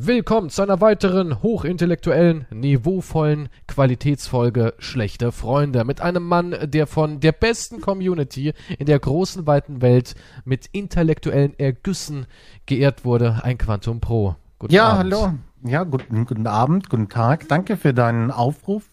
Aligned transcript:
Willkommen 0.00 0.48
zu 0.48 0.62
einer 0.62 0.80
weiteren 0.80 1.42
hochintellektuellen, 1.42 2.46
niveauvollen 2.52 3.48
Qualitätsfolge 3.66 4.74
Schlechte 4.78 5.32
Freunde 5.32 5.84
mit 5.84 6.00
einem 6.00 6.22
Mann, 6.22 6.54
der 6.62 6.86
von 6.86 7.18
der 7.18 7.32
besten 7.32 7.80
Community 7.80 8.54
in 8.78 8.86
der 8.86 9.00
großen 9.00 9.48
weiten 9.48 9.82
Welt 9.82 10.14
mit 10.44 10.66
intellektuellen 10.70 11.58
Ergüssen 11.58 12.26
geehrt 12.66 13.04
wurde, 13.04 13.40
ein 13.42 13.58
Quantum 13.58 14.00
Pro. 14.00 14.36
Guten 14.60 14.72
ja, 14.72 14.84
Abend. 14.84 15.12
hallo. 15.12 15.34
Ja, 15.64 15.82
guten, 15.82 16.26
guten 16.26 16.46
Abend, 16.46 16.88
guten 16.90 17.08
Tag. 17.08 17.48
Danke 17.48 17.76
für 17.76 17.92
deinen 17.92 18.30
Aufruf. 18.30 18.84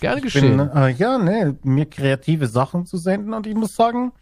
Gerne 0.00 0.22
geschehen. 0.22 0.56
Bin, 0.56 0.70
äh, 0.70 0.92
ja, 0.92 1.18
ne, 1.18 1.58
mir 1.62 1.84
kreative 1.84 2.46
Sachen 2.46 2.86
zu 2.86 2.96
senden 2.96 3.34
und 3.34 3.46
ich 3.46 3.54
muss 3.54 3.76
sagen, 3.76 4.12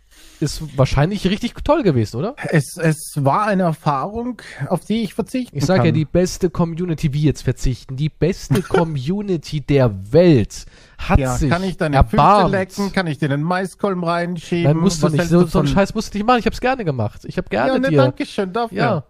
ist 0.41 0.77
wahrscheinlich 0.77 1.27
richtig 1.27 1.55
toll 1.65 1.83
gewesen, 1.83 2.19
oder? 2.19 2.37
Es, 2.51 2.77
es 2.77 3.13
war 3.17 3.47
eine 3.47 3.65
Erfahrung, 3.65 4.43
auf 4.69 4.85
die 4.85 5.03
ich 5.03 5.15
verzichten 5.15 5.57
Ich 5.57 5.65
sage 5.65 5.87
ja, 5.87 5.93
die 5.93 6.05
beste 6.05 6.51
Community, 6.51 7.13
wie 7.13 7.23
jetzt 7.23 7.43
verzichten, 7.43 7.97
die 7.97 8.09
beste 8.09 8.63
Community 8.69 9.61
der 9.61 10.13
Welt 10.13 10.67
hat 10.99 11.19
ja, 11.19 11.37
sich 11.37 11.51
kann 11.51 11.63
ich 11.63 11.77
deine 11.77 11.97
erbarmt. 11.97 12.51
Füße 12.51 12.57
lecken, 12.57 12.93
kann 12.93 13.07
ich 13.07 13.19
dir 13.19 13.31
einen 13.31 13.43
Maiskolben 13.43 14.05
reinschieben? 14.05 14.73
Nein, 14.73 14.77
musst 14.77 15.03
du 15.03 15.09
nicht, 15.09 15.25
so, 15.25 15.47
so 15.47 15.61
einen 15.61 15.69
Scheiß 15.69 15.95
musst 15.95 16.13
du 16.13 16.19
nicht 16.19 16.27
machen, 16.27 16.41
ich 16.41 16.47
hab's 16.47 16.61
gerne 16.61 16.85
gemacht. 16.85 17.25
Ich 17.25 17.39
hab 17.39 17.49
gerne 17.49 17.73
ja, 17.73 17.79
ne, 17.79 17.89
dir. 17.89 17.97
danke 17.97 18.27
schön 18.27 18.53
dafür. 18.53 18.77
Ja. 18.77 19.05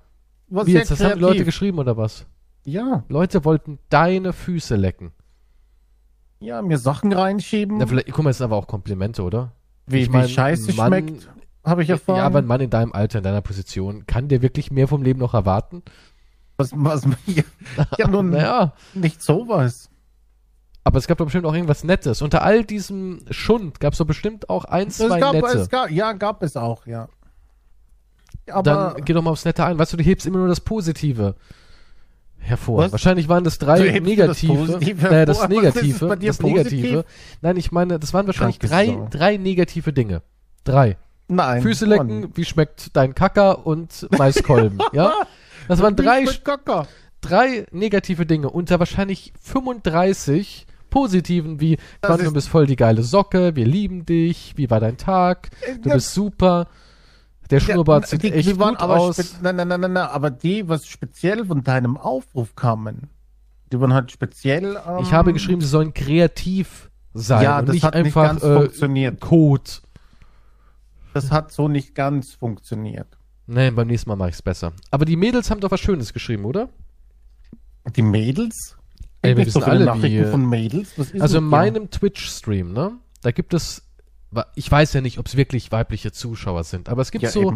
Was 0.48 0.66
wie 0.66 0.74
jetzt, 0.74 0.90
das 0.90 1.02
haben 1.02 1.14
die 1.14 1.20
Leute 1.20 1.44
geschrieben, 1.44 1.78
oder 1.78 1.96
was? 1.96 2.26
Ja. 2.64 3.04
Leute 3.08 3.44
wollten 3.44 3.78
deine 3.88 4.32
Füße 4.32 4.76
lecken. 4.76 5.12
Ja, 6.38 6.62
mir 6.62 6.78
Sachen 6.78 7.12
reinschieben. 7.12 7.78
Na, 7.78 7.86
vielleicht, 7.86 8.12
guck 8.12 8.24
mal, 8.24 8.30
das 8.30 8.38
sind 8.38 8.44
aber 8.44 8.56
auch 8.56 8.66
Komplimente, 8.66 9.22
oder? 9.22 9.52
Wie, 9.86 10.00
ich 10.00 10.10
mein, 10.10 10.28
scheiße 10.28 10.74
Mann, 10.74 10.88
schmeckt, 10.88 11.28
habe 11.64 11.82
ich 11.82 11.90
erfahren. 11.90 12.18
Ja, 12.18 12.26
aber 12.26 12.38
ein 12.40 12.46
Mann 12.46 12.60
in 12.60 12.70
deinem 12.70 12.92
Alter, 12.92 13.18
in 13.18 13.24
deiner 13.24 13.40
Position, 13.40 14.06
kann 14.06 14.28
der 14.28 14.42
wirklich 14.42 14.70
mehr 14.70 14.88
vom 14.88 15.02
Leben 15.02 15.20
noch 15.20 15.34
erwarten? 15.34 15.82
Was, 16.56 16.72
was, 16.74 17.06
ja, 17.26 17.42
ja 17.98 18.08
nun, 18.10 18.30
naja. 18.30 18.72
nicht 18.94 19.22
sowas. 19.22 19.90
Aber 20.84 20.98
es 20.98 21.06
gab 21.06 21.18
doch 21.18 21.26
bestimmt 21.26 21.46
auch 21.46 21.54
irgendwas 21.54 21.82
Nettes. 21.82 22.22
Unter 22.22 22.42
all 22.42 22.64
diesem 22.64 23.24
Schund 23.30 23.80
gab 23.80 23.92
es 23.92 23.98
doch 23.98 24.06
bestimmt 24.06 24.48
auch 24.48 24.64
ein, 24.64 24.90
zwei 24.90 25.16
es 25.16 25.20
gab, 25.20 25.32
Nette. 25.34 25.58
Es 25.58 25.68
gab, 25.68 25.90
ja, 25.90 26.12
gab 26.12 26.42
es 26.42 26.56
auch, 26.56 26.86
ja. 26.86 27.08
Aber 28.48 28.62
Dann 28.94 29.04
geh 29.04 29.12
doch 29.12 29.22
mal 29.22 29.30
aufs 29.30 29.44
Nette 29.44 29.64
ein. 29.64 29.78
Weißt 29.78 29.92
du, 29.92 29.96
du 29.96 30.04
hebst 30.04 30.26
immer 30.26 30.38
nur 30.38 30.48
das 30.48 30.60
Positive 30.60 31.34
hervor. 32.46 32.78
Was? 32.78 32.92
Wahrscheinlich 32.92 33.28
waren 33.28 33.44
das 33.44 33.58
drei 33.58 33.98
negative. 34.00 34.66
Das, 34.66 34.80
naja, 35.10 35.24
das 35.24 35.48
Negative. 35.48 36.16
Das 36.20 36.40
Negative. 36.40 37.04
Nein, 37.42 37.56
ich 37.56 37.72
meine, 37.72 37.98
das 37.98 38.14
waren 38.14 38.26
wahrscheinlich 38.26 38.58
drei, 38.58 38.96
drei 39.10 39.36
negative 39.36 39.92
Dinge. 39.92 40.22
Drei. 40.64 40.96
Nein. 41.28 41.62
Füße 41.62 41.86
lecken, 41.86 42.20
Mann. 42.20 42.30
wie 42.34 42.44
schmeckt 42.44 42.96
dein 42.96 43.14
Kacker 43.14 43.66
und 43.66 44.06
Maiskolben. 44.16 44.78
ja? 44.92 45.12
Das 45.68 45.80
waren 45.80 45.96
drei, 45.96 46.24
drei 47.20 47.66
negative 47.72 48.26
Dinge 48.26 48.50
unter 48.50 48.78
wahrscheinlich 48.78 49.32
35 49.42 50.66
positiven 50.90 51.60
wie 51.60 51.78
Quantum 52.00 52.32
bist 52.32 52.48
voll 52.48 52.66
die 52.66 52.76
geile 52.76 53.02
Socke, 53.02 53.56
wir 53.56 53.66
lieben 53.66 54.06
dich, 54.06 54.54
wie 54.56 54.70
war 54.70 54.80
dein 54.80 54.96
Tag, 54.96 55.50
du 55.82 55.88
ja. 55.88 55.96
bist 55.96 56.14
super. 56.14 56.68
Der 57.50 57.60
Schnurrbart 57.60 58.04
ja, 58.04 58.08
sieht 58.08 58.22
die, 58.22 58.32
echt 58.32 58.48
die 58.48 58.54
gut 58.54 58.80
aus. 58.80 59.18
Nein, 59.40 59.56
nein, 59.56 59.68
nein, 59.68 59.80
nein, 59.80 59.92
nein, 59.92 60.08
aber 60.08 60.30
die, 60.30 60.68
was 60.68 60.86
speziell 60.86 61.44
von 61.44 61.62
deinem 61.62 61.96
Aufruf 61.96 62.56
kamen, 62.56 63.08
die 63.72 63.80
waren 63.80 63.92
halt 63.92 64.10
speziell. 64.10 64.76
Ähm, 64.86 64.98
ich 65.02 65.12
habe 65.12 65.32
geschrieben, 65.32 65.60
sie 65.60 65.68
sollen 65.68 65.94
kreativ 65.94 66.90
sein 67.14 67.42
ja, 67.42 67.58
und 67.58 67.68
das 67.68 67.74
nicht 67.74 67.84
hat 67.84 67.94
einfach 67.94 68.32
nicht 68.32 68.42
ganz 68.42 68.42
äh, 68.42 68.60
funktioniert. 68.60 69.20
Code. 69.20 69.70
Das 71.14 71.30
hat 71.30 71.52
so 71.52 71.68
nicht 71.68 71.94
ganz 71.94 72.34
funktioniert. 72.34 73.16
Nee, 73.46 73.70
beim 73.70 73.86
nächsten 73.86 74.10
Mal 74.10 74.16
mache 74.16 74.30
ich 74.30 74.34
es 74.34 74.42
besser. 74.42 74.72
Aber 74.90 75.04
die 75.04 75.16
Mädels 75.16 75.50
haben 75.50 75.60
doch 75.60 75.70
was 75.70 75.80
Schönes 75.80 76.12
geschrieben, 76.12 76.44
oder? 76.44 76.68
Die 77.94 78.02
Mädels? 78.02 78.76
Ey, 79.22 79.36
wir 79.36 79.46
wissen 79.46 79.62
alle, 79.62 79.84
Nachrichten 79.84 80.26
wie, 80.26 80.30
von 80.30 80.48
Mädels. 80.48 80.94
also 81.18 81.38
in 81.38 81.44
meinem 81.44 81.90
Twitch-Stream, 81.90 82.72
ne? 82.72 82.92
Da 83.22 83.30
gibt 83.30 83.54
es 83.54 83.85
ich 84.54 84.70
weiß 84.70 84.92
ja 84.92 85.00
nicht, 85.00 85.18
ob 85.18 85.26
es 85.26 85.36
wirklich 85.36 85.72
weibliche 85.72 86.12
Zuschauer 86.12 86.64
sind, 86.64 86.88
aber 86.88 87.02
es 87.02 87.10
gibt 87.10 87.24
ja, 87.24 87.30
so 87.30 87.52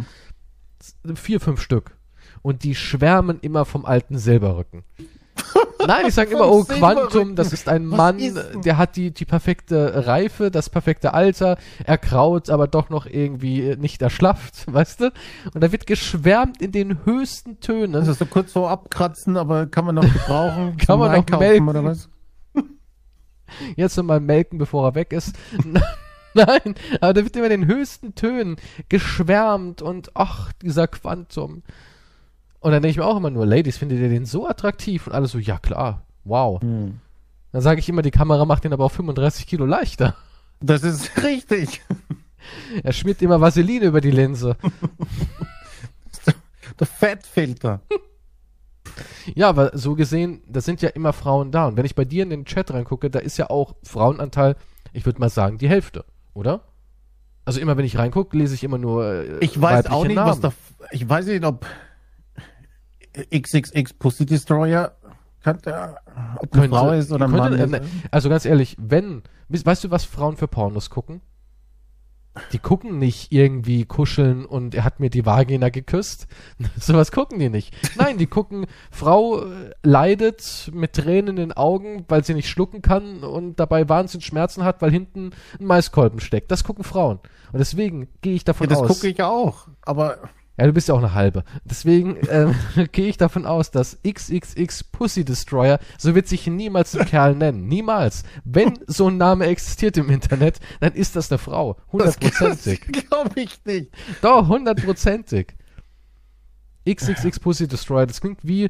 eben. 1.04 1.16
vier, 1.16 1.40
fünf 1.40 1.60
Stück. 1.60 1.96
Und 2.42 2.62
die 2.64 2.74
schwärmen 2.74 3.38
immer 3.40 3.64
vom 3.64 3.84
alten 3.84 4.18
Silberrücken. 4.18 4.84
Nein, 5.86 6.06
ich 6.08 6.14
sage 6.14 6.32
immer, 6.32 6.50
oh, 6.50 6.64
Quantum, 6.64 7.34
das 7.34 7.52
ist 7.52 7.68
ein 7.68 7.86
Mann, 7.86 8.18
ist 8.18 8.38
der 8.64 8.76
hat 8.76 8.96
die, 8.96 9.10
die 9.12 9.24
perfekte 9.24 10.06
Reife, 10.06 10.50
das 10.50 10.68
perfekte 10.68 11.14
Alter, 11.14 11.56
erkraut, 11.84 12.50
aber 12.50 12.66
doch 12.66 12.90
noch 12.90 13.06
irgendwie 13.06 13.76
nicht 13.76 14.02
erschlafft, 14.02 14.64
weißt 14.72 15.00
du? 15.00 15.12
Und 15.54 15.62
da 15.62 15.72
wird 15.72 15.86
geschwärmt 15.86 16.60
in 16.60 16.72
den 16.72 17.04
höchsten 17.04 17.60
Tönen. 17.60 17.92
Das 17.92 18.08
ist 18.08 18.18
so 18.18 18.26
kurz 18.26 18.52
vor 18.52 18.70
abkratzen, 18.70 19.36
aber 19.36 19.66
kann 19.66 19.84
man 19.86 19.94
noch 19.94 20.02
gebrauchen. 20.12 20.76
kann 20.86 20.98
man 20.98 21.12
noch 21.12 21.38
melken. 21.38 21.68
Oder 21.68 21.84
was? 21.84 22.08
Jetzt 23.76 23.96
nochmal 23.96 24.20
melken, 24.20 24.58
bevor 24.58 24.86
er 24.86 24.94
weg 24.94 25.12
ist. 25.12 25.34
Nein, 26.34 26.74
aber 27.00 27.12
da 27.12 27.24
wird 27.24 27.36
immer 27.36 27.50
in 27.50 27.62
den 27.62 27.66
höchsten 27.66 28.14
Tönen 28.14 28.56
geschwärmt 28.88 29.82
und 29.82 30.10
ach, 30.14 30.52
dieser 30.62 30.86
Quantum. 30.86 31.62
Und 32.60 32.72
dann 32.72 32.82
denke 32.82 32.90
ich 32.90 32.96
mir 32.98 33.06
auch 33.06 33.16
immer 33.16 33.30
nur, 33.30 33.46
Ladies, 33.46 33.78
findet 33.78 33.98
ihr 33.98 34.08
den 34.08 34.26
so 34.26 34.46
attraktiv? 34.46 35.06
Und 35.06 35.14
alle 35.14 35.26
so, 35.26 35.38
ja 35.38 35.58
klar, 35.58 36.02
wow. 36.24 36.60
Hm. 36.60 37.00
Dann 37.52 37.62
sage 37.62 37.80
ich 37.80 37.88
immer, 37.88 38.02
die 38.02 38.10
Kamera 38.10 38.44
macht 38.44 38.64
den 38.64 38.72
aber 38.72 38.84
auch 38.84 38.92
35 38.92 39.46
Kilo 39.46 39.66
leichter. 39.66 40.14
Das 40.60 40.82
ist 40.82 41.10
richtig. 41.22 41.82
Er 42.82 42.94
schmiert 42.94 43.20
immer 43.20 43.42
Vaseline 43.42 43.84
über 43.84 44.00
die 44.00 44.10
Linse. 44.10 44.56
Der 46.78 46.86
Fettfilter. 46.86 47.82
Ja, 49.34 49.50
aber 49.50 49.76
so 49.76 49.94
gesehen, 49.94 50.42
da 50.48 50.62
sind 50.62 50.80
ja 50.80 50.88
immer 50.88 51.12
Frauen 51.12 51.52
da. 51.52 51.66
Und 51.66 51.76
wenn 51.76 51.84
ich 51.84 51.94
bei 51.94 52.06
dir 52.06 52.22
in 52.22 52.30
den 52.30 52.46
Chat 52.46 52.70
reingucke, 52.70 53.10
da 53.10 53.18
ist 53.18 53.36
ja 53.36 53.50
auch 53.50 53.74
Frauenanteil, 53.82 54.56
ich 54.94 55.04
würde 55.04 55.20
mal 55.20 55.28
sagen, 55.28 55.58
die 55.58 55.68
Hälfte 55.68 56.06
oder? 56.34 56.62
Also 57.44 57.60
immer 57.60 57.76
wenn 57.76 57.84
ich 57.84 57.98
reingucke, 57.98 58.36
lese 58.36 58.54
ich 58.54 58.64
immer 58.64 58.78
nur. 58.78 59.04
Äh, 59.04 59.38
ich 59.40 59.60
weiß 59.60 59.86
auch 59.86 60.04
nicht, 60.04 60.16
Namen. 60.16 60.30
was 60.30 60.40
da. 60.40 60.52
Ich 60.90 61.08
weiß 61.08 61.26
nicht, 61.26 61.44
ob 61.44 61.66
XXX 63.34 63.94
Pussy 63.94 64.26
Destroyer 64.26 64.92
könnte, 65.42 65.96
ob 66.38 66.54
eine 66.54 66.68
Frau 66.68 66.90
ist 66.92 67.10
oder 67.12 67.24
ein 67.24 67.30
Mann. 67.30 67.54
Äh, 67.54 67.78
ist. 67.78 67.82
Also 68.10 68.28
ganz 68.28 68.44
ehrlich, 68.44 68.76
wenn. 68.78 69.22
Weißt 69.48 69.82
du, 69.84 69.90
was 69.90 70.04
Frauen 70.04 70.36
für 70.36 70.46
Pornos 70.46 70.90
gucken? 70.90 71.22
Die 72.52 72.58
gucken 72.58 72.98
nicht 72.98 73.32
irgendwie 73.32 73.84
kuscheln 73.84 74.46
und 74.46 74.74
er 74.74 74.84
hat 74.84 75.00
mir 75.00 75.10
die 75.10 75.26
Vagina 75.26 75.68
geküsst. 75.68 76.28
Sowas 76.78 77.10
gucken 77.10 77.40
die 77.40 77.48
nicht. 77.48 77.74
Nein, 77.96 78.18
die 78.18 78.28
gucken, 78.28 78.66
Frau 78.90 79.42
äh, 79.42 79.72
leidet 79.82 80.70
mit 80.72 80.92
Tränen 80.92 81.28
in 81.30 81.36
den 81.36 81.52
Augen, 81.52 82.04
weil 82.08 82.24
sie 82.24 82.34
nicht 82.34 82.48
schlucken 82.48 82.82
kann 82.82 83.24
und 83.24 83.58
dabei 83.58 83.88
wahnsinnig 83.88 84.26
Schmerzen 84.26 84.62
hat, 84.62 84.80
weil 84.80 84.92
hinten 84.92 85.32
ein 85.58 85.66
Maiskolben 85.66 86.20
steckt. 86.20 86.50
Das 86.52 86.62
gucken 86.62 86.84
Frauen. 86.84 87.18
Und 87.52 87.58
deswegen 87.58 88.08
gehe 88.20 88.34
ich 88.34 88.44
davon 88.44 88.66
ja, 88.66 88.70
das 88.70 88.82
aus. 88.82 88.88
Das 88.88 88.96
gucke 88.96 89.08
ich 89.08 89.22
auch. 89.22 89.66
Aber 89.82 90.18
ja, 90.60 90.66
du 90.66 90.74
bist 90.74 90.88
ja 90.88 90.94
auch 90.94 90.98
eine 90.98 91.14
halbe. 91.14 91.42
Deswegen 91.64 92.16
äh, 92.26 92.52
gehe 92.92 93.08
ich 93.08 93.16
davon 93.16 93.46
aus, 93.46 93.70
dass 93.70 93.98
XXX 94.06 94.84
Pussy 94.84 95.24
Destroyer, 95.24 95.78
so 95.96 96.14
wird 96.14 96.28
sich 96.28 96.46
niemals 96.46 96.94
ein 96.94 97.06
Kerl 97.06 97.34
nennen. 97.34 97.66
Niemals. 97.66 98.24
Wenn 98.44 98.78
so 98.86 99.08
ein 99.08 99.16
Name 99.16 99.46
existiert 99.46 99.96
im 99.96 100.10
Internet, 100.10 100.60
dann 100.80 100.92
ist 100.92 101.16
das 101.16 101.32
eine 101.32 101.38
Frau. 101.38 101.78
Hundertprozentig. 101.90 102.80
Glaube 103.08 103.40
ich 103.40 103.58
nicht. 103.64 103.90
Doch, 104.20 104.48
hundertprozentig. 104.48 105.56
XXX 106.86 107.40
Pussy 107.40 107.66
Destroyer, 107.66 108.06
das 108.06 108.20
klingt 108.20 108.40
wie 108.42 108.68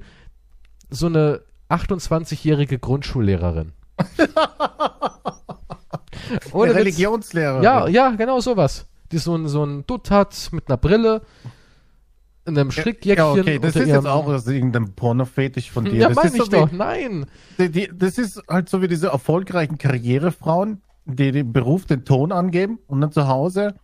so 0.90 1.06
eine 1.06 1.40
28-jährige 1.70 2.78
Grundschullehrerin. 2.78 3.72
Oder 6.52 6.76
Religionslehrerin. 6.76 7.64
Ja, 7.64 7.88
ja, 7.88 8.10
genau 8.10 8.38
sowas. 8.38 8.86
Die 9.10 9.18
so 9.18 9.34
ein, 9.34 9.48
so 9.48 9.64
ein 9.64 9.84
Dutt 9.88 10.12
hat 10.12 10.50
mit 10.52 10.68
einer 10.68 10.76
Brille 10.76 11.22
in 12.50 12.58
einem 12.58 12.70
Strickjäckchen. 12.70 13.16
Ja, 13.16 13.32
okay, 13.32 13.58
das 13.58 13.76
ist 13.76 13.88
jetzt 13.88 14.06
auch 14.06 14.26
aus 14.26 14.46
irgendeinem 14.46 14.92
Pornofetisch 14.92 15.70
von 15.70 15.84
dir. 15.84 15.94
Ja, 15.94 16.08
das 16.08 16.16
meine 16.16 16.28
ich 16.28 16.42
so 16.42 16.48
doch, 16.48 16.72
wie, 16.72 16.76
nein. 16.76 17.26
Die, 17.58 17.70
die, 17.70 17.90
das 17.92 18.18
ist 18.18 18.42
halt 18.48 18.68
so 18.68 18.82
wie 18.82 18.88
diese 18.88 19.08
erfolgreichen 19.08 19.78
Karrierefrauen, 19.78 20.82
die 21.04 21.32
den 21.32 21.52
Beruf, 21.52 21.86
den 21.86 22.04
Ton 22.04 22.32
angeben 22.32 22.78
und 22.86 23.00
dann 23.00 23.12
zu 23.12 23.26
Hause 23.26 23.74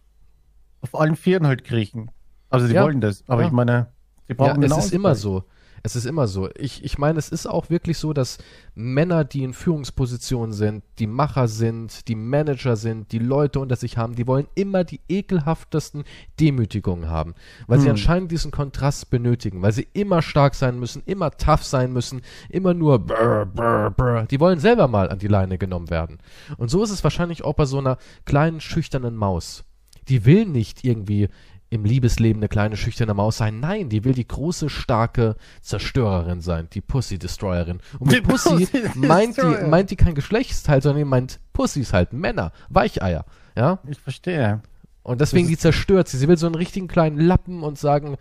auf 0.80 0.98
allen 0.98 1.16
Vieren 1.16 1.46
halt 1.46 1.64
kriechen. 1.64 2.10
Also 2.50 2.68
die 2.68 2.74
ja, 2.74 2.84
wollen 2.84 3.00
das, 3.00 3.24
aber 3.26 3.42
ja. 3.42 3.48
ich 3.48 3.52
meine, 3.52 3.88
die 4.28 4.34
brauchen 4.34 4.62
ja, 4.62 4.69
es 4.69 4.86
ist 4.86 4.92
immer 4.92 5.14
so. 5.14 5.44
Es 5.86 5.94
ist 5.94 6.04
immer 6.04 6.26
so. 6.26 6.50
Ich, 6.56 6.82
ich 6.84 6.98
meine, 6.98 7.16
es 7.16 7.28
ist 7.28 7.46
auch 7.46 7.70
wirklich 7.70 7.96
so, 7.98 8.12
dass 8.12 8.38
Männer, 8.74 9.22
die 9.22 9.44
in 9.44 9.54
Führungspositionen 9.54 10.52
sind, 10.52 10.82
die 10.98 11.06
Macher 11.06 11.46
sind, 11.46 12.08
die 12.08 12.16
Manager 12.16 12.74
sind, 12.74 13.12
die 13.12 13.20
Leute 13.20 13.60
unter 13.60 13.76
sich 13.76 13.96
haben, 13.96 14.16
die 14.16 14.26
wollen 14.26 14.48
immer 14.56 14.82
die 14.82 14.98
ekelhaftesten 15.08 16.02
Demütigungen 16.40 17.08
haben. 17.08 17.34
Weil 17.68 17.76
hm. 17.78 17.84
sie 17.84 17.90
anscheinend 17.90 18.32
diesen 18.32 18.50
Kontrast 18.50 19.10
benötigen, 19.10 19.62
weil 19.62 19.70
sie 19.70 19.86
immer 19.92 20.22
stark 20.22 20.56
sein 20.56 20.80
müssen, 20.80 21.04
immer 21.06 21.30
tough 21.30 21.62
sein 21.62 21.92
müssen, 21.92 22.22
immer 22.48 22.74
nur 22.74 22.98
brr, 22.98 23.46
brr, 23.46 23.92
brr. 23.92 24.26
Die 24.26 24.40
wollen 24.40 24.58
selber 24.58 24.88
mal 24.88 25.08
an 25.08 25.20
die 25.20 25.28
Leine 25.28 25.56
genommen 25.56 25.88
werden. 25.88 26.18
Und 26.56 26.68
so 26.68 26.82
ist 26.82 26.90
es 26.90 27.04
wahrscheinlich 27.04 27.44
auch 27.44 27.54
bei 27.54 27.64
so 27.64 27.78
einer 27.78 27.96
kleinen, 28.24 28.60
schüchternen 28.60 29.14
Maus. 29.14 29.62
Die 30.08 30.24
will 30.24 30.46
nicht 30.46 30.82
irgendwie 30.82 31.28
im 31.76 31.84
Liebesleben 31.84 32.40
eine 32.40 32.49
kleine 32.49 32.76
schüchterne 32.76 33.14
Maus 33.14 33.37
sein. 33.37 33.61
Nein, 33.61 33.88
die 33.88 34.05
will 34.05 34.12
die 34.12 34.26
große, 34.26 34.69
starke 34.69 35.37
Zerstörerin 35.61 36.40
sein, 36.40 36.69
die 36.73 36.81
Pussy 36.81 37.19
Destroyerin. 37.19 37.81
Und 37.99 38.11
mit 38.11 38.26
Pussy, 38.26 38.67
Pussy 38.67 38.82
meint, 38.96 39.37
die, 39.37 39.67
meint 39.67 39.90
die 39.90 39.96
kein 39.96 40.14
Geschlechtsteil, 40.14 40.82
sondern 40.82 40.99
die 40.99 41.08
meint 41.08 41.40
Pussys 41.52 41.93
halt, 41.93 42.12
Männer, 42.12 42.52
Weicheier. 42.69 43.25
Ja? 43.56 43.78
Ich 43.88 43.99
verstehe. 44.00 44.61
Und 45.02 45.20
deswegen 45.20 45.46
die 45.46 45.56
zerstört 45.56 46.08
sie. 46.08 46.19
Sie 46.19 46.26
will 46.26 46.37
so 46.37 46.46
einen 46.46 46.56
richtigen 46.56 46.88
kleinen 46.88 47.19
Lappen 47.19 47.62
und 47.62 47.79
sagen, 47.79 48.17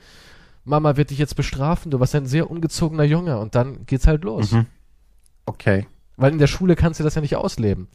Mama 0.65 0.97
wird 0.97 1.09
dich 1.09 1.17
jetzt 1.17 1.35
bestrafen, 1.35 1.91
du 1.91 1.99
warst 1.99 2.15
ein 2.15 2.27
sehr 2.27 2.49
ungezogener 2.49 3.03
Junge. 3.03 3.39
Und 3.39 3.55
dann 3.55 3.85
geht's 3.85 4.05
halt 4.05 4.23
los. 4.23 4.51
Mhm. 4.51 4.67
Okay. 5.45 5.87
Weil 6.17 6.31
in 6.31 6.39
der 6.39 6.47
Schule 6.47 6.75
kannst 6.75 6.99
du 6.99 7.03
das 7.03 7.15
ja 7.15 7.21
nicht 7.21 7.35
ausleben. 7.35 7.87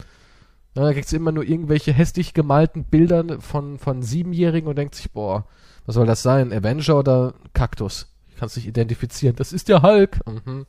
Da 0.74 0.92
kriegst 0.92 1.12
du 1.12 1.16
immer 1.16 1.32
nur 1.32 1.44
irgendwelche 1.44 1.92
hässlich 1.92 2.32
gemalten 2.32 2.84
Bilder 2.84 3.40
von, 3.40 3.78
von 3.78 4.02
Siebenjährigen 4.02 4.68
und 4.68 4.76
denkt 4.76 4.94
sich, 4.94 5.10
boah, 5.10 5.46
was 5.86 5.96
soll 5.96 6.06
das 6.06 6.22
sein? 6.22 6.52
Avenger 6.52 6.98
oder 6.98 7.34
Kaktus? 7.52 8.14
Ich 8.28 8.36
kann 8.36 8.46
es 8.46 8.56
nicht 8.56 8.68
identifizieren. 8.68 9.36
Das 9.36 9.52
ist 9.52 9.68
der 9.68 9.82
Hulk. 9.82 10.20
Mhm. 10.26 10.66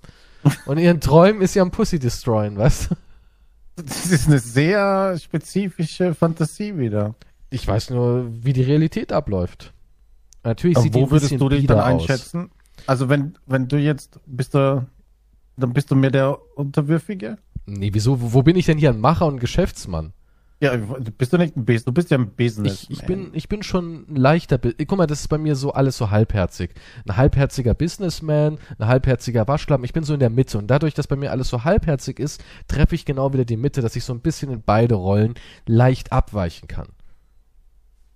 Und 0.65 0.77
in 0.77 0.83
ihren 0.83 1.01
Träumen 1.01 1.41
ist 1.41 1.53
sie 1.53 1.59
am 1.59 1.71
Pussy 1.71 1.99
destroyen, 1.99 2.57
weißt 2.57 2.91
du? 2.91 2.95
Das 3.75 4.07
ist 4.07 4.27
eine 4.27 4.39
sehr 4.39 5.17
spezifische 5.17 6.13
Fantasie 6.13 6.77
wieder. 6.77 7.15
Ich 7.49 7.67
weiß 7.67 7.89
nur, 7.91 8.27
wie 8.43 8.53
die 8.53 8.63
Realität 8.63 9.11
abläuft. 9.11 9.73
Natürlich 10.43 10.77
Aber 10.77 10.83
sieht 10.83 10.93
wo 10.95 11.05
die 11.05 11.11
würdest 11.11 11.39
du 11.39 11.49
dich 11.49 11.67
dann 11.67 11.79
einschätzen? 11.79 12.45
Aus. 12.45 12.83
Also 12.87 13.09
wenn, 13.09 13.37
wenn 13.45 13.67
du 13.67 13.77
jetzt 13.77 14.19
bist 14.25 14.55
du, 14.55 14.85
dann 15.57 15.73
bist 15.73 15.91
du 15.91 15.95
mehr 15.95 16.11
der 16.11 16.39
Unterwürfige? 16.55 17.37
Nee, 17.77 17.91
wieso? 17.93 18.21
Wo, 18.21 18.33
wo 18.33 18.43
bin 18.43 18.55
ich 18.55 18.65
denn 18.65 18.77
hier 18.77 18.89
ein 18.89 18.99
Macher 18.99 19.25
und 19.25 19.39
Geschäftsmann? 19.39 20.13
Ja, 20.61 20.77
bist 21.17 21.33
du 21.33 21.37
nicht 21.39 21.57
ein 21.57 21.65
Besen, 21.65 21.85
du 21.85 21.91
bist 21.91 22.11
ja 22.11 22.19
ein 22.19 22.35
Business. 22.35 22.83
Ich, 22.83 22.99
ich 22.99 23.05
bin, 23.07 23.31
ich 23.33 23.49
bin 23.49 23.63
schon 23.63 24.05
ein 24.07 24.15
leichter, 24.15 24.59
guck 24.59 24.95
mal, 24.95 25.07
das 25.07 25.21
ist 25.21 25.27
bei 25.27 25.39
mir 25.39 25.55
so 25.55 25.73
alles 25.73 25.97
so 25.97 26.11
halbherzig. 26.11 26.75
Ein 27.07 27.17
halbherziger 27.17 27.73
Businessman, 27.73 28.59
ein 28.77 28.87
halbherziger 28.87 29.47
Waschlappen, 29.47 29.83
ich 29.83 29.93
bin 29.93 30.03
so 30.03 30.13
in 30.13 30.19
der 30.19 30.29
Mitte 30.29 30.59
und 30.59 30.67
dadurch, 30.67 30.93
dass 30.93 31.07
bei 31.07 31.15
mir 31.15 31.31
alles 31.31 31.49
so 31.49 31.63
halbherzig 31.63 32.19
ist, 32.19 32.43
treffe 32.67 32.93
ich 32.93 33.05
genau 33.05 33.33
wieder 33.33 33.43
die 33.43 33.57
Mitte, 33.57 33.81
dass 33.81 33.95
ich 33.95 34.03
so 34.03 34.13
ein 34.13 34.19
bisschen 34.19 34.51
in 34.51 34.61
beide 34.61 34.93
Rollen 34.93 35.33
leicht 35.65 36.11
abweichen 36.11 36.67
kann. 36.67 36.89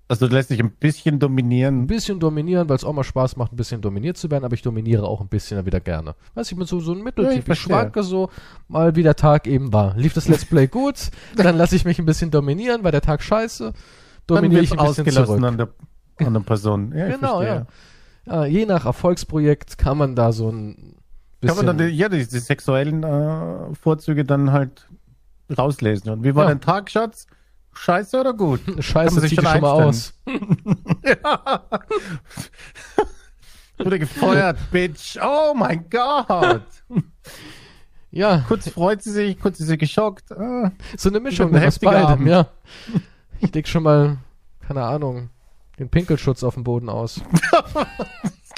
Also 0.07 0.27
du 0.27 0.35
lässt 0.35 0.51
dich 0.51 0.59
ein 0.59 0.69
bisschen 0.71 1.17
dominieren. 1.17 1.83
Ein 1.83 1.87
bisschen 1.87 2.19
dominieren, 2.19 2.69
weil 2.69 2.75
es 2.75 2.83
auch 2.83 2.93
mal 2.93 3.03
Spaß 3.03 3.37
macht, 3.37 3.53
ein 3.53 3.55
bisschen 3.55 3.81
dominiert 3.81 4.17
zu 4.17 4.29
werden, 4.29 4.45
aber 4.45 4.53
ich 4.53 4.61
dominiere 4.61 5.03
auch 5.07 5.19
ein 5.19 5.27
bisschen 5.27 5.65
wieder 5.65 5.79
gerne. 5.79 6.15
Weiß 6.35 6.51
ich 6.51 6.57
bin 6.57 6.67
so, 6.67 6.79
so 6.79 6.91
ein 6.91 7.01
Mitteltyp. 7.01 7.47
Ja, 7.47 7.53
ich, 7.53 7.59
schwanke 7.59 8.03
so 8.03 8.29
mal, 8.67 8.95
wie 8.95 9.01
der 9.01 9.15
Tag 9.15 9.47
eben 9.47 9.73
war. 9.73 9.97
Lief 9.97 10.13
das 10.13 10.27
Let's 10.27 10.45
Play 10.45 10.67
gut, 10.67 11.09
dann 11.35 11.57
lasse 11.57 11.75
ich 11.75 11.85
mich 11.85 11.97
ein 11.97 12.05
bisschen 12.05 12.29
dominieren, 12.29 12.83
weil 12.83 12.91
der 12.91 13.01
Tag 13.01 13.23
scheiße. 13.23 13.73
Dominiere 14.27 14.61
ich 14.61 14.77
ein 14.77 14.85
bisschen 14.85 15.09
zurück. 15.09 15.43
An 15.43 15.57
der, 15.57 15.69
an 16.19 16.33
der 16.33 16.39
Person. 16.41 16.93
Ja, 16.95 17.07
genau, 17.07 17.41
ja. 17.41 17.65
ja. 18.27 18.45
Je 18.45 18.67
nach 18.67 18.85
Erfolgsprojekt 18.85 19.79
kann 19.79 19.97
man 19.97 20.15
da 20.15 20.31
so 20.31 20.51
ein 20.51 20.97
bisschen... 21.41 21.57
Kann 21.57 21.65
man 21.65 21.77
dann, 21.77 21.89
ja, 21.89 22.09
die, 22.09 22.27
die 22.27 22.39
sexuellen 22.39 23.03
äh, 23.03 23.73
Vorzüge 23.73 24.23
dann 24.23 24.51
halt 24.51 24.87
rauslesen. 25.55 26.11
Und 26.11 26.23
wie 26.23 26.35
war 26.35 26.43
ja. 26.43 26.49
dein 26.49 26.61
Tag, 26.61 26.91
Schatz? 26.91 27.25
Scheiße 27.77 28.19
oder 28.19 28.33
gut? 28.33 28.61
Scheiße, 28.83 29.19
sich 29.21 29.35
schon, 29.35 29.43
mal 29.43 29.63
aus. 29.63 30.13
ja. 31.05 31.63
Wurde 33.77 33.99
gefeuert, 33.99 34.57
Bitch. 34.71 35.17
Oh 35.21 35.53
mein 35.55 35.89
Gott. 35.89 36.61
Ja. 38.11 38.45
Kurz 38.47 38.69
freut 38.69 39.03
sie 39.03 39.11
sich, 39.11 39.37
kurz 39.37 39.59
ist 39.59 39.67
sie 39.67 39.77
geschockt. 39.77 40.31
Ah. 40.31 40.71
So 40.95 41.09
eine 41.09 41.19
Mischung 41.19 41.53
aus 41.53 41.79
beidem, 41.79 42.05
Abend. 42.05 42.27
ja. 42.29 42.47
Ich 43.41 43.53
leg 43.53 43.67
schon 43.67 43.83
mal, 43.83 44.19
keine 44.65 44.83
Ahnung, 44.83 45.31
den 45.79 45.89
Pinkelschutz 45.89 46.41
auf 46.41 46.53
dem 46.53 46.63
Boden 46.63 46.87
aus. 46.87 47.19
es 48.45 48.53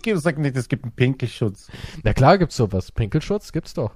gibt, 0.00 0.18
sag 0.22 0.38
nicht, 0.38 0.56
es 0.56 0.68
gibt 0.70 0.84
einen 0.84 0.92
Pinkelschutz. 0.92 1.68
Na 2.04 2.14
klar 2.14 2.38
gibt's 2.38 2.56
sowas. 2.56 2.90
Pinkelschutz 2.90 3.52
gibt's 3.52 3.74
doch. 3.74 3.90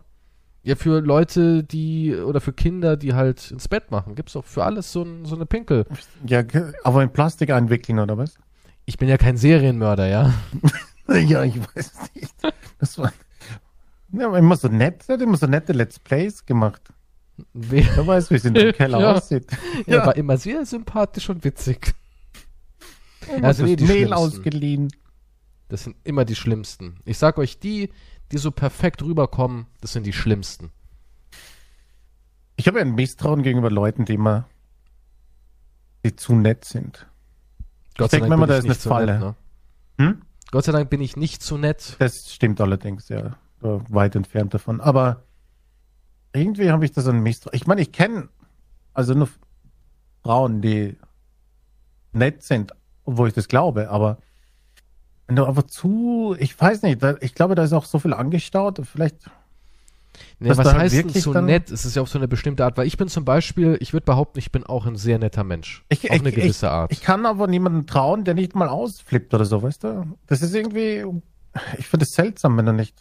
Ja, 0.62 0.74
für 0.74 1.00
Leute, 1.00 1.62
die, 1.64 2.14
oder 2.14 2.40
für 2.40 2.52
Kinder, 2.52 2.96
die 2.96 3.14
halt 3.14 3.50
ins 3.50 3.68
Bett 3.68 3.90
machen, 3.90 4.14
gibt's 4.14 4.32
doch 4.32 4.44
für 4.44 4.64
alles 4.64 4.92
so, 4.92 5.02
ein, 5.02 5.24
so 5.24 5.36
eine 5.36 5.46
Pinkel. 5.46 5.86
Ja, 6.26 6.42
aber 6.84 7.02
in 7.02 7.12
Plastik 7.12 7.50
einwickeln, 7.50 7.98
oder 7.98 8.18
was? 8.18 8.34
Ich 8.84 8.98
bin 8.98 9.08
ja 9.08 9.16
kein 9.18 9.36
Serienmörder, 9.36 10.08
ja. 10.08 10.34
ja, 11.08 11.44
ich 11.44 11.58
weiß 11.58 11.92
nicht. 12.14 12.34
Das 12.78 12.98
war, 12.98 13.12
ja, 14.12 14.36
immer 14.36 14.56
so 14.56 14.68
nett, 14.68 15.04
er 15.08 15.14
hat 15.14 15.22
immer 15.22 15.36
so 15.36 15.46
nette 15.46 15.72
Let's 15.72 15.98
Plays 15.98 16.44
gemacht. 16.44 16.82
Wer 17.52 18.06
weiß, 18.06 18.30
wie 18.30 18.34
es 18.34 18.44
in 18.44 18.54
dem 18.54 18.72
Keller 18.74 19.00
ja. 19.00 19.12
aussieht. 19.14 19.46
Ja. 19.86 19.98
Er 19.98 20.06
war 20.06 20.16
immer 20.16 20.36
sehr 20.36 20.64
sympathisch 20.66 21.28
und 21.30 21.44
witzig. 21.44 21.94
also 23.42 23.64
nee, 23.64 23.76
die 23.76 23.84
Mehl 23.84 24.12
ausgeliehen. 24.12 24.88
Das 25.68 25.84
sind 25.84 25.96
immer 26.04 26.24
die 26.24 26.34
schlimmsten. 26.34 26.98
Ich 27.04 27.18
sag 27.18 27.38
euch, 27.38 27.58
die, 27.58 27.90
die 28.32 28.38
so 28.38 28.50
perfekt 28.50 29.02
rüberkommen, 29.02 29.66
das 29.80 29.92
sind 29.92 30.06
die 30.06 30.12
schlimmsten. 30.12 30.70
Ich 32.56 32.66
habe 32.66 32.80
ein 32.80 32.94
Misstrauen 32.94 33.42
gegenüber 33.42 33.70
Leuten, 33.70 34.04
die 34.04 34.14
immer 34.14 34.48
die 36.04 36.14
zu 36.16 36.34
nett 36.34 36.64
sind. 36.64 37.06
Gott 37.96 38.06
ich 38.06 38.10
denke 38.10 38.28
mir 38.28 38.34
immer, 38.34 38.46
da 38.46 38.56
ist 38.56 38.64
eine 38.64 38.74
Falle. 38.74 39.18
Nett, 39.18 39.20
ne? 39.20 39.34
hm? 39.98 40.22
Gott 40.50 40.64
sei 40.64 40.72
Dank 40.72 40.90
bin 40.90 41.00
ich 41.00 41.16
nicht 41.16 41.42
zu 41.42 41.58
nett. 41.58 41.96
Das 41.98 42.32
stimmt 42.32 42.60
allerdings, 42.60 43.08
ja. 43.08 43.36
Weit 43.60 44.14
entfernt 44.14 44.54
davon. 44.54 44.80
Aber 44.80 45.24
irgendwie 46.32 46.70
habe 46.70 46.84
ich 46.84 46.92
da 46.92 47.02
so 47.02 47.10
ein 47.10 47.20
Misstrauen. 47.20 47.56
Ich 47.56 47.66
meine, 47.66 47.80
ich 47.80 47.92
kenne 47.92 48.28
also 48.94 49.14
nur 49.14 49.28
Frauen, 50.22 50.60
die 50.62 50.96
nett 52.12 52.42
sind, 52.42 52.72
obwohl 53.04 53.28
ich 53.28 53.34
das 53.34 53.48
glaube, 53.48 53.90
aber 53.90 54.18
wenn 55.28 55.36
du 55.36 55.44
einfach 55.44 55.64
zu, 55.64 56.34
ich 56.38 56.58
weiß 56.58 56.82
nicht, 56.82 57.04
ich 57.20 57.34
glaube, 57.34 57.54
da 57.54 57.62
ist 57.62 57.74
auch 57.74 57.84
so 57.84 57.98
viel 57.98 58.14
angestaut, 58.14 58.80
vielleicht. 58.90 59.16
Nee, 60.40 60.56
was 60.56 60.72
heißt 60.72 60.94
denn 60.94 61.10
so 61.10 61.32
nett? 61.34 61.70
Es 61.70 61.84
ist 61.84 61.96
ja 61.96 62.02
auf 62.02 62.08
so 62.08 62.18
eine 62.18 62.26
bestimmte 62.26 62.64
Art, 62.64 62.78
weil 62.78 62.86
ich 62.86 62.96
bin 62.96 63.08
zum 63.08 63.24
Beispiel, 63.24 63.76
ich 63.80 63.92
würde 63.92 64.06
behaupten, 64.06 64.38
ich 64.38 64.50
bin 64.50 64.64
auch 64.64 64.86
ein 64.86 64.96
sehr 64.96 65.18
netter 65.18 65.44
Mensch. 65.44 65.84
Ich, 65.90 66.10
auf 66.10 66.16
ich, 66.16 66.20
eine 66.22 66.32
gewisse 66.32 66.66
ich, 66.66 66.72
Art. 66.72 66.92
Ich 66.92 67.02
kann 67.02 67.26
aber 67.26 67.46
niemanden 67.46 67.86
trauen, 67.86 68.24
der 68.24 68.34
nicht 68.34 68.54
mal 68.54 68.68
ausflippt 68.68 69.34
oder 69.34 69.44
so, 69.44 69.62
weißt 69.62 69.84
du? 69.84 70.16
Das 70.26 70.40
ist 70.40 70.54
irgendwie, 70.54 71.04
ich 71.76 71.86
finde 71.86 72.04
es 72.04 72.12
seltsam, 72.12 72.56
wenn 72.56 72.66
er 72.66 72.72
nicht. 72.72 72.96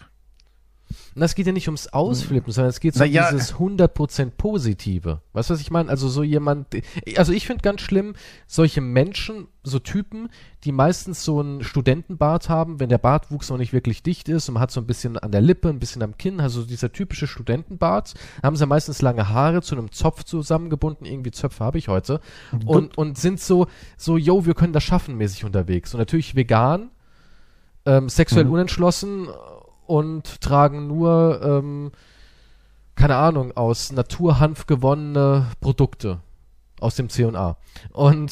Und 1.16 1.22
es 1.22 1.36
geht 1.36 1.48
ja 1.48 1.52
nicht 1.52 1.68
ums 1.68 1.88
Ausflippen, 1.88 2.54
sondern 2.54 2.70
es 2.70 2.80
geht 2.80 2.94
so 2.94 3.04
um 3.04 3.10
ja, 3.10 3.32
dieses 3.32 3.56
100% 3.56 4.32
Positive. 4.38 5.22
Weißt 5.34 5.50
du, 5.50 5.54
was 5.54 5.62
ich 5.62 5.72
meine? 5.72 5.90
Also 5.90 6.08
so 6.10 6.24
jemand, 6.24 6.68
also 7.16 7.34
ich 7.34 7.48
finde 7.48 7.62
ganz 7.62 7.82
schlimm, 7.82 8.14
solche 8.46 8.82
Menschen, 8.82 9.48
so 9.64 9.80
Typen, 9.80 10.30
die 10.64 10.72
meistens 10.72 11.24
so 11.24 11.40
einen 11.40 11.64
Studentenbart 11.64 12.50
haben, 12.50 12.80
wenn 12.80 12.90
der 12.90 13.00
Bartwuchs 13.00 13.50
noch 13.50 13.58
nicht 13.58 13.74
wirklich 13.74 14.04
dicht 14.04 14.30
ist 14.30 14.48
und 14.48 14.54
man 14.54 14.62
hat 14.62 14.72
so 14.72 14.80
ein 14.80 14.88
bisschen 14.88 15.18
an 15.18 15.32
der 15.32 15.42
Lippe, 15.42 15.70
ein 15.70 15.80
bisschen 15.80 16.04
am 16.04 16.18
Kinn, 16.18 16.40
also 16.40 16.64
dieser 16.64 16.92
typische 16.92 17.28
Studentenbart, 17.28 18.14
haben 18.44 18.56
sie 18.56 18.66
meistens 18.66 19.02
lange 19.02 19.30
Haare 19.30 19.62
zu 19.62 19.76
einem 19.76 19.92
Zopf 19.92 20.24
zusammengebunden, 20.24 21.06
irgendwie 21.06 21.32
Zöpfe 21.32 21.64
habe 21.64 21.78
ich 21.78 21.88
heute, 21.88 22.22
und, 22.66 22.98
und 22.98 23.18
sind 23.18 23.40
so, 23.40 23.68
so, 23.98 24.18
yo, 24.18 24.46
wir 24.46 24.54
können 24.54 24.74
das 24.74 24.84
schaffen 24.84 25.18
mäßig 25.18 25.46
unterwegs. 25.46 25.94
Und 25.94 26.00
natürlich 26.00 26.36
vegan, 26.36 26.90
ähm, 27.86 28.10
sexuell 28.10 28.46
mhm. 28.46 28.52
unentschlossen 28.52 29.28
und 29.88 30.42
tragen 30.42 30.88
nur, 30.88 31.42
ähm, 31.44 31.92
keine 32.96 33.16
Ahnung, 33.16 33.56
aus 33.56 33.92
Naturhanf 33.92 34.66
gewonnene 34.68 35.48
Produkte 35.60 36.20
aus 36.80 36.96
dem 36.96 37.10
C&A. 37.10 37.58
Und, 37.94 38.32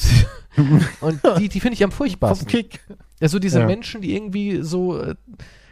und 1.00 1.20
die, 1.38 1.48
die 1.48 1.60
finde 1.60 1.74
ich 1.74 1.84
am 1.84 1.92
furchtbarsten. 1.92 2.48
Kick. 2.48 2.80
Ja, 3.20 3.28
so 3.28 3.38
diese 3.38 3.60
ja. 3.60 3.66
Menschen, 3.66 4.02
die 4.02 4.14
irgendwie 4.14 4.62
so, 4.62 5.00
äh, 5.00 5.14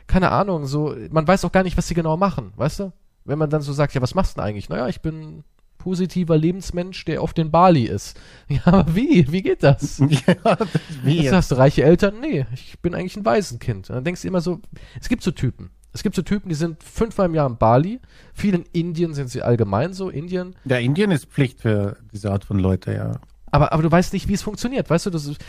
keine 0.07 0.31
Ahnung, 0.31 0.67
so, 0.67 0.95
man 1.11 1.27
weiß 1.27 1.45
auch 1.45 1.53
gar 1.53 1.63
nicht, 1.63 1.77
was 1.77 1.89
sie 1.89 1.95
genau 1.95 2.17
machen, 2.17 2.53
weißt 2.57 2.81
du? 2.81 2.93
Wenn 3.25 3.39
man 3.39 3.51
dann 3.51 3.63
so 3.63 3.73
sagt, 3.73 3.95
ja, 3.95 4.03
was 4.03 4.15
machst 4.15 4.37
du 4.37 4.41
denn 4.41 4.49
eigentlich? 4.49 4.69
Naja, 4.69 4.89
ich 4.89 5.01
bin 5.01 5.45
positiver 5.85 6.39
Lebensmensch, 6.39 7.05
der 7.05 7.21
auf 7.21 7.35
den 7.35 7.51
Bali 7.51 7.85
ist. 7.85 8.19
Ja, 8.49 8.61
aber 8.65 8.95
wie? 8.95 9.31
Wie 9.31 9.43
geht 9.43 9.63
das? 9.63 9.99
ja, 10.27 10.59
wie? 11.03 11.31
hast 11.31 11.51
du 11.51 11.57
reiche 11.57 11.83
Eltern? 11.83 12.21
Nee, 12.21 12.47
ich 12.55 12.79
bin 12.81 12.95
eigentlich 12.95 13.17
ein 13.17 13.25
Waisenkind. 13.25 13.91
Und 13.91 13.97
dann 13.97 14.05
denkst 14.05 14.23
du 14.23 14.29
immer 14.29 14.41
so, 14.41 14.61
es 15.01 15.09
gibt 15.09 15.23
so 15.23 15.31
Typen. 15.31 15.71
Es 15.93 16.03
gibt 16.03 16.15
so 16.17 16.23
Typen, 16.23 16.49
die 16.49 16.55
sind 16.55 16.83
fünfmal 16.83 17.27
im 17.27 17.35
Jahr 17.35 17.49
in 17.49 17.57
Bali. 17.57 18.01
Viele 18.33 18.59
in 18.59 18.65
Indien 18.73 19.15
sind 19.15 19.29
sie 19.29 19.43
allgemein 19.43 19.93
so. 19.93 20.09
Indien. 20.09 20.57
Ja, 20.65 20.79
Indien 20.79 21.11
ist 21.11 21.27
Pflicht 21.27 21.61
für 21.61 21.97
diese 22.13 22.33
Art 22.33 22.45
von 22.45 22.59
Leute, 22.59 22.93
ja. 22.95 23.13
Aber, 23.51 23.73
aber 23.73 23.83
du 23.83 23.91
weißt 23.91 24.13
nicht, 24.13 24.27
wie 24.29 24.35
es 24.35 24.43
funktioniert. 24.43 24.89
Weißt 24.89 25.07
du, 25.07 25.11
das 25.11 25.27
ist. 25.27 25.45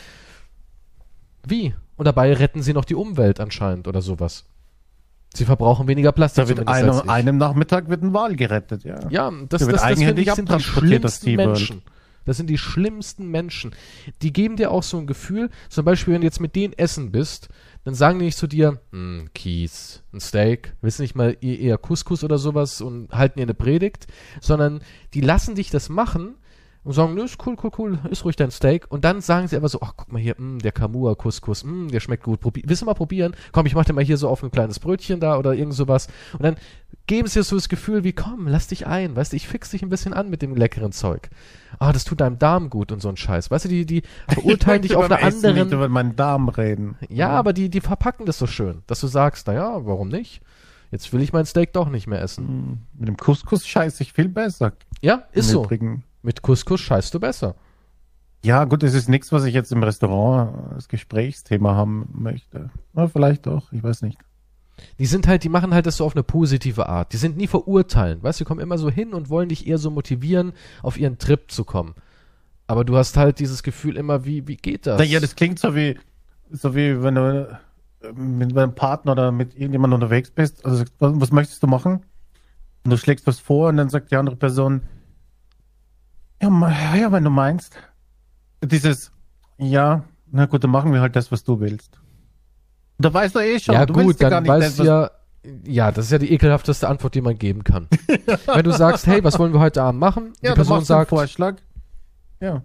Wie? 1.47 1.73
Und 1.95 2.05
dabei 2.05 2.33
retten 2.33 2.61
sie 2.61 2.73
noch 2.73 2.85
die 2.85 2.95
Umwelt 2.95 3.39
anscheinend 3.39 3.87
oder 3.87 4.01
sowas. 4.01 4.45
Sie 5.35 5.45
verbrauchen 5.45 5.87
weniger 5.87 6.11
Plastik. 6.11 6.45
Da 6.45 6.49
wird 6.49 6.67
einem, 6.67 7.09
einem 7.09 7.37
Nachmittag 7.37 7.89
wird 7.89 8.03
ein 8.03 8.13
Wal 8.13 8.35
gerettet, 8.35 8.83
ja. 8.83 8.99
Ja, 9.09 9.31
das, 9.49 9.61
das, 9.61 9.67
das, 9.67 9.81
das 9.81 9.99
finde 9.99 10.21
ich 10.21 10.31
sind 10.31 10.49
die 10.49 10.59
schlimmsten 10.59 11.35
Menschen. 11.35 11.81
Das 12.25 12.37
sind 12.37 12.49
die 12.49 12.57
schlimmsten 12.57 13.29
Menschen. 13.29 13.75
Die 14.21 14.33
geben 14.33 14.55
dir 14.55 14.71
auch 14.71 14.83
so 14.83 14.97
ein 14.97 15.07
Gefühl, 15.07 15.49
zum 15.69 15.85
Beispiel, 15.85 16.13
wenn 16.13 16.21
du 16.21 16.25
jetzt 16.25 16.41
mit 16.41 16.55
denen 16.55 16.73
essen 16.73 17.11
bist, 17.11 17.49
dann 17.83 17.93
sagen 17.93 18.17
die 18.17 18.25
nicht 18.25 18.37
zu 18.37 18.47
dir, 18.47 18.81
hm, 18.91 19.29
Kies, 19.35 20.01
ein 20.11 20.19
Steak, 20.19 20.73
wissen 20.81 21.03
nicht 21.03 21.15
mal 21.15 21.37
eher 21.39 21.77
Couscous 21.77 22.23
oder 22.23 22.39
sowas 22.39 22.81
und 22.81 23.11
halten 23.11 23.37
dir 23.37 23.43
eine 23.43 23.53
Predigt, 23.53 24.07
sondern 24.41 24.81
die 25.13 25.21
lassen 25.21 25.53
dich 25.53 25.69
das 25.69 25.87
machen, 25.87 26.35
und 26.85 26.93
sagen, 26.93 27.15
nö, 27.15 27.23
ist 27.23 27.37
cool, 27.45 27.55
cool, 27.61 27.71
cool, 27.77 27.99
ist 28.11 28.23
ruhig 28.23 28.35
dein 28.35 28.51
Steak. 28.51 28.85
Und 28.89 29.03
dann 29.03 29.19
sagen 29.19 29.47
sie 29.47 29.55
einfach 29.55 29.69
so, 29.69 29.79
ach, 29.81 29.93
guck 29.97 30.11
mal 30.11 30.21
hier, 30.21 30.35
mh, 30.37 30.59
der 30.59 30.71
Kamua 30.71 31.15
Couscous, 31.15 31.63
mh, 31.63 31.89
der 31.91 31.99
schmeckt 31.99 32.23
gut. 32.23 32.39
Probi 32.39 32.63
willst 32.65 32.83
du 32.83 32.85
mal 32.85 32.93
probieren? 32.93 33.35
Komm, 33.51 33.65
ich 33.65 33.73
mach 33.73 33.85
dir 33.85 33.93
mal 33.93 34.03
hier 34.03 34.17
so 34.17 34.29
auf 34.29 34.43
ein 34.43 34.51
kleines 34.51 34.79
Brötchen 34.79 35.19
da 35.19 35.37
oder 35.37 35.53
irgend 35.55 35.73
sowas. 35.73 36.07
Und 36.33 36.43
dann 36.43 36.55
geben 37.07 37.27
sie 37.27 37.41
so 37.41 37.55
das 37.55 37.69
Gefühl 37.69 38.03
wie, 38.03 38.13
komm, 38.13 38.47
lass 38.47 38.67
dich 38.67 38.85
ein, 38.85 39.15
weißt 39.15 39.33
du, 39.33 39.35
ich 39.35 39.47
fix 39.47 39.71
dich 39.71 39.81
ein 39.81 39.89
bisschen 39.89 40.13
an 40.13 40.29
mit 40.29 40.43
dem 40.43 40.55
leckeren 40.55 40.91
Zeug. 40.91 41.29
Ah, 41.79 41.91
das 41.91 42.05
tut 42.05 42.21
deinem 42.21 42.37
Darm 42.39 42.69
gut 42.69 42.91
und 42.91 43.01
so 43.01 43.09
ein 43.09 43.17
Scheiß. 43.17 43.49
Weißt 43.49 43.65
du, 43.65 43.69
die, 43.69 43.85
die 43.87 44.03
verurteilen 44.29 44.83
dich 44.83 44.95
auf 44.95 45.05
einer 45.05 45.23
anderen. 45.23 45.55
Nicht 45.55 45.71
über 45.71 45.89
meinen 45.89 46.15
Darm 46.15 46.49
reden. 46.49 46.97
Ja, 47.09 47.29
aber 47.29 47.51
die, 47.51 47.69
die 47.69 47.81
verpacken 47.81 48.27
das 48.27 48.37
so 48.37 48.45
schön, 48.47 48.83
dass 48.85 48.99
du 49.01 49.07
sagst, 49.07 49.47
naja, 49.47 49.85
warum 49.85 50.09
nicht? 50.09 50.41
Jetzt 50.91 51.11
will 51.11 51.21
ich 51.21 51.33
mein 51.33 51.45
Steak 51.45 51.73
doch 51.73 51.89
nicht 51.89 52.05
mehr 52.07 52.21
essen. 52.21 52.47
Hm, 52.47 52.77
Mit 52.99 53.07
dem 53.09 53.17
Couscous 53.17 53.65
scheiße 53.67 54.03
ich 54.03 54.13
viel 54.13 54.29
besser. 54.29 54.73
Ja, 55.01 55.23
ist 55.33 55.47
Im 55.47 55.53
so. 55.53 55.63
Übrigen. 55.63 56.03
Mit 56.25 56.41
Couscous 56.41 56.81
scheißt 56.81 57.13
du 57.13 57.19
besser. 57.19 57.55
Ja, 58.43 58.65
gut, 58.65 58.81
das 58.81 58.95
ist 58.95 59.09
nichts, 59.09 59.31
was 59.31 59.45
ich 59.45 59.53
jetzt 59.53 59.71
im 59.71 59.83
Restaurant 59.83 60.73
als 60.73 60.87
Gesprächsthema 60.87 61.75
haben 61.75 62.09
möchte. 62.13 62.71
Na, 62.93 63.07
vielleicht 63.07 63.45
doch, 63.45 63.71
ich 63.71 63.83
weiß 63.83 64.01
nicht. 64.01 64.17
Die 64.99 65.05
sind 65.05 65.27
halt, 65.27 65.43
die 65.43 65.49
machen 65.49 65.73
halt 65.73 65.85
das 65.85 65.97
so 65.97 66.05
auf 66.05 66.15
eine 66.15 66.23
positive 66.23 66.89
Art. 66.89 67.13
Die 67.13 67.17
sind 67.17 67.37
nie 67.37 67.47
verurteilend. 67.47 68.23
Weißt 68.23 68.39
du, 68.39 68.43
die 68.43 68.47
kommen 68.47 68.59
immer 68.59 68.77
so 68.77 68.89
hin 68.89 69.13
und 69.13 69.29
wollen 69.29 69.49
dich 69.49 69.67
eher 69.67 69.77
so 69.77 69.91
motivieren, 69.91 70.53
auf 70.81 70.97
ihren 70.97 71.17
Trip 71.19 71.49
zu 71.49 71.63
kommen. 71.63 71.93
Aber 72.67 72.83
du 72.83 72.97
hast 72.97 73.17
halt 73.17 73.39
dieses 73.39 73.61
Gefühl 73.61 73.95
immer, 73.95 74.25
wie, 74.25 74.47
wie 74.47 74.57
geht 74.57 74.87
das? 74.87 75.07
Ja, 75.07 75.19
das 75.19 75.35
klingt 75.35 75.59
so 75.59 75.75
wie, 75.75 75.97
so 76.51 76.75
wie 76.75 77.03
wenn 77.03 77.15
du 77.15 77.59
äh, 78.01 78.11
mit 78.13 78.55
deinem 78.55 78.73
Partner 78.73 79.11
oder 79.11 79.31
mit 79.31 79.53
irgendjemandem 79.53 80.01
unterwegs 80.01 80.31
bist. 80.31 80.65
Also, 80.65 80.85
was 80.97 81.31
möchtest 81.31 81.61
du 81.61 81.67
machen? 81.67 82.01
Und 82.83 82.91
du 82.91 82.97
schlägst 82.97 83.27
was 83.27 83.39
vor 83.39 83.69
und 83.69 83.77
dann 83.77 83.89
sagt 83.89 84.11
die 84.11 84.15
andere 84.15 84.35
Person, 84.35 84.81
ja, 86.41 86.95
ja, 86.95 87.11
wenn 87.11 87.23
du 87.23 87.29
meinst. 87.29 87.75
Dieses, 88.63 89.11
ja, 89.57 90.03
na 90.31 90.45
gut, 90.45 90.63
dann 90.63 90.71
machen 90.71 90.91
wir 90.93 91.01
halt 91.01 91.15
das, 91.15 91.31
was 91.31 91.43
du 91.43 91.59
willst. 91.59 91.99
Da 92.97 93.13
weißt 93.13 93.35
du 93.35 93.39
eh 93.39 93.59
schon, 93.59 93.75
ja 93.75 93.85
du 93.85 93.93
gut, 93.93 94.07
willst 94.07 94.21
ja 94.21 94.29
gar 94.29 94.41
dann 94.41 94.43
nicht 94.43 94.65
weißt 94.67 94.79
das, 94.79 94.87
ja, 94.87 95.11
ja, 95.65 95.91
das 95.91 96.05
ist 96.05 96.11
ja 96.11 96.17
die 96.17 96.31
ekelhafteste 96.31 96.87
Antwort, 96.87 97.13
die 97.13 97.21
man 97.21 97.37
geben 97.37 97.63
kann. 97.63 97.87
Wenn 98.47 98.63
du 98.63 98.71
sagst, 98.71 99.05
hey, 99.05 99.23
was 99.23 99.37
wollen 99.37 99.53
wir 99.53 99.59
heute 99.59 99.83
Abend 99.83 99.99
machen? 99.99 100.33
ja, 100.41 100.51
die 100.51 100.55
Person 100.55 100.77
machst 100.77 100.91
einen 100.91 100.99
sagt, 101.01 101.09
Vorschlag. 101.09 101.55
Ja. 102.39 102.63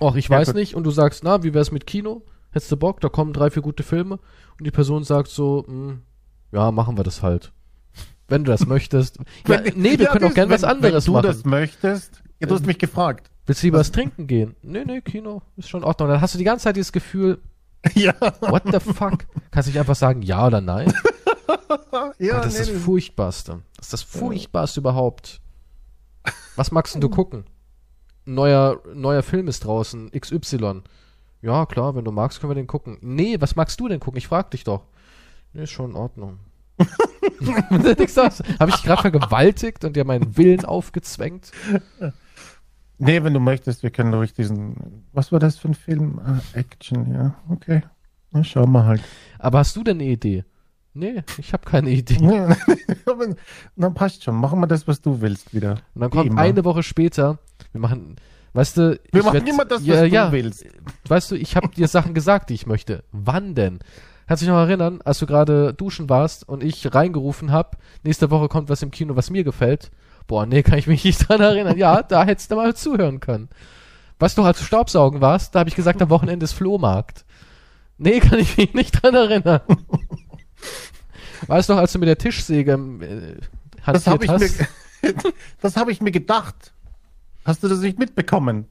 ach, 0.00 0.14
ich 0.14 0.28
Ja, 0.28 0.38
weiß 0.38 0.48
gut. 0.48 0.56
nicht. 0.56 0.74
Und 0.74 0.84
du 0.84 0.90
sagst, 0.90 1.22
na, 1.24 1.42
wie 1.42 1.52
wär's 1.54 1.70
mit 1.72 1.86
Kino? 1.86 2.22
Hättest 2.52 2.70
du 2.72 2.76
Bock? 2.76 3.00
Da 3.00 3.08
kommen 3.08 3.32
drei, 3.32 3.50
vier 3.50 3.62
gute 3.62 3.82
Filme. 3.82 4.18
Und 4.58 4.64
die 4.66 4.70
Person 4.70 5.04
sagt 5.04 5.28
so, 5.28 5.64
hm, 5.66 6.02
ja, 6.52 6.70
machen 6.70 6.96
wir 6.96 7.04
das 7.04 7.22
halt. 7.22 7.52
Wenn 8.28 8.44
du 8.44 8.52
das 8.52 8.64
möchtest. 8.66 9.18
Ja, 9.48 9.62
Wenn- 9.64 9.74
nee, 9.76 9.98
wir 9.98 10.06
Ja, 10.06 10.12
können 10.12 10.24
auch 10.24 10.28
das- 10.28 10.34
gern 10.34 10.50
was 10.50 10.64
anderes 10.64 11.06
Wenn 11.06 11.12
du 11.12 11.18
machen. 11.18 11.26
das 11.26 11.44
möchtest. 11.44 12.22
Ja, 12.40 12.46
du 12.48 12.54
hast 12.54 12.66
mich 12.66 12.78
gefragt. 12.78 13.30
Willst 13.46 13.62
du 13.62 13.66
lieber 13.66 13.78
was 13.78 13.92
trinken 13.92 14.26
gehen? 14.26 14.56
Nee, 14.62 14.84
nee, 14.84 15.00
Kino 15.00 15.42
ist 15.56 15.68
schon 15.68 15.82
in 15.82 15.86
Ordnung. 15.86 16.08
Dann 16.08 16.20
hast 16.20 16.34
du 16.34 16.38
die 16.38 16.44
ganze 16.44 16.64
Zeit 16.64 16.76
dieses 16.76 16.92
Gefühl, 16.92 17.40
Ja. 17.94 18.14
what 18.40 18.62
the 18.70 18.80
fuck? 18.80 19.26
Kannst 19.50 19.68
du 19.68 19.70
nicht 19.72 19.78
einfach 19.78 19.94
sagen 19.94 20.22
ja 20.22 20.46
oder 20.46 20.60
nein? 20.60 20.92
ja 22.18 22.40
das 22.40 22.54
ist 22.54 22.60
das 22.60 22.68
nee, 22.68 22.78
Furchtbarste. 22.78 23.60
Das 23.76 23.86
ist 23.86 23.92
das 23.92 24.02
Furchtbarste 24.02 24.80
überhaupt. 24.80 25.40
Was 26.56 26.72
magst 26.72 26.94
denn 26.94 27.00
du 27.00 27.08
gucken? 27.10 27.44
Neuer, 28.24 28.80
neuer 28.94 29.22
Film 29.22 29.48
ist 29.48 29.64
draußen, 29.64 30.10
XY. 30.18 30.82
Ja, 31.42 31.66
klar, 31.66 31.94
wenn 31.94 32.06
du 32.06 32.10
magst, 32.10 32.40
können 32.40 32.50
wir 32.50 32.54
den 32.54 32.66
gucken. 32.66 32.96
Nee, 33.02 33.36
was 33.38 33.54
magst 33.54 33.78
du 33.78 33.88
denn 33.88 34.00
gucken? 34.00 34.16
Ich 34.16 34.28
frag 34.28 34.50
dich 34.50 34.64
doch. 34.64 34.86
Nee, 35.52 35.64
ist 35.64 35.70
schon 35.70 35.90
in 35.90 35.96
Ordnung. 35.96 36.38
Habe 36.78 38.70
ich 38.70 38.74
dich 38.76 38.84
gerade 38.84 39.02
vergewaltigt 39.02 39.84
und 39.84 39.94
dir 39.94 40.04
meinen 40.06 40.36
Willen 40.38 40.64
aufgezwängt? 40.64 41.52
Nee, 42.98 43.22
wenn 43.24 43.34
du 43.34 43.40
möchtest, 43.40 43.82
wir 43.82 43.90
können 43.90 44.12
durch 44.12 44.32
diesen. 44.34 45.04
Was 45.12 45.32
war 45.32 45.38
das 45.40 45.56
für 45.58 45.68
ein 45.68 45.74
Film? 45.74 46.20
Ah, 46.24 46.38
Action, 46.52 47.12
ja. 47.12 47.34
Okay. 47.48 47.82
Na, 48.30 48.44
schauen 48.44 48.70
wir 48.72 48.84
halt. 48.84 49.02
Aber 49.38 49.58
hast 49.58 49.74
du 49.76 49.82
denn 49.82 49.98
eine 50.00 50.08
Idee? 50.10 50.44
Nee, 50.92 51.22
ich 51.38 51.52
habe 51.52 51.64
keine 51.68 51.90
Idee. 51.90 52.18
Nee, 53.16 53.34
Na, 53.76 53.90
passt 53.90 54.22
schon. 54.24 54.36
Machen 54.36 54.60
wir 54.60 54.66
das, 54.66 54.86
was 54.86 55.00
du 55.00 55.20
willst, 55.20 55.52
wieder. 55.54 55.78
Und 55.94 56.00
dann 56.02 56.10
kommt 56.10 56.38
eine 56.38 56.64
Woche 56.64 56.82
später, 56.82 57.38
wir 57.72 57.80
machen, 57.80 58.16
weißt 58.52 58.76
du, 58.76 59.00
Wir 59.10 59.20
ich 59.20 59.24
machen 59.24 59.34
werd- 59.34 59.48
immer 59.48 59.64
das, 59.64 59.80
was 59.80 59.86
ja, 59.86 60.00
du 60.02 60.08
ja, 60.08 60.32
willst. 60.32 60.64
weißt 61.08 61.30
du, 61.32 61.34
ich 61.36 61.56
habe 61.56 61.68
dir 61.68 61.88
Sachen 61.88 62.14
gesagt, 62.14 62.50
die 62.50 62.54
ich 62.54 62.66
möchte. 62.66 63.04
Wann 63.12 63.54
denn? 63.54 63.80
Kannst 64.26 64.42
du 64.42 64.46
dich 64.46 64.52
noch 64.52 64.60
erinnern, 64.60 65.00
als 65.04 65.18
du 65.18 65.26
gerade 65.26 65.74
duschen 65.74 66.08
warst 66.08 66.48
und 66.48 66.62
ich 66.62 66.94
reingerufen 66.94 67.52
hab, 67.52 67.76
nächste 68.04 68.30
Woche 68.30 68.48
kommt 68.48 68.68
was 68.70 68.82
im 68.82 68.90
Kino, 68.90 69.16
was 69.16 69.30
mir 69.30 69.44
gefällt? 69.44 69.90
Boah, 70.26 70.46
nee, 70.46 70.62
kann 70.62 70.78
ich 70.78 70.86
mich 70.86 71.04
nicht 71.04 71.18
dran 71.28 71.40
erinnern. 71.40 71.76
Ja, 71.76 72.02
da 72.02 72.24
hättest 72.24 72.50
du 72.50 72.56
mal 72.56 72.74
zuhören 72.74 73.20
können. 73.20 73.48
Weißt 74.18 74.38
du 74.38 74.42
als 74.42 74.58
du 74.58 74.64
Staubsaugen 74.64 75.20
warst, 75.20 75.54
da 75.54 75.60
habe 75.60 75.68
ich 75.68 75.74
gesagt, 75.74 76.00
am 76.00 76.10
Wochenende 76.10 76.44
ist 76.44 76.52
Flohmarkt. 76.52 77.24
Nee, 77.98 78.20
kann 78.20 78.38
ich 78.38 78.56
mich 78.56 78.74
nicht 78.74 79.02
dran 79.02 79.14
erinnern. 79.14 79.60
Weißt 81.46 81.68
du 81.68 81.74
noch, 81.74 81.80
als 81.80 81.92
du 81.92 81.98
mit 81.98 82.08
der 82.08 82.18
Tischsäge 82.18 82.72
äh, 82.72 83.40
Das 83.84 84.06
habe 84.06 84.26
hantiert 84.26 84.50
ich, 84.50 84.60
hast? 84.60 85.02
mir, 85.02 85.32
das 85.60 85.76
hab 85.76 85.88
ich 85.88 86.00
mir 86.00 86.10
gedacht. 86.10 86.72
Hast 87.44 87.62
du 87.62 87.68
das 87.68 87.80
nicht 87.80 87.98
mitbekommen? 87.98 88.66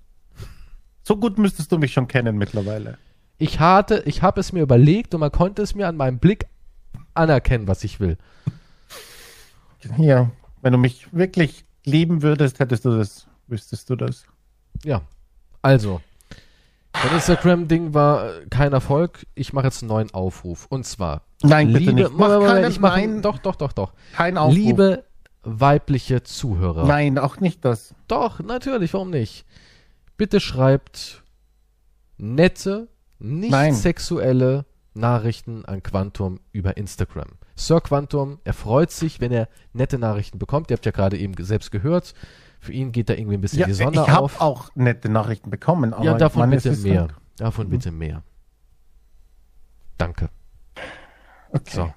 So 1.04 1.18
gut 1.18 1.38
müsstest 1.38 1.72
du 1.72 1.78
mich 1.78 1.94
schon 1.94 2.08
kennen 2.08 2.38
mittlerweile. 2.38 2.98
Ich 3.38 3.60
hatte, 3.60 4.04
ich 4.06 4.22
habe 4.22 4.40
es 4.40 4.54
mir 4.54 4.62
überlegt 4.62 5.14
und 5.14 5.20
man 5.20 5.32
konnte 5.32 5.62
es 5.62 5.76
mir 5.76 5.88
an 5.88 5.98
meinem 5.98 6.18
Blick 6.18 6.46
anerkennen, 7.14 7.68
was 7.68 7.84
ich 7.84 8.00
will. 8.00 8.18
Ja. 9.98 10.32
Wenn 10.64 10.72
du 10.72 10.80
mich 10.80 11.08
wirklich 11.14 11.66
lieben 11.86 12.22
würdest, 12.24 12.60
hättest 12.60 12.86
du 12.86 12.98
das, 12.98 13.28
wüsstest 13.48 13.90
du 13.90 13.96
das. 13.98 14.24
Ja. 14.84 15.02
Also, 15.62 16.00
das 16.94 17.12
Instagram-Ding 17.12 17.94
war 17.94 18.30
äh, 18.34 18.46
kein 18.50 18.72
Erfolg. 18.74 19.26
Ich 19.36 19.52
mache 19.54 19.66
jetzt 19.66 19.82
einen 19.84 19.90
neuen 19.90 20.14
Aufruf. 20.14 20.66
Und 20.70 20.86
zwar, 20.86 21.24
Nein, 21.42 21.68
bitte 21.68 21.80
liebe, 21.80 21.94
nicht. 21.94 22.12
Mach 22.14 22.30
Moment, 22.30 22.48
keinen- 22.48 22.72
ich 22.72 22.80
mache, 22.80 23.00
nein. 23.02 23.22
doch, 23.22 23.40
doch, 23.40 23.56
doch, 23.58 23.74
doch. 23.74 23.94
Kein 24.16 24.38
Aufruf. 24.38 24.56
Liebe 24.56 25.04
weibliche 25.44 26.24
Zuhörer. 26.24 26.86
Nein, 26.86 27.18
auch 27.20 27.42
nicht 27.42 27.66
das. 27.66 27.94
Doch, 28.08 28.40
natürlich, 28.40 28.94
warum 28.94 29.10
nicht? 29.10 29.46
Bitte 30.16 30.40
schreibt 30.40 31.24
nette, 32.18 32.88
nicht 33.20 33.52
Nein. 33.52 33.74
sexuelle 33.74 34.66
Nachrichten 34.94 35.66
an 35.66 35.84
Quantum 35.84 36.40
über 36.54 36.78
Instagram. 36.78 37.28
Sir 37.56 37.82
Quantum, 37.82 38.40
er 38.44 38.54
freut 38.54 38.92
sich, 38.92 39.20
wenn 39.22 39.32
er 39.32 39.48
nette 39.74 40.00
Nachrichten 40.00 40.40
bekommt. 40.40 40.72
Ihr 40.72 40.76
habt 40.78 40.86
ja 40.86 40.92
gerade 40.92 41.18
eben 41.18 41.34
selbst 41.44 41.72
gehört. 41.72 42.14
Für 42.60 42.72
ihn 42.74 42.92
geht 42.92 43.10
da 43.10 43.14
irgendwie 43.14 43.36
ein 43.38 43.42
bisschen 43.42 43.60
Ja, 43.60 43.66
die 43.68 43.74
ich 43.74 43.78
Sonne 43.78 44.08
habe 44.08 44.20
auf. 44.24 44.42
auch 44.42 44.70
nette 44.76 45.10
Nachrichten 45.10 45.50
bekommen. 45.50 45.94
Aber 45.94 46.04
ja, 46.06 46.14
davon 46.18 46.42
ich 46.44 46.48
meine, 46.48 46.56
es 46.56 46.64
bitte 46.64 46.78
mehr. 46.82 47.02
halt- 47.02 47.14
Davon 47.38 47.70
bitte 47.70 47.92
mehr. 47.92 48.24
Danke. 49.98 50.30
Okay. 51.52 51.72
So. 51.72 51.94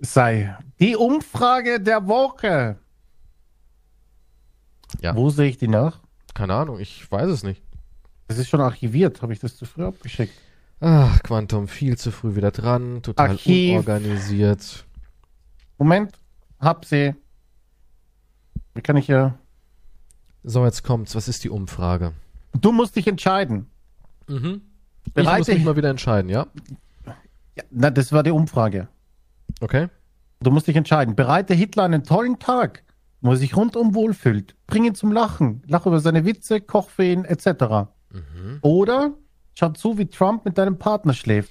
Sei. 0.00 0.56
Die 0.80 0.96
Umfrage 0.96 1.80
der 1.80 2.06
Woche. 2.06 2.78
Ja. 5.02 5.14
Wo 5.14 5.28
sehe 5.30 5.48
ich 5.48 5.58
die 5.58 5.68
nach? 5.68 6.00
Keine 6.34 6.54
Ahnung, 6.54 6.78
ich 6.78 7.10
weiß 7.10 7.28
es 7.28 7.42
nicht. 7.42 7.62
Das 8.28 8.38
ist 8.38 8.48
schon 8.48 8.60
archiviert. 8.60 9.22
Habe 9.22 9.32
ich 9.32 9.38
das 9.40 9.56
zu 9.56 9.64
früh 9.66 9.84
abgeschickt? 9.84 10.32
Ach, 10.80 11.22
Quantum, 11.22 11.66
viel 11.68 11.96
zu 11.98 12.10
früh 12.12 12.36
wieder 12.36 12.50
dran, 12.52 13.02
total 13.02 13.30
Archiv. 13.30 13.72
unorganisiert. 13.72 14.86
Moment. 15.76 16.12
Hab 16.60 16.84
sie. 16.84 17.14
Wie 18.74 18.82
kann 18.82 18.96
ich 18.96 19.08
ja. 19.08 19.38
So, 20.44 20.64
jetzt 20.64 20.84
kommt's. 20.84 21.14
Was 21.14 21.28
ist 21.28 21.42
die 21.44 21.50
Umfrage? 21.50 22.12
Du 22.60 22.72
musst 22.72 22.96
dich 22.96 23.06
entscheiden. 23.08 23.66
Mhm. 24.28 24.62
Ich 25.04 25.12
Bereite- 25.14 25.38
muss 25.38 25.48
mich 25.48 25.64
mal 25.64 25.76
wieder 25.76 25.90
entscheiden, 25.90 26.30
ja? 26.30 26.46
Ja, 27.56 27.64
na, 27.70 27.90
das 27.90 28.12
war 28.12 28.22
die 28.22 28.30
Umfrage. 28.30 28.88
Okay. 29.60 29.88
Du 30.40 30.50
musst 30.50 30.68
dich 30.68 30.76
entscheiden. 30.76 31.16
Bereite 31.16 31.54
Hitler 31.54 31.84
einen 31.84 32.04
tollen 32.04 32.38
Tag, 32.38 32.84
wo 33.20 33.32
er 33.32 33.36
sich 33.36 33.56
rundum 33.56 33.94
wohlfühlt. 33.94 34.54
Bring 34.68 34.84
ihn 34.84 34.94
zum 34.94 35.10
Lachen. 35.10 35.62
Lach 35.66 35.86
über 35.86 35.98
seine 35.98 36.24
Witze, 36.24 36.60
koch 36.60 36.88
für 36.90 37.04
ihn, 37.04 37.24
etc. 37.24 37.88
Mhm. 38.12 38.58
Oder 38.62 39.14
schau 39.58 39.70
zu, 39.70 39.98
wie 39.98 40.06
Trump 40.06 40.44
mit 40.44 40.56
deinem 40.56 40.78
Partner 40.78 41.14
schläft. 41.14 41.50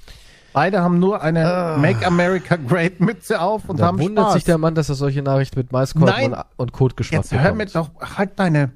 Beide 0.53 0.81
haben 0.81 0.97
nur 0.97 1.21
eine 1.21 1.45
Ah. 1.45 1.77
Make 1.77 2.05
America 2.07 2.55
Great 2.55 2.99
Mütze 2.99 3.41
auf 3.41 3.69
und 3.69 3.79
da 3.79 3.87
haben 3.87 3.99
wundert 3.99 4.25
Spaß. 4.25 4.33
sich 4.33 4.43
der 4.45 4.57
Mann, 4.57 4.75
dass 4.75 4.89
er 4.89 4.95
solche 4.95 5.21
Nachrichten 5.21 5.59
mit 5.59 5.71
Maiskolben 5.71 6.09
Nein. 6.15 6.33
und, 6.33 6.43
und 6.55 6.71
Kotgeschmack 6.71 7.23
Jetzt 7.23 7.31
hör 7.31 7.53
mir 7.53 7.65
doch 7.67 7.91
halt 8.17 8.39
deine 8.39 8.71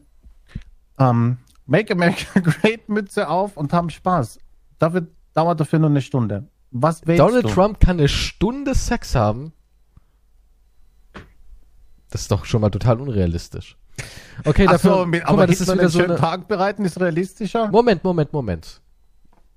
ähm, 0.99 1.37
Make 1.65 1.93
America 1.93 2.39
Great 2.41 2.89
Mütze 2.89 3.29
auf 3.29 3.57
und 3.57 3.73
haben 3.73 3.89
Spaß. 3.89 4.39
Dafür 4.77 5.07
dauert 5.33 5.59
dafür 5.59 5.79
nur 5.79 5.89
eine 5.89 6.01
Stunde. 6.01 6.47
Was 6.71 7.07
wählst 7.07 7.21
Donald 7.21 7.45
du? 7.45 7.49
Trump 7.49 7.79
kann 7.79 7.97
eine 7.97 8.09
Stunde 8.09 8.75
Sex 8.75 9.15
haben. 9.15 9.53
Das 12.11 12.21
ist 12.21 12.31
doch 12.31 12.45
schon 12.45 12.61
mal 12.61 12.69
total 12.69 12.99
unrealistisch. 12.99 13.77
Okay, 14.43 14.65
dafür, 14.65 14.97
so, 14.97 15.05
mit, 15.05 15.21
guck 15.21 15.29
aber 15.29 15.37
mal, 15.37 15.47
das 15.47 15.61
ist 15.61 15.67
wieder 15.71 15.79
einen 15.79 15.89
so 15.89 15.99
schönen 15.99 16.11
eine, 16.11 16.19
Tag 16.19 16.47
bereiten 16.47 16.85
ist 16.85 16.99
realistischer? 16.99 17.69
Moment, 17.69 18.03
Moment, 18.03 18.33
Moment. 18.33 18.80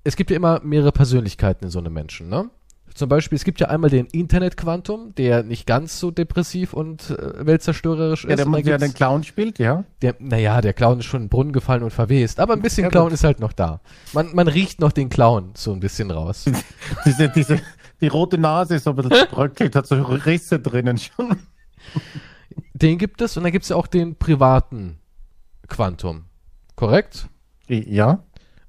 Es 0.05 0.15
gibt 0.15 0.29
ja 0.29 0.37
immer 0.37 0.61
mehrere 0.63 0.93
Persönlichkeiten 0.93 1.65
in 1.65 1.71
so 1.71 1.79
einem 1.79 1.91
Menschen, 1.93 2.29
ne? 2.29 2.49
Zum 2.93 3.09
Beispiel, 3.09 3.35
es 3.35 3.43
gibt 3.43 3.59
ja 3.59 3.67
einmal 3.67 3.89
den 3.89 4.05
Internet-Quantum, 4.05 5.13
der 5.15 5.43
nicht 5.43 5.67
ganz 5.67 5.99
so 5.99 6.11
depressiv 6.11 6.71
und 6.71 7.09
äh, 7.09 7.45
weltzerstörerisch 7.45 8.23
Ja, 8.23 8.29
ist. 8.29 8.37
der 8.37 8.45
gibt's- 8.61 8.79
den 8.79 8.93
Clown 8.93 9.23
spielt, 9.25 9.59
ja. 9.59 9.83
der, 10.01 10.15
naja, 10.19 10.61
der 10.61 10.71
Clown 10.71 10.99
ist 10.99 11.05
schon 11.05 11.23
in 11.23 11.25
den 11.25 11.29
Brunnen 11.29 11.51
gefallen 11.51 11.83
und 11.83 11.91
verwest, 11.91 12.39
aber 12.39 12.53
ein 12.53 12.61
bisschen 12.61 12.85
Ja, 12.85 12.89
Clown 12.91 13.11
ist 13.11 13.25
halt 13.25 13.41
noch 13.41 13.51
da. 13.51 13.81
Man, 14.13 14.33
man 14.33 14.47
riecht 14.47 14.79
noch 14.79 14.93
den 14.93 15.09
Clown 15.09 15.51
so 15.57 15.73
ein 15.73 15.81
bisschen 15.81 16.09
raus. 16.09 16.45
Diese, 17.05 17.27
diese, 17.27 17.59
die 17.99 18.07
rote 18.07 18.37
Nase 18.37 18.75
ist 18.75 18.85
so 18.85 18.91
ein 18.91 18.95
bisschen 18.95 19.27
bröckelt, 19.31 19.75
hat 19.75 19.87
so 19.87 19.95
Risse 20.01 20.59
drinnen 20.59 20.97
schon. 20.97 21.35
Den 22.73 22.97
gibt 22.97 23.21
es 23.21 23.35
und 23.35 23.43
dann 23.43 23.51
gibt 23.51 23.63
es 23.63 23.69
ja 23.69 23.75
auch 23.75 23.87
den 23.87 24.15
privaten 24.15 24.99
Quantum. 25.67 26.25
Korrekt? 26.77 27.27
Ja. 27.67 28.23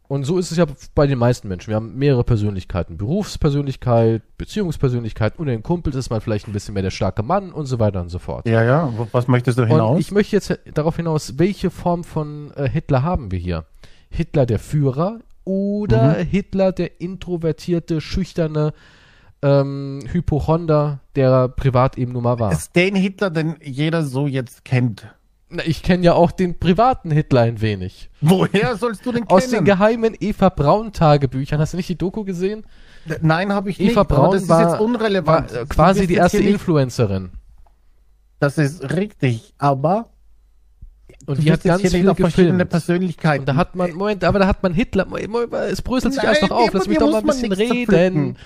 Und 0.08 0.24
so 0.24 0.38
ist 0.38 0.50
es 0.52 0.56
ja 0.56 0.66
bei 0.94 1.06
den 1.06 1.18
meisten 1.18 1.48
Menschen. 1.48 1.68
Wir 1.68 1.76
haben 1.76 1.96
mehrere 1.96 2.24
Persönlichkeiten. 2.24 2.96
Berufspersönlichkeit, 2.96 4.22
Beziehungspersönlichkeit. 4.38 5.38
Unter 5.38 5.52
den 5.52 5.62
Kumpels 5.62 5.96
ist 5.96 6.10
man 6.10 6.20
vielleicht 6.20 6.46
ein 6.46 6.52
bisschen 6.52 6.74
mehr 6.74 6.82
der 6.82 6.90
starke 6.90 7.22
Mann 7.22 7.52
und 7.52 7.66
so 7.66 7.78
weiter 7.78 8.00
und 8.00 8.08
so 8.08 8.18
fort. 8.18 8.48
Ja, 8.48 8.62
ja. 8.62 8.92
Was 9.12 9.26
möchtest 9.26 9.58
du 9.58 9.62
Und 9.62 9.68
hinaus? 9.68 10.00
ich 10.00 10.12
möchte 10.12 10.36
jetzt 10.36 10.58
darauf 10.74 10.96
hinaus, 10.96 11.38
welche 11.38 11.70
Form 11.70 12.04
von 12.04 12.52
äh, 12.54 12.68
Hitler 12.68 13.02
haben 13.02 13.32
wir 13.32 13.38
hier? 13.38 13.64
Hitler 14.08 14.46
der 14.46 14.58
Führer 14.58 15.18
oder 15.44 16.14
Hitler 16.14 16.72
der 16.72 17.00
introvertierte, 17.00 18.00
schüchterne 18.00 18.72
ähm, 19.42 20.02
Hypochonder, 20.10 21.00
der 21.14 21.48
privat 21.48 21.98
eben 21.98 22.12
nun 22.12 22.22
mal 22.22 22.38
war? 22.38 22.52
ist 22.52 22.74
den 22.74 22.94
Hitler, 22.94 23.30
den 23.30 23.56
jeder 23.62 24.02
so 24.02 24.26
jetzt 24.26 24.64
kennt. 24.64 25.06
Na, 25.48 25.62
ich 25.64 25.82
kenne 25.82 26.04
ja 26.04 26.14
auch 26.14 26.32
den 26.32 26.58
privaten 26.58 27.10
Hitler 27.10 27.42
ein 27.42 27.60
wenig. 27.60 28.10
Woher 28.20 28.76
sollst 28.76 29.06
du 29.06 29.12
den 29.12 29.28
Aus 29.28 29.44
den 29.44 29.50
kennen? 29.52 29.64
geheimen 29.66 30.16
Eva 30.18 30.48
Braun 30.48 30.92
Tagebüchern. 30.92 31.60
Hast 31.60 31.72
du 31.72 31.76
nicht 31.76 31.88
die 31.88 31.96
Doku 31.98 32.24
gesehen? 32.24 32.66
Nein, 33.20 33.52
habe 33.52 33.70
ich 33.70 33.78
nicht. 33.78 33.92
Eva 33.92 34.02
Braun 34.02 34.32
das 34.32 34.42
ist 34.42 34.48
war, 34.48 34.70
jetzt 34.72 34.80
unrelevant. 34.80 35.52
war 35.54 35.60
äh, 35.62 35.66
quasi 35.66 36.06
die 36.08 36.14
erste 36.14 36.38
Influencerin. 36.38 37.30
Das 38.40 38.58
ist 38.58 38.92
richtig, 38.94 39.54
aber 39.58 40.10
Und 41.26 41.38
du 41.38 41.42
die 41.42 41.52
hat 41.52 41.62
ganz 41.62 41.82
hier 41.82 41.90
nicht 41.90 42.16
viel 42.16 42.24
gefilmt. 42.24 42.68
Persönlichkeiten. 42.68 43.40
Und 43.40 43.46
da 43.46 43.56
hat 43.56 43.74
man, 43.74 43.92
Moment, 43.92 44.24
aber 44.24 44.38
da 44.38 44.46
hat 44.46 44.62
man 44.62 44.74
Hitler, 44.74 45.06
Moment, 45.06 45.52
es 45.52 45.82
bröselt 45.82 46.14
sich 46.14 46.22
Nein, 46.22 46.30
alles 46.30 46.42
noch 46.42 46.50
auf, 46.50 46.72
lass 46.72 46.86
mich 46.86 46.98
doch 46.98 47.10
mal 47.10 47.20
ein 47.20 47.26
bisschen 47.26 47.52
reden. 47.52 48.36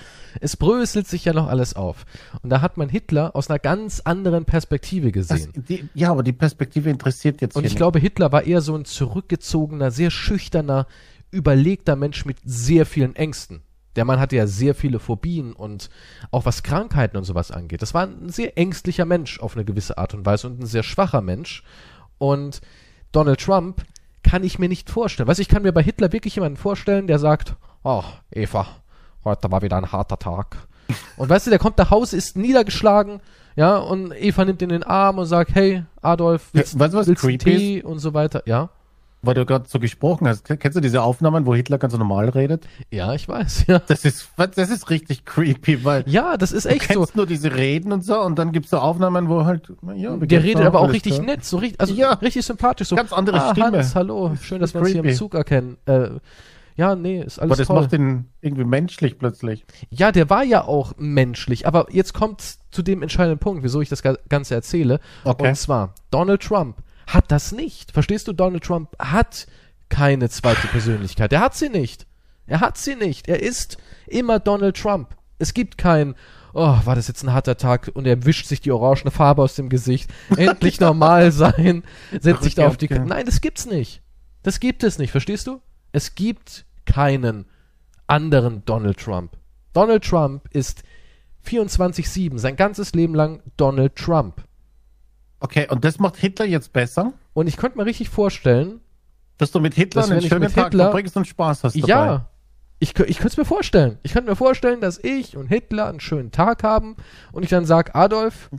Es 0.40 0.56
bröselt 0.56 1.08
sich 1.08 1.24
ja 1.24 1.32
noch 1.32 1.48
alles 1.48 1.74
auf. 1.74 2.04
Und 2.42 2.50
da 2.50 2.60
hat 2.60 2.76
man 2.76 2.88
Hitler 2.88 3.34
aus 3.34 3.50
einer 3.50 3.58
ganz 3.58 4.00
anderen 4.00 4.44
Perspektive 4.44 5.10
das, 5.10 5.28
gesehen. 5.28 5.52
die, 5.56 5.88
ja, 5.94 6.10
aber 6.10 6.22
die 6.22 6.32
Perspektive 6.32 6.88
interessiert 6.88 7.40
jetzt 7.40 7.56
Und 7.56 7.66
ich 7.66 7.74
glaube, 7.74 7.98
Hitler 7.98 8.30
war 8.30 8.44
eher 8.44 8.60
so 8.60 8.76
ein 8.76 8.84
zurückgezogener, 8.84 9.90
sehr 9.90 10.10
schüchterner, 10.10 10.86
überlegter 11.30 11.96
Mensch 11.96 12.24
mit 12.24 12.38
sehr 12.44 12.86
vielen 12.86 13.16
Ängsten. 13.16 13.62
Der 13.96 14.04
Mann 14.04 14.20
hatte 14.20 14.36
ja 14.36 14.46
sehr 14.46 14.74
viele 14.74 15.00
Phobien 15.00 15.52
und 15.52 15.90
auch 16.30 16.44
was 16.44 16.62
Krankheiten 16.62 17.16
und 17.16 17.24
sowas 17.24 17.50
angeht. 17.50 17.82
Das 17.82 17.92
war 17.92 18.06
ein 18.06 18.28
sehr 18.28 18.56
ängstlicher 18.56 19.04
Mensch 19.04 19.40
auf 19.40 19.56
eine 19.56 19.64
gewisse 19.64 19.98
Art 19.98 20.14
und 20.14 20.24
Weise 20.24 20.46
und 20.46 20.60
ein 20.60 20.66
sehr 20.66 20.84
schwacher 20.84 21.22
Mensch. 21.22 21.64
Und 22.20 22.60
Donald 23.12 23.40
Trump 23.40 23.82
kann 24.22 24.44
ich 24.44 24.58
mir 24.58 24.68
nicht 24.68 24.90
vorstellen. 24.90 25.26
Weißt 25.26 25.38
du, 25.38 25.42
ich 25.42 25.48
kann 25.48 25.62
mir 25.62 25.72
bei 25.72 25.82
Hitler 25.82 26.12
wirklich 26.12 26.34
jemanden 26.34 26.58
vorstellen, 26.58 27.06
der 27.06 27.18
sagt, 27.18 27.56
oh, 27.82 28.04
Eva, 28.30 28.66
heute 29.24 29.50
war 29.50 29.62
wieder 29.62 29.78
ein 29.78 29.90
harter 29.90 30.18
Tag. 30.18 30.58
Und 31.16 31.30
weißt 31.30 31.46
du, 31.46 31.50
der 31.50 31.58
kommt 31.58 31.78
nach 31.78 31.90
Hause, 31.90 32.18
ist 32.18 32.36
niedergeschlagen, 32.36 33.20
ja, 33.56 33.78
und 33.78 34.12
Eva 34.12 34.44
nimmt 34.44 34.60
ihn 34.60 34.68
in 34.70 34.80
den 34.80 34.82
Arm 34.82 35.18
und 35.18 35.26
sagt, 35.26 35.54
hey, 35.54 35.84
Adolf, 36.02 36.50
willst, 36.52 36.78
weißt 36.78 36.92
du, 36.92 36.98
was 36.98 37.06
willst 37.06 37.22
creepy 37.22 37.38
Tee 37.38 37.82
und 37.82 38.00
so 38.00 38.12
weiter, 38.12 38.42
ja. 38.44 38.68
Weil 39.22 39.34
du 39.34 39.44
gerade 39.44 39.68
so 39.68 39.78
gesprochen 39.78 40.26
hast. 40.26 40.44
Kennst 40.44 40.76
du 40.76 40.80
diese 40.80 41.02
Aufnahmen, 41.02 41.44
wo 41.46 41.54
Hitler 41.54 41.78
ganz 41.78 41.96
normal 41.96 42.30
redet? 42.30 42.66
Ja, 42.90 43.12
ich 43.14 43.28
weiß, 43.28 43.66
ja. 43.66 43.78
Das 43.86 44.04
ist, 44.04 44.30
das 44.36 44.70
ist 44.70 44.88
richtig 44.90 45.24
creepy, 45.24 45.84
weil 45.84 46.04
Ja, 46.06 46.36
das 46.36 46.52
ist 46.52 46.64
du 46.64 46.70
echt 46.70 46.92
so. 46.92 47.00
kennst 47.00 47.16
nur 47.16 47.26
diese 47.26 47.54
Reden 47.54 47.92
und 47.92 48.02
so 48.04 48.20
und 48.20 48.38
dann 48.38 48.52
gibt's 48.52 48.70
so 48.70 48.78
Aufnahmen, 48.78 49.28
wo 49.28 49.44
halt, 49.44 49.70
ja, 49.94 50.16
Der 50.16 50.42
redet 50.42 50.64
aber 50.64 50.80
auch 50.80 50.92
richtig 50.92 51.14
klar? 51.14 51.26
nett, 51.26 51.44
so 51.44 51.58
richtig, 51.58 51.80
also 51.80 51.94
Ja. 51.94 52.14
richtig 52.14 52.44
sympathisch, 52.46 52.88
so. 52.88 52.96
Ganz 52.96 53.12
andere 53.12 53.42
ah, 53.42 53.50
Stimme. 53.52 53.78
Hans, 53.78 53.94
hallo, 53.94 54.32
schön, 54.40 54.60
dass 54.60 54.72
wir 54.74 54.80
uns 54.80 54.90
hier 54.90 55.04
im. 55.04 55.14
Zug 55.14 55.34
erkennen. 55.34 55.76
Äh, 55.86 56.08
ja, 56.76 56.94
nee, 56.94 57.20
ist 57.20 57.38
alles 57.38 57.50
Aber 57.52 57.56
das 57.58 57.66
toll. 57.66 57.80
macht 57.82 57.92
ihn 57.92 58.26
irgendwie 58.40 58.64
menschlich 58.64 59.18
plötzlich. 59.18 59.66
Ja, 59.90 60.12
der 60.12 60.30
war 60.30 60.44
ja 60.44 60.64
auch 60.64 60.94
menschlich, 60.96 61.66
aber 61.66 61.88
jetzt 61.90 62.14
kommt 62.14 62.40
zu 62.70 62.80
dem 62.82 63.02
entscheidenden 63.02 63.38
Punkt, 63.38 63.62
wieso 63.64 63.82
ich 63.82 63.90
das 63.90 64.02
Ga- 64.02 64.16
Ganze 64.30 64.54
erzähle. 64.54 64.98
Okay. 65.24 65.48
Und 65.48 65.56
zwar, 65.56 65.94
Donald 66.10 66.40
Trump 66.42 66.76
hat 67.14 67.30
das 67.30 67.52
nicht. 67.52 67.92
Verstehst 67.92 68.28
du, 68.28 68.32
Donald 68.32 68.64
Trump 68.64 68.90
hat 68.98 69.46
keine 69.88 70.28
zweite 70.28 70.66
Persönlichkeit. 70.68 71.32
Er 71.32 71.40
hat 71.40 71.54
sie 71.54 71.68
nicht. 71.68 72.06
Er 72.46 72.60
hat 72.60 72.78
sie 72.78 72.96
nicht. 72.96 73.28
Er 73.28 73.42
ist 73.42 73.78
immer 74.06 74.38
Donald 74.38 74.76
Trump. 74.76 75.16
Es 75.38 75.54
gibt 75.54 75.78
kein, 75.78 76.14
oh, 76.52 76.76
war 76.84 76.94
das 76.94 77.08
jetzt 77.08 77.22
ein 77.22 77.32
harter 77.32 77.56
Tag 77.56 77.90
und 77.94 78.06
er 78.06 78.24
wischt 78.24 78.46
sich 78.46 78.60
die 78.60 78.72
orangene 78.72 79.10
Farbe 79.10 79.42
aus 79.42 79.54
dem 79.54 79.68
Gesicht. 79.68 80.10
Endlich 80.36 80.80
normal 80.80 81.32
sein. 81.32 81.82
Setzt 82.18 82.42
sich 82.42 82.54
da 82.54 82.66
auf 82.66 82.76
die. 82.76 82.86
Rückkehr. 82.86 83.04
Nein, 83.04 83.26
das 83.26 83.40
gibt's 83.40 83.66
nicht. 83.66 84.02
Das 84.42 84.60
gibt 84.60 84.84
es 84.84 84.98
nicht. 84.98 85.10
Verstehst 85.10 85.46
du? 85.46 85.60
Es 85.92 86.14
gibt 86.14 86.64
keinen 86.86 87.46
anderen 88.06 88.64
Donald 88.64 88.98
Trump. 88.98 89.36
Donald 89.72 90.04
Trump 90.04 90.48
ist 90.50 90.82
24-7, 91.46 92.38
sein 92.38 92.56
ganzes 92.56 92.92
Leben 92.92 93.14
lang 93.14 93.42
Donald 93.56 93.96
Trump. 93.96 94.44
Okay, 95.40 95.66
und 95.70 95.84
das 95.84 95.98
macht 95.98 96.16
Hitler 96.16 96.44
jetzt 96.46 96.72
besser? 96.72 97.12
Und 97.32 97.46
ich 97.46 97.56
könnte 97.56 97.78
mir 97.78 97.86
richtig 97.86 98.08
vorstellen, 98.10 98.80
Dass 99.38 99.50
du 99.52 99.60
mit 99.60 99.74
Hitler 99.74 100.02
Dass 100.02 100.10
einen 100.10 100.20
schönen 100.22 100.42
mit 100.42 100.54
Tag 100.54 100.66
Hitler- 100.66 100.84
verbringst 100.84 101.16
und 101.16 101.26
Spaß 101.26 101.64
hast 101.64 101.74
dabei. 101.76 101.88
ja, 101.88 102.26
ich, 102.78 102.90
ich 102.90 102.94
könnte 103.18 103.26
es 103.28 103.36
mir 103.36 103.44
vorstellen. 103.46 103.98
Ich 104.02 104.12
könnte 104.12 104.30
mir 104.30 104.36
vorstellen, 104.36 104.80
dass 104.80 104.98
ich 105.02 105.36
und 105.36 105.46
Hitler 105.48 105.88
einen 105.88 106.00
schönen 106.00 106.30
Tag 106.30 106.62
haben 106.62 106.96
und 107.32 107.42
ich 107.42 107.48
dann 107.50 107.64
sage, 107.64 107.94
Adolf, 107.94 108.50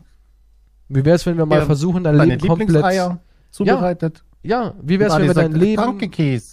wie 0.89 1.06
wäre 1.06 1.15
es, 1.15 1.26
wenn 1.26 1.38
wir 1.38 1.46
mal 1.46 1.60
Ja, 1.60 1.65
versuchen, 1.65 2.04
dein 2.04 2.15
Leben 2.17 2.48
komplett, 2.48 3.17
zubereitet. 3.52 4.24
ja, 4.44 4.74
wie 4.82 5.00
wäre 5.00 5.12
es, 5.12 5.17
wenn 5.20 5.28
wir 5.28 5.34
dein 5.34 5.54
Leben 5.54 6.00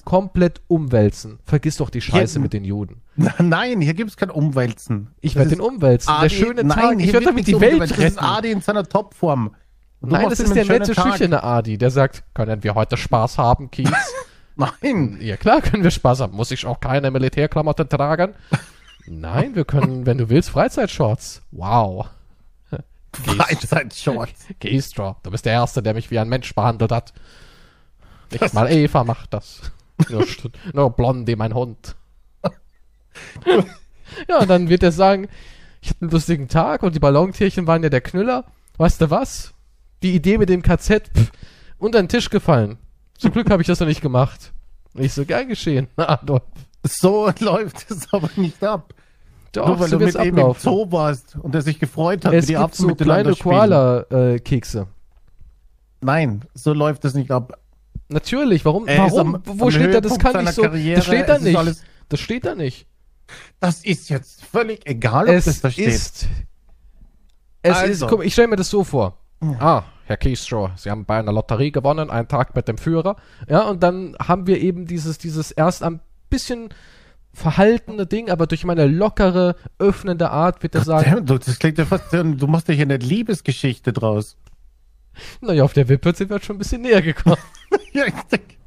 komplett 0.05 0.61
umwälzen? 0.69 1.39
Vergiss 1.45 1.77
doch 1.79 1.91
die 1.91 2.01
Scheiße 2.01 2.35
Hier- 2.35 2.43
mit 2.43 2.53
den 2.53 2.65
Juden. 2.65 3.03
Nein, 3.39 3.81
hier 3.81 3.95
gibt's 3.95 4.17
kein 4.17 4.31
Umwälzen. 4.31 5.09
Ich 5.21 5.35
werde 5.37 5.51
den 5.51 5.61
umwälzen. 5.61 6.09
Adi, 6.13 6.23
Der 6.23 6.29
schöne 6.29 6.65
nein, 6.65 6.79
Tag. 6.79 7.01
Ich 7.01 7.13
werde 7.13 7.27
damit 7.27 7.47
die 7.47 7.61
Welt 7.61 7.73
umgewälzt. 7.75 7.93
Das 7.93 7.99
ist 7.99 8.05
retten. 8.19 8.19
Adi 8.25 8.51
in 8.53 8.61
seiner 8.61 8.85
Topform. 8.85 9.55
Nein, 10.01 10.31
das 10.31 10.41
ist 10.41 10.55
der 10.55 10.65
nette, 10.65 10.93
Tag. 10.93 11.09
schüchterne 11.09 11.43
Adi, 11.43 11.77
der 11.77 11.91
sagt, 11.91 12.23
können 12.35 12.63
wir 12.63 12.75
heute 12.75 12.97
Spaß 12.97 13.39
haben, 13.39 13.71
Kies? 13.71 13.91
Nein. 14.57 15.19
ja 15.21 15.37
klar 15.37 15.61
können 15.61 15.85
wir 15.85 15.91
Spaß 15.91 16.21
haben. 16.21 16.35
Muss 16.37 16.51
ich 16.51 16.67
auch 16.67 16.81
keine 16.81 17.11
Militärklamotten 17.11 17.89
tragen? 17.89 18.35
Nein, 19.07 19.55
wir 19.55 19.65
können, 19.65 20.05
wenn 20.05 20.19
du 20.19 20.29
willst, 20.29 20.51
Freizeitshorts. 20.51 21.43
Wow. 21.53 22.09
Freizeitshorts. 23.13 24.47
Keystra, 24.61 25.17
du 25.23 25.31
bist 25.31 25.47
der 25.47 25.53
Erste, 25.53 25.83
der 25.83 25.95
mich 25.95 26.11
wie 26.11 26.19
ein 26.19 26.29
Mensch 26.29 26.55
behandelt 26.55 26.93
hat. 26.93 27.13
Nicht 28.31 28.53
mal 28.55 28.71
Eva 28.71 29.05
macht 29.05 29.33
das. 29.33 29.63
Nur, 30.11 30.25
nur 30.73 30.91
Blondie, 30.91 31.35
mein 31.35 31.55
Hund. 31.55 31.97
ja, 34.29 34.39
und 34.39 34.49
dann 34.49 34.69
wird 34.69 34.85
er 34.85 34.93
sagen, 34.93 35.27
ich 35.81 35.91
hatte 35.91 36.03
einen 36.03 36.11
lustigen 36.11 36.47
Tag 36.47 36.85
und 36.85 36.95
die 36.95 37.01
Ballontierchen 37.01 37.67
waren 37.67 37.83
ja 37.83 37.89
der 37.89 38.01
Knüller. 38.01 38.45
Weißt 38.77 39.01
du 39.01 39.11
was? 39.11 39.55
Die 40.03 40.15
Idee 40.15 40.39
mit 40.39 40.49
dem 40.49 40.63
KZ 40.63 41.09
pff, 41.09 41.31
unter 41.79 42.01
den 42.01 42.09
Tisch 42.09 42.31
gefallen. 42.31 42.79
Zum 43.19 43.33
Glück 43.33 43.51
habe 43.51 43.63
ich 43.63 43.67
das 43.69 43.81
noch 43.81 43.87
nicht 43.89 44.01
gemacht. 44.01 44.53
Ich 44.95 45.13
so, 45.13 45.25
gern 45.25 45.49
geschehen. 45.49 45.89
Adolf. 45.97 46.43
So 46.85 47.31
läuft 47.41 47.91
es 47.91 48.13
aber 48.13 48.31
nicht 48.37 48.63
ab. 48.63 48.95
Doch, 49.53 49.67
Nur 49.67 49.81
weil 49.81 49.89
so 49.89 49.99
du 49.99 50.05
mit 50.05 50.15
wird's 50.15 50.25
ihm 50.27 50.35
im 50.35 50.39
ablaufen. 50.41 50.61
Zoo 50.63 50.93
warst 50.93 51.37
und 51.37 51.55
er 51.55 51.63
sich 51.63 51.79
gefreut 51.81 52.25
hat, 52.25 52.33
Es 52.35 52.45
wie 52.45 52.49
die 52.53 52.57
Affen 52.59 52.75
so 52.77 52.87
miteinander 52.87 53.33
kleine. 53.33 54.07
Koala-Kekse. 54.11 54.87
Nein, 56.01 56.43
so 56.55 56.73
läuft 56.73 57.05
es 57.05 57.15
nicht 57.15 57.31
ab. 57.31 57.59
Natürlich, 58.09 58.65
warum? 58.65 58.87
Er 58.87 58.99
warum? 59.11 59.35
am- 59.37 59.43
Wo 59.45 59.65
am 59.65 59.71
steht 59.71 59.95
da, 59.95 60.01
das 60.01 60.19
kann 60.19 60.45
nicht 60.45 60.55
so. 60.55 60.63
Karriere, 60.63 60.97
das 60.97 61.07
steht 61.07 61.29
da 61.29 61.39
nicht. 61.39 61.83
das 62.09 62.21
steht 62.21 62.45
da 62.47 62.55
nicht. 62.55 62.87
Das 63.61 63.85
ist 63.85 64.09
jetzt 64.09 64.45
völlig 64.45 64.87
egal, 64.87 65.29
ob 65.29 65.35
es 65.35 65.47
das 65.47 65.61
da 65.61 65.71
steht. 65.71 65.89
ist. 65.89 66.27
Es 67.63 67.77
Also. 67.77 68.07
ist. 68.07 68.11
Guck, 68.11 68.25
ich 68.25 68.33
stelle 68.33 68.49
mir 68.49 68.57
das 68.57 68.71
so 68.71 68.85
vor. 68.85 69.19
Ah, 69.41 69.85
Herr 70.05 70.17
Keystrow, 70.17 70.71
Sie 70.77 70.91
haben 70.91 71.05
bei 71.05 71.19
einer 71.19 71.33
Lotterie 71.33 71.71
gewonnen, 71.71 72.11
einen 72.11 72.29
Tag 72.29 72.57
mit 72.57 72.67
dem 72.67 72.79
Führer. 72.79 73.17
Ja, 73.49 73.63
und 73.69 73.83
dann 73.83 74.17
haben 74.19 74.47
wir 74.47 74.61
eben 74.61 74.87
dieses, 74.87 75.19
dieses 75.19 75.51
erst 75.51 75.83
ein 75.83 76.01
bisschen 76.31 76.71
verhaltene 77.33 78.07
Ding, 78.07 78.31
aber 78.31 78.47
durch 78.47 78.65
meine 78.65 78.87
lockere, 78.87 79.55
öffnende 79.79 80.31
Art 80.31 80.63
wird 80.63 80.75
er 80.75 80.83
sagen, 80.83 81.11
Damn, 81.11 81.27
du, 81.27 81.39
das 81.39 81.59
klingt 81.59 81.79
ja 81.79 81.85
fast, 81.85 82.13
du 82.13 82.47
machst 82.47 82.69
ja 82.69 82.75
hier 82.75 82.85
eine 82.85 82.97
Liebesgeschichte 82.97 83.93
draus. 83.93 84.37
naja, 85.41 85.63
auf 85.63 85.73
der 85.73 85.89
Wippe 85.89 86.15
sind 86.15 86.31
wir 86.31 86.41
schon 86.41 86.57
ein 86.57 86.59
bisschen 86.59 86.83
näher 86.83 87.03
gekommen. 87.03 87.37
ja, 87.93 88.07
ich 88.07 88.15
denk. 88.31 88.59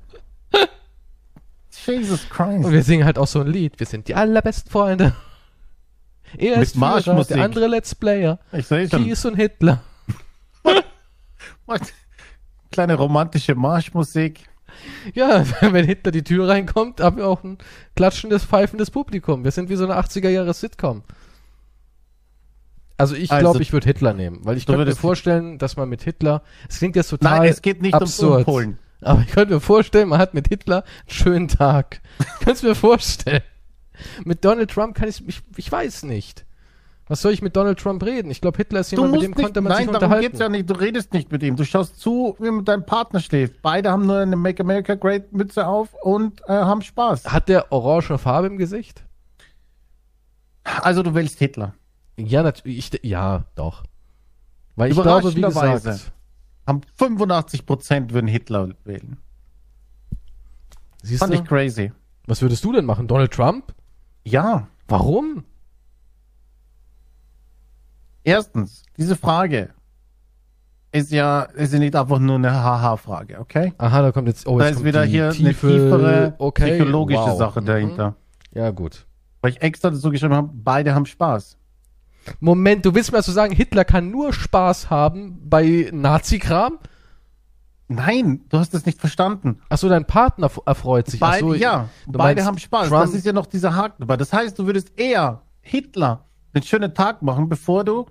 Jesus 1.85 2.23
Und 2.23 2.29
Christ. 2.29 2.71
wir 2.71 2.83
singen 2.83 3.05
halt 3.05 3.17
auch 3.17 3.27
so 3.27 3.41
ein 3.41 3.47
Lied. 3.47 3.79
Wir 3.79 3.87
sind 3.87 4.07
die 4.07 4.15
allerbesten 4.15 4.71
Freunde. 4.71 5.15
Er 6.37 6.57
Mit 6.57 6.67
ist 6.67 6.75
Führer, 6.75 7.23
der 7.25 7.43
andere 7.43 7.67
Let's 7.67 7.95
Player. 7.95 8.39
Ich 8.51 8.67
sehe 8.67 8.87
schon. 8.87 9.03
Kies 9.03 9.25
und 9.25 9.35
Hitler. 9.35 9.81
Kleine 12.71 12.95
romantische 12.95 13.55
Marschmusik. 13.55 14.45
Ja, 15.13 15.45
wenn 15.61 15.85
Hitler 15.85 16.11
die 16.11 16.23
Tür 16.23 16.47
reinkommt, 16.47 17.01
haben 17.01 17.17
wir 17.17 17.27
auch 17.27 17.43
ein 17.43 17.57
klatschendes, 17.95 18.45
pfeifendes 18.45 18.89
Publikum. 18.91 19.43
Wir 19.43 19.51
sind 19.51 19.69
wie 19.69 19.75
so 19.75 19.83
eine 19.83 19.97
80er-Jahre-Sitcom. 19.99 21.03
Also 22.97 23.15
ich 23.15 23.31
Also, 23.31 23.41
glaube, 23.41 23.61
ich 23.61 23.73
würde 23.73 23.87
Hitler 23.87 24.13
nehmen, 24.13 24.39
weil 24.43 24.57
ich 24.57 24.65
könnte 24.65 24.85
mir 24.85 24.95
vorstellen, 24.95 25.57
dass 25.57 25.75
man 25.75 25.89
mit 25.89 26.03
Hitler, 26.03 26.43
es 26.69 26.77
klingt 26.77 26.95
jetzt 26.95 27.09
total 27.09 27.39
Nein, 27.39 27.49
es 27.49 27.61
geht 27.63 27.81
nicht 27.81 27.95
absurd, 27.95 28.31
ums 28.31 28.47
Umpolen. 28.47 28.79
aber 29.01 29.21
ich 29.21 29.31
könnte 29.31 29.55
mir 29.55 29.59
vorstellen, 29.59 30.09
man 30.09 30.19
hat 30.19 30.35
mit 30.35 30.47
Hitler 30.49 30.83
einen 30.83 31.09
schönen 31.09 31.47
Tag. 31.47 32.01
Es 32.45 32.61
mir 32.61 32.75
vorstellen. 32.75 33.41
Mit 34.23 34.45
Donald 34.45 34.69
Trump 34.71 34.95
kann 34.95 35.09
ich, 35.09 35.27
ich, 35.27 35.41
ich 35.57 35.71
weiß 35.71 36.03
nicht. 36.03 36.45
Was 37.11 37.23
soll 37.23 37.33
ich 37.33 37.41
mit 37.41 37.57
Donald 37.57 37.77
Trump 37.77 38.01
reden? 38.05 38.31
Ich 38.31 38.39
glaube, 38.39 38.55
Hitler 38.55 38.79
ist 38.79 38.91
jemand, 38.91 39.11
mit 39.11 39.21
dem 39.21 39.31
nicht, 39.31 39.43
konnte 39.43 39.59
man 39.59 39.71
nein, 39.73 39.77
sich 39.79 39.87
darum 39.87 40.03
unterhalten. 40.05 40.27
geht's 40.29 40.39
ja 40.39 40.47
nicht. 40.47 40.69
Du 40.69 40.75
redest 40.75 41.11
nicht 41.11 41.29
mit 41.29 41.43
ihm. 41.43 41.57
Du 41.57 41.65
schaust 41.65 41.99
zu, 41.99 42.37
wie 42.39 42.49
mit 42.49 42.69
deinem 42.69 42.85
Partner 42.85 43.19
schläft. 43.19 43.61
Beide 43.61 43.91
haben 43.91 44.05
nur 44.05 44.19
eine 44.19 44.37
Make 44.37 44.63
America 44.63 44.95
Great 44.95 45.33
Mütze 45.33 45.67
auf 45.67 45.93
und 46.03 46.39
äh, 46.47 46.53
haben 46.53 46.81
Spaß. 46.81 47.25
Hat 47.25 47.49
der 47.49 47.69
orange 47.69 48.17
Farbe 48.17 48.47
im 48.47 48.57
Gesicht? 48.57 49.03
Also 50.63 51.03
du 51.03 51.13
wählst 51.13 51.37
Hitler. 51.37 51.73
Ja, 52.15 52.43
natürlich. 52.43 52.89
Ja, 53.03 53.43
doch. 53.55 53.83
Weil 54.77 54.91
ich 54.91 54.97
glaube, 55.01 55.35
wie 55.35 55.41
gesagt, 55.41 56.13
Haben 56.65 56.79
85 56.95 57.65
Prozent 57.65 58.13
würden 58.13 58.27
Hitler 58.29 58.69
wählen. 58.85 59.17
siehst 61.03 61.19
Fand 61.19 61.33
du, 61.33 61.39
ich 61.39 61.43
crazy. 61.43 61.91
was 62.25 62.41
würdest 62.41 62.63
du 62.63 62.71
denn 62.71 62.85
machen? 62.85 63.09
Donald 63.09 63.33
Trump? 63.33 63.73
Ja. 64.23 64.69
Warum? 64.87 65.43
Erstens, 68.23 68.83
diese 68.97 69.15
Frage 69.15 69.69
ist 70.91 71.11
ja, 71.11 71.43
ist 71.43 71.73
ja 71.73 71.79
nicht 71.79 71.95
einfach 71.95 72.19
nur 72.19 72.35
eine 72.35 72.53
Haha-Frage, 72.53 73.39
okay? 73.39 73.73
Aha, 73.77 74.01
da 74.01 74.11
kommt 74.11 74.27
jetzt, 74.27 74.45
oh, 74.47 74.59
Da 74.59 74.67
jetzt 74.67 74.77
ist 74.79 74.83
wieder 74.83 75.03
hier 75.03 75.25
eine 75.25 75.33
tiefe, 75.33 75.67
tiefere 75.67 76.35
okay, 76.37 76.71
psychologische 76.71 77.19
wow. 77.21 77.37
Sache 77.37 77.61
Mhm. 77.61 77.65
dahinter. 77.65 78.15
Ja, 78.53 78.69
gut. 78.71 79.05
Weil 79.41 79.51
ich 79.51 79.61
extra 79.61 79.89
dazu 79.89 80.09
geschrieben 80.11 80.33
habe, 80.35 80.49
beide 80.53 80.93
haben 80.93 81.05
Spaß. 81.05 81.57
Moment, 82.39 82.85
du 82.85 82.93
willst 82.93 83.11
mir 83.11 83.17
also 83.17 83.31
sagen, 83.31 83.53
Hitler 83.55 83.85
kann 83.85 84.11
nur 84.11 84.33
Spaß 84.33 84.89
haben 84.91 85.39
bei 85.49 85.89
Nazi-Kram? 85.91 86.77
Nein, 87.87 88.41
du 88.49 88.57
hast 88.59 88.73
das 88.73 88.85
nicht 88.85 88.99
verstanden. 88.99 89.59
Achso, 89.69 89.89
dein 89.89 90.05
Partner 90.05 90.49
erfreut 90.65 91.09
sich. 91.09 91.19
Beide, 91.19 91.45
Achso, 91.45 91.53
ja, 91.55 91.89
beide 92.07 92.45
haben 92.45 92.57
Spaß. 92.57 92.87
Trump- 92.89 93.01
Das 93.01 93.13
ist 93.13 93.25
ja 93.25 93.33
noch 93.33 93.47
dieser 93.47 93.75
Haken 93.75 93.95
dabei. 93.99 94.17
Das 94.17 94.31
heißt, 94.31 94.57
du 94.59 94.65
würdest 94.65 94.91
eher 94.97 95.41
Hitler 95.61 96.25
einen 96.53 96.63
schönen 96.63 96.93
Tag 96.93 97.21
machen, 97.21 97.49
bevor 97.49 97.83
du 97.83 98.05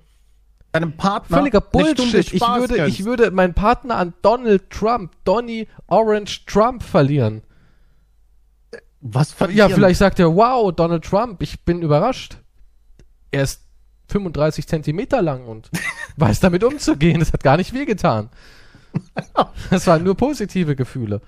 deinem 0.73 0.97
Partner 0.97 1.39
Völliger 1.39 1.61
Bullshit. 1.61 2.33
Ich 2.33 2.41
würde, 2.41 2.77
gönnst. 2.77 2.99
ich 2.99 3.05
würde 3.05 3.31
meinen 3.31 3.55
Partner 3.55 3.97
an 3.97 4.15
Donald 4.23 4.71
Trump, 4.71 5.13
Donny 5.25 5.67
Orange 5.89 6.45
Trump 6.47 6.83
verlieren. 6.83 7.43
Was 9.01 9.31
Ja, 9.31 9.37
verlieren? 9.37 9.71
vielleicht 9.73 9.99
sagt 9.99 10.19
er, 10.21 10.35
wow, 10.35 10.73
Donald 10.75 11.05
Trump, 11.05 11.43
ich 11.43 11.65
bin 11.65 11.83
überrascht. 11.83 12.37
Er 13.31 13.43
ist 13.45 13.63
35 14.09 14.67
Zentimeter 14.67 15.23
lang 15.23 15.47
und 15.47 15.71
weiß 16.17 16.41
damit 16.41 16.63
umzugehen. 16.65 17.21
Das 17.21 17.33
hat 17.33 17.43
gar 17.43 17.57
nicht 17.57 17.73
wehgetan. 17.73 18.31
Das 19.71 19.87
waren 19.87 20.03
nur 20.03 20.17
positive 20.17 20.75
Gefühle. 20.75 21.21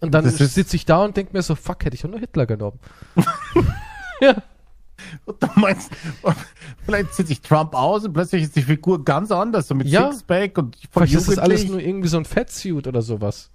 Und 0.00 0.12
dann 0.12 0.28
sitze 0.28 0.74
ich 0.74 0.84
da 0.84 1.04
und 1.04 1.16
denke 1.16 1.32
mir 1.32 1.42
so, 1.42 1.54
fuck, 1.54 1.84
hätte 1.84 1.94
ich 1.94 2.02
doch 2.02 2.10
nur 2.10 2.18
Hitler 2.18 2.46
genommen. 2.46 2.80
ja. 4.20 4.42
Du 5.26 5.46
meinst, 5.56 5.90
vielleicht 6.84 7.14
zieht 7.14 7.28
sich 7.28 7.40
Trump 7.40 7.74
aus 7.74 8.04
und 8.04 8.12
plötzlich 8.12 8.42
ist 8.42 8.56
die 8.56 8.62
Figur 8.62 9.04
ganz 9.04 9.30
anders, 9.30 9.68
so 9.68 9.74
mit 9.74 9.86
Ja. 9.86 10.10
Sixpack 10.12 10.58
und 10.58 10.76
Vielleicht 10.90 11.14
ist 11.14 11.28
das 11.28 11.38
alles 11.38 11.68
nur 11.68 11.80
irgendwie 11.80 12.08
so 12.08 12.18
ein 12.18 12.24
Fettsuit 12.24 12.86
oder 12.86 13.02
sowas. 13.02 13.50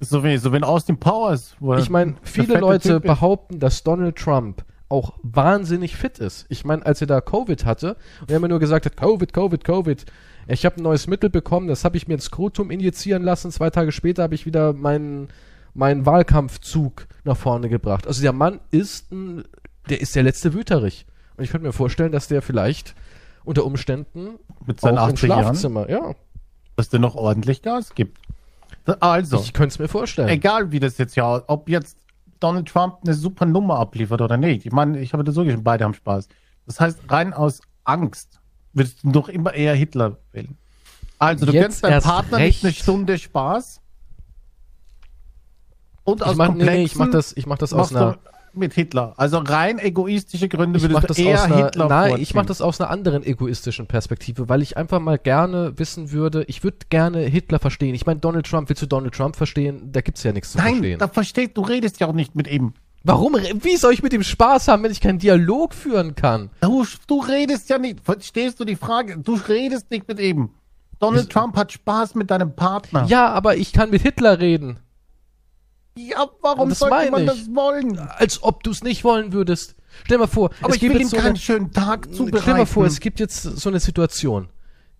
so 0.00 0.24
wie, 0.24 0.36
so 0.38 0.52
wie 0.52 0.56
in 0.56 0.64
Austin 0.64 0.98
Powers. 0.98 1.54
Er 1.60 1.78
Ich 1.78 1.90
meine, 1.90 2.14
viele 2.22 2.58
Leute 2.58 2.88
Typ 2.94 3.02
behaupten, 3.04 3.58
dass 3.58 3.82
Donald 3.82 4.16
Trump 4.16 4.64
auch 4.88 5.12
wahnsinnig 5.22 5.96
fit 5.96 6.18
ist. 6.18 6.46
Ich 6.48 6.64
meine, 6.64 6.84
als 6.86 7.00
er 7.00 7.06
da 7.06 7.20
Covid 7.20 7.64
hatte 7.64 7.96
und 8.20 8.30
er 8.30 8.38
immer 8.38 8.48
nur 8.48 8.58
gesagt 8.58 8.86
hat, 8.86 8.96
Covid, 8.96 9.32
Covid, 9.32 9.62
Covid. 9.64 10.06
Ich 10.46 10.64
habe 10.64 10.76
ein 10.76 10.82
neues 10.82 11.06
Mittel 11.06 11.28
bekommen, 11.28 11.68
das 11.68 11.84
habe 11.84 11.98
ich 11.98 12.08
mir 12.08 12.14
ins 12.14 12.24
Skrotum 12.24 12.70
injizieren 12.70 13.22
lassen. 13.22 13.50
Zwei 13.52 13.68
Tage 13.70 13.92
später 13.92 14.22
habe 14.22 14.34
ich 14.34 14.46
wieder 14.46 14.72
meinen 14.72 15.28
meinen 15.74 16.06
Wahlkampfzug 16.06 17.06
nach 17.24 17.36
vorne 17.36 17.68
gebracht. 17.68 18.06
Also 18.06 18.22
der 18.22 18.32
Mann 18.32 18.60
ist 18.70 19.12
ein, 19.12 19.44
der 19.90 20.00
ist 20.00 20.14
der 20.14 20.22
letzte 20.22 20.54
Wüterich. 20.54 21.06
Und 21.36 21.44
ich 21.44 21.50
könnte 21.50 21.66
mir 21.66 21.72
vorstellen, 21.72 22.12
dass 22.12 22.28
der 22.28 22.42
vielleicht 22.42 22.94
unter 23.44 23.64
Umständen 23.64 24.38
mit 24.66 24.80
seinen 24.80 24.98
auch 24.98 25.08
im 25.08 25.14
80 25.14 25.28
Jahren, 25.28 25.42
Schlafzimmer, 25.42 25.88
ja, 25.88 26.14
dass 26.76 26.88
der 26.88 27.00
noch 27.00 27.14
ordentlich 27.14 27.62
Gas 27.62 27.94
gibt. 27.94 28.18
Also, 29.00 29.40
ich 29.40 29.52
könnte 29.52 29.72
es 29.74 29.78
mir 29.78 29.88
vorstellen. 29.88 30.28
egal 30.28 30.72
wie 30.72 30.80
das 30.80 30.98
jetzt 30.98 31.14
ja, 31.14 31.42
ob 31.46 31.68
jetzt 31.68 31.98
Donald 32.40 32.68
Trump 32.68 32.98
eine 33.04 33.14
super 33.14 33.46
Nummer 33.46 33.78
abliefert 33.78 34.20
oder 34.20 34.36
nicht. 34.36 34.66
Ich 34.66 34.72
meine, 34.72 35.00
ich 35.00 35.12
habe 35.12 35.24
das 35.24 35.34
so 35.34 35.44
geschrieben, 35.44 35.64
beide 35.64 35.84
haben 35.84 35.94
Spaß. 35.94 36.28
Das 36.66 36.80
heißt, 36.80 37.00
rein 37.08 37.32
aus 37.32 37.60
Angst 37.84 38.40
würdest 38.72 39.02
du 39.02 39.12
doch 39.12 39.28
immer 39.28 39.54
eher 39.54 39.74
Hitler 39.74 40.18
wählen. 40.32 40.56
Also, 41.18 41.46
du 41.46 41.52
gönnst 41.52 41.84
deinem 41.84 42.02
Partner 42.02 42.38
recht. 42.38 42.62
nicht 42.62 42.64
eine 42.64 42.72
Stunde 42.74 43.18
Spaß. 43.18 43.80
Und 46.04 46.22
aus 46.22 46.32
ich 46.32 46.38
mach, 46.38 46.54
nee, 46.54 46.64
nee, 46.64 46.82
ich 46.84 46.96
mach 46.96 47.10
das, 47.10 47.36
ich 47.36 47.46
mach 47.46 47.58
das 47.58 47.72
aus 47.72 47.94
einer, 47.94 48.18
mit 48.58 48.74
Hitler. 48.74 49.14
Also 49.16 49.38
rein 49.38 49.78
egoistische 49.78 50.48
Gründe 50.48 50.78
ich 50.78 50.84
mach 50.84 51.02
würdest 51.02 51.10
das 51.10 51.16
du 51.16 51.22
eher 51.22 51.34
aus 51.34 51.44
einer, 51.44 51.64
Hitler 51.64 51.88
nein, 51.88 52.08
vorziehen. 52.08 52.22
ich 52.22 52.34
mach 52.34 52.46
das 52.46 52.60
aus 52.60 52.80
einer 52.80 52.90
anderen 52.90 53.24
egoistischen 53.24 53.86
Perspektive, 53.86 54.48
weil 54.48 54.62
ich 54.62 54.76
einfach 54.76 55.00
mal 55.00 55.18
gerne 55.18 55.78
wissen 55.78 56.12
würde, 56.12 56.44
ich 56.48 56.62
würde 56.64 56.78
gerne 56.90 57.20
Hitler 57.20 57.58
verstehen. 57.58 57.94
Ich 57.94 58.06
meine, 58.06 58.20
Donald 58.20 58.46
Trump, 58.46 58.68
willst 58.68 58.82
du 58.82 58.86
Donald 58.86 59.14
Trump 59.14 59.36
verstehen? 59.36 59.90
Da 59.92 60.00
gibt's 60.00 60.22
ja 60.22 60.32
nichts 60.32 60.52
zu 60.52 60.58
Nein, 60.58 60.74
verstehen. 60.74 60.98
da 60.98 61.08
verstehst 61.08 61.52
du, 61.54 61.62
redest 61.62 62.00
ja 62.00 62.06
auch 62.08 62.12
nicht 62.12 62.34
mit 62.34 62.48
ihm. 62.48 62.74
Warum, 63.04 63.34
wie 63.34 63.76
soll 63.76 63.94
ich 63.94 64.02
mit 64.02 64.12
ihm 64.12 64.22
Spaß 64.22 64.68
haben, 64.68 64.82
wenn 64.82 64.90
ich 64.90 65.00
keinen 65.00 65.18
Dialog 65.18 65.72
führen 65.72 66.14
kann? 66.14 66.50
Du, 66.60 66.84
du 67.06 67.20
redest 67.20 67.70
ja 67.70 67.78
nicht. 67.78 68.00
Verstehst 68.00 68.60
du 68.60 68.64
die 68.64 68.76
Frage? 68.76 69.18
Du 69.18 69.34
redest 69.34 69.90
nicht 69.90 70.08
mit 70.08 70.20
ihm. 70.20 70.50
Donald 70.98 71.30
Trump 71.30 71.56
hat 71.56 71.72
Spaß 71.72 72.16
mit 72.16 72.30
deinem 72.30 72.54
Partner. 72.56 73.06
Ja, 73.08 73.28
aber 73.28 73.56
ich 73.56 73.72
kann 73.72 73.90
mit 73.90 74.02
Hitler 74.02 74.40
reden. 74.40 74.80
Ja, 76.10 76.26
warum 76.42 76.68
Das 76.68 76.78
sollte 76.78 77.10
man 77.10 77.22
ich. 77.22 77.26
das 77.28 77.54
wollen? 77.54 77.98
Als 77.98 78.42
ob 78.42 78.62
du 78.62 78.70
es 78.70 78.82
nicht 78.84 79.04
wollen 79.04 79.32
würdest. 79.32 79.74
Stell 80.04 80.18
mal 80.18 80.26
vor, 80.28 80.50
Aber 80.60 80.70
es 80.70 80.76
ich 80.76 80.80
gibt 80.82 80.94
jetzt 80.98 81.10
so 81.10 81.16
keinen 81.16 81.26
eine, 81.30 81.38
schönen 81.38 81.72
Tag 81.72 82.14
zubereiten. 82.14 82.42
Stell 82.42 82.54
mal 82.54 82.66
vor, 82.66 82.84
es 82.86 83.00
gibt 83.00 83.18
jetzt 83.20 83.42
so 83.42 83.68
eine 83.68 83.80
Situation. 83.80 84.48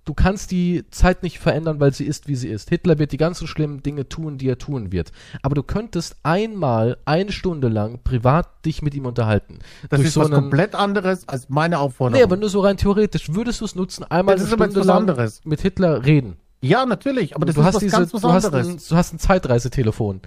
Du 0.05 0.15
kannst 0.15 0.51
die 0.51 0.85
Zeit 0.91 1.23
nicht 1.23 1.39
verändern, 1.39 1.81
weil 1.81 1.93
sie 1.93 2.05
ist, 2.07 2.29
wie 2.29 2.35
sie 2.35 2.49
ist. 2.49 2.71
Hitler 2.71 2.99
wird 2.99 3.13
die 3.13 3.19
ganzen 3.19 3.47
schlimmen 3.47 3.83
Dinge 3.83 4.09
tun, 4.09 4.39
die 4.39 4.49
er 4.49 4.57
tun 4.57 4.91
wird. 4.91 5.13
Aber 5.43 5.55
du 5.55 5.63
könntest 5.63 6.17
einmal, 6.23 6.97
eine 7.05 7.31
Stunde 7.31 7.69
lang 7.69 8.01
privat 8.03 8.65
dich 8.65 8.81
mit 8.81 8.95
ihm 8.95 9.05
unterhalten. 9.05 9.59
das 9.91 9.99
Durch 9.99 10.09
ist 10.09 10.15
so 10.15 10.21
was 10.23 10.29
einen- 10.33 10.41
komplett 10.41 10.75
anderes 10.75 11.29
als 11.29 11.51
meine 11.51 11.79
Aufforderung. 11.79 12.19
Nee, 12.19 12.25
aber 12.25 12.39
nur 12.39 12.49
so 12.49 12.61
rein 12.61 12.79
theoretisch. 12.79 13.35
Würdest 13.35 13.61
du 13.61 13.67
es 13.67 13.75
nutzen, 13.75 14.03
einmal 14.05 14.37
Das 14.37 14.47
eine 14.51 14.55
Stunde 14.57 14.81
lang 14.81 14.97
anderes. 14.97 15.43
mit 15.45 15.61
Hitler 15.61 16.05
reden? 16.07 16.39
ja, 16.63 16.85
natürlich, 16.87 17.37
aber 17.37 17.45
das 17.47 17.55
du 17.55 17.61
ist 17.61 17.67
hast 17.67 17.75
was 17.75 17.81
diese, 17.83 17.97
ganz 17.99 18.15
was 18.15 18.23
du 18.23 18.33
hast, 18.33 18.53
ein, 18.55 18.79
du 18.89 18.97
hast 18.97 19.13
ein 19.13 19.19
Zeitreisetelefon. 19.19 20.23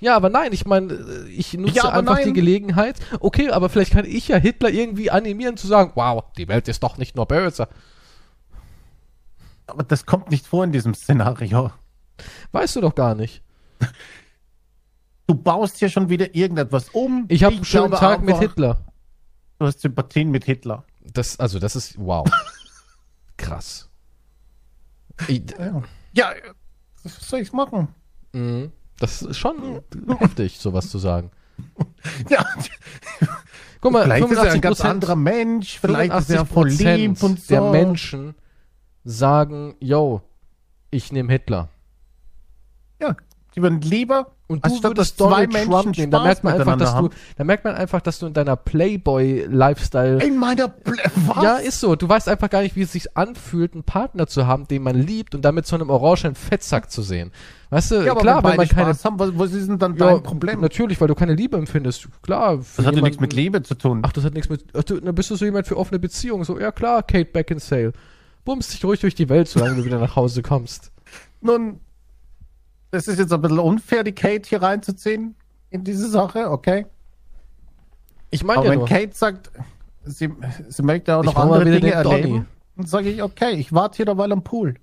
Ja, 0.00 0.16
aber 0.16 0.30
nein, 0.30 0.52
ich 0.52 0.64
meine, 0.66 1.26
ich 1.28 1.54
nutze 1.54 1.74
Ja, 1.74 1.88
einfach 1.88 2.16
nein. 2.16 2.26
die 2.26 2.32
Gelegenheit. 2.32 2.96
Okay, 3.20 3.50
aber 3.50 3.68
vielleicht 3.68 3.92
kann 3.92 4.04
ich 4.04 4.28
ja 4.28 4.36
Hitler 4.36 4.70
irgendwie 4.70 5.10
animieren 5.10 5.56
zu 5.56 5.66
sagen, 5.66 5.92
wow, 5.94 6.24
die 6.36 6.48
Welt 6.48 6.68
ist 6.68 6.82
doch 6.82 6.98
nicht 6.98 7.16
nur 7.16 7.26
böse. 7.26 7.68
aber 9.66 9.82
das 9.82 10.06
kommt 10.06 10.30
nicht 10.30 10.46
vor 10.46 10.64
in 10.64 10.72
diesem 10.72 10.94
Szenario. 10.94 11.72
Weißt 12.52 12.76
du 12.76 12.80
doch 12.80 12.94
gar 12.94 13.14
nicht. 13.14 13.42
Du 15.30 15.34
baust 15.34 15.76
hier 15.76 15.90
schon 15.90 16.08
wieder 16.08 16.34
irgendetwas 16.34 16.88
um. 16.88 17.26
Ich 17.28 17.44
habe 17.44 17.56
einen 17.56 17.64
schönen 17.66 17.92
Tag 17.92 18.22
mit 18.22 18.38
Hitler. 18.38 18.82
Du 19.58 19.66
hast 19.66 19.80
Sympathien 19.80 20.30
mit 20.30 20.46
Hitler. 20.46 20.84
Das, 21.02 21.38
also, 21.38 21.58
das 21.58 21.76
ist, 21.76 21.98
wow. 21.98 22.26
Krass. 23.36 23.90
Ich, 25.26 25.42
Ja, 25.58 25.74
ja 26.14 26.32
was 27.02 27.28
soll 27.28 27.40
ich 27.40 27.52
machen? 27.52 27.88
mhm. 28.32 28.72
Das 28.98 29.22
ist 29.22 29.38
schon 29.38 29.80
heftig, 30.18 30.58
sowas 30.58 30.90
zu 30.90 30.98
sagen. 30.98 31.30
Ja, 32.28 32.44
Guck 33.80 33.92
mal, 33.92 34.04
vielleicht 34.04 34.28
ist 34.30 34.38
er 34.38 34.52
ein 34.52 34.58
85%, 34.58 34.60
ganz 34.60 34.80
anderer 34.80 35.16
Mensch, 35.16 35.78
vielleicht 35.78 36.12
ist 36.12 36.30
er 36.30 36.46
voll 36.46 36.68
85% 36.68 36.96
lieb 36.96 37.22
und 37.22 37.40
so. 37.40 37.48
der 37.48 37.62
Menschen 37.70 38.34
sagen, 39.04 39.76
yo, 39.80 40.22
ich 40.90 41.12
nehme 41.12 41.32
Hitler. 41.32 41.68
Ja, 43.00 43.16
die 43.54 43.62
würden 43.62 43.80
lieber, 43.80 44.32
Und 44.48 44.64
du 44.64 44.70
anstatt 44.70 44.92
würdest 44.92 45.18
zwei 45.18 45.24
Donald 45.24 45.52
Menschen 45.52 45.70
Trump 45.70 45.98
nehmen. 45.98 46.10
Da 46.10 46.22
merkt 46.22 46.42
man 46.42 46.54
einfach, 46.54 46.76
dass 46.78 46.90
du, 46.90 46.96
haben. 46.96 47.10
da 47.36 47.44
merkt 47.44 47.64
man 47.64 47.74
einfach, 47.74 48.00
dass 48.00 48.18
du 48.18 48.26
in 48.26 48.32
deiner 48.32 48.56
Playboy-Lifestyle 48.56 50.24
In 50.24 50.38
meiner 50.38 50.68
Pl 50.68 50.96
Was? 51.26 51.44
Ja, 51.44 51.56
ist 51.56 51.80
so. 51.80 51.96
Du 51.96 52.08
weißt 52.08 52.30
einfach 52.30 52.48
gar 52.48 52.62
nicht, 52.62 52.74
wie 52.74 52.80
es 52.80 52.92
sich 52.92 53.14
anfühlt, 53.14 53.74
einen 53.74 53.84
Partner 53.84 54.26
zu 54.26 54.46
haben, 54.46 54.66
den 54.66 54.82
man 54.82 54.96
liebt 54.96 55.34
und 55.34 55.44
damit 55.44 55.66
zu 55.66 55.74
einem 55.74 55.90
orangenen 55.90 56.34
Fettsack 56.34 56.90
zu 56.90 57.02
sehen. 57.02 57.30
Weißt 57.68 57.90
du, 57.90 57.96
ja, 57.96 58.12
aber 58.12 58.20
klar, 58.22 58.36
wenn 58.36 58.52
wenn 58.52 58.56
beide 58.56 58.56
man 58.56 58.68
keine. 58.68 58.94
Spaß 58.94 59.04
haben, 59.04 59.18
was, 59.18 59.38
was 59.38 59.52
ist 59.52 59.68
denn 59.68 59.78
dann 59.78 59.96
Ja, 59.96 60.12
dein 60.12 60.22
Problem? 60.22 60.60
Natürlich, 60.62 60.98
weil 60.98 61.08
du 61.08 61.14
keine 61.14 61.34
Liebe 61.34 61.58
empfindest. 61.58 62.08
Klar. 62.22 62.56
Das 62.56 62.86
hat 62.86 62.96
ja 62.96 63.02
nichts 63.02 63.20
mit 63.20 63.34
Liebe 63.34 63.62
zu 63.62 63.74
tun. 63.74 64.00
Ach, 64.02 64.12
das 64.12 64.24
hat 64.24 64.32
nichts 64.32 64.48
mit. 64.48 64.64
Ach, 64.74 64.82
du, 64.82 64.98
dann 64.98 65.14
bist 65.14 65.30
du 65.30 65.36
so 65.36 65.44
jemand 65.44 65.66
für 65.66 65.76
offene 65.76 65.98
Beziehungen. 65.98 66.44
So, 66.44 66.58
ja 66.58 66.72
klar, 66.72 67.02
Kate 67.02 67.26
Beckinsale. 67.26 67.92
Bummst 68.46 68.72
dich 68.72 68.82
ruhig 68.82 69.00
durch 69.00 69.14
die 69.14 69.28
Welt, 69.28 69.46
solange 69.48 69.76
du 69.76 69.84
wieder 69.84 69.98
nach 69.98 70.16
Hause 70.16 70.40
kommst. 70.40 70.90
Nun, 71.42 71.80
es 72.90 73.08
ist 73.08 73.18
jetzt 73.18 73.32
ein 73.32 73.40
bisschen 73.40 73.58
unfair, 73.58 74.04
die 74.04 74.12
Kate 74.12 74.48
hier 74.48 74.62
reinzuziehen 74.62 75.34
in 75.70 75.84
diese 75.84 76.08
Sache, 76.08 76.50
okay? 76.50 76.86
Ich 78.30 78.44
meine 78.44 78.64
ja 78.64 78.70
wenn 78.70 78.78
nur. 78.80 78.88
Kate 78.88 79.14
sagt, 79.14 79.50
sie, 80.04 80.30
sie 80.68 80.82
möchte 80.82 81.16
auch 81.16 81.24
noch 81.24 81.36
andere 81.36 81.64
Dinge 81.64 81.80
den 81.80 82.02
Donny. 82.02 82.14
erleben. 82.20 82.46
Dann 82.76 82.86
sage 82.86 83.10
ich, 83.10 83.22
okay, 83.22 83.52
ich 83.52 83.72
warte 83.72 83.96
hier 83.96 84.06
derweil 84.06 84.32
am 84.32 84.44
Pool. 84.44 84.74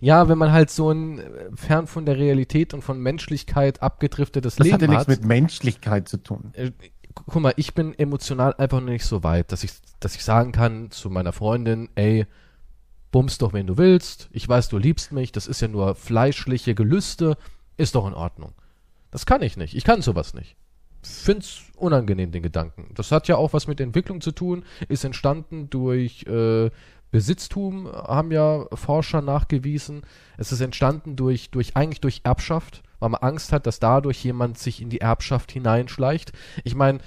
Ja, 0.00 0.28
wenn 0.28 0.38
man 0.38 0.52
halt 0.52 0.70
so 0.70 0.90
ein 0.90 1.18
äh, 1.18 1.24
fern 1.54 1.86
von 1.86 2.06
der 2.06 2.16
Realität 2.16 2.74
und 2.74 2.82
von 2.82 3.00
Menschlichkeit 3.00 3.82
abgedriftetes 3.82 4.56
Das 4.56 4.64
Leben 4.64 4.74
hat 4.74 4.82
ja 4.82 4.88
nichts 4.88 5.02
hat. 5.02 5.08
mit 5.08 5.24
Menschlichkeit 5.24 6.08
zu 6.08 6.18
tun. 6.18 6.52
äh, 6.54 6.70
guck 7.14 7.42
mal, 7.42 7.54
ich 7.56 7.74
bin 7.74 7.96
emotional 7.98 8.54
einfach 8.54 8.80
noch 8.80 8.88
nicht 8.90 9.04
so 9.04 9.22
weit, 9.24 9.50
dass 9.52 9.64
ich, 9.64 9.72
dass 10.00 10.14
ich 10.14 10.24
sagen 10.24 10.52
kann 10.52 10.90
zu 10.90 11.10
meiner 11.10 11.32
Freundin, 11.32 11.88
ey, 11.96 12.26
bumst 13.14 13.42
doch, 13.42 13.52
wenn 13.52 13.68
du 13.68 13.78
willst. 13.78 14.28
Ich 14.32 14.48
weiß, 14.48 14.70
du 14.70 14.76
liebst 14.76 15.12
mich. 15.12 15.30
Das 15.30 15.46
ist 15.46 15.60
ja 15.60 15.68
nur 15.68 15.94
fleischliche 15.94 16.74
Gelüste. 16.74 17.36
Ist 17.76 17.94
doch 17.94 18.08
in 18.08 18.12
Ordnung. 18.12 18.54
Das 19.12 19.24
kann 19.24 19.40
ich 19.40 19.56
nicht. 19.56 19.76
Ich 19.76 19.84
kann 19.84 20.02
sowas 20.02 20.34
nicht. 20.34 20.56
Find's 21.00 21.60
unangenehm, 21.76 22.32
den 22.32 22.42
Gedanken. 22.42 22.90
Das 22.96 23.12
hat 23.12 23.28
ja 23.28 23.36
auch 23.36 23.52
was 23.52 23.68
mit 23.68 23.80
Entwicklung 23.80 24.20
zu 24.20 24.32
tun. 24.32 24.64
Ist 24.88 25.04
entstanden 25.04 25.70
durch 25.70 26.24
äh, 26.26 26.72
Besitztum, 27.12 27.86
haben 27.86 28.32
ja 28.32 28.66
Forscher 28.74 29.22
nachgewiesen. 29.22 30.02
Es 30.36 30.50
ist 30.50 30.60
entstanden 30.60 31.14
durch, 31.14 31.52
durch, 31.52 31.76
eigentlich 31.76 32.00
durch 32.00 32.22
Erbschaft, 32.24 32.82
weil 32.98 33.10
man 33.10 33.22
Angst 33.22 33.52
hat, 33.52 33.68
dass 33.68 33.78
dadurch 33.78 34.24
jemand 34.24 34.58
sich 34.58 34.82
in 34.82 34.90
die 34.90 35.00
Erbschaft 35.00 35.52
hineinschleicht. 35.52 36.32
Ich 36.64 36.74
meine, 36.74 36.98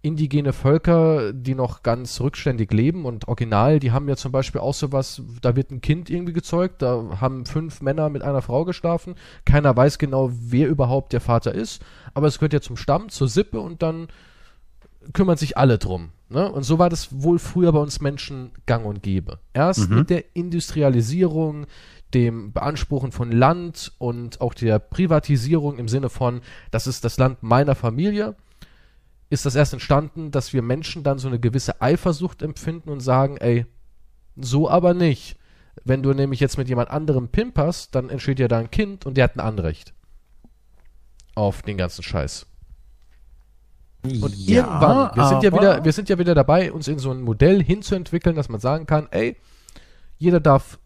indigene 0.00 0.52
Völker, 0.52 1.32
die 1.32 1.54
noch 1.54 1.82
ganz 1.82 2.20
rückständig 2.20 2.72
leben 2.72 3.04
und 3.04 3.26
original, 3.26 3.80
die 3.80 3.90
haben 3.90 4.08
ja 4.08 4.16
zum 4.16 4.30
Beispiel 4.30 4.60
auch 4.60 4.74
sowas, 4.74 5.22
da 5.42 5.56
wird 5.56 5.70
ein 5.70 5.80
Kind 5.80 6.08
irgendwie 6.08 6.32
gezeugt, 6.32 6.82
da 6.82 7.20
haben 7.20 7.46
fünf 7.46 7.80
Männer 7.80 8.08
mit 8.08 8.22
einer 8.22 8.42
Frau 8.42 8.64
geschlafen, 8.64 9.16
keiner 9.44 9.76
weiß 9.76 9.98
genau, 9.98 10.30
wer 10.32 10.68
überhaupt 10.68 11.12
der 11.12 11.20
Vater 11.20 11.52
ist, 11.52 11.82
aber 12.14 12.28
es 12.28 12.38
gehört 12.38 12.52
ja 12.52 12.60
zum 12.60 12.76
Stamm, 12.76 13.08
zur 13.08 13.28
Sippe 13.28 13.60
und 13.60 13.82
dann 13.82 14.08
kümmern 15.12 15.36
sich 15.36 15.56
alle 15.56 15.78
drum. 15.78 16.10
Ne? 16.28 16.50
Und 16.50 16.62
so 16.62 16.78
war 16.78 16.90
das 16.90 17.22
wohl 17.22 17.38
früher 17.38 17.72
bei 17.72 17.78
uns 17.78 18.00
Menschen 18.00 18.52
gang 18.66 18.84
und 18.84 19.02
gäbe. 19.02 19.38
Erst 19.52 19.88
mit 19.90 20.10
der 20.10 20.24
Industrialisierung, 20.34 21.66
dem 22.14 22.52
Beanspruchen 22.52 23.12
von 23.12 23.32
Land 23.32 23.92
und 23.98 24.40
auch 24.40 24.54
der 24.54 24.78
Privatisierung 24.78 25.78
im 25.78 25.88
Sinne 25.88 26.08
von, 26.08 26.40
das 26.70 26.86
ist 26.86 27.04
das 27.04 27.18
Land 27.18 27.42
meiner 27.42 27.74
Familie, 27.74 28.34
ist 29.30 29.46
das 29.46 29.54
erst 29.54 29.72
entstanden, 29.72 30.30
dass 30.30 30.52
wir 30.52 30.62
Menschen 30.62 31.02
dann 31.02 31.18
so 31.18 31.28
eine 31.28 31.38
gewisse 31.38 31.80
Eifersucht 31.82 32.42
empfinden 32.42 32.90
und 32.90 33.00
sagen, 33.00 33.36
ey, 33.36 33.66
so 34.36 34.70
aber 34.70 34.94
nicht. 34.94 35.36
Wenn 35.84 36.02
du 36.02 36.12
nämlich 36.12 36.40
jetzt 36.40 36.58
mit 36.58 36.68
jemand 36.68 36.90
anderem 36.90 37.28
pimperst, 37.28 37.94
dann 37.94 38.10
entsteht 38.10 38.40
ja 38.40 38.48
da 38.48 38.58
ein 38.58 38.70
Kind 38.70 39.06
und 39.06 39.16
der 39.16 39.24
hat 39.24 39.36
ein 39.36 39.40
Anrecht 39.40 39.94
auf 41.34 41.62
den 41.62 41.76
ganzen 41.76 42.02
Scheiß. 42.02 42.46
Und 44.02 44.36
irgendwann, 44.48 45.14
wir 45.14 45.28
sind 45.28 45.42
ja 45.42 45.52
wieder, 45.52 45.84
wir 45.84 45.92
sind 45.92 46.08
ja 46.08 46.18
wieder 46.18 46.34
dabei, 46.34 46.72
uns 46.72 46.88
in 46.88 46.98
so 46.98 47.10
ein 47.10 47.20
Modell 47.20 47.62
hinzuentwickeln, 47.62 48.36
dass 48.36 48.48
man 48.48 48.60
sagen 48.60 48.86
kann, 48.86 49.08
ey, 49.10 49.36
jeder 50.18 50.40
darf 50.40 50.78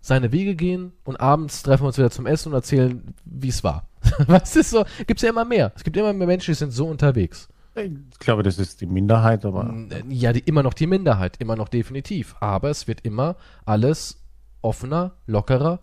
seine 0.00 0.32
Wege 0.32 0.54
gehen 0.54 0.92
und 1.04 1.20
abends 1.20 1.62
treffen 1.62 1.84
wir 1.84 1.86
uns 1.88 1.98
wieder 1.98 2.10
zum 2.10 2.26
Essen 2.26 2.50
und 2.50 2.54
erzählen, 2.54 3.14
wie 3.24 3.48
es 3.48 3.64
war. 3.64 3.88
Was 4.26 4.56
ist 4.56 4.70
so? 4.70 4.84
Gibt's 5.06 5.22
ja 5.22 5.30
immer 5.30 5.46
mehr. 5.46 5.72
Es 5.74 5.84
gibt 5.84 5.96
immer 5.96 6.12
mehr 6.12 6.26
Menschen, 6.26 6.50
die 6.50 6.58
sind 6.58 6.72
so 6.72 6.86
unterwegs. 6.86 7.48
Ich 7.76 8.18
glaube, 8.20 8.42
das 8.42 8.58
ist 8.58 8.80
die 8.80 8.86
Minderheit, 8.86 9.44
aber 9.44 9.74
Ja, 10.08 10.32
die, 10.32 10.40
immer 10.40 10.62
noch 10.62 10.74
die 10.74 10.86
Minderheit, 10.86 11.36
immer 11.40 11.56
noch 11.56 11.68
definitiv. 11.68 12.36
Aber 12.40 12.70
es 12.70 12.86
wird 12.86 13.00
immer 13.00 13.36
alles 13.64 14.22
offener, 14.62 15.12
lockerer, 15.26 15.80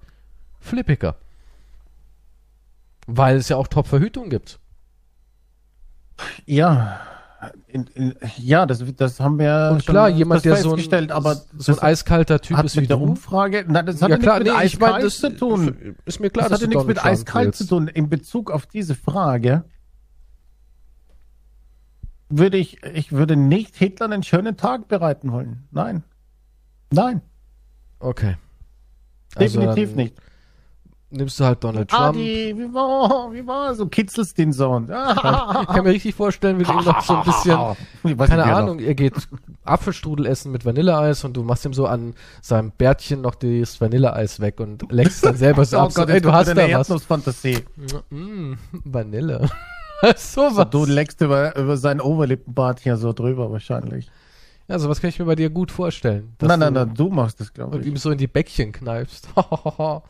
flippiger. 0.60 1.16
Weil 3.08 3.38
es 3.38 3.50
ja 3.50 3.58
auch 3.58 3.68
Top-Verhütung 3.68 4.30
gibt. 4.30 4.60
ja, 6.46 7.00
in, 7.68 7.88
in, 7.96 8.16
ja, 8.38 8.66
das, 8.68 8.84
das 8.98 9.20
haben 9.20 9.40
wir 9.40 9.70
Und 9.74 9.86
klar, 9.86 10.10
jemand, 10.10 10.46
das 10.46 10.54
der 10.54 10.56
so 10.58 10.76
ein, 10.76 11.12
aber 11.12 11.36
so 11.36 11.72
ein 11.72 11.76
das 11.76 11.82
eiskalter 11.82 12.40
Typ 12.40 12.56
hat 12.58 12.66
ist 12.66 12.76
wie 12.76 12.82
mit 12.82 12.90
der 12.92 12.98
du. 12.98 13.04
Umfrage, 13.04 13.66
nein, 13.68 13.86
das 13.88 14.02
hat 14.02 14.12
ja 14.12 14.18
klar, 14.18 14.40
nichts 14.40 14.54
nee, 14.56 14.64
mit 14.64 14.74
ich 14.74 14.80
meine, 14.80 14.94
eiskalt 14.94 15.04
das 15.06 15.18
zu 15.18 15.36
tun. 15.36 15.96
ist 16.06 16.20
mir 16.20 16.30
klar, 16.30 16.50
das 16.50 16.52
dass 16.52 16.62
hatte 16.62 16.68
nichts 16.70 16.86
mit 16.86 17.04
eiskalt 17.04 17.48
willst. 17.48 17.58
zu 17.60 17.66
tun. 17.68 17.88
In 17.88 18.10
Bezug 18.10 18.52
auf 18.52 18.68
diese 18.68 18.94
Frage 18.96 19.64
würde 22.32 22.58
ich, 22.58 22.84
ich 22.84 23.12
würde 23.12 23.36
nicht 23.36 23.76
Hitler 23.76 24.06
einen 24.08 24.24
schönen 24.24 24.58
Tag 24.58 24.88
bereiten 24.88 25.32
wollen. 25.32 25.68
Nein. 25.72 26.04
Nein, 26.92 27.22
Okay. 28.00 28.36
Also 29.36 29.60
definitiv 29.60 29.90
dann 29.90 29.96
nicht. 29.98 30.16
Nimmst 31.14 31.40
du 31.40 31.44
halt 31.46 31.62
Donald 31.64 31.90
Trump. 31.90 32.16
Adi, 32.16 32.54
wie 32.58 32.74
war, 32.74 33.32
wie 33.34 33.46
war, 33.46 33.76
so 33.76 33.86
kitzelst 33.86 34.38
den 34.38 34.54
Sohn. 34.54 34.86
Ich 34.86 34.88
kann 34.90 35.84
mir 35.84 35.92
richtig 35.92 36.16
vorstellen, 36.16 36.58
wie 36.60 36.64
du 36.64 36.72
ihm 36.72 36.86
noch 36.86 37.02
so 37.02 37.16
ein 37.18 37.24
bisschen 37.26 38.18
keine 38.28 38.44
Ahnung, 38.46 38.80
ihr 38.80 38.96
geht 38.96 39.14
Apfelstrudel 39.66 40.26
essen 40.26 40.54
mit 40.54 40.66
Vanilleeis 40.66 41.24
und 41.26 41.36
du 41.36 41.44
machst 41.44 41.66
ihm 41.66 41.74
so 41.74 41.86
an 41.86 42.14
seinem 42.42 42.72
Bärtchen 42.72 43.22
noch 43.22 43.36
das 43.36 43.80
Vanilleeis 43.82 44.40
weg 44.40 44.60
und 44.62 44.90
leckst 44.92 45.26
dann 45.26 45.36
selber 45.36 45.66
so 45.66 45.78
noch- 45.78 45.84
ab. 45.86 45.92
So, 45.92 46.02
Oh 46.02 46.06
Gott, 46.06 46.10
ey, 46.10 46.16
jetzt 46.16 46.26
du 46.26 46.32
hast 46.32 46.48
da 46.48 46.56
was. 46.56 46.70
Erdnussfantasie. 46.70 47.58
Mm, 48.10 48.54
Vanille. 48.86 49.50
so 50.16 50.42
was. 50.56 50.70
du 50.70 50.86
leckst 50.86 51.22
über, 51.22 51.56
über 51.56 51.78
sein 51.78 52.02
Oberlippenbart 52.02 52.80
hier 52.80 52.98
so 52.98 53.14
drüber 53.14 53.52
wahrscheinlich. 53.52 54.10
ja, 54.68 54.80
sowas 54.80 55.02
kann 55.02 55.10
ich 55.10 55.20
mir 55.20 55.26
bei 55.26 55.36
dir 55.36 55.50
gut 55.50 55.72
vorstellen. 55.72 56.36
Nein, 56.42 56.60
nein, 56.60 56.74
nein, 56.74 56.94
du 56.94 57.10
machst 57.10 57.40
das, 57.40 57.54
glaube 57.54 57.76
Und 57.76 57.82
ich. 57.82 57.88
ihm 57.88 57.98
so 57.98 58.12
in 58.12 58.18
die 58.18 58.28
Bäckchen 58.28 58.72
kneifst. 58.72 59.30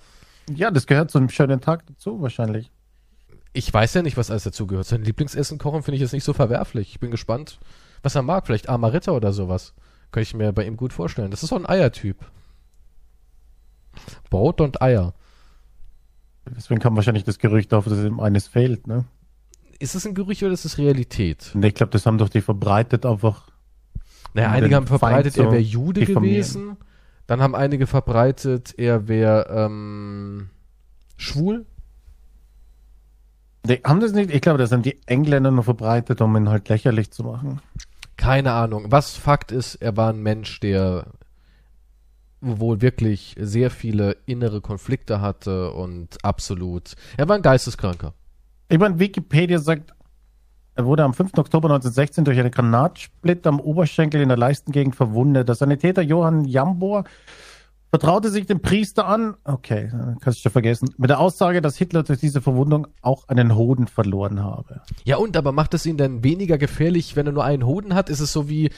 Ja, 0.54 0.72
das 0.72 0.88
gehört 0.88 1.12
zu 1.12 1.20
einem 1.20 1.30
schönen 1.30 1.62
Tag 1.62 1.86
dazu 1.86 2.20
wahrscheinlich. 2.22 2.72
ich 3.54 3.72
weiß 3.74 3.94
ja 3.94 4.02
nicht, 4.02 4.18
was 4.18 4.32
alles 4.32 4.44
dazugehört. 4.44 4.86
Sein 4.88 5.04
Lieblingsessen 5.04 5.60
kochen 5.60 5.84
finde 5.84 5.96
ich 5.96 6.02
jetzt 6.02 6.14
nicht 6.14 6.24
so 6.24 6.34
verwerflich. 6.34 6.90
Ich 6.90 7.00
bin 7.00 7.12
gespannt, 7.12 7.60
was 8.02 8.16
er 8.16 8.22
mag. 8.24 8.48
Vielleicht 8.48 8.68
Amaretto 8.68 9.16
oder 9.16 9.32
sowas. 9.34 9.74
Könnte 10.12 10.24
ich 10.28 10.34
mir 10.34 10.52
bei 10.52 10.66
ihm 10.66 10.76
gut 10.78 10.94
vorstellen. 10.94 11.32
Das 11.32 11.44
ist 11.44 11.50
so 11.50 11.56
ein 11.56 11.70
Eiertyp. 11.70 12.18
Brot 14.30 14.60
und 14.62 14.82
Eier. 14.82 15.14
Deswegen 16.50 16.82
kam 16.82 16.96
wahrscheinlich 16.96 17.24
das 17.24 17.38
Gerücht 17.40 17.74
auf, 17.74 17.86
dass 17.86 18.00
ihm 18.00 18.20
eines 18.20 18.48
fehlt, 18.48 18.88
ne? 18.88 19.06
Ist 19.82 19.96
es 19.96 20.06
ein 20.06 20.13
Gerücht 20.13 20.44
oder 20.44 20.52
ist 20.54 20.63
es 20.63 20.78
Realität? 20.78 21.52
Und 21.56 21.65
ich 21.65 21.74
glaube, 21.74 21.91
das 21.91 22.06
haben 22.06 22.20
doch 22.20 22.30
die 22.30 22.41
verbreitet 22.41 23.04
einfach. 23.04 23.50
Naja, 24.36 24.52
einige 24.52 24.76
haben 24.76 24.86
verbreitet, 24.86 25.38
er 25.38 25.52
wäre 25.52 25.58
Jude 25.58 26.06
gewesen. 26.06 26.78
Dann 27.26 27.41
haben 27.41 27.56
einige 27.56 27.88
verbreitet, 27.88 28.76
er 28.78 29.08
wäre 29.08 29.48
ähm, 29.50 30.50
schwul. 31.17 31.65
Die 33.63 33.82
haben 33.84 34.00
das 34.00 34.12
nicht, 34.12 34.30
ich 34.30 34.41
glaube, 34.41 34.60
das 34.60 34.72
haben 34.72 34.84
die 34.84 35.00
Engländer 35.08 35.50
nur 35.50 35.63
verbreitet, 35.63 36.22
um 36.22 36.36
ihn 36.36 36.50
halt 36.50 36.70
lächerlich 36.70 37.10
zu 37.10 37.24
machen. 37.24 37.60
Keine 38.17 38.54
Ahnung. 38.54 38.86
Was 38.89 39.15
Fakt 39.15 39.52
ist, 39.52 39.76
er 39.76 39.98
war 39.98 40.13
ein 40.13 40.22
Mensch, 40.22 40.60
der 40.60 41.08
wohl 42.39 42.82
wirklich 42.82 43.36
sehr 43.39 43.72
viele 43.72 44.17
innere 44.28 44.62
Konflikte 44.62 45.22
hatte 45.22 45.72
und 45.72 46.24
absolut. 46.24 46.94
Er 47.17 47.28
war 47.28 47.36
ein 47.36 47.41
Geisteskranker. 47.41 48.13
Ich 48.72 48.80
meine, 48.80 49.00
Wikipedia 49.00 49.60
sagt, 49.60 49.94
er 50.76 50.86
wurde 50.86 51.04
am 51.04 51.14
5. 51.14 51.34
Oktober 51.38 51.68
1916 51.68 52.24
durch 52.24 52.40
einen 52.40 52.52
Granatsplitter 52.52 53.50
am 53.50 53.60
Oberschenkel 53.60 54.22
in 54.22 54.30
der 54.30 54.38
Leistengegend 54.38 54.96
verwundet. 54.96 55.50
Der 55.50 55.56
Sanitäter 55.56 56.02
Johann 56.02 56.46
Jambor 56.46 57.04
vertraute 57.90 58.30
sich 58.30 58.46
dem 58.46 58.62
Priester 58.62 59.06
an, 59.06 59.36
okay, 59.44 59.92
kannst 60.22 60.40
du 60.40 60.44
schon 60.44 60.54
vergessen, 60.54 60.88
mit 60.98 61.10
der 61.10 61.20
Aussage, 61.20 61.62
dass 61.62 61.76
Hitler 61.76 62.04
durch 62.04 62.22
diese 62.22 62.40
Verwundung 62.40 62.88
auch 63.02 63.28
einen 63.28 63.58
Hoden 63.58 63.88
verloren 63.88 64.42
habe. 64.42 64.80
Ja, 65.04 65.18
und 65.18 65.36
aber 65.36 65.52
macht 65.52 65.74
es 65.74 65.86
ihn 65.86 65.98
dann 65.98 66.24
weniger 66.24 66.58
gefährlich, 66.58 67.18
wenn 67.18 67.26
er 67.26 67.34
nur 67.34 67.44
einen 67.44 67.66
Hoden 67.66 67.94
hat? 67.94 68.10
Ist 68.10 68.22
es 68.22 68.32
so 68.32 68.48
wie, 68.48 68.70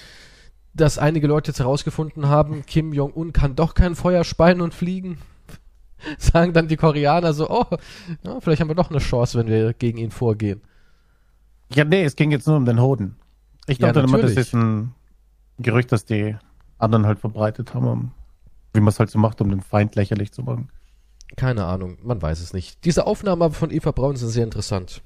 dass 0.73 0.97
einige 0.97 1.27
Leute 1.27 1.51
jetzt 1.51 1.60
herausgefunden 1.60 2.27
haben, 2.29 2.65
Kim 2.65 2.93
Jong-un 2.93 3.32
kann 3.32 3.56
doch 3.56 3.75
kein 3.75 3.93
Feuer 3.93 4.23
speien 4.23 4.60
und 4.60 4.73
fliegen? 4.73 5.19
Sagen 6.17 6.53
dann 6.53 6.67
die 6.67 6.77
Koreaner 6.77 7.33
so, 7.33 7.49
oh, 7.49 7.65
ja, 8.23 8.39
vielleicht 8.39 8.61
haben 8.61 8.67
wir 8.69 8.75
doch 8.75 8.89
eine 8.89 8.99
Chance, 8.99 9.37
wenn 9.39 9.47
wir 9.47 9.73
gegen 9.73 9.97
ihn 9.97 10.11
vorgehen. 10.11 10.61
Ja, 11.73 11.83
nee, 11.85 12.03
es 12.03 12.15
ging 12.15 12.31
jetzt 12.31 12.47
nur 12.47 12.57
um 12.57 12.65
den 12.65 12.79
Hoden. 12.81 13.15
Ich 13.67 13.79
Ja, 13.79 13.87
dachte 13.91 14.07
immer, 14.07 14.19
das 14.19 14.33
ist 14.33 14.53
ein 14.53 14.93
Gerücht, 15.59 15.91
das 15.91 16.05
die 16.05 16.35
anderen 16.77 17.05
halt 17.05 17.19
verbreitet 17.19 17.73
haben, 17.73 17.87
um, 17.87 18.11
wie 18.73 18.79
man 18.81 18.89
es 18.89 18.99
halt 18.99 19.09
so 19.09 19.17
macht, 19.19 19.39
um 19.41 19.49
den 19.49 19.61
Feind 19.61 19.95
lächerlich 19.95 20.31
zu 20.31 20.43
machen. 20.43 20.69
Keine 21.35 21.65
Ahnung, 21.65 21.97
man 22.03 22.21
weiß 22.21 22.41
es 22.41 22.53
nicht. 22.53 22.83
Diese 22.85 23.07
Aufnahmen 23.07 23.53
von 23.53 23.71
Eva 23.71 23.91
Braun 23.91 24.15
sind 24.17 24.29
sehr 24.29 24.43
interessant. 24.43 25.01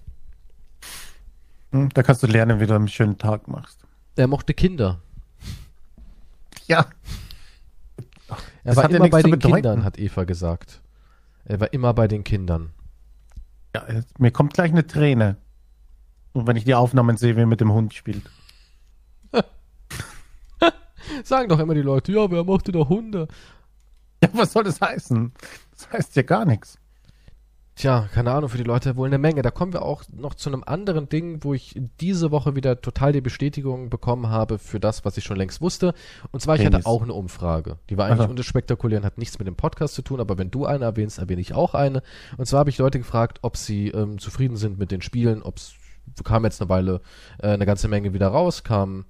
Hm, 1.71 1.89
Da 1.93 2.03
kannst 2.03 2.23
du 2.23 2.27
lernen, 2.27 2.59
wie 2.59 2.65
du 2.65 2.73
einen 2.75 2.87
schönen 2.87 3.17
Tag 3.17 3.47
machst. 3.47 3.79
Er 4.15 4.27
mochte 4.27 4.53
Kinder. 4.53 4.99
Ja. 6.65 6.87
Er 8.27 8.37
Das 8.63 8.75
war 8.75 8.83
hat 8.85 8.91
ja 8.91 8.97
immer 8.97 9.09
bei 9.09 9.21
den 9.21 9.31
bedeuten. 9.31 9.53
Kindern, 9.55 9.83
hat 9.85 9.97
Eva 9.99 10.23
gesagt. 10.25 10.81
Er 11.47 11.61
war 11.61 11.71
immer 11.71 11.93
bei 11.93 12.09
den 12.09 12.25
Kindern. 12.25 12.73
ja 13.73 13.85
mir 14.17 14.31
kommt 14.31 14.53
gleich 14.53 14.71
eine 14.71 14.85
Träne. 14.85 15.37
Und 16.33 16.45
wenn 16.45 16.57
ich 16.57 16.65
die 16.65 16.75
Aufnahmen 16.75 17.15
sehe, 17.15 17.37
wie 17.37 17.41
er 17.41 17.45
mit 17.47 17.61
dem 17.61 17.71
Hund 17.71 17.93
spielt. 17.93 18.29
Sagen 21.23 21.47
doch 21.47 21.59
immer 21.59 21.73
die 21.73 21.81
Leute, 21.81 22.11
ja, 22.11 22.29
wer 22.29 22.43
mochte 22.43 22.73
doch 22.73 22.89
Hunde? 22.89 23.29
Ja, 24.21 24.29
was 24.33 24.51
soll 24.51 24.65
das 24.65 24.81
heißen? 24.81 25.31
Das 25.71 25.89
heißt 25.91 26.15
ja 26.17 26.23
gar 26.23 26.43
nichts. 26.43 26.77
Tja, 27.77 28.09
keine 28.11 28.31
Ahnung, 28.31 28.49
für 28.49 28.57
die 28.57 28.63
Leute 28.63 28.95
wohl 28.95 29.05
eine 29.05 29.19
Menge. 29.19 29.43
Da 29.43 29.51
kommen 29.51 29.71
wir 29.71 29.83
auch 29.83 30.01
noch 30.11 30.33
zu 30.33 30.49
einem 30.49 30.63
anderen 30.65 31.09
Ding, 31.09 31.43
wo 31.43 31.53
ich 31.53 31.79
diese 32.01 32.31
Woche 32.31 32.55
wieder 32.55 32.81
total 32.81 33.11
die 33.11 33.21
Bestätigung 33.21 33.91
bekommen 33.91 34.29
habe 34.29 34.57
für 34.57 34.79
das, 34.79 35.05
was 35.05 35.15
ich 35.15 35.23
schon 35.23 35.37
längst 35.37 35.61
wusste. 35.61 35.93
Und 36.31 36.39
zwar, 36.39 36.55
ich 36.55 36.61
Tennis. 36.61 36.79
hatte 36.79 36.87
auch 36.87 37.03
eine 37.03 37.13
Umfrage. 37.13 37.77
Die 37.91 37.97
war 37.99 38.07
eigentlich 38.07 38.21
Aha. 38.21 38.31
unspektakulär 38.31 38.97
und 38.97 39.05
hat 39.05 39.19
nichts 39.19 39.37
mit 39.37 39.47
dem 39.47 39.55
Podcast 39.55 39.93
zu 39.93 40.01
tun, 40.01 40.19
aber 40.19 40.39
wenn 40.39 40.49
du 40.49 40.65
eine 40.65 40.85
erwähnst, 40.85 41.19
erwähne 41.19 41.39
ich 41.39 41.53
auch 41.53 41.75
eine. 41.75 42.01
Und 42.37 42.47
zwar 42.47 42.61
habe 42.61 42.71
ich 42.71 42.79
Leute 42.79 42.97
gefragt, 42.97 43.37
ob 43.43 43.57
sie 43.57 43.89
ähm, 43.89 44.17
zufrieden 44.17 44.57
sind 44.57 44.79
mit 44.79 44.89
den 44.89 45.03
Spielen, 45.03 45.43
ob 45.43 45.57
es 45.57 45.75
kam 46.23 46.45
jetzt 46.45 46.59
eine 46.59 46.69
Weile 46.69 47.01
äh, 47.37 47.49
eine 47.49 47.67
ganze 47.67 47.87
Menge 47.87 48.11
wieder 48.11 48.29
raus, 48.29 48.63
kam 48.63 49.05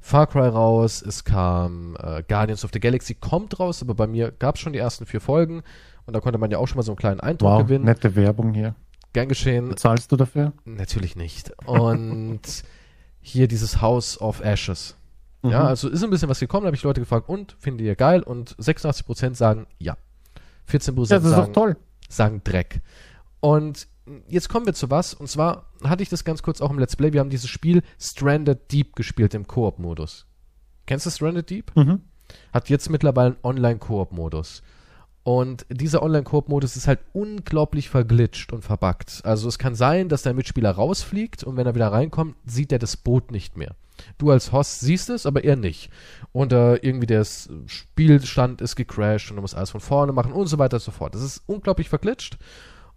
Far 0.00 0.28
Cry 0.28 0.48
raus, 0.48 1.02
es 1.02 1.24
kam 1.24 1.96
äh, 2.00 2.22
Guardians 2.26 2.64
of 2.64 2.70
the 2.72 2.80
Galaxy 2.80 3.14
kommt 3.14 3.60
raus, 3.60 3.82
aber 3.82 3.94
bei 3.94 4.06
mir 4.06 4.30
gab 4.30 4.54
es 4.54 4.62
schon 4.62 4.72
die 4.72 4.78
ersten 4.78 5.04
vier 5.04 5.20
Folgen 5.20 5.62
und 6.08 6.14
da 6.14 6.20
konnte 6.20 6.38
man 6.38 6.50
ja 6.50 6.58
auch 6.58 6.66
schon 6.66 6.76
mal 6.78 6.82
so 6.82 6.92
einen 6.92 6.96
kleinen 6.96 7.20
Eindruck 7.20 7.50
Wow, 7.50 7.62
gewinnen. 7.62 7.84
nette 7.84 8.16
Werbung 8.16 8.54
hier. 8.54 8.74
Gern 9.12 9.28
geschehen. 9.28 9.76
Zahlst 9.76 10.10
du 10.10 10.16
dafür? 10.16 10.52
Natürlich 10.64 11.14
nicht. 11.16 11.52
Und 11.66 12.40
hier 13.20 13.46
dieses 13.46 13.80
House 13.80 14.20
of 14.20 14.40
Ashes. 14.40 14.96
Ja, 15.42 15.60
Mhm. 15.60 15.66
also 15.66 15.88
ist 15.88 16.02
ein 16.02 16.10
bisschen 16.10 16.28
was 16.28 16.40
gekommen, 16.40 16.64
da 16.64 16.68
habe 16.68 16.76
ich 16.76 16.82
Leute 16.82 17.00
gefragt, 17.00 17.28
und 17.28 17.56
findet 17.60 17.86
ihr 17.86 17.94
geil? 17.94 18.22
Und 18.22 18.56
86% 18.56 19.34
sagen 19.36 19.66
ja. 19.78 19.96
14% 20.68 21.10
Ja, 21.10 21.16
das 21.18 21.24
ist 21.24 21.30
sagen, 21.30 21.52
doch 21.52 21.60
toll. 21.62 21.76
sagen 22.08 22.40
Dreck. 22.42 22.80
Und 23.40 23.86
jetzt 24.28 24.48
kommen 24.48 24.66
wir 24.66 24.74
zu 24.74 24.90
was, 24.90 25.14
und 25.14 25.28
zwar 25.28 25.66
hatte 25.84 26.02
ich 26.02 26.08
das 26.08 26.24
ganz 26.24 26.42
kurz 26.42 26.60
auch 26.60 26.70
im 26.70 26.78
Let's 26.78 26.96
Play, 26.96 27.12
wir 27.12 27.20
haben 27.20 27.30
dieses 27.30 27.48
Spiel 27.50 27.82
Stranded 28.00 28.72
Deep 28.72 28.96
gespielt 28.96 29.34
im 29.34 29.46
Koop-Modus. 29.46 30.26
Kennst 30.86 31.06
du 31.06 31.10
Stranded 31.10 31.48
Deep? 31.50 31.70
Mhm. 31.76 32.00
hat 32.52 32.68
jetzt 32.68 32.90
mittlerweile 32.90 33.34
einen 33.34 33.38
Online-Koop-Modus. 33.42 34.62
Und 35.28 35.66
dieser 35.68 36.02
Online-Koop-Modus 36.02 36.76
ist 36.76 36.88
halt 36.88 37.00
unglaublich 37.12 37.90
verglitscht 37.90 38.50
und 38.50 38.64
verbuggt. 38.64 39.20
Also 39.24 39.46
es 39.46 39.58
kann 39.58 39.74
sein, 39.74 40.08
dass 40.08 40.22
der 40.22 40.32
Mitspieler 40.32 40.70
rausfliegt 40.70 41.44
und 41.44 41.58
wenn 41.58 41.66
er 41.66 41.74
wieder 41.74 41.92
reinkommt, 41.92 42.36
sieht 42.46 42.72
er 42.72 42.78
das 42.78 42.96
Boot 42.96 43.30
nicht 43.30 43.54
mehr. 43.54 43.76
Du 44.16 44.30
als 44.30 44.52
Host 44.52 44.80
siehst 44.80 45.10
es, 45.10 45.26
aber 45.26 45.44
er 45.44 45.56
nicht. 45.56 45.90
Und 46.32 46.54
äh, 46.54 46.76
irgendwie 46.76 47.06
der 47.06 47.26
Spielstand 47.66 48.62
ist 48.62 48.74
gecrashed 48.74 49.28
und 49.28 49.36
du 49.36 49.42
musst 49.42 49.54
alles 49.54 49.68
von 49.68 49.82
vorne 49.82 50.12
machen 50.12 50.32
und 50.32 50.46
so 50.46 50.58
weiter 50.58 50.78
und 50.78 50.82
so 50.82 50.92
fort. 50.92 51.14
Das 51.14 51.22
ist 51.22 51.42
unglaublich 51.44 51.90
verglitscht. 51.90 52.38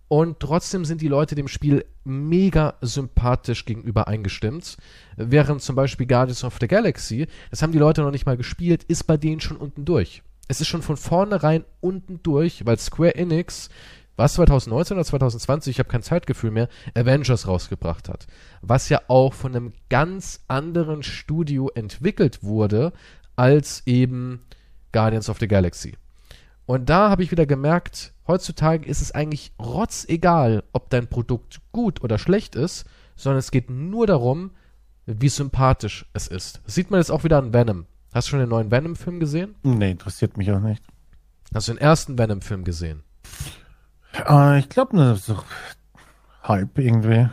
Und 0.08 0.40
trotzdem 0.40 0.86
sind 0.86 1.02
die 1.02 1.10
Leute 1.10 1.36
dem 1.36 1.50
Spiel 1.50 1.84
mega 2.06 2.76
sympathisch 2.80 3.66
gegenüber 3.66 4.08
eingestimmt. 4.08 4.78
Während 5.18 5.62
zum 5.64 5.76
Beispiel 5.76 6.08
Guardians 6.08 6.46
of 6.46 6.60
the 6.62 6.68
Galaxy, 6.70 7.28
das 7.50 7.62
haben 7.62 7.74
die 7.74 7.78
Leute 7.78 8.04
noch 8.04 8.12
nicht 8.12 8.26
mal 8.26 8.38
gespielt, 8.38 8.86
ist 8.86 9.04
bei 9.04 9.18
denen 9.18 9.42
schon 9.42 9.58
unten 9.58 9.84
durch. 9.84 10.24
Es 10.52 10.60
ist 10.60 10.68
schon 10.68 10.82
von 10.82 10.98
vornherein 10.98 11.64
unten 11.80 12.22
durch, 12.24 12.66
weil 12.66 12.78
Square 12.78 13.16
Enix, 13.16 13.70
was 14.18 14.34
2019 14.34 14.98
oder 14.98 15.06
2020, 15.06 15.72
ich 15.72 15.80
habe 15.80 15.88
kein 15.88 16.04
Zeitgefühl 16.04 16.52
mehr, 16.52 16.68
Avengers 16.94 17.48
rausgebracht 17.48 18.10
hat. 18.10 18.28
Was 18.62 18.90
ja 18.90 19.00
auch 19.08 19.34
von 19.34 19.56
einem 19.56 19.72
ganz 19.90 20.42
anderen 20.50 21.04
Studio 21.04 21.70
entwickelt 21.74 22.44
wurde, 22.44 22.92
als 23.38 23.84
eben 23.86 24.42
Guardians 24.92 25.30
of 25.30 25.40
the 25.40 25.48
Galaxy. 25.48 25.96
Und 26.66 26.90
da 26.90 27.10
habe 27.10 27.24
ich 27.24 27.32
wieder 27.32 27.46
gemerkt, 27.46 28.12
heutzutage 28.28 28.86
ist 28.86 29.02
es 29.02 29.14
eigentlich 29.14 29.54
rotzegal, 29.58 30.66
ob 30.74 30.90
dein 30.90 31.08
Produkt 31.08 31.62
gut 31.72 32.04
oder 32.04 32.18
schlecht 32.18 32.56
ist, 32.58 32.84
sondern 33.16 33.40
es 33.40 33.52
geht 33.52 33.70
nur 33.70 34.06
darum, 34.06 34.52
wie 35.06 35.30
sympathisch 35.30 36.08
es 36.12 36.28
ist. 36.28 36.60
Das 36.66 36.76
sieht 36.76 36.92
man 36.92 37.00
jetzt 37.00 37.10
auch 37.10 37.24
wieder 37.24 37.38
an 37.38 37.54
Venom. 37.54 37.86
Hast 38.14 38.28
du 38.28 38.32
schon 38.32 38.40
den 38.40 38.50
neuen 38.50 38.72
Venom-Film 38.72 39.20
gesehen? 39.20 39.56
Nee, 39.64 39.92
interessiert 39.92 40.38
mich 40.38 40.52
auch 40.52 40.60
nicht. 40.60 40.84
Hast 41.54 41.68
du 41.68 41.74
den 41.74 41.82
ersten 41.82 42.18
Venom-Film 42.18 42.64
gesehen? 42.64 43.04
Äh, 44.28 44.60
ich 44.60 44.70
glaube 44.70 44.96
nur 44.96 45.16
so 45.16 45.38
halb 46.44 46.78
irgendwie. 46.78 47.30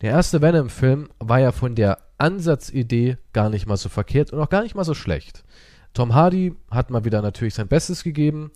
Der 0.00 0.10
erste 0.10 0.42
Venom-Film 0.42 1.08
war 1.18 1.40
ja 1.40 1.52
von 1.52 1.74
der 1.74 1.98
Ansatzidee 2.18 3.16
gar 3.32 3.48
nicht 3.48 3.66
mal 3.66 3.76
so 3.76 3.88
verkehrt 3.88 4.32
und 4.32 4.40
auch 4.40 4.48
gar 4.48 4.62
nicht 4.62 4.74
mal 4.74 4.84
so 4.84 4.94
schlecht. 4.94 5.44
Tom 5.94 6.14
Hardy 6.14 6.54
hat 6.70 6.90
mal 6.90 7.04
wieder 7.04 7.22
natürlich 7.22 7.54
sein 7.54 7.68
Bestes 7.68 8.02
gegeben 8.02 8.50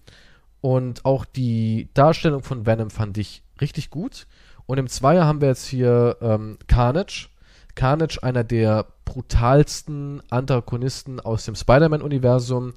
und 0.60 1.04
auch 1.04 1.24
die 1.24 1.90
Darstellung 1.94 2.42
von 2.42 2.66
Venom 2.66 2.90
fand 2.90 3.18
ich 3.18 3.42
richtig 3.60 3.90
gut. 3.90 4.26
Und 4.66 4.78
im 4.78 4.88
Zweier 4.88 5.26
haben 5.26 5.40
wir 5.40 5.48
jetzt 5.48 5.66
hier 5.66 6.16
ähm, 6.20 6.58
Carnage. 6.66 7.28
Carnage, 7.74 8.22
einer 8.22 8.44
der 8.44 8.86
brutalsten 9.04 10.22
Antagonisten 10.30 11.20
aus 11.20 11.44
dem 11.44 11.54
Spider-Man-Universum, 11.54 12.74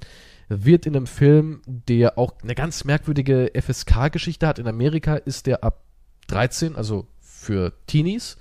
wird 0.48 0.86
in 0.86 0.96
einem 0.96 1.06
Film, 1.06 1.60
der 1.66 2.18
auch 2.18 2.34
eine 2.42 2.54
ganz 2.54 2.84
merkwürdige 2.84 3.50
FSK-Geschichte 3.54 4.46
hat. 4.46 4.58
In 4.58 4.68
Amerika 4.68 5.16
ist 5.16 5.46
der 5.46 5.64
ab 5.64 5.82
13, 6.28 6.76
also 6.76 7.06
für 7.20 7.72
Teenies. 7.86 8.36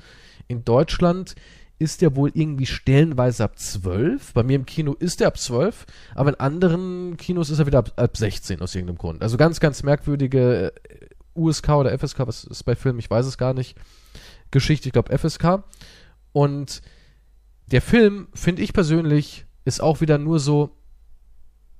In 0.47 0.63
Deutschland 0.63 1.35
ist 1.77 2.01
der 2.01 2.15
wohl 2.15 2.31
irgendwie 2.33 2.65
stellenweise 2.65 3.43
ab 3.43 3.59
12. 3.59 4.33
Bei 4.33 4.43
mir 4.43 4.55
im 4.55 4.65
Kino 4.65 4.93
ist 4.93 5.19
er 5.21 5.27
ab 5.27 5.37
12, 5.37 5.85
aber 6.13 6.29
in 6.29 6.39
anderen 6.39 7.17
Kinos 7.17 7.49
ist 7.49 7.59
er 7.59 7.65
wieder 7.65 7.79
ab, 7.79 7.91
ab 7.97 8.15
16 8.15 8.61
aus 8.61 8.75
irgendeinem 8.75 8.97
Grund. 8.97 9.21
Also 9.21 9.37
ganz, 9.37 9.59
ganz 9.59 9.83
merkwürdige 9.83 10.71
äh, 10.71 11.05
USK 11.35 11.69
oder 11.69 11.97
FSK, 11.97 12.19
was 12.19 12.45
ist 12.45 12.63
bei 12.63 12.75
Filmen, 12.75 12.99
ich 12.99 13.09
weiß 13.09 13.25
es 13.25 13.37
gar 13.37 13.53
nicht. 13.53 13.75
Geschichte, 14.51 14.87
ich 14.87 14.93
glaube 14.93 15.17
FSK. 15.17 15.63
Und 16.35 16.81
der 17.71 17.81
Film, 17.81 18.27
finde 18.33 18.61
ich 18.61 18.73
persönlich, 18.73 19.45
ist 19.63 19.81
auch 19.81 20.01
wieder 20.01 20.17
nur 20.17 20.37
so, 20.41 20.75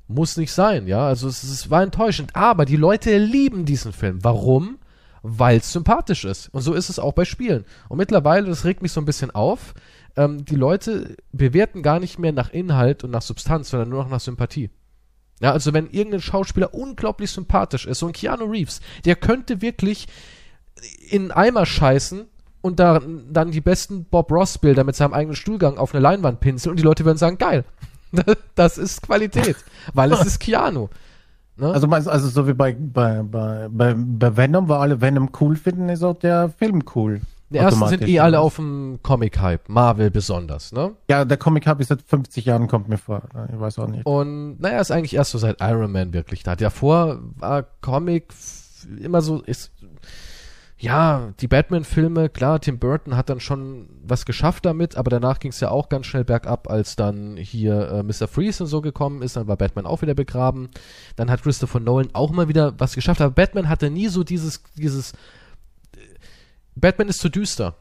muss 0.08 0.38
nicht 0.38 0.54
sein, 0.54 0.88
ja. 0.88 1.06
Also 1.06 1.28
es, 1.28 1.44
es 1.44 1.70
war 1.70 1.84
enttäuschend. 1.84 2.38
Aber 2.38 2.64
die 2.64 2.78
Leute 2.78 3.18
lieben 3.18 3.66
diesen 3.66 3.92
Film. 3.92 4.24
Warum? 4.24 4.80
Weil 5.24 5.58
es 5.58 5.74
sympathisch 5.74 6.24
ist. 6.24 6.54
Und 6.54 6.62
so 6.62 6.74
ist 6.74 6.90
es 6.90 7.00
auch 7.00 7.12
bei 7.12 7.26
Spielen. 7.26 7.66
Und 7.90 7.98
mittlerweile, 7.98 8.48
das 8.48 8.64
regt 8.64 8.82
mich 8.82 8.94
so 8.94 9.02
ein 9.02 9.06
bisschen 9.06 9.30
auf, 9.30 9.74
ähm, 10.16 10.46
die 10.46 10.56
Leute 10.56 11.18
bewerten 11.34 11.84
gar 11.84 12.00
nicht 12.00 12.18
mehr 12.18 12.32
nach 12.32 12.50
Inhalt 12.50 13.04
und 13.04 13.12
nach 13.12 13.24
Substanz, 13.24 13.72
sondern 13.72 13.90
nur 13.90 14.04
noch 14.04 14.10
nach 14.10 14.22
Sympathie. 14.22 14.70
Ja, 15.42 15.52
also 15.52 15.74
wenn 15.74 15.90
irgendein 15.90 16.22
Schauspieler 16.22 16.74
unglaublich 16.74 17.30
sympathisch 17.30 17.88
ist, 17.88 18.00
so 18.00 18.08
ein 18.08 18.14
Keanu 18.14 18.46
Reeves, 18.46 18.80
der 19.04 19.18
könnte 19.18 19.62
wirklich 19.62 20.08
in 21.10 21.32
Eimer 21.32 21.66
scheißen 21.66 22.30
und 22.66 22.80
da, 22.80 23.00
dann 23.30 23.52
die 23.52 23.62
besten 23.62 24.06
Bob 24.06 24.32
Ross-Bilder 24.32 24.84
mit 24.84 24.96
seinem 24.96 25.14
eigenen 25.14 25.36
Stuhlgang 25.36 25.78
auf 25.78 25.94
eine 25.94 26.02
Leinwand 26.02 26.40
pinseln 26.40 26.72
und 26.72 26.78
die 26.78 26.84
Leute 26.84 27.06
würden 27.06 27.20
sagen, 27.20 27.38
geil. 27.38 27.64
Das 28.56 28.78
ist 28.78 29.02
Qualität, 29.02 29.58
weil 29.94 30.12
es 30.14 30.26
ist 30.26 30.40
Keanu. 30.40 30.88
Ne? 31.58 31.72
Also 31.72 31.88
also 31.88 32.30
so 32.30 32.48
wie 32.48 32.54
bei, 32.54 32.74
bei, 32.74 33.22
bei, 33.24 33.68
bei, 33.70 34.38
Venom, 34.38 34.70
wo 34.70 34.74
alle 34.74 35.02
Venom 35.02 35.30
cool 35.42 35.58
finden, 35.58 35.90
ist 35.90 36.02
auch 36.02 36.18
der 36.18 36.50
Film 36.50 36.84
cool. 36.96 37.22
die 37.50 37.58
ersten 37.58 37.86
sind 37.88 38.08
eh 38.08 38.22
alle 38.22 38.40
auf 38.40 38.56
dem 38.56 39.00
Comic-Hype, 39.04 39.68
Marvel 39.68 40.10
besonders, 40.10 40.72
ne? 40.72 40.94
Ja, 41.10 41.26
der 41.26 41.38
Comic 41.38 41.68
habe 41.68 41.82
ich 41.82 41.90
seit 41.90 42.02
50 42.02 42.46
Jahren, 42.46 42.68
kommt 42.68 42.88
mir 42.88 42.98
vor. 42.98 43.24
Ich 43.54 43.60
weiß 43.60 43.80
auch 43.80 43.88
nicht. 43.88 44.06
Und 44.06 44.62
naja, 44.62 44.80
ist 44.80 44.92
eigentlich 44.92 45.16
erst 45.16 45.32
so 45.32 45.38
seit 45.38 45.58
Iron 45.60 45.92
Man 45.92 46.14
wirklich 46.14 46.42
da. 46.44 46.56
Davor 46.56 47.20
war 47.38 47.66
Comic 47.82 48.34
immer 49.00 49.22
so, 49.22 49.42
ist, 49.42 49.72
ja, 50.78 51.34
die 51.40 51.48
Batman-Filme, 51.48 52.28
klar, 52.28 52.60
Tim 52.60 52.80
Burton 52.80 53.16
hat 53.16 53.30
dann 53.30 53.40
schon 53.40 53.88
was 54.04 54.26
geschafft 54.26 54.66
damit, 54.66 54.98
aber 54.98 55.10
danach 55.10 55.40
ging 55.40 55.52
es 55.52 55.62
ja 55.62 55.70
auch 55.70 55.88
ganz 55.88 56.06
schnell 56.06 56.26
bergab, 56.26 56.70
als 56.70 56.98
dann 56.98 57.38
hier 57.38 57.90
äh, 57.90 58.04
Mr. 58.04 58.28
Freeze 58.28 58.64
und 58.64 58.68
so 58.68 58.82
gekommen 58.82 59.22
ist, 59.22 59.38
dann 59.38 59.48
war 59.48 59.56
Batman 59.56 59.86
auch 59.86 60.02
wieder 60.02 60.16
begraben. 60.16 60.70
Dann 61.16 61.32
hat 61.32 61.44
Christopher 61.44 61.80
Nolan 61.80 62.10
auch 62.14 62.32
mal 62.32 62.50
wieder 62.50 62.78
was 62.78 62.94
geschafft, 62.94 63.22
aber 63.22 63.34
Batman 63.34 63.70
hatte 63.70 63.90
nie 63.90 64.10
so 64.10 64.26
dieses, 64.26 64.64
dieses, 64.76 65.14
äh, 65.94 65.98
Batman 66.76 67.08
ist 67.08 67.20
zu 67.20 67.30
düster. 67.30 67.78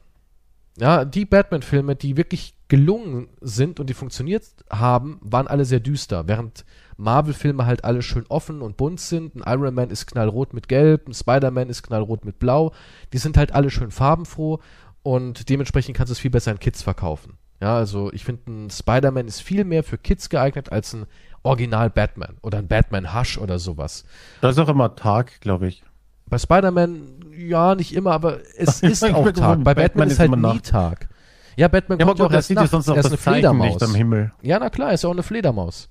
Ja, 0.79 1.05
die 1.05 1.25
Batman-Filme, 1.25 1.97
die 1.97 2.17
wirklich 2.17 2.55
gelungen 2.75 3.29
sind 3.41 3.79
und 3.79 3.89
die 3.89 3.95
funktioniert 3.95 4.43
haben, 4.69 5.21
waren 5.23 5.47
alle 5.47 5.65
sehr 5.65 5.79
düster. 5.79 6.27
Während 6.27 6.65
Marvel-Filme 6.97 7.67
halt 7.67 7.85
alle 7.85 8.03
schön 8.03 8.25
offen 8.29 8.63
und 8.63 8.77
bunt 8.77 8.99
sind. 8.99 9.37
Ein 9.37 9.45
Iron 9.47 9.75
Man 9.75 9.91
ist 9.91 10.07
knallrot 10.07 10.53
mit 10.55 10.69
Gelb, 10.69 11.07
ein 11.07 11.15
Spider-Man 11.15 11.69
ist 11.69 11.85
knallrot 11.85 12.25
mit 12.25 12.41
Blau. 12.41 12.73
Die 13.13 13.19
sind 13.19 13.37
halt 13.37 13.53
alle 13.53 13.71
schön 13.71 13.93
farbenfroh 13.93 14.59
und 15.05 15.49
dementsprechend 15.51 15.97
kannst 15.97 16.11
du 16.11 16.15
es 16.15 16.19
viel 16.19 16.33
besser 16.33 16.51
an 16.51 16.59
Kids 16.59 16.83
verkaufen. 16.83 17.35
Ja, 17.61 17.77
also 17.77 18.13
ich 18.13 18.25
finde, 18.25 18.51
ein 18.51 18.71
Spider-Man 18.71 19.29
ist 19.29 19.41
viel 19.41 19.63
mehr 19.63 19.85
für 19.85 19.97
Kids 19.97 20.29
geeignet 20.29 20.73
als 20.73 20.95
ein 20.95 21.07
Original 21.45 21.91
Batman 21.91 22.39
oder 22.43 22.59
ein 22.59 22.67
Batman 22.67 23.15
Hush 23.15 23.39
oder 23.39 23.61
sowas. 23.61 24.05
Da 24.41 24.49
ist 24.49 24.59
auch 24.59 24.69
immer 24.69 24.97
Tag, 24.97 25.41
glaube 25.41 25.69
ich. 25.69 25.85
Bei 26.27 26.39
Spider-Man, 26.39 27.21
ja, 27.39 27.77
nicht 27.77 27.95
immer, 27.95 28.11
aber 28.11 28.41
es 28.57 28.83
ist 28.83 29.05
auch 29.05 29.31
Tag. 29.31 29.63
Bei 29.63 29.75
Batman, 29.75 29.75
Batman 29.75 30.07
ist 30.09 30.15
ist 30.15 30.19
halt 30.19 30.33
immer 30.33 30.49
nie 30.49 30.55
Nacht. 30.55 30.67
Tag. 30.67 31.09
Ja, 31.57 31.69
Batman 31.69 31.99
Ja, 31.99 32.07
kommt 32.07 32.19
ja 32.19 32.27
auch 32.27 32.31
erst 32.33 32.49
sieht 32.49 32.57
ja 32.57 32.63
nachts. 32.63 32.73
sonst 32.73 32.89
auch 32.89 32.95
Er 32.95 33.01
ist 33.01 33.05
das 33.05 33.13
eine 33.13 33.21
Zeichen 33.21 33.35
Fledermaus. 33.35 33.83
am 33.83 33.95
Himmel. 33.95 34.33
Ja, 34.43 34.59
na 34.59 34.71
klar, 34.71 34.93
ist 34.93 35.03
ja 35.05 35.09
auch 35.09 35.15
eine 35.15 35.23
Fledermaus. 35.23 35.89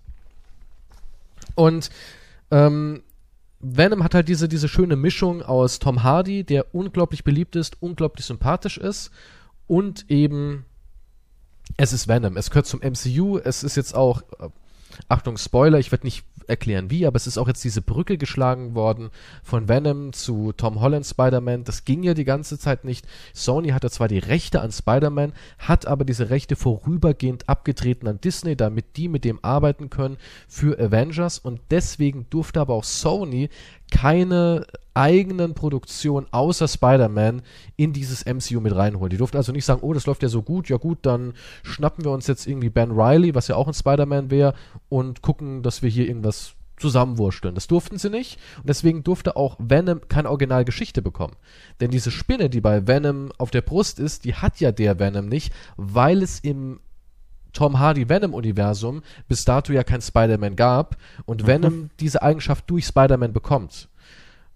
Und 1.56 1.90
ähm, 2.52 3.04
Venom 3.60 4.04
hat 4.04 4.14
halt 4.16 4.28
diese, 4.28 4.48
diese 4.50 4.68
schöne 4.68 4.96
Mischung 4.96 5.42
aus 5.42 5.80
Tom 5.80 6.04
Hardy, 6.04 6.44
der 6.44 6.74
unglaublich 6.76 7.24
beliebt 7.24 7.56
ist, 7.56 7.82
unglaublich 7.82 8.26
sympathisch 8.26 8.78
ist 8.78 9.12
und 9.68 10.10
eben 10.10 10.66
es 11.78 11.94
ist 11.94 12.08
Venom. 12.08 12.36
Es 12.38 12.50
gehört 12.50 12.66
zum 12.68 12.82
MCU. 12.82 13.38
Es 13.38 13.64
ist 13.64 13.76
jetzt 13.78 13.96
auch 13.96 14.22
äh, 14.40 14.50
Achtung, 15.08 15.38
Spoiler, 15.38 15.80
ich 15.80 15.92
werde 15.92 16.06
nicht 16.06 16.24
erklären 16.48 16.90
wie, 16.90 17.06
aber 17.06 17.16
es 17.16 17.28
ist 17.28 17.38
auch 17.38 17.48
jetzt 17.48 17.64
diese 17.64 17.82
Brücke 17.82 18.18
geschlagen 18.18 18.76
worden 18.76 19.10
von 19.44 19.68
Venom 19.68 20.14
zu 20.14 20.52
Tom 20.54 20.82
Holland 20.82 21.06
Spider-Man. 21.06 21.64
Das 21.64 21.86
ging 21.86 22.04
ja 22.04 22.14
die 22.14 22.26
ganze 22.26 22.58
Zeit 22.58 22.86
nicht. 22.86 23.06
Sony 23.34 23.70
hatte 23.70 23.90
zwar 23.90 24.08
die 24.08 24.20
Rechte 24.20 24.62
an 24.62 24.72
Spider-Man, 24.72 25.34
hat 25.60 25.86
aber 25.86 26.06
diese 26.06 26.30
Rechte 26.30 26.56
vorübergehend 26.56 27.50
abgetreten 27.50 28.08
an 28.08 28.22
Disney, 28.22 28.56
damit 28.56 28.98
die 28.98 29.08
mit 29.08 29.26
dem 29.26 29.40
arbeiten 29.44 29.90
können 29.90 30.18
für 30.48 30.80
Avengers 30.80 31.40
und 31.40 31.62
deswegen 31.72 32.28
durfte 32.30 32.62
aber 32.62 32.74
auch 32.74 32.84
Sony 32.84 33.50
keine 33.94 34.66
eigenen 34.96 35.54
Produktionen 35.54 36.26
außer 36.32 36.68
Spider-Man 36.68 37.44
in 37.76 37.94
dieses 37.94 38.26
MCU 38.26 38.60
mit 38.60 38.76
reinholen. 38.76 39.12
Die 39.12 39.18
durften 39.18 39.38
also 39.38 39.52
nicht 39.52 39.66
sagen, 39.66 39.82
oh, 39.84 39.94
das 39.94 40.08
läuft 40.08 40.24
ja 40.24 40.30
so 40.30 40.42
gut, 40.42 40.68
ja 40.68 40.78
gut, 40.78 41.00
dann 41.04 41.34
schnappen 41.62 42.04
wir 42.04 42.12
uns 42.12 42.26
jetzt 42.26 42.48
irgendwie 42.48 42.70
Ben 42.70 42.92
Riley, 42.92 43.36
was 43.36 43.48
ja 43.48 43.56
auch 43.56 43.68
ein 43.68 43.74
Spider-Man 43.74 44.32
wäre, 44.32 44.56
und 44.90 45.22
gucken, 45.22 45.62
dass 45.62 45.84
wir 45.84 45.90
hier 45.90 46.08
irgendwas 46.08 46.56
zusammenwursteln. 46.78 47.54
Das 47.54 47.68
durften 47.68 48.00
sie 48.00 48.10
nicht 48.10 48.40
und 48.58 48.68
deswegen 48.68 49.04
durfte 49.04 49.36
auch 49.36 49.58
Venom 49.60 50.02
keine 50.10 50.30
Originalgeschichte 50.30 51.04
bekommen. 51.04 51.36
Denn 51.80 51.92
diese 51.92 52.10
Spinne, 52.10 52.50
die 52.50 52.62
bei 52.62 52.88
Venom 52.88 53.32
auf 53.38 53.52
der 53.52 53.62
Brust 53.62 54.00
ist, 54.00 54.26
die 54.26 54.34
hat 54.34 54.60
ja 54.60 54.72
der 54.72 54.98
Venom 55.00 55.28
nicht, 55.28 55.54
weil 55.78 56.24
es 56.24 56.40
im 56.40 56.80
Tom 57.54 57.80
Hardy 57.80 58.10
Venom 58.10 58.34
Universum 58.34 59.02
bis 59.28 59.46
dato 59.46 59.72
ja 59.72 59.84
kein 59.84 60.02
Spider-Man 60.02 60.56
gab 60.56 60.98
und 61.26 61.44
mhm. 61.44 61.48
Venom 61.48 61.90
diese 62.00 62.22
Eigenschaft 62.22 62.70
durch 62.70 62.86
Spider-Man 62.86 63.34
bekommt. 63.34 63.90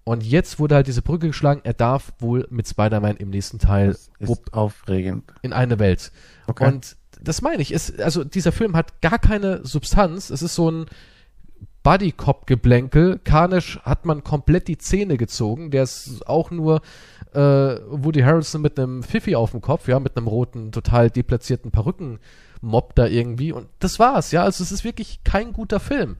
Und 0.03 0.23
jetzt 0.23 0.57
wurde 0.57 0.75
halt 0.75 0.87
diese 0.87 1.01
Brücke 1.01 1.27
geschlagen, 1.27 1.61
er 1.63 1.73
darf 1.73 2.13
wohl 2.19 2.47
mit 2.49 2.67
Spider-Man 2.67 3.17
im 3.17 3.29
nächsten 3.29 3.59
Teil 3.59 3.89
das 3.89 4.09
ist 4.19 4.53
aufregend. 4.53 5.23
in 5.41 5.51
eine 5.51 5.79
Welt. 5.79 6.11
Okay. 6.47 6.65
Und 6.65 6.95
das 7.21 7.41
meine 7.41 7.61
ich, 7.61 7.73
ist, 7.73 7.99
also 7.99 8.23
dieser 8.23 8.51
Film 8.51 8.75
hat 8.75 9.01
gar 9.01 9.19
keine 9.19 9.65
Substanz. 9.65 10.29
Es 10.29 10.41
ist 10.41 10.55
so 10.55 10.71
ein 10.71 10.85
Buddy-Cop-Geblänkel. 11.83 13.19
Carnage 13.23 13.79
hat 13.83 14.05
man 14.05 14.23
komplett 14.23 14.67
die 14.67 14.77
Zähne 14.77 15.17
gezogen. 15.17 15.71
Der 15.71 15.83
ist 15.83 16.25
auch 16.27 16.51
nur 16.51 16.81
äh, 17.33 17.39
Woody 17.39 18.21
Harrelson 18.21 18.61
mit 18.61 18.79
einem 18.79 19.03
Pfiffi 19.03 19.35
auf 19.35 19.51
dem 19.51 19.61
Kopf, 19.61 19.87
ja, 19.87 19.99
mit 19.99 20.17
einem 20.17 20.27
roten, 20.27 20.71
total 20.71 21.09
deplatzierten 21.09 21.71
Perückenmob 22.59 22.95
da 22.95 23.07
irgendwie. 23.07 23.51
Und 23.51 23.67
das 23.79 23.99
war's, 23.99 24.31
ja. 24.31 24.43
Also 24.43 24.63
es 24.63 24.71
ist 24.71 24.83
wirklich 24.83 25.23
kein 25.23 25.53
guter 25.53 25.79
Film 25.79 26.17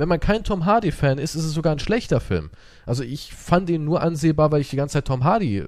wenn 0.00 0.08
man 0.08 0.20
kein 0.20 0.44
Tom 0.44 0.64
Hardy-Fan 0.64 1.18
ist, 1.18 1.34
ist 1.34 1.44
es 1.44 1.52
sogar 1.52 1.72
ein 1.72 1.78
schlechter 1.78 2.20
Film. 2.20 2.50
Also 2.86 3.02
ich 3.02 3.34
fand 3.34 3.68
ihn 3.68 3.84
nur 3.84 4.00
ansehbar, 4.00 4.50
weil 4.50 4.62
ich 4.62 4.70
die 4.70 4.76
ganze 4.76 4.94
Zeit 4.94 5.04
Tom 5.04 5.24
Hardy 5.24 5.66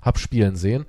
hab 0.00 0.18
spielen 0.18 0.56
sehen. 0.56 0.84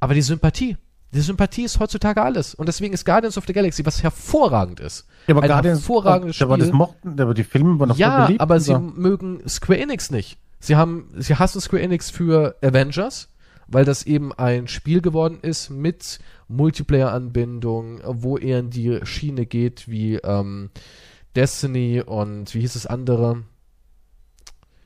Aber 0.00 0.14
die 0.14 0.22
Sympathie, 0.22 0.76
die 1.12 1.20
Sympathie 1.20 1.62
ist 1.62 1.78
heutzutage 1.78 2.20
alles. 2.20 2.54
Und 2.54 2.66
deswegen 2.66 2.92
ist 2.92 3.04
Guardians 3.04 3.38
of 3.38 3.44
the 3.46 3.52
Galaxy 3.52 3.86
was 3.86 4.02
hervorragend 4.02 4.80
ist. 4.80 5.06
Ja, 5.28 5.34
aber 5.34 5.42
ein 5.42 5.48
Guardians, 5.48 5.78
hervorragendes 5.78 6.36
Spiel. 6.36 6.46
Aber 6.46 6.58
das 6.58 6.72
mochten, 6.72 7.20
aber 7.20 7.34
die 7.34 7.44
Filme 7.44 7.78
waren 7.78 7.90
noch 7.90 7.96
Ja, 7.96 8.24
beliebt, 8.26 8.40
aber 8.40 8.58
sie 8.58 8.76
mögen 8.76 9.48
Square 9.48 9.78
Enix 9.78 10.10
nicht. 10.10 10.38
Sie 10.58 10.74
haben, 10.74 11.10
sie 11.18 11.36
hassen 11.36 11.60
Square 11.60 11.82
Enix 11.82 12.10
für 12.10 12.56
Avengers, 12.62 13.28
weil 13.68 13.84
das 13.84 14.04
eben 14.04 14.32
ein 14.32 14.66
Spiel 14.66 15.00
geworden 15.00 15.38
ist 15.40 15.70
mit 15.70 16.18
Multiplayer-Anbindung, 16.48 18.00
wo 18.04 18.36
er 18.36 18.58
in 18.58 18.70
die 18.70 19.00
Schiene 19.04 19.46
geht 19.46 19.88
wie, 19.88 20.16
ähm, 20.16 20.70
Destiny 21.38 22.02
und 22.04 22.52
wie 22.54 22.60
hieß 22.60 22.72
das 22.72 22.86
andere? 22.86 23.44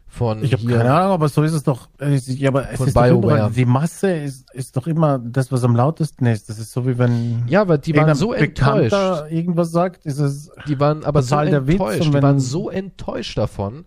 Von 0.06 0.44
ich 0.44 0.52
habe 0.52 0.66
keine 0.66 0.92
Ahnung, 0.92 1.12
aber 1.12 1.30
so 1.30 1.42
ist 1.42 1.54
es 1.54 1.62
doch. 1.62 1.88
Ja, 1.98 2.50
aber 2.50 2.70
es 2.70 2.78
ist 2.78 2.92
BioWare. 2.92 3.50
die 3.50 3.64
Masse 3.64 4.12
ist, 4.12 4.52
ist 4.52 4.76
doch 4.76 4.86
immer 4.86 5.18
das, 5.18 5.50
was 5.50 5.64
am 5.64 5.74
lautesten 5.74 6.26
ist. 6.26 6.50
Das 6.50 6.58
ist 6.58 6.70
so 6.70 6.86
wie 6.86 6.98
wenn. 6.98 7.44
Ja, 7.48 7.62
aber 7.62 7.78
die 7.78 7.96
waren 7.96 8.14
so 8.14 8.34
enttäuscht. 8.34 8.92
irgendwas 9.30 9.70
sagt, 9.70 10.04
ist 10.04 10.18
es. 10.18 10.50
Die 10.68 10.78
waren 10.78 11.02
aber 11.04 11.22
so 11.22 11.36
enttäuscht. 11.36 12.04
Die 12.04 12.12
waren 12.12 12.40
so 12.40 12.68
enttäuscht 12.68 13.38
davon, 13.38 13.86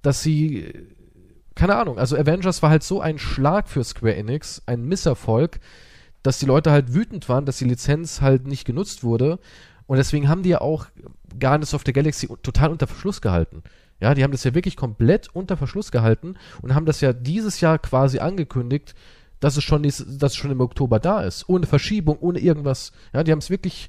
dass 0.00 0.22
sie. 0.22 0.72
Keine 1.54 1.76
Ahnung. 1.76 1.98
Also 1.98 2.16
Avengers 2.16 2.62
war 2.62 2.70
halt 2.70 2.82
so 2.82 3.00
ein 3.00 3.18
Schlag 3.18 3.68
für 3.68 3.84
Square 3.84 4.16
Enix, 4.16 4.62
ein 4.66 4.84
Misserfolg, 4.84 5.60
dass 6.22 6.38
die 6.38 6.46
Leute 6.46 6.70
halt 6.70 6.94
wütend 6.94 7.28
waren, 7.28 7.46
dass 7.46 7.58
die 7.58 7.64
Lizenz 7.64 8.20
halt 8.20 8.46
nicht 8.46 8.64
genutzt 8.64 9.04
wurde. 9.04 9.38
Und 9.86 9.98
deswegen 9.98 10.28
haben 10.28 10.42
die 10.42 10.50
ja 10.50 10.60
auch 10.60 10.86
Guardians 11.38 11.74
of 11.74 11.82
the 11.84 11.92
Galaxy 11.92 12.28
total 12.42 12.70
unter 12.70 12.86
Verschluss 12.86 13.20
gehalten. 13.20 13.62
Ja, 14.00 14.14
die 14.14 14.24
haben 14.24 14.32
das 14.32 14.44
ja 14.44 14.54
wirklich 14.54 14.76
komplett 14.76 15.28
unter 15.34 15.56
Verschluss 15.56 15.92
gehalten 15.92 16.36
und 16.62 16.74
haben 16.74 16.86
das 16.86 17.00
ja 17.00 17.12
dieses 17.12 17.60
Jahr 17.60 17.78
quasi 17.78 18.18
angekündigt, 18.18 18.94
dass 19.40 19.56
es 19.56 19.64
schon, 19.64 19.82
dass 19.82 20.32
es 20.32 20.36
schon 20.36 20.50
im 20.50 20.60
Oktober 20.60 20.98
da 20.98 21.22
ist. 21.22 21.48
Ohne 21.48 21.66
Verschiebung, 21.66 22.18
ohne 22.18 22.38
irgendwas. 22.38 22.92
Ja, 23.12 23.22
die 23.22 23.30
haben 23.30 23.38
es 23.38 23.50
wirklich 23.50 23.88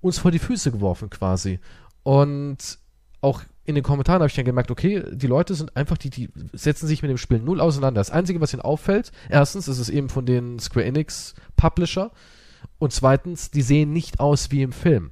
uns 0.00 0.18
vor 0.18 0.30
die 0.30 0.38
Füße 0.38 0.70
geworfen 0.70 1.10
quasi. 1.10 1.58
Und 2.02 2.78
auch 3.20 3.42
in 3.66 3.74
den 3.74 3.84
Kommentaren 3.84 4.20
habe 4.20 4.28
ich 4.28 4.34
dann 4.34 4.44
gemerkt, 4.44 4.70
okay, 4.70 5.02
die 5.12 5.26
Leute 5.26 5.54
sind 5.54 5.76
einfach, 5.76 5.98
die, 5.98 6.10
die 6.10 6.28
setzen 6.52 6.86
sich 6.86 7.02
mit 7.02 7.10
dem 7.10 7.18
Spiel 7.18 7.40
null 7.40 7.60
auseinander. 7.60 8.00
Das 8.00 8.10
Einzige, 8.10 8.40
was 8.40 8.52
ihnen 8.52 8.62
auffällt, 8.62 9.12
erstens 9.28 9.68
ist 9.68 9.78
es 9.78 9.88
eben 9.88 10.08
von 10.08 10.24
den 10.24 10.58
Square 10.58 10.86
Enix 10.86 11.34
Publisher 11.56 12.12
und 12.78 12.92
zweitens, 12.92 13.50
die 13.50 13.62
sehen 13.62 13.92
nicht 13.92 14.20
aus 14.20 14.50
wie 14.50 14.62
im 14.62 14.72
Film. 14.72 15.10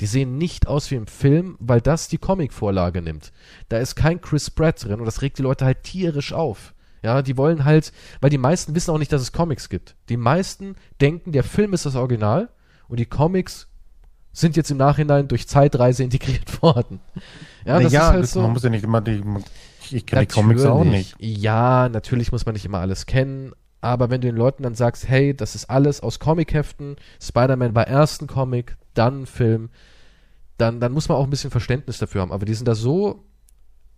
Die 0.00 0.06
sehen 0.06 0.38
nicht 0.38 0.66
aus 0.66 0.90
wie 0.90 0.96
im 0.96 1.06
Film, 1.06 1.56
weil 1.58 1.80
das 1.80 2.08
die 2.08 2.18
Comic-Vorlage 2.18 3.02
nimmt. 3.02 3.32
Da 3.68 3.78
ist 3.78 3.94
kein 3.94 4.20
Chris 4.20 4.50
Pratt 4.50 4.82
drin 4.84 5.00
und 5.00 5.06
das 5.06 5.22
regt 5.22 5.38
die 5.38 5.42
Leute 5.42 5.64
halt 5.64 5.82
tierisch 5.82 6.32
auf. 6.32 6.74
Ja, 7.02 7.22
die 7.22 7.36
wollen 7.36 7.64
halt, 7.64 7.92
weil 8.20 8.30
die 8.30 8.38
meisten 8.38 8.74
wissen 8.74 8.92
auch 8.92 8.98
nicht, 8.98 9.12
dass 9.12 9.22
es 9.22 9.32
Comics 9.32 9.68
gibt. 9.68 9.96
Die 10.08 10.16
meisten 10.16 10.76
denken, 11.00 11.32
der 11.32 11.42
Film 11.42 11.72
ist 11.72 11.84
das 11.84 11.96
Original 11.96 12.48
und 12.88 13.00
die 13.00 13.06
Comics 13.06 13.68
sind 14.32 14.56
jetzt 14.56 14.70
im 14.70 14.76
Nachhinein 14.76 15.28
durch 15.28 15.48
Zeitreise 15.48 16.04
integriert 16.04 16.62
worden. 16.62 17.00
Ja, 17.64 17.80
das 17.80 17.92
ja, 17.92 18.08
ist 18.08 18.12
halt 18.12 18.26
so. 18.28 18.42
Man 18.42 18.52
muss 18.52 18.62
ja 18.62 18.70
nicht 18.70 18.84
immer 18.84 19.00
die, 19.00 19.22
ich 19.90 20.06
kenne 20.06 20.26
die 20.26 20.34
Comics 20.34 20.64
auch 20.64 20.84
nicht. 20.84 21.14
Ja, 21.18 21.88
natürlich 21.88 22.32
muss 22.32 22.46
man 22.46 22.54
nicht 22.54 22.64
immer 22.64 22.78
alles 22.78 23.06
kennen, 23.06 23.52
aber 23.80 24.10
wenn 24.10 24.20
du 24.20 24.28
den 24.28 24.36
Leuten 24.36 24.62
dann 24.62 24.74
sagst, 24.74 25.08
hey, 25.08 25.34
das 25.34 25.54
ist 25.54 25.68
alles 25.68 26.00
aus 26.00 26.18
Comicheften, 26.18 26.96
Spider-Man 27.20 27.74
war 27.74 27.86
erst 27.86 28.22
ein 28.22 28.28
Comic, 28.28 28.76
dann 28.94 29.22
ein 29.22 29.26
Film, 29.26 29.70
dann, 30.56 30.80
dann 30.80 30.92
muss 30.92 31.08
man 31.08 31.18
auch 31.18 31.24
ein 31.24 31.30
bisschen 31.30 31.50
Verständnis 31.50 31.98
dafür 31.98 32.20
haben. 32.20 32.32
Aber 32.32 32.46
die 32.46 32.54
sind 32.54 32.68
da 32.68 32.74
so 32.74 33.24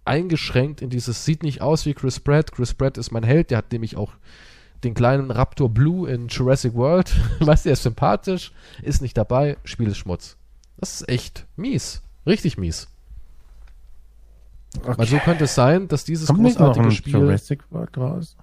eingeschränkt 0.07 0.83
in 0.83 0.91
dieses, 0.91 1.25
sieht 1.25 1.43
nicht 1.43 1.61
aus 1.61 1.87
wie 1.87 1.95
Chris 1.95 2.21
Pratt. 2.21 2.53
Chris 2.53 2.75
Pratt 2.75 2.99
ist 2.99 3.13
mein 3.13 3.23
Held, 3.23 3.51
der 3.51 3.59
hat 3.59 3.73
nämlich 3.73 3.97
auch 3.97 4.13
den 4.83 4.95
kleinen 4.95 5.31
Raptor 5.31 5.69
Blue 5.69 6.11
in 6.11 6.29
Jurassic 6.29 6.75
World. 6.75 7.15
weißt 7.41 7.65
du, 7.65 7.71
er 7.71 7.75
ist 7.75 7.83
sympathisch, 7.83 8.53
ist 8.83 9.03
nicht 9.03 9.17
dabei, 9.17 9.57
Spiel 9.65 9.89
ist 9.89 9.99
Schmutz. 9.99 10.37
Das 10.79 11.01
ist 11.01 11.09
echt 11.09 11.47
mies. 11.57 12.03
Richtig 12.27 12.59
mies. 12.59 12.89
Okay. 14.83 14.99
Weil 14.99 15.07
so 15.07 15.19
könnte 15.19 15.45
es 15.45 15.55
sein, 15.55 15.89
dass 15.89 16.05
dieses 16.05 16.27
Kommt 16.27 16.43
großartige 16.43 16.91
Spiel. 16.91 17.15
Jurassic 17.15 17.71
World 17.71 17.97
raus? 17.97 18.37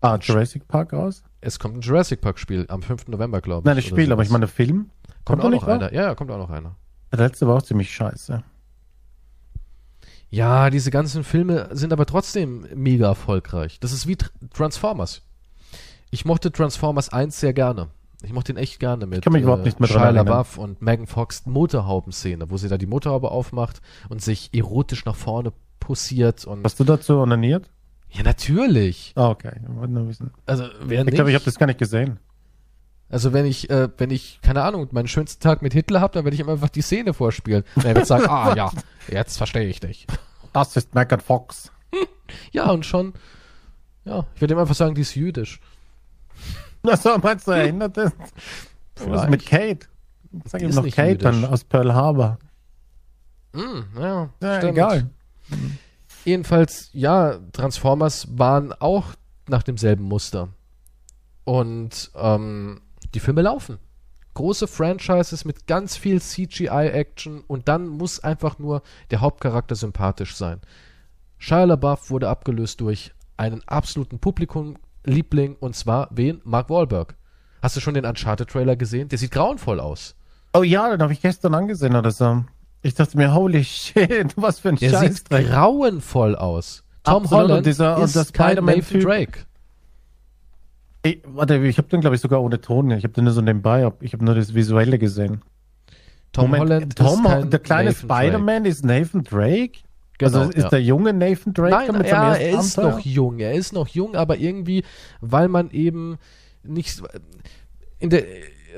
Ah, 0.00 0.18
Jurassic 0.20 0.68
Park 0.68 0.92
raus? 0.92 1.22
Es 1.40 1.58
kommt 1.58 1.76
ein 1.76 1.80
Jurassic 1.80 2.20
Park 2.20 2.38
Spiel 2.38 2.66
am 2.68 2.82
5. 2.82 3.08
November, 3.08 3.40
glaube 3.40 3.62
ich. 3.62 3.64
Nein, 3.66 3.76
das 3.76 3.84
Spiel, 3.84 4.12
aber 4.12 4.22
ich 4.22 4.30
meine 4.30 4.48
Film. 4.48 4.90
Kommt, 5.24 5.40
kommt 5.40 5.44
auch 5.44 5.60
noch 5.60 5.68
einer. 5.68 5.92
Ja, 5.92 6.02
ja, 6.02 6.14
kommt 6.14 6.30
auch 6.30 6.38
noch 6.38 6.50
einer. 6.50 6.76
Der 7.12 7.20
letzte 7.20 7.46
war 7.46 7.56
auch 7.56 7.62
ziemlich 7.62 7.92
scheiße. 7.94 8.42
Ja, 10.28 10.70
diese 10.70 10.90
ganzen 10.90 11.24
Filme 11.24 11.68
sind 11.72 11.92
aber 11.92 12.04
trotzdem 12.04 12.66
mega 12.74 13.06
erfolgreich. 13.06 13.80
Das 13.80 13.92
ist 13.92 14.06
wie 14.06 14.16
Transformers. 14.52 15.22
Ich 16.10 16.24
mochte 16.24 16.52
Transformers 16.52 17.08
1 17.12 17.38
sehr 17.38 17.52
gerne. 17.52 17.88
Ich 18.22 18.32
mochte 18.32 18.52
ihn 18.52 18.58
echt 18.58 18.80
gerne 18.80 19.06
mit 19.06 19.18
ich 19.18 19.24
kann 19.24 19.32
mich 19.32 19.42
äh, 19.42 19.44
überhaupt 19.44 19.64
nicht 19.64 19.78
mehr 19.78 19.88
Shia 19.88 20.10
LaBeouf 20.10 20.58
und 20.58 20.82
Megan 20.82 21.06
Fox 21.06 21.46
Motorhauben-Szene, 21.46 22.50
wo 22.50 22.56
sie 22.56 22.68
da 22.68 22.78
die 22.78 22.86
Motorhaube 22.86 23.30
aufmacht 23.30 23.80
und 24.08 24.22
sich 24.22 24.50
erotisch 24.52 25.04
nach 25.04 25.16
vorne 25.16 25.52
posiert 25.80 26.44
und. 26.44 26.64
Hast 26.64 26.78
du 26.80 26.84
dazu 26.84 27.18
onaniert? 27.18 27.70
Ja, 28.10 28.22
natürlich. 28.22 29.12
Ah, 29.14 29.28
okay. 29.28 29.60
Also, 30.46 30.64
wer 30.82 31.06
Ich 31.06 31.14
glaube, 31.14 31.30
ich 31.30 31.34
habe 31.34 31.44
das 31.44 31.58
gar 31.58 31.66
nicht 31.66 31.78
gesehen. 31.78 32.18
Also 33.08 33.32
wenn 33.32 33.46
ich, 33.46 33.70
äh, 33.70 33.88
wenn 33.98 34.10
ich, 34.10 34.40
keine 34.42 34.62
Ahnung, 34.62 34.88
meinen 34.90 35.06
schönsten 35.06 35.40
Tag 35.40 35.62
mit 35.62 35.72
Hitler 35.72 36.00
habe, 36.00 36.14
dann 36.14 36.24
werde 36.24 36.34
ich 36.34 36.40
ihm 36.40 36.48
einfach 36.48 36.68
die 36.68 36.82
Szene 36.82 37.14
vorspielen. 37.14 37.64
Und 37.76 37.84
er 37.84 37.94
wird 37.94 38.06
sagen, 38.06 38.26
ah 38.28 38.54
ja, 38.56 38.72
jetzt 39.08 39.36
verstehe 39.36 39.68
ich 39.68 39.80
dich. 39.80 40.06
Das 40.52 40.76
ist 40.76 40.94
Megan 40.94 41.20
Fox. 41.20 41.70
ja, 42.50 42.68
und 42.70 42.84
schon, 42.84 43.14
ja, 44.04 44.24
ich 44.34 44.40
werde 44.40 44.54
ihm 44.54 44.58
einfach 44.58 44.74
sagen, 44.74 44.94
die 44.94 45.02
ist 45.02 45.14
jüdisch. 45.14 45.60
so, 46.96 47.16
meinst 47.18 47.46
du, 47.46 47.52
erinnert 47.52 47.96
das? 47.96 48.12
Was 49.06 49.28
mit 49.28 49.46
Kate? 49.46 49.86
Sag 50.44 50.62
ihm 50.62 50.70
noch 50.70 50.84
Kate 50.84 51.10
jüdisch. 51.10 51.22
dann 51.22 51.44
aus 51.44 51.62
Pearl 51.62 51.94
Harbor. 51.94 52.38
Mm, 53.52 54.00
ja, 54.00 54.30
ja 54.42 54.62
egal. 54.62 55.10
Jedenfalls, 56.24 56.90
ja, 56.92 57.38
Transformers 57.52 58.26
waren 58.36 58.72
auch 58.72 59.14
nach 59.48 59.62
demselben 59.62 60.04
Muster. 60.04 60.48
Und 61.44 62.10
ähm, 62.16 62.80
die 63.14 63.20
Filme 63.20 63.42
laufen. 63.42 63.78
Große 64.34 64.66
Franchises 64.66 65.44
mit 65.44 65.66
ganz 65.66 65.96
viel 65.96 66.20
CGI-Action 66.20 67.42
und 67.46 67.68
dann 67.68 67.86
muss 67.86 68.20
einfach 68.20 68.58
nur 68.58 68.82
der 69.10 69.20
Hauptcharakter 69.20 69.76
sympathisch 69.76 70.34
sein. 70.34 70.60
Shia 71.38 71.64
LaBeouf 71.64 72.10
wurde 72.10 72.28
abgelöst 72.28 72.80
durch 72.80 73.12
einen 73.36 73.62
absoluten 73.66 74.18
Publikumliebling 74.18 75.56
und 75.56 75.76
zwar 75.76 76.08
wen? 76.10 76.40
Mark 76.44 76.68
Wahlberg. 76.68 77.14
Hast 77.62 77.76
du 77.76 77.80
schon 77.80 77.94
den 77.94 78.04
Uncharted-Trailer 78.04 78.76
gesehen? 78.76 79.08
Der 79.08 79.18
sieht 79.18 79.30
grauenvoll 79.30 79.80
aus. 79.80 80.16
Oh 80.52 80.62
ja, 80.62 80.90
den 80.90 81.02
habe 81.02 81.12
ich 81.12 81.22
gestern 81.22 81.54
angesehen 81.54 81.94
oder 81.96 82.10
so. 82.10 82.44
Ich 82.86 82.94
dachte 82.94 83.16
mir, 83.16 83.34
holy 83.34 83.64
shit, 83.64 84.32
was 84.36 84.60
für 84.60 84.68
ein 84.68 84.76
Der 84.76 84.90
Scheiß. 84.90 85.16
sieht 85.16 85.30
grauenvoll 85.30 86.36
aus. 86.36 86.84
Tom 87.02 87.24
Absolut, 87.24 87.44
und 87.44 87.50
Holland 87.50 87.66
dieser- 87.66 87.96
und 87.96 88.04
ist 88.04 88.14
das 88.16 88.32
kein 88.32 88.64
Nathan. 88.64 89.00
Drake. 89.00 89.40
Ey, 91.02 91.20
warte, 91.26 91.56
ich 91.56 91.78
habe 91.78 91.88
den, 91.88 92.00
glaube 92.00 92.16
ich, 92.16 92.22
sogar 92.22 92.40
ohne 92.42 92.60
Ton. 92.60 92.90
Ich 92.92 93.02
habe 93.04 93.12
den 93.12 93.24
nur 93.24 93.32
so 93.32 93.40
nebenbei. 93.40 93.90
Ich 94.00 94.12
habe 94.12 94.24
nur 94.24 94.34
das 94.34 94.54
Visuelle 94.54 94.98
gesehen. 94.98 95.42
Tom 96.32 96.50
Moment, 96.50 96.62
Holland 96.62 96.96
Tom, 96.96 97.24
ist 97.24 97.30
kein 97.30 97.50
der 97.50 97.60
kleine. 97.60 97.92
Spider-Man 97.94 98.64
ist 98.64 98.84
Nathan 98.84 99.24
Drake? 99.24 99.78
Genau, 100.18 100.38
also 100.38 100.50
ist 100.50 100.62
ja. 100.64 100.68
der 100.68 100.82
junge 100.82 101.12
Nathan 101.12 101.54
Drake 101.54 101.92
Nein, 101.92 102.04
ja, 102.06 102.34
er 102.34 102.60
ist 102.60 102.78
Abenteuer? 102.78 102.98
noch 102.98 103.04
jung. 103.04 103.38
Er 103.40 103.52
ist 103.54 103.72
noch 103.72 103.88
jung, 103.88 104.14
aber 104.14 104.36
irgendwie, 104.38 104.84
weil 105.20 105.48
man 105.48 105.70
eben 105.70 106.18
nicht. 106.62 107.02
In, 107.98 108.10
der, 108.10 108.24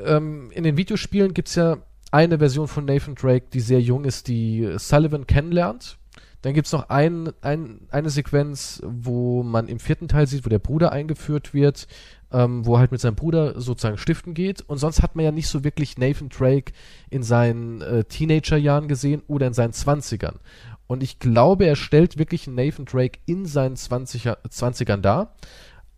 ähm, 0.04 0.50
in 0.52 0.64
den 0.64 0.76
Videospielen 0.76 1.34
gibt 1.34 1.48
es 1.48 1.54
ja 1.54 1.76
eine 2.10 2.38
Version 2.38 2.68
von 2.68 2.84
Nathan 2.84 3.14
Drake, 3.14 3.46
die 3.52 3.60
sehr 3.60 3.80
jung 3.80 4.04
ist, 4.04 4.28
die 4.28 4.74
Sullivan 4.76 5.26
kennenlernt. 5.26 5.98
Dann 6.42 6.54
gibt 6.54 6.66
es 6.66 6.72
noch 6.72 6.88
ein, 6.88 7.32
ein, 7.40 7.80
eine 7.90 8.10
Sequenz, 8.10 8.80
wo 8.84 9.42
man 9.42 9.66
im 9.66 9.80
vierten 9.80 10.06
Teil 10.06 10.26
sieht, 10.26 10.46
wo 10.46 10.48
der 10.48 10.60
Bruder 10.60 10.92
eingeführt 10.92 11.52
wird, 11.52 11.88
ähm, 12.32 12.64
wo 12.64 12.74
er 12.74 12.80
halt 12.80 12.92
mit 12.92 13.00
seinem 13.00 13.16
Bruder 13.16 13.60
sozusagen 13.60 13.98
stiften 13.98 14.34
geht. 14.34 14.60
Und 14.62 14.78
sonst 14.78 15.02
hat 15.02 15.16
man 15.16 15.24
ja 15.24 15.32
nicht 15.32 15.48
so 15.48 15.64
wirklich 15.64 15.98
Nathan 15.98 16.28
Drake 16.28 16.72
in 17.10 17.24
seinen 17.24 17.80
äh, 17.80 18.04
Teenagerjahren 18.04 18.86
gesehen 18.86 19.22
oder 19.26 19.48
in 19.48 19.52
seinen 19.52 19.72
Zwanzigern. 19.72 20.38
Und 20.86 21.02
ich 21.02 21.18
glaube, 21.18 21.66
er 21.66 21.76
stellt 21.76 22.18
wirklich 22.18 22.46
Nathan 22.46 22.84
Drake 22.84 23.18
in 23.26 23.44
seinen 23.44 23.74
20er, 23.74 24.38
20ern 24.48 25.00
dar. 25.00 25.34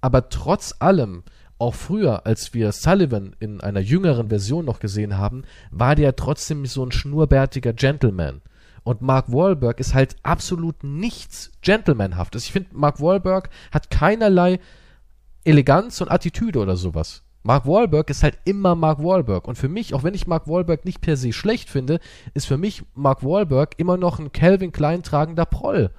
Aber 0.01 0.31
trotz 0.31 0.75
allem, 0.79 1.23
auch 1.61 1.75
früher, 1.75 2.27
als 2.27 2.55
wir 2.55 2.73
Sullivan 2.73 3.37
in 3.39 3.61
einer 3.61 3.81
jüngeren 3.81 4.29
Version 4.29 4.65
noch 4.65 4.81
gesehen 4.81 5.19
haben, 5.19 5.45
war 5.71 5.95
der 5.95 6.17
trotzdem 6.17 6.67
so 6.67 6.85
ein 6.85 6.93
schnurrbärtiger 6.93 7.73
Gentleman. 7.73 8.41
Und 8.83 9.03
Mark 9.03 9.31
Wahlberg 9.31 9.79
ist 9.79 9.95
halt 9.95 10.17
absolut 10.23 10.83
nichts 10.85 11.53
Gentlemanhaftes. 11.61 12.45
Ich 12.47 12.53
finde, 12.53 12.71
Mark 12.73 13.01
Wahlberg 13.01 13.51
hat 13.73 13.91
keinerlei 13.91 14.59
Eleganz 15.45 16.01
und 16.01 16.11
Attitüde 16.11 16.59
oder 16.59 16.77
sowas. 16.77 17.23
Mark 17.43 17.67
Wahlberg 17.67 18.09
ist 18.11 18.23
halt 18.23 18.39
immer 18.45 18.75
Mark 18.75 19.03
Wahlberg. 19.03 19.47
Und 19.47 19.57
für 19.57 19.69
mich, 19.69 19.95
auch 19.95 20.03
wenn 20.03 20.15
ich 20.15 20.27
Mark 20.27 20.49
Wahlberg 20.49 20.85
nicht 20.85 21.01
per 21.01 21.17
se 21.17 21.33
schlecht 21.33 21.71
finde, 21.71 22.01
ist 22.35 22.47
für 22.47 22.59
mich 22.59 22.83
Mark 22.95 23.23
Wahlberg 23.25 23.75
immer 23.79 23.97
noch 23.97 24.19
ein 24.19 24.33
Calvin 24.33 24.73
Klein 24.73 25.03
tragender 25.03 25.47
Proll. 25.47 25.91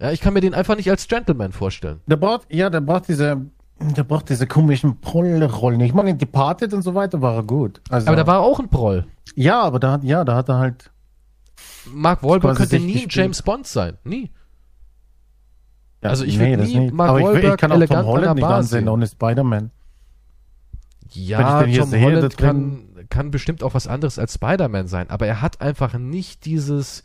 Ja, 0.00 0.12
ich 0.12 0.20
kann 0.20 0.34
mir 0.34 0.40
den 0.40 0.54
einfach 0.54 0.76
nicht 0.76 0.90
als 0.90 1.08
Gentleman 1.08 1.52
vorstellen. 1.52 2.00
Der 2.06 2.16
braucht, 2.16 2.52
ja, 2.52 2.70
der 2.70 2.80
braucht 2.80 3.08
diese, 3.08 3.46
der 3.80 4.04
braucht 4.04 4.28
diese 4.28 4.46
komischen 4.46 5.00
Prollrollen. 5.00 5.80
Ich 5.80 5.94
meine, 5.94 6.10
in 6.10 6.18
Departed 6.18 6.72
und 6.74 6.82
so 6.82 6.94
weiter 6.94 7.20
war 7.22 7.34
er 7.36 7.42
gut. 7.44 7.80
Also, 7.90 8.08
Aber 8.08 8.16
da 8.16 8.26
war 8.26 8.40
auch 8.40 8.58
ein 8.58 8.68
Proll. 8.68 9.06
ja, 9.34 9.60
aber 9.62 9.78
da 9.78 9.92
hat, 9.92 10.04
ja, 10.04 10.24
da 10.24 10.34
hat 10.36 10.48
er 10.48 10.58
halt, 10.58 10.90
Mark 11.92 12.22
Wahlberg 12.22 12.56
könnte 12.56 12.76
nie 12.76 12.82
ein 12.84 12.92
gespielt. 12.94 13.14
James 13.14 13.42
Bond 13.42 13.66
sein. 13.66 13.96
Nie. 14.04 14.30
ja, 16.02 16.10
Also 16.10 16.24
ich 16.24 16.38
würd 16.38 16.60
das 16.60 16.68
nie 16.68 16.78
nicht. 16.80 16.94
Mark 16.94 17.10
aber 17.10 17.18
ich, 17.20 17.24
ich 17.26 17.32
Wahlberg 17.34 17.60
kann 17.60 17.72
auch 17.72 17.86
Tom 17.86 18.06
Holland 18.06 18.34
nicht 18.36 18.44
ansehen 18.44 18.80
sehen. 18.80 18.88
ohne 18.88 19.06
Spider-Man. 19.06 19.70
Ja, 21.10 21.62
ich 21.64 21.78
Tom 21.78 21.88
sehe, 21.88 22.02
Holland 22.04 22.38
drin- 22.38 22.46
kann, 22.94 23.06
kann 23.08 23.30
bestimmt 23.30 23.62
auch 23.62 23.72
was 23.74 23.86
anderes 23.86 24.18
als 24.18 24.34
Spider-Man 24.34 24.88
sein, 24.88 25.08
aber 25.08 25.26
er 25.26 25.40
hat 25.40 25.60
einfach 25.62 25.94
nicht 25.96 26.44
dieses 26.44 27.02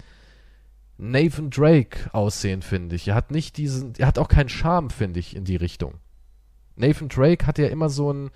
Nathan 0.98 1.50
Drake 1.50 2.10
Aussehen, 2.14 2.62
finde 2.62 2.96
ich. 2.98 3.08
Er 3.08 3.16
hat 3.16 3.32
nicht 3.32 3.56
diesen, 3.58 3.94
er 3.98 4.08
hat 4.08 4.20
auch 4.20 4.28
keinen 4.28 4.50
Charme, 4.50 4.90
finde 4.90 5.20
ich, 5.20 5.36
in 5.36 5.46
die 5.46 5.56
Richtung. 5.56 5.94
Nathan 6.76 7.10
Drake 7.10 7.46
hat 7.46 7.58
ja 7.58 7.68
immer 7.68 7.90
so 7.90 8.12
ein, 8.12 8.32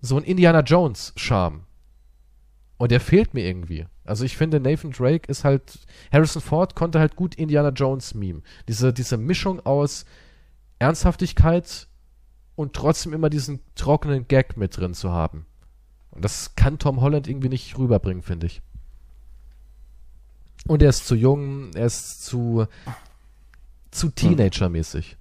so 0.00 0.16
ein 0.16 0.24
Indiana 0.24 0.60
Jones 0.60 1.12
Charme. 1.16 1.64
Und 2.78 2.90
der 2.90 3.00
fehlt 3.00 3.34
mir 3.34 3.44
irgendwie. 3.44 3.86
Also 4.04 4.24
ich 4.24 4.36
finde, 4.36 4.58
Nathan 4.58 4.90
Drake 4.90 5.30
ist 5.30 5.44
halt, 5.44 5.80
Harrison 6.10 6.40
Ford 6.42 6.74
konnte 6.74 6.98
halt 6.98 7.14
gut 7.14 7.34
Indiana 7.34 7.68
Jones 7.68 8.14
meme. 8.14 8.42
Diese, 8.68 8.92
diese 8.92 9.16
Mischung 9.16 9.64
aus 9.66 10.04
Ernsthaftigkeit 10.78 11.88
und 12.56 12.72
trotzdem 12.72 13.12
immer 13.12 13.30
diesen 13.30 13.60
trockenen 13.74 14.26
Gag 14.28 14.56
mit 14.56 14.76
drin 14.76 14.94
zu 14.94 15.10
haben. 15.12 15.46
Und 16.10 16.24
das 16.24 16.56
kann 16.56 16.78
Tom 16.78 17.00
Holland 17.00 17.28
irgendwie 17.28 17.48
nicht 17.48 17.78
rüberbringen, 17.78 18.22
finde 18.22 18.46
ich. 18.46 18.62
Und 20.66 20.82
er 20.82 20.90
ist 20.90 21.06
zu 21.06 21.14
jung, 21.14 21.72
er 21.74 21.86
ist 21.86 22.24
zu, 22.24 22.66
zu 23.90 24.08
Teenager-mäßig. 24.08 25.16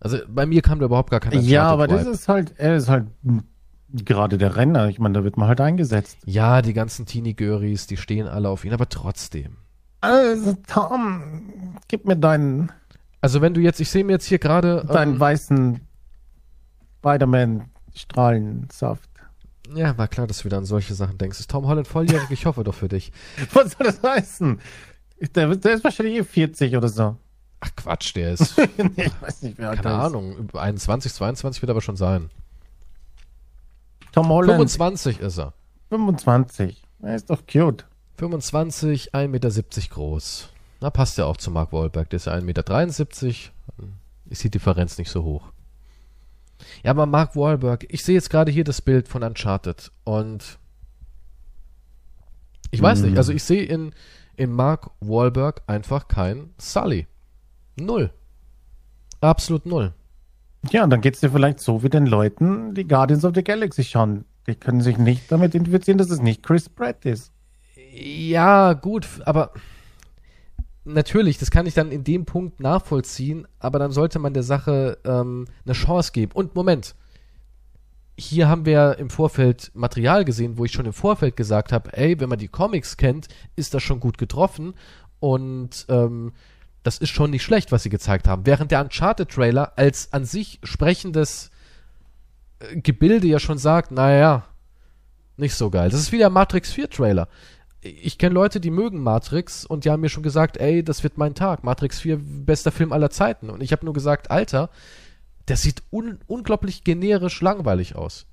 Also 0.00 0.18
bei 0.28 0.46
mir 0.46 0.62
kam 0.62 0.78
da 0.78 0.86
überhaupt 0.86 1.10
gar 1.10 1.20
kein 1.20 1.42
Ja, 1.42 1.64
aber 1.64 1.86
das 1.86 2.06
ist 2.06 2.28
halt, 2.28 2.54
er 2.56 2.76
ist 2.76 2.88
halt 2.88 3.08
gerade 3.92 4.38
der 4.38 4.56
Renner. 4.56 4.88
Ich 4.88 4.98
meine, 4.98 5.12
da 5.14 5.22
wird 5.24 5.36
man 5.36 5.48
halt 5.48 5.60
eingesetzt. 5.60 6.16
Ja, 6.24 6.62
die 6.62 6.72
ganzen 6.72 7.04
Teenie-Göris, 7.06 7.86
die 7.86 7.98
stehen 7.98 8.26
alle 8.26 8.48
auf 8.48 8.64
ihn, 8.64 8.72
aber 8.72 8.88
trotzdem. 8.88 9.58
Also, 10.00 10.56
Tom, 10.66 11.76
gib 11.88 12.06
mir 12.06 12.16
deinen, 12.16 12.72
Also 13.20 13.42
wenn 13.42 13.52
du 13.52 13.60
jetzt, 13.60 13.80
ich 13.80 13.90
sehe 13.90 14.04
mir 14.04 14.12
jetzt 14.12 14.24
hier 14.24 14.38
gerade, 14.38 14.86
deinen 14.90 15.14
ähm, 15.14 15.20
weißen 15.20 15.80
Spider-Man-Strahlensaft. 17.00 19.10
ja, 19.74 19.98
war 19.98 20.08
klar, 20.08 20.26
dass 20.26 20.38
du 20.38 20.46
wieder 20.46 20.56
an 20.58 20.64
solche 20.64 20.94
Sachen 20.94 21.18
denkst. 21.18 21.38
Ist 21.40 21.50
Tom 21.50 21.66
Holland 21.66 21.86
volljährig? 21.86 22.30
Ich 22.30 22.46
hoffe 22.46 22.64
doch 22.64 22.74
für 22.74 22.88
dich. 22.88 23.12
Was 23.52 23.72
soll 23.72 23.86
das 23.86 24.02
heißen? 24.02 24.58
Der, 25.34 25.54
der 25.54 25.74
ist 25.74 25.84
wahrscheinlich 25.84 26.16
eh 26.16 26.24
40 26.24 26.74
oder 26.76 26.88
so. 26.88 27.16
Ach 27.60 27.70
Quatsch, 27.76 28.14
der 28.16 28.32
ist, 28.32 28.56
nee, 28.78 29.04
ich 29.04 29.22
weiß 29.22 29.42
nicht, 29.42 29.58
wer 29.58 29.76
keine 29.76 29.96
ist. 29.96 30.04
Ahnung, 30.06 30.36
über 30.38 30.62
21, 30.62 31.12
22 31.12 31.60
wird 31.62 31.68
er 31.68 31.72
aber 31.74 31.82
schon 31.82 31.96
sein. 31.96 32.30
Tom 34.12 34.28
Holland, 34.28 34.52
25 34.52 35.20
ist 35.20 35.38
er. 35.38 35.52
25. 35.90 36.82
Er 37.02 37.14
ist 37.14 37.30
doch 37.30 37.42
cute. 37.46 37.86
25, 38.16 39.14
1,70 39.14 39.28
Meter 39.28 39.50
groß. 39.94 40.48
Na, 40.80 40.90
passt 40.90 41.18
ja 41.18 41.26
auch 41.26 41.36
zu 41.36 41.50
Mark 41.50 41.72
Wahlberg. 41.72 42.08
Der 42.10 42.16
ist 42.16 42.26
ja 42.26 42.34
1,73 42.34 42.42
Meter. 42.44 42.64
Ist 44.30 44.44
die 44.44 44.50
Differenz 44.50 44.98
nicht 44.98 45.10
so 45.10 45.22
hoch. 45.22 45.52
Ja, 46.82 46.90
aber 46.90 47.06
Mark 47.06 47.36
Wahlberg, 47.36 47.86
ich 47.88 48.04
sehe 48.04 48.14
jetzt 48.14 48.30
gerade 48.30 48.50
hier 48.52 48.64
das 48.64 48.80
Bild 48.82 49.08
von 49.08 49.22
Uncharted 49.22 49.90
und 50.04 50.58
ich 52.70 52.80
weiß 52.82 53.00
nicht, 53.00 53.12
Hm. 53.12 53.18
also 53.18 53.32
ich 53.32 53.42
sehe 53.42 53.64
in, 53.64 53.92
in 54.36 54.52
Mark 54.52 54.90
Wahlberg 55.00 55.62
einfach 55.66 56.08
kein 56.08 56.50
Sully. 56.58 57.06
Null. 57.84 58.10
Absolut 59.20 59.66
null. 59.66 59.92
Ja, 60.70 60.84
und 60.84 60.90
dann 60.90 61.00
geht's 61.00 61.20
dir 61.20 61.30
vielleicht 61.30 61.60
so 61.60 61.82
wie 61.82 61.88
den 61.88 62.06
Leuten, 62.06 62.74
die 62.74 62.86
Guardians 62.86 63.24
of 63.24 63.34
the 63.34 63.42
Galaxy 63.42 63.84
schauen. 63.84 64.24
Die 64.46 64.54
können 64.54 64.80
sich 64.80 64.98
nicht 64.98 65.30
damit 65.30 65.54
identifizieren, 65.54 65.98
dass 65.98 66.10
es 66.10 66.20
nicht 66.20 66.42
Chris 66.42 66.68
Pratt 66.68 67.04
ist. 67.04 67.32
Ja, 67.92 68.74
gut, 68.74 69.06
aber 69.24 69.52
natürlich, 70.84 71.38
das 71.38 71.50
kann 71.50 71.66
ich 71.66 71.74
dann 71.74 71.90
in 71.90 72.04
dem 72.04 72.24
Punkt 72.24 72.60
nachvollziehen, 72.60 73.46
aber 73.58 73.78
dann 73.78 73.90
sollte 73.90 74.18
man 74.18 74.34
der 74.34 74.42
Sache 74.42 74.98
ähm, 75.04 75.46
eine 75.64 75.74
Chance 75.74 76.12
geben. 76.12 76.32
Und 76.32 76.54
Moment, 76.54 76.94
hier 78.18 78.48
haben 78.48 78.66
wir 78.66 78.98
im 78.98 79.10
Vorfeld 79.10 79.70
Material 79.74 80.24
gesehen, 80.24 80.58
wo 80.58 80.64
ich 80.64 80.72
schon 80.72 80.86
im 80.86 80.92
Vorfeld 80.92 81.36
gesagt 81.36 81.72
habe, 81.72 81.96
ey, 81.96 82.20
wenn 82.20 82.28
man 82.28 82.38
die 82.38 82.48
Comics 82.48 82.96
kennt, 82.96 83.28
ist 83.56 83.72
das 83.74 83.82
schon 83.82 84.00
gut 84.00 84.18
getroffen 84.18 84.74
und 85.20 85.86
ähm, 85.88 86.32
das 86.82 86.98
ist 86.98 87.10
schon 87.10 87.30
nicht 87.30 87.42
schlecht, 87.42 87.72
was 87.72 87.82
sie 87.82 87.90
gezeigt 87.90 88.28
haben. 88.28 88.46
Während 88.46 88.70
der 88.70 88.80
Uncharted-Trailer 88.80 89.72
als 89.76 90.12
an 90.12 90.24
sich 90.24 90.60
sprechendes 90.62 91.50
äh, 92.60 92.80
Gebilde 92.80 93.26
ja 93.26 93.38
schon 93.38 93.58
sagt, 93.58 93.90
naja, 93.90 94.44
nicht 95.36 95.54
so 95.54 95.70
geil. 95.70 95.90
Das 95.90 96.00
ist 96.00 96.12
wie 96.12 96.18
der 96.18 96.30
Matrix 96.30 96.72
4 96.72 96.90
Trailer. 96.90 97.28
Ich 97.82 98.18
kenne 98.18 98.34
Leute, 98.34 98.60
die 98.60 98.70
mögen 98.70 99.02
Matrix 99.02 99.64
und 99.64 99.84
die 99.84 99.90
haben 99.90 100.00
mir 100.00 100.10
schon 100.10 100.22
gesagt, 100.22 100.58
ey, 100.58 100.84
das 100.84 101.02
wird 101.02 101.16
mein 101.16 101.34
Tag. 101.34 101.64
Matrix 101.64 102.00
4, 102.00 102.18
bester 102.20 102.72
Film 102.72 102.92
aller 102.92 103.10
Zeiten. 103.10 103.48
Und 103.48 103.62
ich 103.62 103.72
habe 103.72 103.86
nur 103.86 103.94
gesagt, 103.94 104.30
Alter, 104.30 104.68
das 105.46 105.62
sieht 105.62 105.82
un 105.90 106.18
unglaublich 106.26 106.84
generisch 106.84 107.40
langweilig 107.40 107.96
aus. 107.96 108.26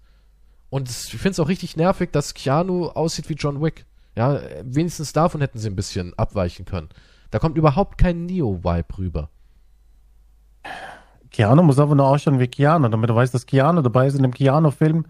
Und 0.70 0.90
ich 0.90 1.12
finde 1.12 1.30
es 1.30 1.40
auch 1.40 1.48
richtig 1.48 1.78
nervig, 1.78 2.12
dass 2.12 2.34
Keanu 2.34 2.88
aussieht 2.88 3.30
wie 3.30 3.36
John 3.36 3.62
Wick. 3.62 3.86
Ja, 4.16 4.42
wenigstens 4.64 5.14
davon 5.14 5.40
hätten 5.40 5.60
sie 5.60 5.70
ein 5.70 5.76
bisschen 5.76 6.14
abweichen 6.18 6.66
können. 6.66 6.90
Da 7.32 7.40
kommt 7.40 7.58
überhaupt 7.58 7.98
kein 7.98 8.26
Neo-Vibe 8.26 8.98
rüber. 8.98 9.30
Keanu 11.32 11.62
muss 11.64 11.80
aber 11.80 11.96
nur 11.96 12.08
ausschauen 12.08 12.40
wie 12.40 12.48
Keanu, 12.48 12.88
damit 12.88 13.10
du 13.10 13.16
weißt, 13.16 13.34
dass 13.34 13.46
Keanu 13.46 13.82
dabei 13.82 14.08
ist 14.08 14.16
in 14.16 14.24
dem 14.24 14.34
Keanu-Film 14.34 15.06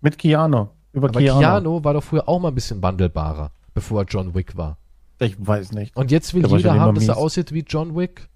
mit 0.00 0.18
Keanu. 0.18 0.68
Über 0.92 1.08
Aber 1.08 1.20
Keanu. 1.20 1.40
Keanu 1.40 1.84
war 1.84 1.94
doch 1.94 2.02
früher 2.02 2.28
auch 2.28 2.38
mal 2.40 2.48
ein 2.48 2.54
bisschen 2.54 2.82
wandelbarer, 2.82 3.50
bevor 3.74 4.02
er 4.02 4.06
John 4.06 4.34
Wick 4.34 4.56
war. 4.56 4.78
Ich 5.18 5.36
weiß 5.38 5.72
nicht. 5.72 5.96
Und 5.96 6.10
jetzt 6.10 6.32
will 6.32 6.46
jeder 6.46 6.78
haben, 6.78 6.94
dass 6.94 7.08
er 7.08 7.16
aussieht 7.16 7.52
wie 7.52 7.64
John 7.66 7.96
Wick. 7.96 8.28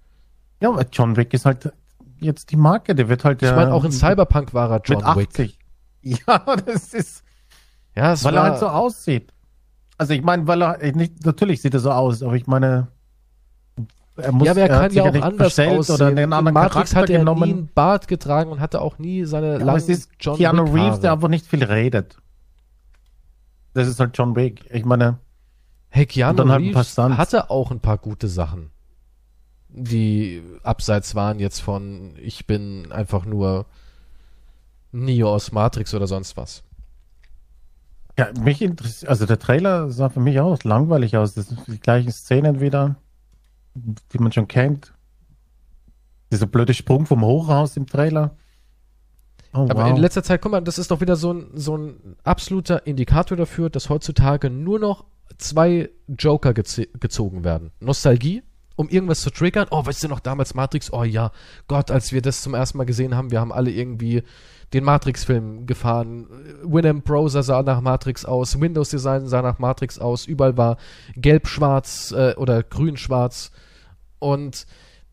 Ja, 0.61 0.69
aber 0.71 0.85
John 0.93 1.17
Wick 1.17 1.33
ist 1.33 1.47
halt 1.47 1.73
jetzt 2.19 2.51
die 2.51 2.57
Marke. 2.57 2.95
Der 2.95 3.09
wird 3.09 3.25
halt 3.25 3.41
Ich 3.41 3.49
der, 3.49 3.57
meine, 3.57 3.73
auch 3.73 3.85
in 3.85 3.93
Cyberpunk 3.93 4.53
war 4.53 4.71
er 4.71 4.81
John 4.85 4.99
mit 4.99 5.17
Wick. 5.17 5.29
80. 5.29 5.59
Ja, 6.05 6.57
das 6.67 6.93
ist, 6.95 7.23
Ja, 7.95 8.13
es 8.13 8.25
weil 8.25 8.35
war, 8.35 8.45
er 8.47 8.51
halt 8.51 8.59
so 8.59 8.67
aussieht. 8.67 9.33
Also 9.99 10.15
ich 10.15 10.23
meine, 10.23 10.49
weil 10.49 10.61
er 10.63 10.93
nicht, 10.97 11.25
natürlich 11.25 11.63
sieht 11.63 11.75
er 11.75 11.81
so 11.81 11.93
aus, 11.93 12.25
aber 12.25 12.35
ich 12.35 12.49
meine, 12.49 12.89
er 14.17 14.33
muss 14.33 14.47
ja, 14.47 14.53
aber 14.53 14.61
er 14.61 14.73
hat 14.75 14.81
kann 14.83 14.91
sich 14.91 14.97
ja 14.99 15.05
auch 15.05 15.13
nicht 15.13 15.23
anders 15.25 15.59
aussehen. 15.59 15.95
oder 15.95 16.07
einen 16.07 16.19
In 16.19 16.33
anderen 16.33 16.55
Matrix 16.55 16.91
Charakter 16.91 17.01
hat 17.01 17.11
er 17.11 17.19
genommen. 17.21 17.43
nie 17.43 17.55
einen 17.55 17.69
Bart 17.73 18.09
getragen 18.09 18.51
und 18.51 18.61
hatte 18.61 18.81
auch 18.81 18.99
nie 18.99 19.25
seine 19.25 19.47
Ja, 19.49 19.55
aber 19.57 19.65
langen 19.65 19.79
es 19.79 19.89
ist 19.89 20.11
John 20.21 20.37
Keanu 20.37 20.67
Wick 20.67 20.75
Reeves, 20.75 21.01
der 21.01 21.13
einfach 21.13 21.29
nicht 21.29 21.47
viel 21.47 21.65
redet. 21.65 22.19
Das 23.75 23.89
ist 23.89 23.99
halt 24.01 24.17
John 24.17 24.37
Wick. 24.37 24.65
Ich 24.71 24.85
meine, 24.85 25.19
Hey, 25.89 26.07
Keanu 26.07 26.49
halt 26.49 26.61
Reeves 26.63 26.97
hatte 26.97 27.51
auch 27.51 27.71
ein 27.71 27.81
paar 27.81 27.99
gute 27.99 28.29
Sachen, 28.29 28.71
die 29.69 30.43
abseits 30.63 31.15
waren 31.15 31.39
jetzt 31.39 31.61
von 31.61 32.15
ich 32.19 32.47
bin 32.47 32.91
einfach 32.93 33.25
nur 33.27 33.67
Neo 34.91 35.35
aus 35.35 35.53
Matrix 35.53 35.95
oder 35.95 36.07
sonst 36.07 36.37
was. 36.37 36.63
Ja, 38.19 38.29
mich 38.39 38.61
interessiert, 38.61 39.09
also 39.11 39.25
der 39.25 39.39
Trailer 39.39 39.91
sah 39.91 40.11
für 40.11 40.21
mich 40.21 40.39
auch 40.39 40.63
langweilig 40.65 41.17
aus. 41.17 41.35
Das 41.35 41.49
sind 41.49 41.61
die 41.67 41.81
gleichen 41.81 42.13
Szenen 42.13 42.61
wieder, 42.61 42.97
die 43.75 44.19
man 44.19 44.33
schon 44.33 44.49
kennt. 44.49 44.93
Dieser 46.31 46.47
blöde 46.47 46.75
Sprung 46.75 47.07
vom 47.07 47.25
Hochhaus 47.25 47.77
im 47.77 47.87
Trailer. 47.87 48.37
Oh, 49.55 49.67
Aber 49.69 49.85
wow. 49.85 49.91
in 49.91 49.97
letzter 49.97 50.23
Zeit, 50.23 50.41
guck 50.41 50.53
mal, 50.53 50.63
das 50.63 50.79
ist 50.79 50.91
doch 50.91 51.01
wieder 51.01 51.17
so 51.17 51.33
ein, 51.33 51.51
so 51.55 51.77
ein 51.77 52.17
absoluter 52.25 52.87
Indikator 52.87 53.37
dafür, 53.37 53.69
dass 53.69 53.91
heutzutage 53.91 54.49
nur 54.49 54.79
noch 54.79 55.05
zwei 55.37 55.91
Joker 56.09 56.55
geze 56.55 56.87
gezogen 56.87 57.45
werden. 57.45 57.71
Nostalgie, 57.81 58.43
um 58.77 58.89
irgendwas 58.89 59.21
zu 59.21 59.31
triggern. 59.31 59.67
Oh, 59.71 59.85
weißt 59.85 60.05
du 60.05 60.09
noch 60.09 60.21
damals 60.21 60.55
Matrix? 60.55 60.93
Oh 60.93 61.05
ja, 61.05 61.33
Gott, 61.69 61.91
als 61.91 62.13
wir 62.13 62.23
das 62.23 62.43
zum 62.43 62.55
ersten 62.55 62.79
Mal 62.79 62.85
gesehen 62.85 63.15
haben, 63.15 63.31
wir 63.31 63.41
haben 63.41 63.53
alle 63.53 63.71
irgendwie 63.71 64.23
den 64.73 64.85
Matrix-Film 64.85 65.67
gefahren. 65.67 66.27
Winamp 66.65 67.05
Browser 67.05 67.43
sah 67.43 67.63
nach 67.63 67.81
Matrix 67.81 68.25
aus, 68.25 68.61
Windows 68.61 68.91
Design 68.91 69.27
sah 69.27 69.43
nach 69.43 69.59
Matrix 69.59 69.99
aus, 69.99 70.27
überall 70.27 70.57
war 70.57 70.79
gelb-schwarz 71.17 72.13
äh, 72.13 72.35
oder 72.37 72.63
grün-schwarz. 72.63 73.51
Und 74.19 74.67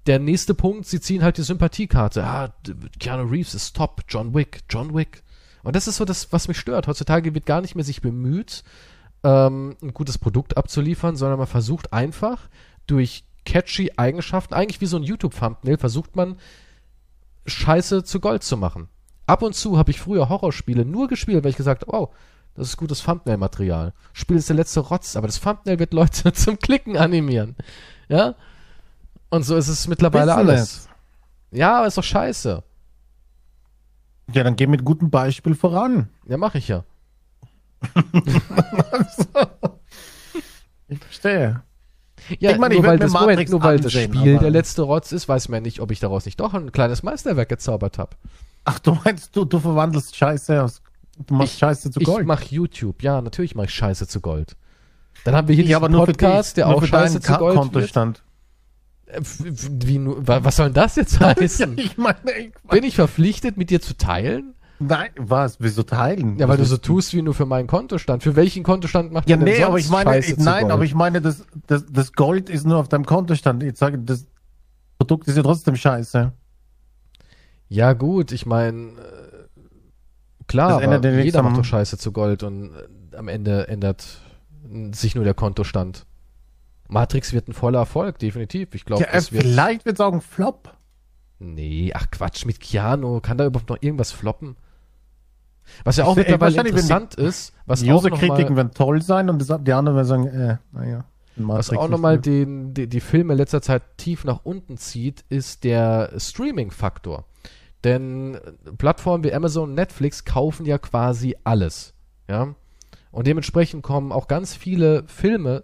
der 0.08 0.20
nächste 0.20 0.54
Punkt, 0.54 0.86
sie 0.86 1.02
ziehen 1.02 1.24
halt 1.24 1.38
die 1.38 1.44
Sympathiekarte. 1.44 2.24
Ah, 2.24 2.54
Keanu 3.00 3.30
Reeves 3.30 3.54
ist 3.54 3.76
top, 3.76 4.04
John 4.08 4.34
Wick, 4.34 4.62
John 4.70 4.94
Wick. 4.96 5.24
Und 5.64 5.76
das 5.76 5.88
ist 5.88 5.98
so 5.98 6.06
das, 6.06 6.32
was 6.32 6.48
mich 6.48 6.58
stört. 6.58 6.88
Heutzutage 6.88 7.34
wird 7.34 7.46
gar 7.46 7.62
nicht 7.62 7.76
mehr 7.76 7.84
sich 7.84 8.02
bemüht, 8.02 8.64
ähm, 9.24 9.76
ein 9.82 9.94
gutes 9.94 10.18
Produkt 10.18 10.58
abzuliefern, 10.58 11.18
sondern 11.18 11.38
man 11.38 11.48
versucht 11.48 11.92
einfach 11.92 12.48
durch 12.88 13.26
catchy 13.46 13.92
Eigenschaften, 13.98 14.54
eigentlich 14.54 14.82
wie 14.82 14.86
so 14.86 14.98
ein 14.98 15.04
YouTube-Thumbnail, 15.04 15.78
versucht 15.78 16.16
man 16.16 16.38
Scheiße 17.46 18.04
zu 18.04 18.20
Gold 18.20 18.44
zu 18.44 18.58
machen. 18.58 18.88
Ab 19.30 19.44
und 19.44 19.54
zu 19.54 19.78
habe 19.78 19.92
ich 19.92 20.02
früher 20.02 20.28
Horrorspiele 20.28 20.86
nur 20.86 21.08
gespielt, 21.08 21.44
weil 21.44 21.52
ich 21.52 21.58
gesagt 21.58 21.84
habe, 21.84 21.96
oh, 21.96 22.10
das 22.56 22.70
ist 22.70 22.78
gutes 22.78 23.04
Thumbnail-Material. 23.04 23.94
Spiel 24.12 24.38
ist 24.38 24.50
der 24.50 24.56
letzte 24.56 24.80
Rotz, 24.80 25.16
aber 25.16 25.28
das 25.28 25.40
Thumbnail 25.40 25.78
wird 25.78 25.94
Leute 25.94 26.34
zum 26.34 26.58
Klicken 26.58 26.98
animieren. 26.98 27.56
Ja? 28.08 28.34
Und 29.30 29.44
so 29.44 29.56
ist 29.56 29.68
es 29.68 29.88
mittlerweile 29.88 30.34
alles. 30.34 30.90
Ja, 31.52 31.78
aber 31.78 31.88
ist 31.88 31.98
doch 31.98 32.04
scheiße. 32.04 32.64
Ja, 34.34 34.44
dann 34.44 34.56
geh 34.56 34.66
mit 34.68 34.84
gutem 34.84 35.12
Beispiel 35.12 35.54
voran. 35.54 36.10
Ja, 36.28 36.38
mach 36.38 36.56
ich 36.56 36.68
ja. 36.68 36.84
ich 40.88 41.00
verstehe. 41.00 41.64
Ja, 42.40 42.52
ich 42.52 42.58
meine, 42.58 42.76
nur, 42.76 42.84
weil 42.84 43.00
das, 43.00 43.14
Moment, 43.14 43.50
nur 43.50 43.64
weil 43.64 43.80
das 43.80 43.94
Spiel 43.94 44.38
der 44.38 44.50
letzte 44.50 44.82
Rotz 44.82 45.12
ist, 45.12 45.30
weiß 45.30 45.50
man 45.50 45.64
nicht, 45.64 45.80
ob 45.80 45.92
ich 45.92 46.00
daraus 46.00 46.26
nicht 46.26 46.40
doch 46.40 46.54
ein 46.54 46.72
kleines 46.72 47.04
Meisterwerk 47.04 47.50
gezaubert 47.50 47.98
habe. 47.98 48.18
Ach, 48.70 48.78
du 48.78 48.96
meinst, 49.04 49.36
du, 49.36 49.46
du 49.46 49.60
verwandelst 49.60 50.16
Scheiße 50.16 50.64
aus. 50.64 50.82
Du 51.26 51.34
machst 51.34 51.54
ich, 51.54 51.60
Scheiße 51.60 51.90
zu 51.90 52.00
Gold. 52.02 52.22
Ich 52.22 52.28
mach 52.28 52.44
YouTube, 52.44 53.02
ja, 53.02 53.20
natürlich 53.20 53.56
mache 53.56 53.66
ich 53.66 53.74
Scheiße 53.74 54.08
zu 54.08 54.22
Gold. 54.22 54.56
Dann 55.24 55.36
haben 55.36 55.48
wir 55.48 55.56
hier 55.56 55.66
ja, 55.66 55.82
einen 55.82 55.96
Podcast, 55.96 56.56
der 56.56 56.68
auch 56.68 56.84
Scheiße 56.84 57.20
zu 57.20 57.34
Gold 57.34 57.58
Kontostand. 57.58 58.22
Wird. 59.08 59.18
Äh, 59.18 59.88
wie, 59.88 60.00
was 60.06 60.56
soll 60.56 60.68
denn 60.68 60.76
das 60.76 60.98
jetzt 60.98 61.20
heißen? 61.20 61.80
ich 61.80 61.98
meine, 61.98 62.18
ich 62.38 62.54
mein, 62.64 62.80
Bin 62.80 62.84
ich 62.84 62.96
verpflichtet, 62.96 63.58
mit 63.58 63.72
dir 63.72 63.82
zu 63.82 63.98
teilen? 63.98 64.54
Nein, 64.78 65.10
was? 65.18 65.58
Wieso 65.60 65.82
teilen? 65.82 66.38
Ja, 66.38 66.48
weil 66.48 66.58
du 66.58 66.66
so 66.66 66.78
tust, 66.78 67.14
wie 67.16 67.24
nur 67.24 67.34
für 67.34 67.48
meinen 67.48 67.68
Kontostand. 67.68 68.22
Für 68.22 68.36
welchen 68.36 68.62
Kontostand 68.62 69.12
macht 69.12 69.28
ja, 69.28 69.36
man 69.36 69.48
denn 69.48 69.58
nee, 69.58 69.64
aber 69.64 69.80
ich 69.80 69.90
meine, 69.90 70.12
Scheiße 70.12 70.44
nein, 70.44 70.70
aber 70.70 70.84
ich 70.84 70.94
meine, 70.94 71.22
das, 71.22 71.44
das, 71.66 71.86
das 71.92 72.14
Gold 72.14 72.52
ist 72.52 72.68
nur 72.68 72.78
auf 72.78 72.88
deinem 72.88 73.06
Kontostand. 73.06 73.64
Ich 73.64 73.78
sage, 73.78 73.98
das 73.98 74.28
Produkt 75.00 75.28
ist 75.28 75.38
ja 75.38 75.44
trotzdem 75.44 75.76
scheiße. 75.76 76.34
Ja, 77.70 77.94
gut, 77.94 78.32
ich 78.32 78.46
meine, 78.46 78.90
äh, 78.90 80.44
klar, 80.48 80.82
jeder 81.04 81.44
macht 81.44 81.58
doch 81.58 81.64
Scheiße 81.64 81.98
zu 81.98 82.12
Gold 82.12 82.44
und 82.44 82.74
äh, 82.74 83.16
am 83.16 83.28
Ende 83.28 83.68
ändert 83.68 84.20
sich 84.92 85.16
nur 85.16 85.24
der 85.24 85.36
Kontostand. 85.36 86.06
Matrix 86.88 87.32
wird 87.34 87.48
ein 87.48 87.54
voller 87.54 87.80
Erfolg, 87.80 88.18
definitiv. 88.18 88.74
Ich 88.74 88.86
glaube, 88.86 89.04
ja, 89.04 89.10
äh, 89.10 89.22
vielleicht 89.22 89.86
wird 89.86 89.96
es 89.96 90.02
auch 90.02 90.12
ein 90.12 90.22
Flop. 90.22 90.74
Nee, 91.38 91.92
ach 91.94 92.10
Quatsch, 92.12 92.46
mit 92.46 92.60
Keanu, 92.60 93.22
kann 93.22 93.38
da 93.38 93.46
überhaupt 93.46 93.70
noch 93.70 93.82
irgendwas 93.82 94.12
floppen? 94.12 94.58
Was 95.84 95.98
ja 95.98 96.06
auch 96.06 96.18
ich, 96.18 96.28
mittlerweile 96.28 96.68
interessant 96.68 97.16
ist, 97.16 97.54
was 97.68 97.82
die 97.82 97.92
User-Kritiken 97.92 98.56
werden 98.56 98.72
toll 98.74 99.04
sein 99.04 99.30
und 99.30 99.40
das, 99.40 99.56
die 99.62 99.74
anderen 99.74 99.96
werden 99.96 100.08
sagen, 100.08 100.28
äh, 100.28 100.58
naja. 100.72 101.06
Was 101.36 101.70
auch 101.70 101.88
nochmal 101.88 102.20
den, 102.20 102.74
die, 102.74 102.88
die 102.88 103.00
Filme 103.00 103.34
in 103.34 103.38
letzter 103.38 103.62
Zeit 103.62 103.84
tief 103.98 104.26
nach 104.26 104.42
unten 104.44 104.78
zieht, 104.78 105.24
ist 105.30 105.64
der 105.64 106.12
Streaming-Faktor. 106.18 107.26
Denn 107.84 108.40
Plattformen 108.78 109.24
wie 109.24 109.34
Amazon 109.34 109.70
und 109.70 109.76
Netflix 109.76 110.26
kaufen 110.26 110.66
ja 110.66 110.78
quasi 110.78 111.36
alles. 111.44 111.94
Ja. 112.28 112.56
Und 113.12 113.28
dementsprechend 113.28 113.84
kommen 113.84 114.12
auch 114.12 114.28
ganz 114.28 114.56
viele 114.56 115.04
Filme, 115.08 115.64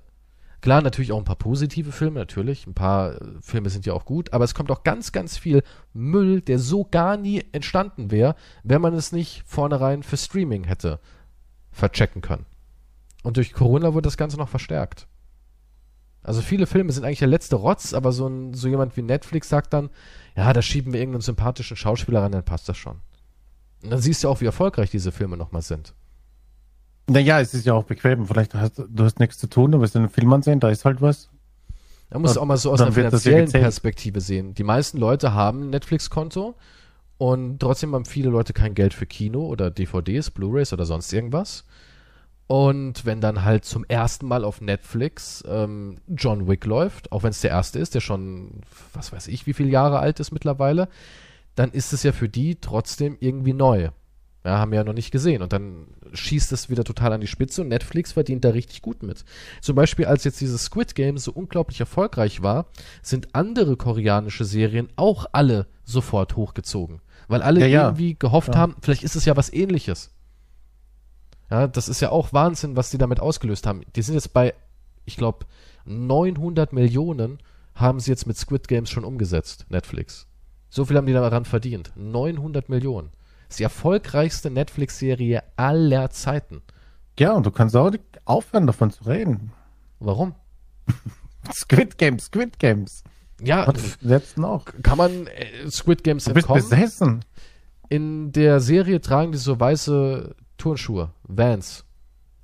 klar, 0.62 0.82
natürlich 0.82 1.12
auch 1.12 1.20
ein 1.20 1.26
paar 1.26 1.36
positive 1.36 1.92
Filme, 1.92 2.20
natürlich. 2.20 2.66
Ein 2.66 2.74
paar 2.74 3.22
äh, 3.22 3.26
Filme 3.42 3.70
sind 3.70 3.86
ja 3.86 3.94
auch 3.94 4.06
gut, 4.06 4.34
aber 4.34 4.46
es 4.46 4.56
kommt 4.56 4.72
auch 4.72 4.84
ganz, 4.84 5.12
ganz 5.12 5.38
viel 5.38 5.62
Müll, 5.94 6.42
der 6.42 6.58
so 6.58 6.88
gar 6.90 7.18
nie 7.18 7.44
entstanden 7.52 8.10
wäre, 8.10 8.36
wenn 8.64 8.82
man 8.82 8.94
es 8.94 9.12
nicht 9.12 9.44
vornherein 9.46 10.02
für 10.02 10.18
Streaming 10.18 10.64
hätte 10.64 11.00
verchecken 11.72 12.22
können. 12.22 12.46
Und 13.22 13.38
durch 13.38 13.54
Corona 13.54 13.94
wurde 13.94 14.08
das 14.08 14.18
Ganze 14.18 14.38
noch 14.38 14.50
verstärkt. 14.50 15.08
Also 16.24 16.42
viele 16.42 16.66
Filme 16.66 16.92
sind 16.92 17.04
eigentlich 17.04 17.20
der 17.20 17.28
letzte 17.28 17.58
Rotz, 17.58 17.94
aber 17.94 18.12
so, 18.12 18.28
ein, 18.28 18.56
so 18.56 18.68
jemand 18.68 18.98
wie 18.98 19.04
Netflix 19.04 19.50
sagt 19.50 19.74
dann, 19.74 19.92
ja, 20.36 20.52
da 20.54 20.62
schieben 20.62 20.94
wir 20.94 21.00
irgendeinen 21.00 21.22
sympathischen 21.22 21.78
Schauspieler 21.78 22.22
ran, 22.22 22.32
dann 22.32 22.44
passt 22.44 22.68
das 22.68 22.78
schon. 22.78 22.98
Und 23.84 23.92
dann 23.92 24.02
siehst 24.02 24.24
du 24.24 24.30
auch, 24.30 24.42
wie 24.42 24.46
erfolgreich 24.46 24.90
diese 24.92 25.12
Filme 25.12 25.38
nochmal 25.38 25.62
sind. 25.62 25.94
Naja, 27.08 27.40
es 27.40 27.54
ist 27.54 27.66
ja 27.66 27.74
auch 27.74 27.84
bequem. 27.84 28.26
Vielleicht 28.26 28.54
hast 28.56 28.80
du 28.80 29.04
hast 29.04 29.20
nichts 29.20 29.38
zu 29.38 29.48
tun, 29.48 29.72
du 29.72 29.80
willst 29.80 29.96
einen 29.96 30.10
Film 30.10 30.34
ansehen, 30.34 30.60
da 30.60 30.70
ist 30.70 30.86
halt 30.86 31.02
was. 31.02 31.30
Da 32.10 32.20
musst 32.20 32.36
du 32.36 32.42
auch 32.42 32.46
mal 32.46 32.58
so 32.58 32.72
aus 32.72 32.82
einer 32.82 32.92
finanziellen 32.92 33.52
Perspektive 33.52 34.22
sehen. 34.22 34.54
Die 34.54 34.64
meisten 34.64 34.98
Leute 34.98 35.34
haben 35.34 35.64
ein 35.64 35.70
Netflix-Konto 35.72 36.56
und 37.18 37.60
trotzdem 37.60 37.94
haben 37.94 38.06
viele 38.06 38.30
Leute 38.30 38.54
kein 38.54 38.74
Geld 38.74 38.94
für 38.94 39.06
Kino 39.06 39.46
oder 39.46 39.72
DVDs, 39.72 40.32
Blu-rays 40.32 40.74
oder 40.74 40.86
sonst 40.86 41.12
irgendwas. 41.14 41.66
Und 42.48 43.06
wenn 43.06 43.22
dann 43.22 43.44
halt 43.44 43.66
zum 43.66 43.86
ersten 43.86 44.28
Mal 44.28 44.44
auf 44.44 44.62
Netflix 44.62 45.44
ähm, 45.48 45.98
John 46.08 46.48
Wick 46.48 46.66
läuft, 46.66 47.12
auch 47.12 47.24
wenn 47.24 47.32
es 47.32 47.42
der 47.42 47.50
erste 47.50 47.80
ist, 47.80 47.96
der 47.96 48.02
schon, 48.02 48.62
was 48.94 49.12
weiß 49.12 49.28
ich, 49.30 49.48
wie 49.48 49.54
viele 49.54 49.70
Jahre 49.70 50.00
alt 50.00 50.20
ist 50.20 50.32
mittlerweile, 50.32 50.88
dann 51.56 51.72
ist 51.72 51.92
es 51.92 52.04
ja 52.04 52.12
für 52.12 52.30
die 52.30 52.56
trotzdem 52.56 53.18
irgendwie 53.20 53.54
neu. 53.54 53.90
Ja, 54.44 54.60
haben 54.60 54.72
wir 54.72 54.78
ja 54.78 54.84
noch 54.84 54.94
nicht 54.94 55.10
gesehen. 55.10 55.42
Und 55.42 55.54
dann 55.54 55.88
schießt 56.14 56.52
es 56.52 56.70
wieder 56.70 56.84
total 56.84 57.14
an 57.14 57.22
die 57.22 57.28
Spitze 57.28 57.62
und 57.62 57.70
Netflix 57.70 58.12
verdient 58.12 58.46
da 58.46 58.50
richtig 58.50 58.84
gut 58.84 59.02
mit. 59.02 59.26
Zum 59.60 59.76
Beispiel, 59.76 60.06
als 60.06 60.24
jetzt 60.24 60.40
dieses 60.40 60.66
Squid 60.66 60.94
Game 60.94 61.18
so 61.18 61.32
unglaublich 61.32 61.80
erfolgreich 61.80 62.44
war, 62.44 62.68
sind 63.02 63.34
andere 63.34 63.76
koreanische 63.76 64.46
Serien 64.46 64.90
auch 64.98 65.26
alle 65.32 65.66
sofort 65.84 66.36
hochgezogen. 66.36 67.02
Weil 67.28 67.42
alle 67.42 67.62
ja, 67.62 67.66
ja. 67.66 67.84
irgendwie 67.86 68.16
gehofft 68.20 68.54
ja. 68.54 68.60
haben, 68.60 68.76
vielleicht 68.82 69.02
ist 69.02 69.16
es 69.16 69.26
ja 69.26 69.36
was 69.36 69.52
ähnliches. 69.52 70.12
Ja, 71.50 71.68
das 71.68 71.90
ist 71.90 72.02
ja 72.02 72.10
auch 72.10 72.34
Wahnsinn, 72.34 72.76
was 72.76 72.90
die 72.90 72.98
damit 72.98 73.20
ausgelöst 73.20 73.68
haben. 73.68 73.82
Die 73.96 74.02
sind 74.02 74.16
jetzt 74.16 74.34
bei, 74.34 74.54
ich 75.06 75.18
glaube, 75.18 75.46
900 75.86 76.74
Millionen 76.74 77.40
haben 77.76 78.00
sie 78.00 78.12
jetzt 78.12 78.26
mit 78.26 78.38
Squid 78.38 78.68
Games 78.68 78.90
schon 78.90 79.04
umgesetzt, 79.04 79.66
Netflix. 79.70 80.28
So 80.70 80.86
viel 80.86 80.98
haben 80.98 81.06
die 81.06 81.14
daran 81.14 81.46
verdient. 81.46 81.92
900 81.96 82.70
Millionen. 82.70 83.12
Das 83.48 83.56
ist 83.56 83.60
die 83.60 83.64
erfolgreichste 83.64 84.50
Netflix-Serie 84.50 85.44
aller 85.56 86.10
Zeiten. 86.10 86.62
Ja, 87.20 87.34
und 87.34 87.46
du 87.46 87.52
kannst 87.52 87.76
auch 87.76 87.92
aufhören, 88.26 88.68
davon 88.68 88.92
zu 88.92 89.04
reden. 89.06 89.52
Warum? 90.00 90.36
Squid 91.54 91.98
Games, 91.98 92.26
Squid 92.26 92.60
Games. 92.60 93.04
Ja, 93.42 93.72
selbst 94.02 94.38
noch. 94.38 94.66
Kann 94.82 94.98
man 94.98 95.28
äh, 95.28 95.70
Squid 95.70 96.04
Games 96.04 96.26
du 96.26 96.34
bist 96.34 96.48
entkommen? 96.50 96.70
besessen. 96.70 97.26
In 97.90 98.32
der 98.32 98.60
Serie 98.60 99.00
tragen 99.00 99.32
die 99.32 99.38
so 99.38 99.60
weiße 99.60 100.36
Turnschuhe, 100.58 101.12
Vans. 101.24 101.86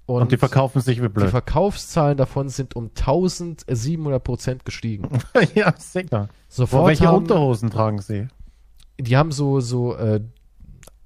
Und, 0.06 0.24
und, 0.24 0.32
die 0.32 0.38
verkaufen 0.38 0.82
sich 0.82 1.02
wie 1.02 1.08
blöd. 1.08 1.28
Die 1.28 1.32
Verkaufszahlen 1.32 2.18
davon 2.18 2.50
sind 2.50 2.76
um 2.76 2.90
1700 2.90 4.24
Prozent 4.24 4.66
gestiegen. 4.66 5.08
ja, 5.56 5.74
sicher. 5.78 6.28
Sofort 6.50 6.88
welche 6.88 7.08
haben, 7.08 7.18
Unterhosen 7.18 7.70
tragen 7.70 8.02
sie? 8.02 8.28
Die 9.00 9.16
haben 9.16 9.32
so, 9.32 9.62
so 9.62 9.96
äh, 9.96 10.22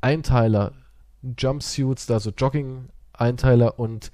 Einteiler, 0.01 0.71
Jumpsuits, 1.37 2.07
da 2.07 2.19
so 2.19 2.31
Jogging-Einteiler 2.31 3.79
und 3.79 4.11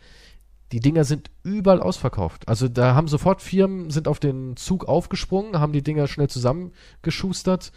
die 0.72 0.80
Dinger 0.80 1.04
sind 1.04 1.30
überall 1.44 1.82
ausverkauft. 1.82 2.48
Also 2.48 2.68
da 2.68 2.96
haben 2.96 3.08
sofort 3.08 3.42
Firmen, 3.42 3.90
sind 3.90 4.08
auf 4.08 4.20
den 4.20 4.56
Zug 4.56 4.86
aufgesprungen, 4.86 5.60
haben 5.60 5.74
die 5.74 5.84
Dinger 5.84 6.08
schnell 6.08 6.30
zusammengeschustert, 6.30 7.72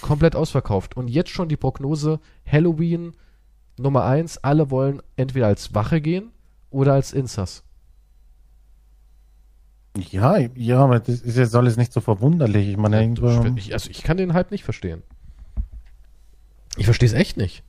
komplett 0.00 0.34
ausverkauft. 0.34 0.96
Und 0.96 1.08
jetzt 1.08 1.30
schon 1.30 1.48
die 1.48 1.56
Prognose, 1.56 2.20
Halloween 2.44 3.12
Nummer 3.80 4.04
eins, 4.04 4.38
alle 4.38 4.70
wollen 4.70 5.02
entweder 5.16 5.46
als 5.46 5.74
Wache 5.74 6.00
gehen 6.00 6.30
oder 6.70 6.94
als 6.94 7.12
Insas. 7.12 7.64
Ja, 9.96 10.38
ja, 10.38 10.78
aber 10.78 11.00
das 11.00 11.20
ist 11.20 11.36
jetzt 11.36 11.54
alles 11.54 11.76
nicht 11.76 11.92
so 11.92 12.00
verwunderlich. 12.00 12.68
Ich 12.68 12.76
meine, 12.76 13.02
ja, 13.02 13.44
ich, 13.56 13.72
also 13.72 13.90
ich 13.90 14.02
kann 14.02 14.16
den 14.16 14.34
Hype 14.34 14.50
nicht 14.50 14.64
verstehen. 14.64 15.02
Ich 16.76 16.84
verstehe 16.84 17.08
es 17.08 17.14
echt 17.14 17.36
nicht. 17.36 17.64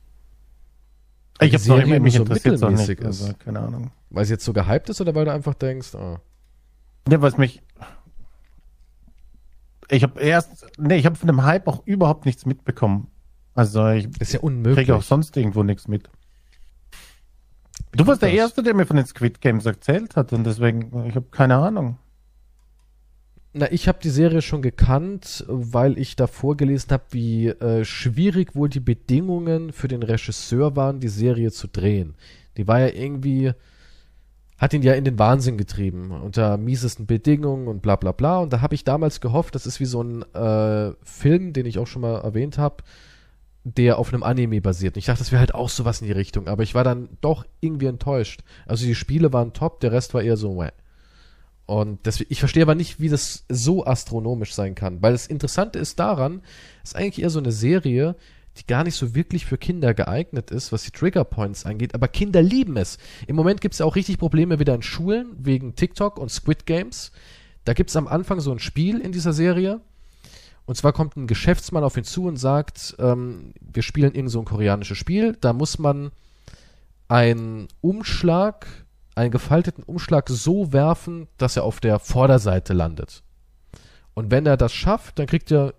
Ich 1.40 1.54
habe 1.54 1.66
noch 1.66 1.78
immer 1.78 1.98
mich 1.98 2.14
so 2.14 2.22
interessiert 2.22 2.60
nicht, 2.70 2.88
ist. 2.88 3.04
Also, 3.04 3.32
keine 3.34 3.60
Ahnung. 3.60 3.90
Weil 4.10 4.22
es 4.22 4.30
jetzt 4.30 4.44
so 4.44 4.52
gehypt 4.52 4.88
ist 4.90 5.00
oder 5.00 5.14
weil 5.14 5.24
du 5.24 5.32
einfach 5.32 5.54
denkst, 5.54 5.94
oh. 5.94 6.18
Ja, 7.08 7.20
was 7.20 7.36
mich 7.36 7.62
ich 9.92 10.02
habe 10.02 10.20
erst, 10.20 10.66
nee, 10.78 10.96
ich 10.96 11.04
habe 11.04 11.16
von 11.16 11.26
dem 11.26 11.42
Hype 11.42 11.68
auch 11.68 11.82
überhaupt 11.84 12.24
nichts 12.24 12.46
mitbekommen. 12.46 13.08
Also 13.54 13.88
ich 13.88 14.08
das 14.10 14.28
ist 14.28 14.34
ja 14.34 14.40
unmöglich. 14.40 14.86
kriege 14.86 14.96
auch 14.96 15.02
sonst 15.02 15.36
irgendwo 15.36 15.62
nichts 15.62 15.88
mit. 15.88 16.08
Du 17.92 18.06
warst 18.06 18.22
der 18.22 18.32
Erste, 18.32 18.62
der 18.62 18.74
mir 18.74 18.86
von 18.86 18.96
den 18.96 19.06
Squid 19.06 19.40
Games 19.40 19.66
erzählt 19.66 20.16
hat 20.16 20.32
und 20.32 20.44
deswegen, 20.44 21.06
ich 21.06 21.14
habe 21.14 21.26
keine 21.30 21.56
Ahnung. 21.56 21.98
Na, 23.54 23.70
ich 23.70 23.86
habe 23.86 23.98
die 24.02 24.08
Serie 24.08 24.40
schon 24.40 24.62
gekannt, 24.62 25.44
weil 25.46 25.98
ich 25.98 26.16
davor 26.16 26.56
gelesen 26.56 26.90
habe, 26.90 27.04
wie 27.10 27.48
äh, 27.48 27.84
schwierig 27.84 28.54
wohl 28.56 28.70
die 28.70 28.80
Bedingungen 28.80 29.72
für 29.72 29.88
den 29.88 30.02
Regisseur 30.02 30.74
waren, 30.74 31.00
die 31.00 31.08
Serie 31.08 31.52
zu 31.52 31.68
drehen. 31.68 32.14
Die 32.56 32.66
war 32.66 32.80
ja 32.80 32.88
irgendwie, 32.88 33.52
hat 34.56 34.72
ihn 34.72 34.82
ja 34.82 34.94
in 34.94 35.04
den 35.04 35.18
Wahnsinn 35.18 35.58
getrieben, 35.58 36.12
unter 36.12 36.56
miesesten 36.56 37.04
Bedingungen 37.04 37.68
und 37.68 37.82
bla 37.82 37.96
bla 37.96 38.12
bla. 38.12 38.38
Und 38.38 38.54
da 38.54 38.62
habe 38.62 38.74
ich 38.74 38.84
damals 38.84 39.20
gehofft, 39.20 39.54
das 39.54 39.66
ist 39.66 39.80
wie 39.80 39.84
so 39.84 40.02
ein 40.02 40.22
äh, 40.32 40.94
Film, 41.02 41.52
den 41.52 41.66
ich 41.66 41.78
auch 41.78 41.86
schon 41.86 42.02
mal 42.02 42.22
erwähnt 42.22 42.56
habe, 42.56 42.82
der 43.64 43.98
auf 43.98 44.12
einem 44.12 44.22
Anime 44.22 44.60
basiert. 44.60 44.96
Und 44.96 44.98
ich 44.98 45.06
dachte, 45.06 45.20
das 45.20 45.32
wäre 45.32 45.40
halt 45.40 45.54
auch 45.54 45.68
sowas 45.68 46.00
in 46.00 46.06
die 46.06 46.12
Richtung, 46.12 46.48
aber 46.48 46.62
ich 46.62 46.74
war 46.74 46.84
dann 46.84 47.08
doch 47.20 47.44
irgendwie 47.60 47.86
enttäuscht. 47.86 48.40
Also 48.66 48.86
die 48.86 48.94
Spiele 48.94 49.32
waren 49.32 49.52
top, 49.52 49.80
der 49.80 49.92
Rest 49.92 50.14
war 50.14 50.22
eher 50.22 50.36
so, 50.36 50.58
Wäh. 50.58 50.72
Und 51.66 52.04
deswegen, 52.04 52.32
ich 52.32 52.40
verstehe 52.40 52.64
aber 52.64 52.74
nicht, 52.74 53.00
wie 53.00 53.08
das 53.08 53.44
so 53.48 53.86
astronomisch 53.86 54.52
sein 54.54 54.74
kann. 54.74 55.00
Weil 55.00 55.12
das 55.12 55.26
Interessante 55.26 55.78
ist 55.78 55.98
daran, 55.98 56.42
ist 56.82 56.96
eigentlich 56.96 57.22
eher 57.22 57.30
so 57.30 57.38
eine 57.38 57.52
Serie, 57.52 58.16
die 58.58 58.66
gar 58.66 58.84
nicht 58.84 58.96
so 58.96 59.14
wirklich 59.14 59.46
für 59.46 59.56
Kinder 59.56 59.94
geeignet 59.94 60.50
ist, 60.50 60.72
was 60.72 60.82
die 60.82 60.90
Trigger 60.90 61.24
Points 61.24 61.64
angeht. 61.64 61.94
Aber 61.94 62.08
Kinder 62.08 62.42
lieben 62.42 62.76
es. 62.76 62.98
Im 63.26 63.36
Moment 63.36 63.60
gibt 63.60 63.74
es 63.74 63.78
ja 63.78 63.86
auch 63.86 63.96
richtig 63.96 64.18
Probleme 64.18 64.58
wieder 64.58 64.74
in 64.74 64.82
Schulen 64.82 65.34
wegen 65.38 65.74
TikTok 65.74 66.18
und 66.18 66.30
Squid 66.30 66.66
Games. 66.66 67.12
Da 67.64 67.74
gibt 67.74 67.90
es 67.90 67.96
am 67.96 68.08
Anfang 68.08 68.40
so 68.40 68.50
ein 68.52 68.58
Spiel 68.58 68.98
in 69.00 69.12
dieser 69.12 69.32
Serie. 69.32 69.80
Und 70.64 70.76
zwar 70.76 70.92
kommt 70.92 71.16
ein 71.16 71.26
Geschäftsmann 71.26 71.84
auf 71.84 71.96
ihn 71.96 72.04
zu 72.04 72.26
und 72.26 72.36
sagt, 72.36 72.96
ähm, 72.98 73.52
wir 73.60 73.82
spielen 73.82 74.14
irgend 74.14 74.30
so 74.30 74.38
ein 74.38 74.44
koreanisches 74.44 74.96
Spiel. 74.98 75.36
Da 75.40 75.52
muss 75.52 75.78
man 75.78 76.12
einen 77.08 77.68
Umschlag 77.80 78.66
einen 79.14 79.30
gefalteten 79.30 79.84
Umschlag 79.84 80.28
so 80.28 80.72
werfen, 80.72 81.28
dass 81.38 81.56
er 81.56 81.64
auf 81.64 81.80
der 81.80 81.98
Vorderseite 81.98 82.72
landet. 82.72 83.22
Und 84.14 84.30
wenn 84.30 84.46
er 84.46 84.56
das 84.56 84.72
schafft, 84.72 85.18
dann 85.18 85.26
kriegt 85.26 85.50
er 85.50 85.74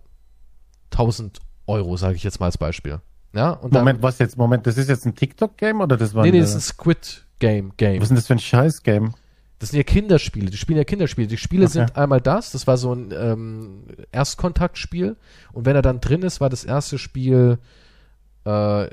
1000 0.92 1.40
Euro, 1.68 1.98
sage 1.98 2.16
ich 2.16 2.24
jetzt 2.24 2.40
mal 2.40 2.48
als 2.48 2.58
Beispiel. 2.58 3.00
Ja, 3.34 3.52
und 3.52 3.74
Moment, 3.74 3.98
dann, 3.98 4.04
was 4.04 4.20
jetzt? 4.20 4.38
Moment, 4.38 4.68
das 4.68 4.78
ist 4.78 4.90
jetzt 4.90 5.06
ein 5.06 5.16
TikTok-Game 5.16 5.82
oder 5.82 5.98
das 5.98 6.14
war 6.14 6.24
Nee, 6.24 6.32
nee, 6.32 6.40
das 6.40 6.50
ist 6.50 6.56
ein 6.56 6.62
Squid-Game-Game. 6.62 7.98
Was 7.98 8.04
ist 8.04 8.10
denn 8.10 8.18
das 8.18 8.28
für 8.28 8.34
ein 8.34 8.40
Scheiß-Game? 8.40 9.14
Das 9.60 9.70
sind 9.70 9.78
ja 9.78 9.84
Kinderspiele, 9.84 10.50
die 10.50 10.58
spielen 10.58 10.78
ja 10.78 10.84
Kinderspiele. 10.84 11.28
Die 11.28 11.38
Spiele 11.38 11.66
okay. 11.66 11.74
sind 11.74 11.96
einmal 11.96 12.20
das, 12.20 12.52
das 12.52 12.68
war 12.68 12.78
so 12.78 12.94
ein 12.94 13.14
ähm, 13.18 13.84
Erstkontaktspiel. 14.12 15.16
Und 15.54 15.66
wenn 15.66 15.76
er 15.76 15.82
dann 15.82 16.02
drin 16.02 16.22
ist, 16.22 16.42
war 16.42 16.50
das 16.50 16.66
erste 16.66 16.98
Spiel 16.98 17.60
äh, 18.46 18.88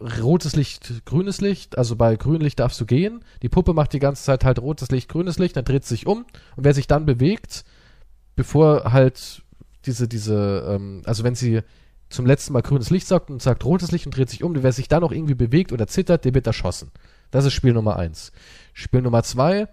rotes 0.00 0.56
Licht, 0.56 1.04
grünes 1.04 1.40
Licht, 1.40 1.78
also 1.78 1.96
bei 1.96 2.16
grünem 2.16 2.42
Licht 2.42 2.60
darfst 2.60 2.80
du 2.80 2.86
gehen. 2.86 3.24
Die 3.42 3.48
Puppe 3.48 3.72
macht 3.72 3.92
die 3.92 3.98
ganze 3.98 4.24
Zeit 4.24 4.44
halt 4.44 4.58
rotes 4.58 4.90
Licht, 4.90 5.08
grünes 5.08 5.38
Licht, 5.38 5.56
dann 5.56 5.64
dreht 5.64 5.84
sie 5.84 5.94
sich 5.94 6.06
um 6.06 6.26
und 6.56 6.64
wer 6.64 6.74
sich 6.74 6.86
dann 6.86 7.06
bewegt, 7.06 7.64
bevor 8.34 8.92
halt 8.92 9.42
diese, 9.86 10.08
diese, 10.08 10.66
ähm, 10.68 11.02
also 11.06 11.24
wenn 11.24 11.34
sie 11.34 11.62
zum 12.08 12.26
letzten 12.26 12.52
Mal 12.52 12.62
grünes 12.62 12.90
Licht 12.90 13.06
sagt 13.06 13.30
und 13.30 13.42
sagt 13.42 13.64
rotes 13.64 13.90
Licht 13.90 14.06
und 14.06 14.16
dreht 14.16 14.30
sich 14.30 14.44
um, 14.44 14.62
wer 14.62 14.72
sich 14.72 14.88
dann 14.88 15.00
noch 15.00 15.12
irgendwie 15.12 15.34
bewegt 15.34 15.72
oder 15.72 15.86
zittert, 15.86 16.24
der 16.24 16.34
wird 16.34 16.46
erschossen. 16.46 16.90
Das 17.30 17.44
ist 17.44 17.52
Spiel 17.52 17.72
Nummer 17.72 17.96
eins. 17.96 18.32
Spiel 18.72 19.02
Nummer 19.02 19.22
zwei 19.22 19.68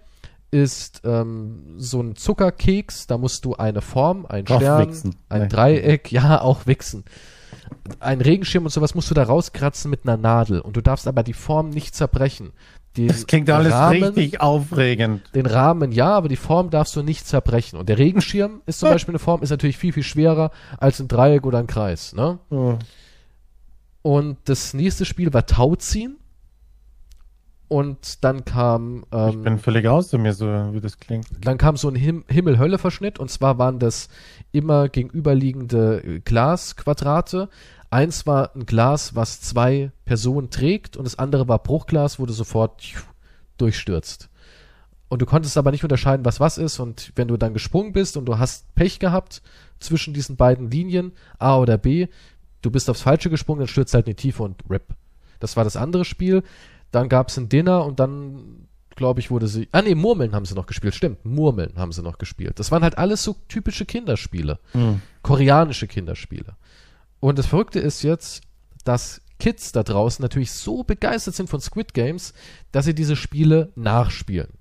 ist 0.50 1.02
ähm, 1.04 1.74
so 1.78 2.00
ein 2.00 2.14
Zuckerkeks, 2.16 3.06
da 3.06 3.18
musst 3.18 3.44
du 3.44 3.54
eine 3.54 3.80
Form, 3.80 4.24
ein 4.26 4.46
Stern, 4.46 5.16
ein 5.28 5.42
nee. 5.42 5.48
Dreieck, 5.48 6.12
ja, 6.12 6.40
auch 6.40 6.66
wichsen 6.66 7.04
ein 8.00 8.20
Regenschirm 8.20 8.64
und 8.64 8.70
sowas 8.70 8.94
musst 8.94 9.10
du 9.10 9.14
da 9.14 9.24
rauskratzen 9.24 9.90
mit 9.90 10.00
einer 10.04 10.16
Nadel 10.16 10.60
und 10.60 10.76
du 10.76 10.80
darfst 10.80 11.06
aber 11.06 11.22
die 11.22 11.32
Form 11.32 11.70
nicht 11.70 11.94
zerbrechen. 11.94 12.52
Den 12.96 13.08
das 13.08 13.26
klingt 13.26 13.50
alles 13.50 13.72
Rahmen, 13.72 14.02
richtig 14.04 14.40
aufregend. 14.40 15.22
Den 15.34 15.46
Rahmen 15.46 15.90
ja, 15.90 16.10
aber 16.10 16.28
die 16.28 16.36
Form 16.36 16.70
darfst 16.70 16.94
du 16.94 17.02
nicht 17.02 17.26
zerbrechen. 17.26 17.76
Und 17.76 17.88
der 17.88 17.98
Regenschirm 17.98 18.62
ist 18.66 18.78
zum 18.78 18.88
Beispiel 18.88 19.12
eine 19.12 19.18
Form, 19.18 19.42
ist 19.42 19.50
natürlich 19.50 19.76
viel, 19.76 19.92
viel 19.92 20.04
schwerer 20.04 20.52
als 20.78 21.00
ein 21.00 21.08
Dreieck 21.08 21.44
oder 21.44 21.58
ein 21.58 21.66
Kreis. 21.66 22.14
Ne? 22.14 22.38
Oh. 22.50 22.78
Und 24.02 24.36
das 24.44 24.74
nächste 24.74 25.04
Spiel 25.04 25.32
war 25.32 25.44
Tauziehen. 25.44 26.18
Und 27.68 28.22
dann 28.24 28.44
kam. 28.44 29.04
Ähm, 29.10 29.28
ich 29.30 29.42
bin 29.42 29.58
völlig 29.58 29.86
außer 29.86 30.18
mir, 30.18 30.34
so 30.34 30.46
wie 30.46 30.80
das 30.80 30.98
klingt. 30.98 31.26
Dann 31.40 31.58
kam 31.58 31.76
so 31.76 31.88
ein 31.88 31.94
Him 31.94 32.24
Himmel-Hölle-Verschnitt. 32.28 33.18
Und 33.18 33.30
zwar 33.30 33.58
waren 33.58 33.78
das 33.78 34.08
immer 34.52 34.88
gegenüberliegende 34.88 36.20
Glasquadrate. 36.24 37.48
Eins 37.90 38.26
war 38.26 38.54
ein 38.54 38.66
Glas, 38.66 39.14
was 39.14 39.40
zwei 39.40 39.92
Personen 40.04 40.50
trägt. 40.50 40.96
Und 40.96 41.04
das 41.04 41.18
andere 41.18 41.48
war 41.48 41.58
Bruchglas, 41.58 42.18
wo 42.18 42.26
du 42.26 42.32
sofort 42.32 42.82
durchstürzt. 43.56 44.28
Und 45.08 45.22
du 45.22 45.26
konntest 45.26 45.56
aber 45.56 45.70
nicht 45.70 45.84
unterscheiden, 45.84 46.24
was 46.24 46.40
was 46.40 46.58
ist. 46.58 46.80
Und 46.80 47.12
wenn 47.16 47.28
du 47.28 47.36
dann 47.36 47.54
gesprungen 47.54 47.92
bist 47.92 48.16
und 48.16 48.26
du 48.26 48.38
hast 48.38 48.74
Pech 48.74 48.98
gehabt 48.98 49.42
zwischen 49.78 50.12
diesen 50.12 50.36
beiden 50.36 50.70
Linien, 50.70 51.12
A 51.38 51.56
oder 51.58 51.78
B, 51.78 52.08
du 52.62 52.70
bist 52.70 52.90
aufs 52.90 53.02
Falsche 53.02 53.30
gesprungen, 53.30 53.60
dann 53.60 53.68
stürzt 53.68 53.94
halt 53.94 54.06
in 54.06 54.16
die 54.16 54.22
Tiefe 54.22 54.42
und 54.42 54.62
RIP. 54.68 54.94
Das 55.40 55.56
war 55.56 55.64
das 55.64 55.76
andere 55.76 56.04
Spiel. 56.04 56.42
Dann 56.94 57.08
gab 57.08 57.28
es 57.28 57.36
ein 57.36 57.48
Dinner 57.48 57.84
und 57.84 57.98
dann, 57.98 58.68
glaube 58.94 59.18
ich, 59.18 59.30
wurde 59.30 59.48
sie. 59.48 59.68
Ah, 59.72 59.82
nee, 59.82 59.96
Murmeln 59.96 60.32
haben 60.32 60.44
sie 60.44 60.54
noch 60.54 60.66
gespielt. 60.66 60.94
Stimmt, 60.94 61.24
Murmeln 61.24 61.72
haben 61.76 61.90
sie 61.90 62.02
noch 62.02 62.18
gespielt. 62.18 62.60
Das 62.60 62.70
waren 62.70 62.84
halt 62.84 62.98
alles 62.98 63.24
so 63.24 63.34
typische 63.48 63.84
Kinderspiele. 63.84 64.60
Mhm. 64.74 65.02
Koreanische 65.22 65.88
Kinderspiele. 65.88 66.54
Und 67.18 67.38
das 67.38 67.46
Verrückte 67.46 67.80
ist 67.80 68.02
jetzt, 68.02 68.42
dass 68.84 69.22
Kids 69.40 69.72
da 69.72 69.82
draußen 69.82 70.22
natürlich 70.22 70.52
so 70.52 70.84
begeistert 70.84 71.34
sind 71.34 71.50
von 71.50 71.60
Squid 71.60 71.94
Games, 71.94 72.32
dass 72.70 72.84
sie 72.84 72.94
diese 72.94 73.16
Spiele 73.16 73.72
nachspielen. 73.74 74.52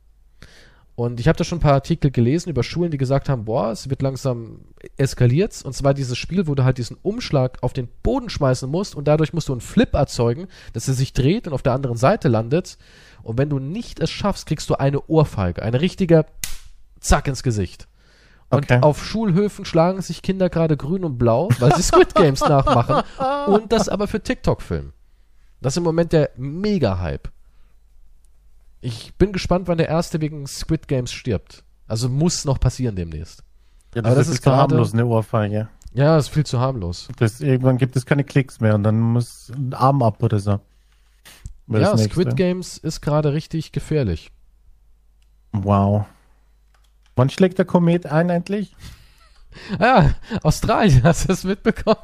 Und 0.96 1.20
ich 1.20 1.28
habe 1.28 1.38
da 1.38 1.44
schon 1.44 1.58
ein 1.58 1.62
paar 1.62 1.74
Artikel 1.74 2.12
gelesen 2.12 2.50
über 2.50 2.62
Schulen, 2.62 2.92
die 2.92 3.00
gesagt 3.00 3.28
haben, 3.28 3.46
boah, 3.46 3.72
es 3.72 3.90
wird 3.90 4.04
langsam 4.04 4.60
eskaliert. 4.98 5.60
Und 5.64 5.74
zwar 5.74 5.96
dieses 5.96 6.18
Spiel, 6.18 6.46
wo 6.46 6.54
du 6.54 6.64
halt 6.64 6.78
diesen 6.78 6.98
Umschlag 7.02 7.58
auf 7.64 7.74
den 7.74 7.88
Boden 8.04 8.30
schmeißen 8.30 8.70
musst 8.70 8.94
und 8.94 9.08
dadurch 9.08 9.34
musst 9.34 9.50
du 9.50 9.54
einen 9.54 9.62
Flip 9.62 9.92
erzeugen, 9.94 10.48
dass 10.74 10.88
er 10.88 10.94
sich 10.94 11.14
dreht 11.14 11.48
und 11.48 11.54
auf 11.54 11.64
der 11.64 11.74
anderen 11.74 11.98
Seite 11.98 12.28
landet. 12.28 12.78
Und 13.24 13.40
wenn 13.40 13.50
du 13.50 13.58
nicht 13.58 14.00
es 14.00 14.12
schaffst, 14.12 14.46
kriegst 14.46 14.70
du 14.70 14.76
eine 14.76 15.02
Ohrfeige, 15.08 15.64
eine 15.64 15.82
richtige 15.82 16.26
Zack 17.00 17.28
ins 17.28 17.42
Gesicht. 17.42 17.88
Und 18.50 18.66
okay. 18.66 18.80
auf 18.82 19.04
Schulhöfen 19.04 19.66
schlagen 19.66 20.02
sich 20.04 20.22
Kinder 20.22 20.48
gerade 20.48 20.78
grün 20.78 21.04
und 21.04 21.18
blau, 21.18 21.50
weil 21.58 21.76
sie 21.76 21.82
Squid 21.84 22.14
Games 22.14 22.42
nachmachen 22.42 23.04
und 23.48 23.72
das 23.72 23.90
aber 23.90 24.08
für 24.08 24.22
TikTok 24.22 24.62
filmen. 24.62 24.94
Das 25.60 25.74
ist 25.74 25.78
im 25.78 25.84
Moment 25.84 26.14
der 26.14 26.30
Mega-Hype. 26.36 27.33
Ich 28.84 29.14
bin 29.16 29.32
gespannt, 29.32 29.70
wann 29.70 29.78
der 29.78 29.88
erste 29.88 30.20
wegen 30.20 30.46
Squid 30.46 30.90
Games 30.90 31.14
stirbt. 31.14 31.64
Also 31.88 32.10
muss 32.10 32.44
noch 32.44 32.60
passieren 32.60 32.98
demnächst. 32.98 33.42
Ja, 33.96 34.02
das, 34.02 34.12
Aber 34.12 34.16
das 34.20 34.28
ist, 34.28 34.34
ist 34.36 34.44
zu 34.44 34.52
harmlos, 34.52 34.94
eine 34.94 35.06
Ohrfeige. 35.06 35.70
Ja, 35.94 36.18
das 36.18 36.26
ist 36.26 36.34
viel 36.34 36.46
zu 36.46 36.60
harmlos. 36.60 37.08
Das, 37.18 37.40
irgendwann 37.40 37.78
gibt 37.78 37.96
es 37.96 38.06
keine 38.06 38.26
Klicks 38.26 38.60
mehr 38.60 38.76
und 38.76 38.84
dann 38.84 39.00
muss 39.00 39.50
ein 39.56 39.74
Arm 39.74 40.04
ab 40.04 40.22
oder 40.22 40.38
so. 40.40 40.60
Ja, 41.68 41.96
Squid 41.98 42.36
Games 42.36 42.78
ist 42.78 43.00
gerade 43.00 43.32
richtig 43.32 43.72
gefährlich. 43.72 44.32
Wow. 45.54 46.06
Wann 47.16 47.30
schlägt 47.30 47.60
der 47.60 47.66
Komet 47.66 48.08
ein 48.08 48.30
endlich? 48.30 48.76
Ja, 49.80 50.14
Australien, 50.44 51.04
hast 51.04 51.24
du 51.24 51.28
das 51.30 51.46
mitbekommen? 51.46 52.02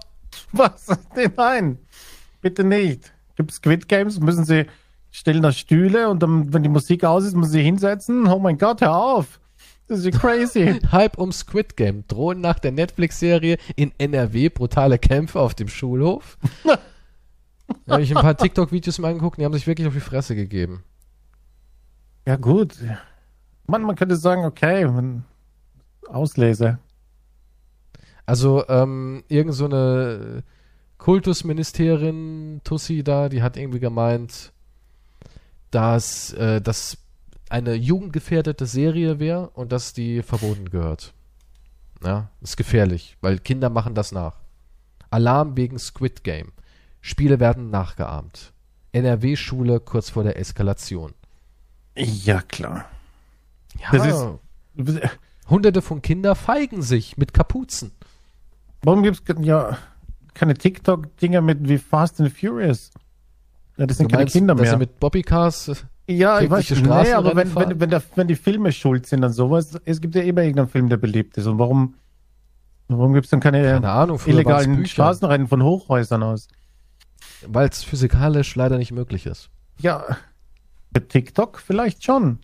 Was? 0.54 0.88
Nein, 1.36 1.80
bitte 2.40 2.64
nicht. 2.64 3.12
Gibt 3.36 3.52
es 3.52 3.58
Squid 3.58 3.90
Games? 3.90 4.20
Müssen 4.22 4.46
sie 4.46 4.66
stellen 5.12 5.42
da 5.42 5.52
Stühle 5.52 6.10
und 6.10 6.22
dann, 6.22 6.54
wenn 6.54 6.64
die 6.64 6.70
Musik 6.70 7.04
aus 7.04 7.24
ist, 7.24 7.36
muss 7.36 7.52
sie 7.52 7.62
hinsetzen. 7.62 8.28
Oh 8.28 8.40
mein 8.40 8.58
Gott, 8.58 8.82
hör 8.82 8.96
auf. 8.96 9.40
Das 9.88 10.00
ist 10.00 10.06
ja 10.06 10.12
crazy. 10.12 10.80
Hype 10.92 11.18
um 11.18 11.32
Squid 11.32 11.76
Game. 11.76 12.06
Drohen 12.08 12.42
nach 12.42 12.60
der 12.60 12.72
Netflix-Serie 12.72 13.58
in 13.76 13.92
NRW 13.98 14.50
brutale 14.50 15.00
Kämpfe 15.00 15.40
auf 15.40 15.56
dem 15.56 15.68
Schulhof. 15.68 16.38
da 17.86 17.94
habe 17.94 18.04
ich 18.04 18.16
ein 18.16 18.22
paar 18.22 18.38
TikTok-Videos 18.38 19.00
mal 19.00 19.10
angeguckt, 19.10 19.40
die 19.40 19.46
haben 19.46 19.54
sich 19.54 19.66
wirklich 19.66 19.88
auf 19.88 19.94
die 19.94 20.00
Fresse 20.00 20.36
gegeben. 20.36 20.84
Ja, 22.28 22.36
gut. 22.36 22.76
Man, 23.66 23.82
man 23.82 23.96
könnte 23.96 24.16
sagen, 24.16 24.46
okay, 24.46 24.88
Auslese. 26.08 26.78
Also, 28.28 28.68
ähm, 28.68 29.24
irgend 29.28 29.56
so 29.56 29.66
eine 29.66 30.44
Kultusministerin, 31.00 32.62
Tussi 32.64 33.04
da, 33.04 33.30
die 33.30 33.42
hat 33.42 33.58
irgendwie 33.58 33.80
gemeint, 33.80 34.54
dass, 35.72 36.34
äh, 36.34 36.62
dass 36.62 36.98
eine 37.50 37.74
jugendgefährdete 37.74 38.66
Serie 38.66 39.20
wäre 39.20 39.50
und 39.50 39.72
dass 39.72 39.94
die 39.94 40.22
verboten 40.22 40.70
gehört. 40.70 41.14
Ja, 42.04 42.30
ist 42.42 42.58
gefährlich, 42.58 43.18
weil 43.22 43.40
Kinder 43.40 43.70
machen 43.70 43.96
das 43.96 44.12
nach. 44.12 44.36
Alarm 45.10 45.58
wegen 45.58 45.80
Squid 45.80 46.24
Game. 46.24 46.52
Spiele 47.02 47.40
werden 47.40 47.70
nachgeahmt. 47.70 48.54
NRW-Schule 48.92 49.80
kurz 49.80 50.10
vor 50.10 50.24
der 50.24 50.38
Eskalation. 50.38 51.14
Ja, 51.96 52.42
klar. 52.42 52.86
Ja, 53.80 53.92
das 53.92 54.08
ist, 54.08 55.02
Hunderte 55.50 55.82
von 55.82 56.02
Kindern 56.02 56.36
feigen 56.36 56.82
sich 56.82 57.18
mit 57.18 57.34
Kapuzen. 57.34 57.92
Warum 58.84 59.04
gibt 59.04 59.30
es 59.30 59.46
ja 59.46 59.78
keine 60.34 60.54
TikTok-Dinger 60.54 61.42
mit 61.42 61.68
wie 61.68 61.78
Fast 61.78 62.22
and 62.22 62.32
Furious? 62.32 62.92
Ja, 63.80 63.88
das 63.88 63.98
sind 63.98 64.12
du 64.12 64.12
keine 64.12 64.24
meinst, 64.24 64.34
Kinder 64.34 64.56
mehr. 64.56 64.78
Mit 64.78 65.00
Bobbycars 65.00 65.86
ja, 66.10 66.42
ich 66.42 66.50
weiß, 66.50 66.72
nee, 66.72 67.14
aber 67.14 67.36
wenn, 67.36 67.54
wenn, 67.54 67.80
wenn, 67.80 67.90
der, 67.92 68.02
wenn 68.16 68.28
die 68.28 68.36
Filme 68.36 68.72
schuld 68.72 69.06
sind 69.06 69.24
an 69.24 69.32
sowas, 69.32 69.80
es 69.86 70.02
gibt 70.02 70.16
ja 70.16 70.24
immer 70.24 70.42
irgendeinen 70.42 70.68
Film, 70.68 70.90
der 70.90 70.98
beliebt 70.98 71.38
ist. 71.38 71.46
Und 71.46 71.60
warum, 71.60 71.94
warum 72.88 73.14
gibt 73.14 73.26
es 73.26 73.30
dann 73.30 73.40
keine, 73.40 73.62
keine 73.62 73.92
Ahnung, 73.92 74.20
illegalen 74.26 74.88
Straßenrennen 74.88 75.48
von 75.48 75.62
Hochhäusern 75.62 76.24
aus? 76.24 76.48
Weil 77.46 77.70
es 77.70 77.84
physikalisch 77.84 78.56
leider 78.56 78.80
nicht 78.80 78.92
möglich 78.92 79.28
ist. 79.28 79.52
Ja, 79.78 80.04
mit 80.96 81.10
TikTok 81.10 81.60
vielleicht 81.60 82.04
schon. 82.04 82.40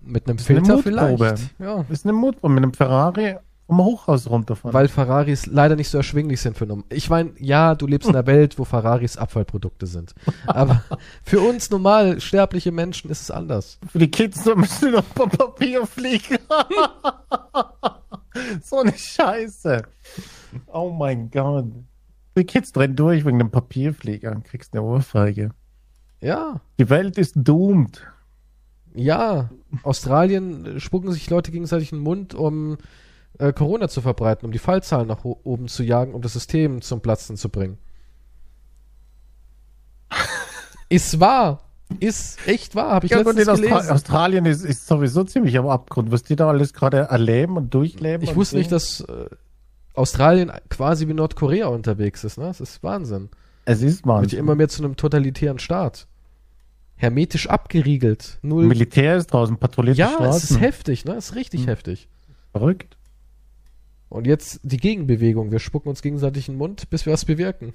Mit 0.00 0.26
einem 0.26 0.38
Filter 0.38 0.78
vielleicht. 0.78 1.50
Ja. 1.58 1.84
Ist 1.90 2.06
eine 2.06 2.14
Mutprobe. 2.14 2.54
Mit 2.54 2.64
einem 2.64 2.72
Ferrari 2.72 3.36
vom 3.70 3.84
Hochhaus 3.84 4.28
runterfahren. 4.28 4.74
Weil 4.74 4.88
Ferraris 4.88 5.46
leider 5.46 5.76
nicht 5.76 5.90
so 5.90 5.98
erschwinglich 5.98 6.40
sind 6.40 6.58
für 6.58 6.64
einen. 6.64 6.82
Ich 6.88 7.08
meine, 7.08 7.30
ja, 7.38 7.76
du 7.76 7.86
lebst 7.86 8.08
in 8.08 8.16
einer 8.16 8.26
Welt, 8.26 8.58
wo 8.58 8.64
Ferraris 8.64 9.16
Abfallprodukte 9.16 9.86
sind. 9.86 10.12
Aber 10.46 10.82
für 11.22 11.40
uns 11.40 11.70
normal 11.70 12.20
sterbliche 12.20 12.72
Menschen 12.72 13.10
ist 13.10 13.20
es 13.20 13.30
anders. 13.30 13.78
Für 13.86 14.00
die 14.00 14.10
Kids 14.10 14.44
müssen 14.56 14.90
noch 14.90 15.04
Papier 15.14 15.86
fliegen. 15.86 16.38
so 18.62 18.80
eine 18.80 18.92
Scheiße. 18.92 19.84
Oh 20.66 20.90
mein 20.90 21.30
Gott. 21.30 21.66
Die 22.36 22.44
Kids 22.44 22.72
drehen 22.72 22.96
durch 22.96 23.24
wegen 23.24 23.38
dem 23.38 23.52
Papierflieger 23.52 24.32
und 24.32 24.44
kriegst 24.44 24.74
eine 24.74 24.82
Ohrfeige. 24.82 25.52
Ja. 26.20 26.60
Die 26.80 26.90
Welt 26.90 27.18
ist 27.18 27.34
doomed. 27.36 28.04
Ja, 28.94 29.50
Australien 29.84 30.80
spucken 30.80 31.12
sich 31.12 31.30
Leute 31.30 31.52
gegenseitig 31.52 31.92
in 31.92 31.98
den 31.98 32.04
Mund, 32.04 32.34
um 32.34 32.76
äh, 33.40 33.52
Corona 33.52 33.88
zu 33.88 34.00
verbreiten, 34.00 34.46
um 34.46 34.52
die 34.52 34.58
Fallzahlen 34.58 35.08
nach 35.08 35.24
oben 35.24 35.68
zu 35.68 35.82
jagen, 35.82 36.14
um 36.14 36.22
das 36.22 36.34
System 36.34 36.82
zum 36.82 37.00
Platzen 37.00 37.36
zu 37.36 37.48
bringen. 37.48 37.78
ist 40.88 41.20
wahr. 41.20 41.60
Ist 41.98 42.46
echt 42.46 42.76
wahr, 42.76 42.92
habe 42.92 43.06
ich 43.06 43.12
ja, 43.12 43.18
letztens 43.18 43.48
und 43.48 43.58
in 43.58 43.62
gelesen. 43.62 43.90
Australien 43.90 44.46
ist, 44.46 44.64
ist 44.64 44.86
sowieso 44.86 45.24
ziemlich 45.24 45.58
am 45.58 45.68
Abgrund, 45.68 46.12
was 46.12 46.22
die 46.22 46.36
da 46.36 46.48
alles 46.48 46.72
gerade 46.72 46.98
erleben 46.98 47.56
und 47.56 47.74
durchleben. 47.74 48.22
Ich 48.22 48.36
wusste 48.36 48.58
nicht, 48.58 48.70
dass 48.70 49.00
äh, 49.00 49.26
Australien 49.94 50.52
quasi 50.68 51.08
wie 51.08 51.14
Nordkorea 51.14 51.66
unterwegs 51.66 52.22
ist. 52.22 52.38
Ne? 52.38 52.44
Das 52.44 52.60
ist 52.60 52.82
Wahnsinn. 52.84 53.30
Es 53.64 53.82
ist 53.82 54.06
Wahnsinn. 54.06 54.30
Wird 54.30 54.38
immer 54.40 54.54
mehr 54.54 54.68
zu 54.68 54.84
einem 54.84 54.96
totalitären 54.96 55.58
Staat. 55.58 56.06
Hermetisch 56.94 57.48
abgeriegelt. 57.48 58.38
Null. 58.42 58.66
Militär 58.66 59.16
ist 59.16 59.28
draußen, 59.28 59.56
patrouilliert 59.56 59.98
Ja, 59.98 60.10
Straßen. 60.10 60.36
es 60.36 60.50
ist 60.50 60.60
heftig, 60.60 61.04
ne? 61.06 61.14
Es 61.14 61.30
ist 61.30 61.34
richtig 61.34 61.62
hm. 61.62 61.68
heftig. 61.68 62.08
Verrückt. 62.52 62.96
Und 64.10 64.26
jetzt 64.26 64.60
die 64.62 64.76
Gegenbewegung. 64.76 65.52
Wir 65.52 65.60
spucken 65.60 65.88
uns 65.88 66.02
gegenseitig 66.02 66.48
in 66.48 66.54
den 66.54 66.58
Mund, 66.58 66.90
bis 66.90 67.06
wir 67.06 67.12
was 67.12 67.24
bewirken. 67.24 67.72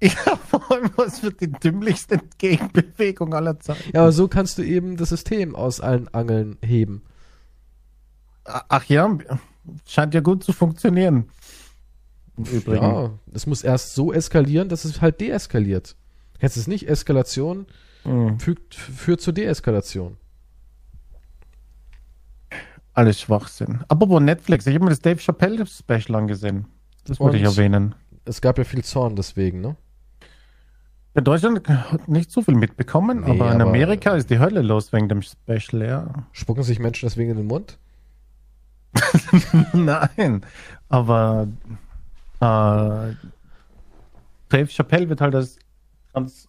Ja, 0.00 0.36
vor 0.36 0.70
allem, 0.70 0.90
was 0.94 1.24
wird 1.24 1.40
die 1.40 1.50
dümmlichste 1.50 2.20
Gegenbewegung 2.38 3.34
aller 3.34 3.58
Zeiten? 3.58 3.90
Ja, 3.92 4.02
aber 4.02 4.12
so 4.12 4.28
kannst 4.28 4.56
du 4.58 4.62
eben 4.62 4.96
das 4.96 5.08
System 5.08 5.56
aus 5.56 5.80
allen 5.80 6.06
Angeln 6.14 6.56
heben. 6.64 7.02
Ach 8.44 8.84
ja, 8.84 9.18
scheint 9.84 10.14
ja 10.14 10.20
gut 10.20 10.44
zu 10.44 10.52
funktionieren. 10.52 11.28
Übrigens. 12.36 12.80
Ja, 12.80 13.10
es 13.34 13.46
muss 13.48 13.64
erst 13.64 13.96
so 13.96 14.12
eskalieren, 14.12 14.68
dass 14.68 14.84
es 14.84 15.00
halt 15.00 15.20
deeskaliert. 15.20 15.96
Du 16.40 16.46
es 16.46 16.68
nicht? 16.68 16.88
Eskalation 16.88 17.66
mhm. 18.04 18.38
fügt, 18.38 18.76
führt 18.76 19.20
zur 19.20 19.32
Deeskalation. 19.32 20.16
Alles 22.98 23.20
Schwachsinn. 23.20 23.84
Apropos 23.86 24.20
Netflix, 24.20 24.66
ich 24.66 24.74
habe 24.74 24.86
mir 24.86 24.90
das 24.90 24.98
Dave 24.98 25.20
Chappelle 25.20 25.64
Special 25.66 26.16
angesehen. 26.16 26.66
Das 27.04 27.20
wollte 27.20 27.36
ich 27.36 27.44
erwähnen. 27.44 27.94
Es 28.24 28.40
gab 28.40 28.58
ja 28.58 28.64
viel 28.64 28.82
Zorn 28.82 29.14
deswegen, 29.14 29.60
ne? 29.60 29.76
In 31.14 31.22
Deutschland 31.22 31.68
hat 31.68 32.08
nicht 32.08 32.32
so 32.32 32.42
viel 32.42 32.56
mitbekommen, 32.56 33.20
nee, 33.20 33.30
aber 33.30 33.52
in 33.52 33.60
aber 33.60 33.70
Amerika 33.70 34.16
ist 34.16 34.30
die 34.30 34.40
Hölle 34.40 34.62
los 34.62 34.92
wegen 34.92 35.08
dem 35.08 35.22
Special, 35.22 35.86
ja. 35.86 36.08
Spucken 36.32 36.64
sich 36.64 36.80
Menschen 36.80 37.08
deswegen 37.08 37.30
in 37.30 37.36
den 37.36 37.46
Mund? 37.46 37.78
Nein, 39.72 40.44
aber 40.88 41.46
äh, 42.40 43.14
Dave 44.48 44.66
Chappelle 44.66 45.08
wird 45.08 45.20
halt 45.20 45.36
als 45.36 45.56
ganz 46.12 46.48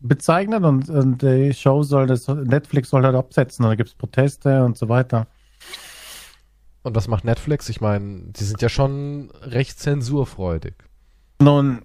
bezeichnet 0.00 0.64
und, 0.64 0.90
und 0.90 1.22
die 1.22 1.54
Show 1.54 1.84
soll 1.84 2.08
das, 2.08 2.26
Netflix 2.26 2.90
soll 2.90 3.04
halt 3.04 3.14
absetzen, 3.14 3.64
da 3.64 3.76
gibt 3.76 3.90
es 3.90 3.94
Proteste 3.94 4.64
und 4.64 4.76
so 4.76 4.88
weiter. 4.88 5.28
Und 6.88 6.94
was 6.94 7.06
macht 7.06 7.24
Netflix? 7.24 7.68
Ich 7.68 7.82
meine, 7.82 8.22
die 8.28 8.44
sind 8.44 8.62
ja 8.62 8.70
schon 8.70 9.30
recht 9.42 9.78
zensurfreudig. 9.78 10.72
Nun, 11.38 11.82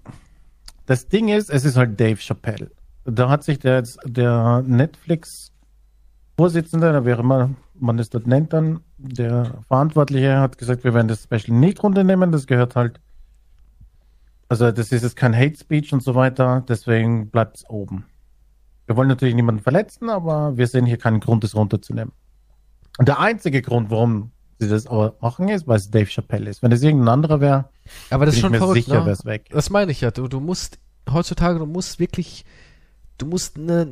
das 0.86 1.10
Ding 1.10 1.28
ist, 1.28 1.50
es 1.50 1.66
ist 1.66 1.76
halt 1.76 2.00
Dave 2.00 2.22
Chappelle. 2.22 2.72
Da 3.04 3.28
hat 3.30 3.44
sich 3.44 3.60
der, 3.60 3.84
der 4.06 4.64
Netflix-Vorsitzende, 4.66 7.04
wer 7.04 7.20
immer 7.20 7.50
man 7.74 8.00
es 8.00 8.10
dort 8.10 8.28
nennt 8.28 8.54
dann, 8.54 8.80
der 8.98 9.60
Verantwortliche 9.68 10.40
hat 10.40 10.58
gesagt, 10.58 10.86
wir 10.86 10.94
werden 10.94 11.10
das 11.10 11.24
Special 11.24 11.58
nicht 11.58 11.84
runternehmen, 11.84 12.32
das 12.32 12.48
gehört 12.48 12.78
halt, 12.78 13.02
also 14.48 14.72
das 14.72 14.94
ist 14.94 15.04
jetzt 15.04 15.18
kein 15.18 15.36
Hate 15.36 15.58
Speech 15.58 15.92
und 15.92 16.02
so 16.02 16.16
weiter, 16.16 16.64
deswegen 16.70 17.30
bleibt 17.30 17.58
es 17.58 17.70
oben. 17.70 18.06
Wir 18.86 18.96
wollen 18.96 19.10
natürlich 19.10 19.36
niemanden 19.36 19.62
verletzen, 19.62 20.10
aber 20.10 20.56
wir 20.56 20.68
sehen 20.68 20.86
hier 20.86 20.98
keinen 20.98 21.20
Grund, 21.20 21.44
es 21.44 21.56
runterzunehmen. 21.56 22.14
Und 23.00 23.10
der 23.10 23.20
einzige 23.20 23.62
Grund, 23.62 23.92
warum 23.92 24.32
sie 24.64 24.70
das 24.70 24.88
aber 24.88 25.16
machen 25.22 25.50
ist, 25.50 25.68
weil 25.68 25.78
es 25.78 25.92
Dave 25.92 26.10
Chappelle 26.10 26.50
ist. 26.50 26.64
Wenn 26.64 26.72
es 26.72 26.82
irgendein 26.82 27.10
anderer 27.10 27.42
wäre, 27.42 27.66
aber 28.10 28.26
das 28.26 28.36
ist 28.36 28.42
schon 28.42 28.54
verrückt, 28.54 28.86
sicher, 28.86 29.04
ne? 29.04 29.18
weg. 29.24 29.50
Das 29.52 29.70
meine 29.70 29.92
ich 29.92 30.02
ja. 30.02 30.12
Du, 30.12 30.28
du 30.28 30.40
musst 30.40 30.80
heutzutage, 31.12 31.60
du 31.60 31.66
musst 31.66 32.00
wirklich, 32.00 32.46
du 33.18 33.26
musst 33.26 33.58
eine 33.58 33.88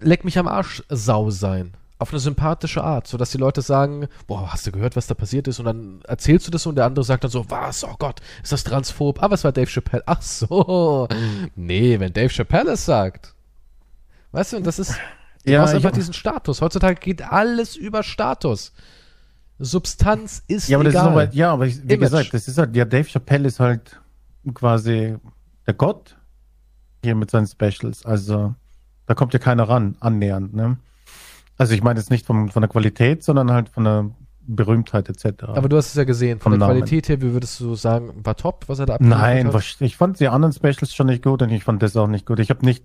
leck 0.00 0.24
mich 0.24 0.38
am 0.38 0.48
Arsch 0.48 0.82
Sau 0.88 1.30
sein. 1.30 1.74
Auf 2.00 2.12
eine 2.12 2.20
sympathische 2.20 2.84
Art, 2.84 3.08
sodass 3.08 3.32
die 3.32 3.38
Leute 3.38 3.60
sagen, 3.60 4.06
boah, 4.28 4.52
hast 4.52 4.64
du 4.64 4.70
gehört, 4.70 4.94
was 4.94 5.08
da 5.08 5.14
passiert 5.14 5.48
ist? 5.48 5.58
Und 5.58 5.64
dann 5.64 6.00
erzählst 6.06 6.46
du 6.46 6.52
das 6.52 6.64
und 6.64 6.76
der 6.76 6.84
andere 6.84 7.04
sagt 7.04 7.24
dann 7.24 7.30
so, 7.30 7.50
was, 7.50 7.82
oh 7.82 7.96
Gott, 7.98 8.20
ist 8.40 8.52
das 8.52 8.62
transphob? 8.62 9.20
Aber 9.20 9.34
es 9.34 9.42
war 9.42 9.50
Dave 9.50 9.66
Chappelle. 9.66 10.04
Ach 10.06 10.22
so. 10.22 11.08
Nee, 11.56 11.98
wenn 11.98 12.12
Dave 12.12 12.28
Chappelle 12.28 12.72
es 12.72 12.84
sagt. 12.84 13.34
Weißt 14.30 14.52
du, 14.52 14.58
und 14.58 14.66
das 14.66 14.78
ist, 14.78 14.94
du 15.44 15.52
ja, 15.52 15.62
hast 15.62 15.74
einfach 15.74 15.90
diesen 15.90 16.14
Status. 16.14 16.60
Heutzutage 16.60 17.00
geht 17.00 17.22
alles 17.22 17.74
über 17.74 18.04
Status. 18.04 18.72
Substanz 19.58 20.42
ist 20.46 20.68
ja, 20.68 20.78
aber 20.78 20.88
egal. 20.88 20.92
Das 20.92 21.02
ist 21.02 21.08
aber, 21.08 21.34
ja, 21.34 21.52
aber 21.52 21.66
ich, 21.66 21.76
wie 21.76 21.94
Image. 21.94 22.00
gesagt, 22.00 22.34
das 22.34 22.48
ist 22.48 22.58
halt, 22.58 22.76
ja, 22.76 22.84
Dave 22.84 23.08
Chappelle 23.08 23.48
ist 23.48 23.60
halt 23.60 24.00
quasi 24.54 25.16
der 25.66 25.74
Gott 25.74 26.16
hier 27.02 27.14
mit 27.14 27.30
seinen 27.30 27.46
Specials. 27.46 28.04
Also 28.04 28.54
da 29.06 29.14
kommt 29.14 29.32
ja 29.32 29.38
keiner 29.38 29.68
ran, 29.68 29.96
annähernd. 30.00 30.54
Ne? 30.54 30.78
Also 31.56 31.74
ich 31.74 31.82
meine 31.82 31.98
jetzt 31.98 32.10
nicht 32.10 32.26
vom, 32.26 32.48
von 32.50 32.62
der 32.62 32.68
Qualität, 32.68 33.24
sondern 33.24 33.50
halt 33.50 33.68
von 33.68 33.84
der 33.84 34.10
Berühmtheit 34.40 35.08
etc. 35.08 35.44
Aber 35.44 35.68
du 35.68 35.76
hast 35.76 35.88
es 35.88 35.94
ja 35.94 36.04
gesehen, 36.04 36.38
von 36.38 36.52
der 36.52 36.58
Namen. 36.60 36.72
Qualität 36.72 37.08
her, 37.08 37.20
wie 37.20 37.32
würdest 37.32 37.60
du 37.60 37.74
sagen, 37.74 38.12
war 38.24 38.36
top, 38.36 38.64
was 38.68 38.78
er 38.78 38.86
da 38.86 38.96
Nein, 39.00 39.52
hat? 39.52 39.76
ich 39.80 39.96
fand 39.96 40.20
die 40.20 40.28
anderen 40.28 40.52
Specials 40.52 40.94
schon 40.94 41.08
nicht 41.08 41.22
gut 41.22 41.42
und 41.42 41.50
ich 41.50 41.64
fand 41.64 41.82
das 41.82 41.96
auch 41.96 42.06
nicht 42.06 42.26
gut. 42.26 42.38
Ich 42.38 42.50
habe 42.50 42.64
nicht 42.64 42.84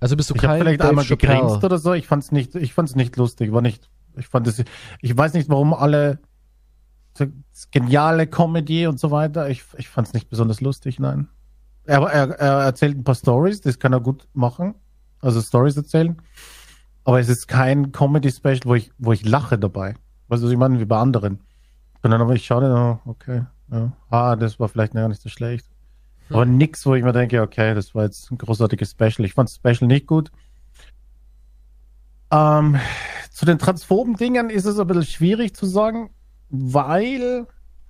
also 0.00 0.16
bist 0.16 0.30
du 0.30 0.34
ich 0.34 0.40
kein 0.40 0.60
vielleicht 0.60 0.80
Dave 0.80 0.90
einmal 0.90 1.04
gegrinst 1.04 1.62
oder 1.62 1.78
so, 1.78 1.92
ich 1.92 2.06
fand's 2.06 2.32
nicht 2.32 2.54
ich 2.56 2.74
fand's 2.74 2.96
nicht 2.96 3.16
lustig, 3.16 3.52
war 3.52 3.62
nicht 3.62 3.88
ich 4.16 4.28
fand 4.28 4.46
es, 4.46 4.62
ich 5.00 5.16
weiß 5.16 5.34
nicht, 5.34 5.48
warum 5.48 5.74
alle 5.74 6.18
geniale 7.70 8.26
Comedy 8.26 8.86
und 8.86 8.98
so 8.98 9.10
weiter. 9.10 9.48
Ich, 9.48 9.64
ich 9.76 9.88
fand 9.88 10.08
es 10.08 10.14
nicht 10.14 10.28
besonders 10.28 10.60
lustig, 10.60 10.98
nein. 10.98 11.28
Er, 11.84 12.02
er, 12.02 12.30
er 12.30 12.62
erzählt 12.64 12.96
ein 12.96 13.04
paar 13.04 13.14
Stories, 13.14 13.60
das 13.60 13.78
kann 13.78 13.92
er 13.92 14.00
gut 14.00 14.26
machen. 14.32 14.74
Also 15.20 15.40
Stories 15.40 15.76
erzählen. 15.76 16.16
Aber 17.04 17.20
es 17.20 17.28
ist 17.28 17.46
kein 17.46 17.92
Comedy-Special, 17.92 18.60
wo 18.64 18.74
ich, 18.74 18.90
wo 18.98 19.12
ich 19.12 19.24
lache 19.24 19.58
dabei. 19.58 19.94
Weißt 20.28 20.42
du, 20.42 20.46
was 20.46 20.52
ich 20.52 20.58
meine, 20.58 20.80
wie 20.80 20.86
bei 20.86 20.98
anderen. 20.98 21.40
Sondern 22.02 22.22
aber 22.22 22.34
ich 22.34 22.44
schaue 22.44 22.62
dann, 22.62 22.72
oh, 22.72 23.00
okay, 23.04 23.44
ja. 23.70 23.92
ah, 24.10 24.36
das 24.36 24.58
war 24.58 24.68
vielleicht 24.68 24.94
gar 24.94 25.08
nicht 25.08 25.20
so 25.20 25.28
schlecht. 25.28 25.66
Hm. 26.28 26.36
Aber 26.36 26.46
nix, 26.46 26.84
wo 26.86 26.94
ich 26.94 27.04
mir 27.04 27.12
denke, 27.12 27.42
okay, 27.42 27.74
das 27.74 27.94
war 27.94 28.04
jetzt 28.04 28.30
ein 28.30 28.38
großartiges 28.38 28.92
Special. 28.92 29.24
Ich 29.24 29.34
fand 29.34 29.48
das 29.48 29.56
Special 29.56 29.86
nicht 29.86 30.06
gut. 30.06 30.32
Ähm, 32.30 32.78
zu 33.34 33.44
den 33.44 33.58
transphoben 33.58 34.14
Dingern 34.14 34.48
ist 34.48 34.64
es 34.64 34.78
ein 34.78 34.86
bisschen 34.86 35.04
schwierig 35.04 35.56
zu 35.56 35.66
sagen, 35.66 36.10
weil 36.50 37.48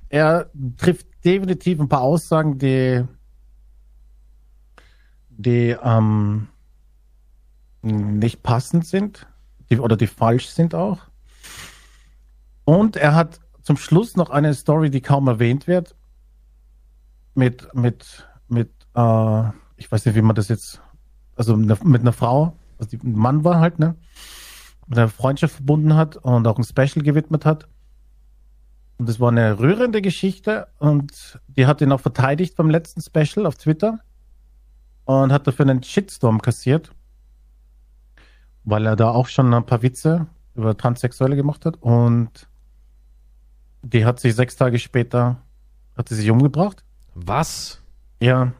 er 0.09 0.51
trifft 0.79 1.07
definitiv 1.23 1.81
ein 1.81 1.91
paar 1.91 2.01
Aussagen, 2.01 2.57
die, 2.57 3.05
die 5.29 5.77
ähm, 5.83 6.49
nicht 7.83 8.43
passend 8.43 8.87
sind, 8.87 9.27
die 9.69 9.79
oder 9.81 9.99
die 9.99 10.07
falsch 10.07 10.49
sind 10.49 10.75
auch. 10.75 11.01
Und 12.65 12.97
er 12.97 13.15
hat 13.15 13.41
zum 13.61 13.77
Schluss 13.77 14.17
noch 14.17 14.31
eine 14.31 14.55
Story, 14.55 14.89
die 14.89 15.03
kaum 15.03 15.29
erwähnt 15.29 15.67
wird, 15.67 15.95
mit, 17.35 17.69
mit, 17.75 18.27
mit, 18.49 18.71
äh, 18.95 19.49
ich 19.77 19.93
weiß 19.93 20.07
nicht, 20.07 20.15
wie 20.15 20.23
man 20.23 20.37
das 20.37 20.49
jetzt, 20.49 20.81
also 21.37 21.55
mit 21.55 22.01
einer 22.01 22.15
Frau, 22.15 22.57
also 22.79 22.97
die, 22.97 23.07
ein 23.07 23.13
Mann 23.13 23.45
war 23.45 23.61
halt, 23.61 23.79
ne? 23.79 23.95
Mit 24.87 24.99
einer 24.99 25.09
Freundschaft 25.09 25.57
verbunden 25.57 25.95
hat 25.95 26.17
und 26.17 26.47
auch 26.47 26.59
ein 26.59 26.65
Special 26.65 27.03
gewidmet 27.03 27.45
hat. 27.45 27.69
Und 28.99 29.09
das 29.09 29.19
war 29.19 29.31
eine 29.31 29.59
rührende 29.59 30.03
Geschichte 30.03 30.69
und 30.79 31.41
die 31.49 31.67
hat 31.67 31.81
ihn 31.81 31.91
auch 31.91 32.01
verteidigt 32.01 32.57
beim 32.57 32.71
letzten 32.71 33.01
Special 33.01 33.47
auf 33.47 33.57
Twitter 33.57 34.01
und 35.05 35.33
hat 35.33 35.47
dafür 35.47 35.67
einen 35.67 35.83
Shitstorm 35.83 36.41
kassiert, 36.41 36.93
weil 38.63 38.87
er 38.87 38.97
da 38.97 39.11
auch 39.11 39.27
schon 39.27 39.53
ein 39.53 39.67
paar 39.67 39.83
Witze 39.83 40.27
über 40.55 40.77
Transsexuelle 40.77 41.35
gemacht 41.35 41.67
hat 41.67 41.77
und 41.83 42.49
die 43.83 44.05
hat 44.05 44.21
sich 44.21 44.35
sechs 44.35 44.57
Tage 44.57 44.79
später, 44.79 45.43
hat 45.97 46.09
sie 46.09 46.15
sich 46.15 46.31
umgebracht. 46.31 46.85
Was? 47.15 47.83
Ja. 48.21 48.53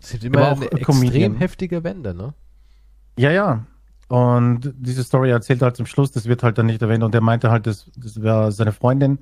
Es 0.00 0.12
gibt 0.12 0.24
immer 0.24 0.52
eine 0.52 0.70
extrem 0.72 1.36
heftige 1.36 1.84
Wende, 1.84 2.14
ne? 2.14 2.34
Ja, 3.18 3.30
ja. 3.30 3.66
Und 4.08 4.74
diese 4.76 5.04
Story 5.04 5.30
erzählt 5.30 5.62
halt 5.62 5.76
zum 5.76 5.86
Schluss, 5.86 6.10
das 6.10 6.26
wird 6.26 6.42
halt 6.42 6.58
dann 6.58 6.66
nicht 6.66 6.82
erwähnt. 6.82 7.02
Und 7.02 7.14
er 7.14 7.20
meinte 7.20 7.50
halt, 7.50 7.66
das, 7.66 7.90
das 7.96 8.20
wäre 8.22 8.52
seine 8.52 8.72
Freundin. 8.72 9.18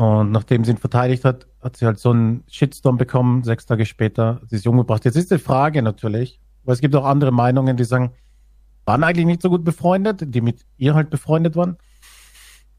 Und 0.00 0.30
nachdem 0.30 0.64
sie 0.64 0.72
ihn 0.72 0.78
verteidigt 0.78 1.24
hat, 1.24 1.46
hat 1.60 1.76
sie 1.76 1.86
halt 1.86 1.98
so 1.98 2.10
einen 2.10 2.44
Shitstorm 2.48 2.98
bekommen. 2.98 3.42
Sechs 3.42 3.66
Tage 3.66 3.84
später 3.84 4.40
sie 4.46 4.56
ist 4.56 4.66
umgebracht. 4.66 5.04
Jetzt 5.04 5.16
ist 5.16 5.30
die 5.30 5.38
Frage 5.38 5.82
natürlich, 5.82 6.40
weil 6.64 6.74
es 6.74 6.80
gibt 6.80 6.94
auch 6.94 7.04
andere 7.04 7.32
Meinungen, 7.32 7.76
die 7.76 7.84
sagen, 7.84 8.12
waren 8.84 9.04
eigentlich 9.04 9.26
nicht 9.26 9.42
so 9.42 9.50
gut 9.50 9.64
befreundet, 9.64 10.22
die 10.34 10.40
mit 10.40 10.64
ihr 10.76 10.94
halt 10.94 11.10
befreundet 11.10 11.56
waren. 11.56 11.76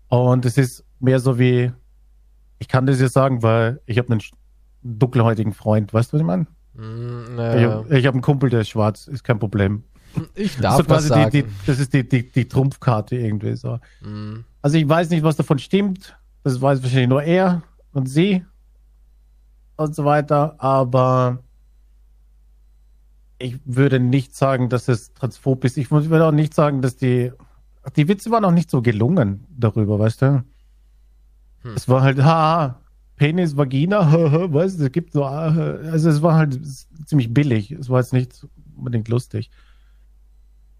Und 0.07 0.45
es 0.45 0.57
ist 0.57 0.85
mehr 0.99 1.19
so 1.19 1.37
wie, 1.37 1.71
ich 2.57 2.67
kann 2.67 2.85
das 2.85 2.99
jetzt 2.99 3.13
sagen, 3.13 3.43
weil 3.43 3.81
ich 3.85 3.97
habe 3.97 4.11
einen 4.11 4.21
dunkelhäutigen 4.81 5.53
Freund, 5.53 5.93
weißt 5.93 6.11
du, 6.11 6.13
was 6.15 6.21
ich 6.21 6.27
meine? 6.27 6.47
Mm, 6.73 7.35
naja. 7.35 7.83
Ich, 7.89 7.97
ich 7.97 8.05
habe 8.05 8.15
einen 8.15 8.21
Kumpel, 8.21 8.49
der 8.49 8.61
ist 8.61 8.69
schwarz, 8.69 9.07
ist 9.07 9.23
kein 9.23 9.39
Problem. 9.39 9.83
Ich 10.35 10.57
darf 10.57 10.77
so 10.77 10.83
das 10.83 11.07
sagen. 11.07 11.31
Die, 11.31 11.43
die, 11.43 11.49
das 11.65 11.79
ist 11.79 11.93
die, 11.93 12.07
die, 12.07 12.29
die 12.29 12.47
Trumpfkarte 12.47 13.15
irgendwie 13.15 13.55
so. 13.55 13.79
Mm. 14.01 14.45
Also 14.61 14.77
ich 14.77 14.87
weiß 14.87 15.09
nicht, 15.09 15.23
was 15.23 15.35
davon 15.35 15.59
stimmt. 15.59 16.17
Das 16.43 16.61
weiß 16.61 16.81
wahrscheinlich 16.81 17.09
nur 17.09 17.23
er 17.23 17.61
und 17.93 18.07
sie 18.07 18.45
und 19.75 19.95
so 19.95 20.05
weiter. 20.05 20.55
Aber 20.57 21.39
ich 23.37 23.57
würde 23.65 23.99
nicht 23.99 24.35
sagen, 24.35 24.69
dass 24.69 24.87
es 24.87 25.13
transphob 25.13 25.63
ist. 25.63 25.77
Ich 25.77 25.91
würde 25.91 26.25
auch 26.25 26.31
nicht 26.31 26.53
sagen, 26.53 26.81
dass 26.81 26.97
die 26.97 27.31
die 27.95 28.07
Witze 28.07 28.31
waren 28.31 28.45
auch 28.45 28.51
nicht 28.51 28.69
so 28.69 28.81
gelungen 28.81 29.45
darüber, 29.49 29.99
weißt 29.99 30.21
du? 30.21 30.43
Hm. 31.61 31.73
Es 31.75 31.87
war 31.87 32.01
halt, 32.01 32.21
ha, 32.23 32.79
Penis, 33.15 33.57
Vagina, 33.57 34.11
weißt 34.53 34.79
du, 34.79 34.85
es 34.85 34.91
gibt 34.91 35.13
so, 35.13 35.25
also 35.25 36.09
es 36.09 36.21
war 36.21 36.35
halt 36.35 36.59
ziemlich 37.05 37.33
billig. 37.33 37.71
Es 37.71 37.89
war 37.89 37.99
jetzt 37.99 38.13
nicht 38.13 38.45
unbedingt 38.75 39.07
lustig. 39.09 39.49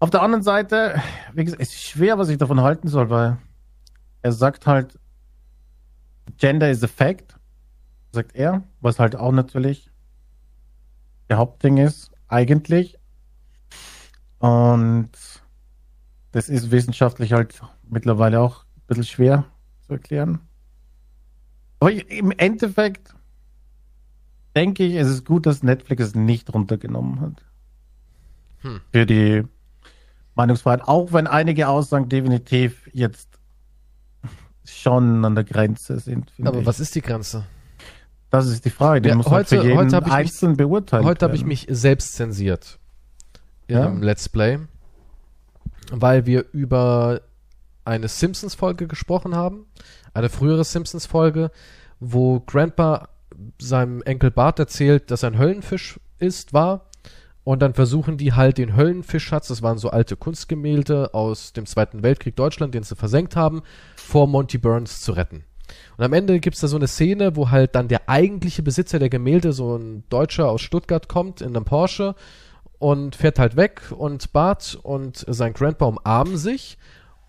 Auf 0.00 0.08
der 0.08 0.22
anderen 0.22 0.42
Seite, 0.42 1.00
wie 1.34 1.44
gesagt, 1.44 1.60
es 1.60 1.74
ist 1.74 1.82
schwer, 1.82 2.16
was 2.16 2.30
ich 2.30 2.38
davon 2.38 2.62
halten 2.62 2.88
soll, 2.88 3.10
weil 3.10 3.36
er 4.22 4.32
sagt 4.32 4.66
halt, 4.66 4.98
Gender 6.38 6.70
is 6.70 6.82
a 6.82 6.88
fact, 6.88 7.38
sagt 8.10 8.34
er, 8.34 8.62
was 8.80 8.98
halt 8.98 9.14
auch 9.14 9.30
natürlich 9.30 9.90
der 11.28 11.36
Hauptding 11.36 11.76
ist, 11.76 12.10
eigentlich. 12.28 12.98
Und 14.38 15.10
das 16.32 16.48
ist 16.48 16.70
wissenschaftlich 16.70 17.34
halt 17.34 17.60
mittlerweile 17.86 18.40
auch 18.40 18.64
ein 18.64 18.86
bisschen 18.86 19.04
schwer 19.04 19.44
zu 19.82 19.92
erklären. 19.92 20.40
Aber 21.78 21.92
im 21.92 22.30
Endeffekt 22.30 23.14
denke 24.56 24.84
ich, 24.84 24.94
es 24.94 25.08
ist 25.08 25.26
gut, 25.26 25.44
dass 25.44 25.62
Netflix 25.62 26.04
es 26.04 26.14
nicht 26.14 26.52
runtergenommen 26.54 27.20
hat. 27.20 27.44
Hm. 28.60 28.80
Für 28.92 29.04
die 29.04 29.44
Meinungsfreiheit, 30.40 30.88
auch 30.88 31.12
wenn 31.12 31.26
einige 31.26 31.68
Aussagen 31.68 32.08
definitiv 32.08 32.88
jetzt 32.92 33.28
schon 34.64 35.24
an 35.24 35.34
der 35.34 35.44
Grenze 35.44 35.98
sind. 36.00 36.32
Aber 36.42 36.60
ich. 36.60 36.66
was 36.66 36.80
ist 36.80 36.94
die 36.94 37.02
Grenze? 37.02 37.44
Das 38.30 38.46
ist 38.46 38.64
die 38.64 38.70
Frage, 38.70 39.02
die 39.02 39.08
ja, 39.08 39.16
muss 39.16 39.26
heute, 39.26 39.34
halt 39.34 39.48
für 39.48 39.62
jeden 39.68 39.76
heute 39.76 40.10
einzeln 40.10 40.52
mich, 40.52 40.58
beurteilen. 40.58 41.04
Heute 41.04 41.24
habe 41.26 41.36
ich 41.36 41.44
mich 41.44 41.66
selbst 41.68 42.14
zensiert 42.14 42.78
ja? 43.68 43.86
einem 43.86 44.02
Let's 44.02 44.28
Play, 44.28 44.58
weil 45.90 46.26
wir 46.26 46.46
über 46.52 47.20
eine 47.84 48.08
Simpsons-Folge 48.08 48.86
gesprochen 48.86 49.34
haben, 49.34 49.66
eine 50.14 50.28
frühere 50.28 50.64
Simpsons-Folge, 50.64 51.50
wo 51.98 52.40
Grandpa 52.40 53.08
seinem 53.60 54.02
Enkel 54.02 54.30
Bart 54.30 54.58
erzählt, 54.58 55.10
dass 55.10 55.22
er 55.22 55.30
ein 55.32 55.38
Höllenfisch 55.38 55.98
ist, 56.18 56.52
war. 56.52 56.89
Und 57.50 57.62
dann 57.62 57.74
versuchen 57.74 58.16
die 58.16 58.32
halt 58.32 58.58
den 58.58 58.76
Höllenfischschatz, 58.76 59.48
das 59.48 59.60
waren 59.60 59.76
so 59.76 59.90
alte 59.90 60.14
Kunstgemälde 60.14 61.14
aus 61.14 61.52
dem 61.52 61.66
Zweiten 61.66 62.04
Weltkrieg 62.04 62.36
Deutschland, 62.36 62.76
den 62.76 62.84
sie 62.84 62.94
versenkt 62.94 63.34
haben, 63.34 63.62
vor 63.96 64.28
Monty 64.28 64.56
Burns 64.56 65.00
zu 65.00 65.10
retten. 65.10 65.42
Und 65.96 66.04
am 66.04 66.12
Ende 66.12 66.38
gibt 66.38 66.54
es 66.54 66.60
da 66.60 66.68
so 66.68 66.76
eine 66.76 66.86
Szene, 66.86 67.34
wo 67.34 67.50
halt 67.50 67.74
dann 67.74 67.88
der 67.88 68.08
eigentliche 68.08 68.62
Besitzer 68.62 69.00
der 69.00 69.08
Gemälde, 69.08 69.52
so 69.52 69.76
ein 69.76 70.04
Deutscher 70.10 70.48
aus 70.48 70.60
Stuttgart, 70.60 71.08
kommt 71.08 71.40
in 71.40 71.48
einem 71.48 71.64
Porsche 71.64 72.14
und 72.78 73.16
fährt 73.16 73.40
halt 73.40 73.56
weg 73.56 73.82
und 73.98 74.32
Bart 74.32 74.78
und 74.80 75.24
sein 75.26 75.52
Grandpa 75.52 75.86
umarmen 75.86 76.36
sich 76.36 76.78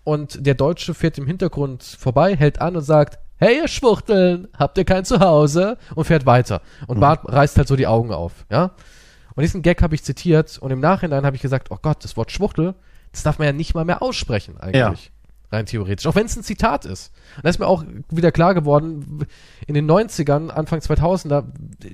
und 0.04 0.46
der 0.46 0.54
Deutsche 0.54 0.94
fährt 0.94 1.18
im 1.18 1.26
Hintergrund 1.26 1.82
vorbei, 1.82 2.36
hält 2.36 2.60
an 2.60 2.76
und 2.76 2.82
sagt, 2.82 3.18
hey 3.38 3.56
ihr 3.56 3.66
Schwuchteln, 3.66 4.46
habt 4.56 4.78
ihr 4.78 4.84
kein 4.84 5.04
Zuhause? 5.04 5.78
Und 5.96 6.04
fährt 6.04 6.26
weiter. 6.26 6.62
Und 6.86 6.98
mhm. 6.98 7.00
Bart 7.00 7.20
reißt 7.24 7.58
halt 7.58 7.66
so 7.66 7.74
die 7.74 7.88
Augen 7.88 8.12
auf, 8.12 8.46
ja. 8.52 8.70
Und 9.34 9.42
diesen 9.42 9.62
Gag 9.62 9.82
habe 9.82 9.94
ich 9.94 10.02
zitiert 10.02 10.58
und 10.58 10.70
im 10.70 10.80
Nachhinein 10.80 11.24
habe 11.24 11.36
ich 11.36 11.42
gesagt, 11.42 11.70
oh 11.70 11.78
Gott, 11.80 12.04
das 12.04 12.16
Wort 12.16 12.32
Schwuchtel, 12.32 12.74
das 13.12 13.22
darf 13.22 13.38
man 13.38 13.46
ja 13.46 13.52
nicht 13.52 13.74
mal 13.74 13.84
mehr 13.84 14.02
aussprechen 14.02 14.58
eigentlich. 14.58 14.80
Ja. 14.80 14.94
Rein 15.50 15.66
theoretisch. 15.66 16.06
Auch 16.06 16.14
wenn 16.14 16.24
es 16.24 16.36
ein 16.36 16.42
Zitat 16.42 16.86
ist. 16.86 17.12
Und 17.36 17.44
da 17.44 17.50
ist 17.50 17.58
mir 17.58 17.66
auch 17.66 17.84
wieder 18.10 18.32
klar 18.32 18.54
geworden, 18.54 19.26
in 19.66 19.74
den 19.74 19.90
90ern, 19.90 20.48
Anfang 20.48 20.78
2000er, 20.80 21.44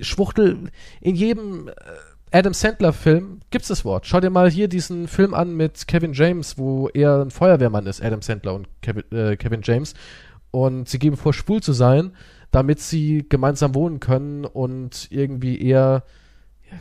Schwuchtel 0.01 0.71
in 1.01 1.15
jedem 1.15 1.67
äh, 1.67 1.73
Adam 2.31 2.53
Sandler-Film 2.53 3.41
gibt 3.49 3.63
es 3.63 3.69
das 3.69 3.83
Wort. 3.83 4.05
Schau 4.05 4.19
dir 4.19 4.29
mal 4.29 4.49
hier 4.49 4.67
diesen 4.67 5.07
Film 5.07 5.33
an 5.33 5.55
mit 5.55 5.87
Kevin 5.87 6.13
James, 6.13 6.57
wo 6.57 6.87
er 6.89 7.21
ein 7.21 7.31
Feuerwehrmann 7.31 7.87
ist, 7.87 8.03
Adam 8.03 8.21
Sandler 8.21 8.53
und 8.53 8.67
Kevin, 8.81 9.03
äh, 9.11 9.35
Kevin 9.35 9.61
James. 9.63 9.93
Und 10.51 10.87
sie 10.87 10.99
geben 10.99 11.17
vor, 11.17 11.33
schwul 11.33 11.61
zu 11.61 11.73
sein, 11.73 12.13
damit 12.51 12.79
sie 12.79 13.25
gemeinsam 13.27 13.75
wohnen 13.75 13.99
können 13.99 14.45
und 14.45 15.07
irgendwie 15.11 15.59
eher 15.59 16.03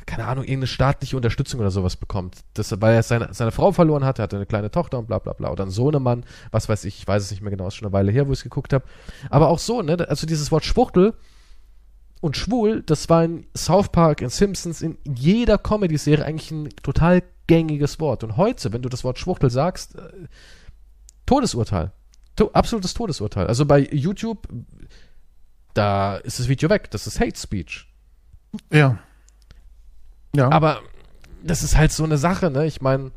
keine 0.06 0.26
Ahnung, 0.26 0.44
irgendeine 0.44 0.66
staatliche 0.66 1.16
Unterstützung 1.16 1.60
oder 1.60 1.70
sowas 1.70 1.96
bekommt. 1.96 2.38
Das, 2.54 2.80
weil 2.80 2.94
er 2.94 3.02
seine, 3.02 3.32
seine 3.32 3.52
Frau 3.52 3.72
verloren 3.72 4.04
hat, 4.04 4.18
er 4.18 4.24
hatte 4.24 4.36
eine 4.36 4.46
kleine 4.46 4.70
Tochter 4.70 4.98
und 4.98 5.06
bla 5.06 5.18
bla 5.18 5.32
bla. 5.32 5.50
Oder 5.50 5.64
ein 5.64 5.70
Sohnemann, 5.70 6.24
was 6.50 6.68
weiß 6.68 6.84
ich, 6.84 6.98
ich 6.98 7.06
weiß 7.06 7.22
es 7.22 7.30
nicht 7.30 7.42
mehr 7.42 7.50
genau, 7.50 7.68
ist 7.68 7.76
schon 7.76 7.86
eine 7.86 7.92
Weile 7.92 8.12
her, 8.12 8.26
wo 8.28 8.32
ich 8.32 8.38
es 8.38 8.44
geguckt 8.44 8.72
habe. 8.72 8.84
Aber 9.30 9.48
auch 9.48 9.58
so, 9.58 9.82
ne? 9.82 9.96
Also 10.08 10.26
dieses 10.26 10.50
Wort 10.52 10.64
Schwuchtel 10.64 11.14
und 12.20 12.36
schwul, 12.36 12.82
das 12.82 13.08
war 13.08 13.24
in 13.24 13.46
South 13.56 13.90
Park, 13.90 14.22
in 14.22 14.30
Simpsons, 14.30 14.82
in 14.82 14.98
jeder 15.04 15.58
Comedy-Serie 15.58 16.24
eigentlich 16.24 16.50
ein 16.50 16.68
total 16.82 17.22
gängiges 17.46 18.00
Wort. 18.00 18.24
Und 18.24 18.36
heute, 18.36 18.72
wenn 18.72 18.82
du 18.82 18.88
das 18.88 19.04
Wort 19.04 19.18
Schwuchtel 19.18 19.50
sagst, 19.50 19.96
äh, 19.96 20.28
Todesurteil. 21.26 21.92
To 22.36 22.50
absolutes 22.52 22.94
Todesurteil. 22.94 23.46
Also 23.46 23.66
bei 23.66 23.80
YouTube, 23.80 24.48
da 25.74 26.16
ist 26.16 26.38
das 26.38 26.48
Video 26.48 26.70
weg. 26.70 26.90
Das 26.90 27.06
ist 27.06 27.20
Hate 27.20 27.38
Speech. 27.38 27.86
Ja. 28.72 28.98
Ja. 30.34 30.50
Aber 30.50 30.80
das 31.42 31.62
ist 31.62 31.76
halt 31.76 31.92
so 31.92 32.04
eine 32.04 32.18
Sache, 32.18 32.50
ne? 32.50 32.66
Ich 32.66 32.80
meine, 32.80 33.12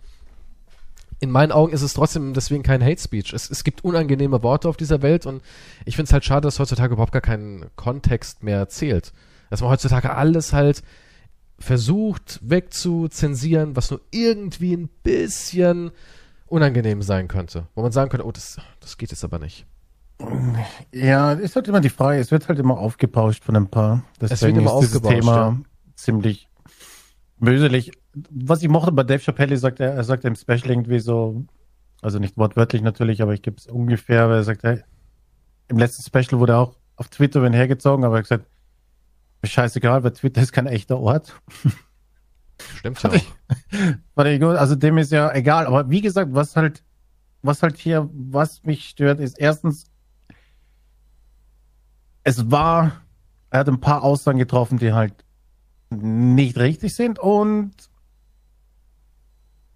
in 1.19 1.29
meinen 1.29 1.51
Augen 1.51 1.71
ist 1.71 1.83
es 1.83 1.93
trotzdem 1.93 2.33
deswegen 2.33 2.63
kein 2.63 2.83
Hate 2.83 2.99
Speech. 2.99 3.33
Es, 3.33 3.49
es 3.49 3.63
gibt 3.63 3.83
unangenehme 3.83 4.41
Worte 4.43 4.67
auf 4.67 4.77
dieser 4.77 5.01
Welt 5.01 5.25
und 5.25 5.41
ich 5.85 5.95
finde 5.95 6.07
es 6.07 6.13
halt 6.13 6.25
schade, 6.25 6.41
dass 6.41 6.59
heutzutage 6.59 6.93
überhaupt 6.93 7.11
gar 7.11 7.21
kein 7.21 7.65
Kontext 7.75 8.43
mehr 8.43 8.67
zählt. 8.69 9.13
Dass 9.49 9.61
man 9.61 9.69
heutzutage 9.69 10.15
alles 10.15 10.51
halt 10.51 10.81
versucht 11.59 12.39
wegzuzensieren, 12.41 13.75
was 13.75 13.91
nur 13.91 14.01
irgendwie 14.09 14.73
ein 14.73 14.89
bisschen 15.03 15.91
unangenehm 16.47 17.03
sein 17.03 17.27
könnte. 17.27 17.67
Wo 17.75 17.83
man 17.83 17.91
sagen 17.91 18.09
könnte, 18.09 18.25
oh, 18.25 18.31
das, 18.31 18.57
das 18.79 18.97
geht 18.97 19.11
jetzt 19.11 19.23
aber 19.23 19.37
nicht. 19.37 19.65
Ja, 20.91 21.33
ist 21.33 21.55
halt 21.55 21.67
immer 21.67 21.81
die 21.81 21.89
Frage, 21.89 22.19
es 22.19 22.31
wird 22.31 22.47
halt 22.47 22.59
immer 22.59 22.77
aufgebauscht 22.77 23.43
von 23.43 23.55
ein 23.55 23.67
paar. 23.67 24.03
Deswegen 24.19 24.33
es 24.33 24.41
wird 24.41 24.57
immer 24.57 24.73
ist 24.81 24.81
dieses 24.81 25.01
Thema 25.01 25.35
ja. 25.35 25.57
ziemlich 25.95 26.47
Böselig. 27.41 27.91
Was 28.29 28.63
ich 28.63 28.69
mochte 28.69 28.93
bei 28.93 29.03
Dave 29.03 29.19
Chappelle, 29.19 29.57
sagt 29.57 29.79
er, 29.79 29.93
er 29.93 30.03
sagt 30.03 30.23
im 30.23 30.35
Special 30.35 30.69
irgendwie 30.69 30.99
so, 30.99 31.45
also 32.01 32.19
nicht 32.19 32.37
wortwörtlich 32.37 32.81
natürlich, 32.81 33.21
aber 33.21 33.33
ich 33.33 33.41
gebe 33.41 33.57
es 33.57 33.67
ungefähr, 33.67 34.29
weil 34.29 34.37
er 34.37 34.43
sagt, 34.43 34.63
hey, 34.63 34.81
im 35.67 35.77
letzten 35.77 36.03
Special 36.03 36.39
wurde 36.39 36.53
er 36.53 36.59
auch 36.59 36.77
auf 36.95 37.09
Twitter 37.09 37.41
wenn 37.41 37.53
hergezogen, 37.53 38.05
aber 38.05 38.15
er 38.15 38.19
hat 38.19 38.25
gesagt, 38.25 38.45
scheißegal, 39.43 40.03
weil 40.03 40.11
Twitter 40.11 40.41
ist 40.41 40.53
kein 40.53 40.67
echter 40.67 40.99
Ort. 40.99 41.41
Stimmt 42.77 43.01
ja. 43.01 43.11
Warte, 44.15 44.29
ich 44.31 44.39
gut. 44.39 44.55
Also 44.55 44.75
dem 44.75 44.97
ist 44.99 45.11
ja 45.11 45.33
egal. 45.33 45.65
Aber 45.65 45.89
wie 45.89 46.01
gesagt, 46.01 46.33
was 46.33 46.55
halt 46.55 46.83
was 47.41 47.63
halt 47.63 47.77
hier, 47.77 48.09
was 48.13 48.63
mich 48.63 48.87
stört, 48.87 49.19
ist 49.19 49.39
erstens, 49.39 49.85
es 52.23 52.51
war, 52.51 53.01
er 53.49 53.61
hat 53.61 53.69
ein 53.69 53.79
paar 53.79 54.03
Aussagen 54.03 54.37
getroffen, 54.37 54.77
die 54.77 54.93
halt 54.93 55.13
nicht 55.91 56.57
richtig 56.57 56.95
sind 56.95 57.19
und 57.19 57.73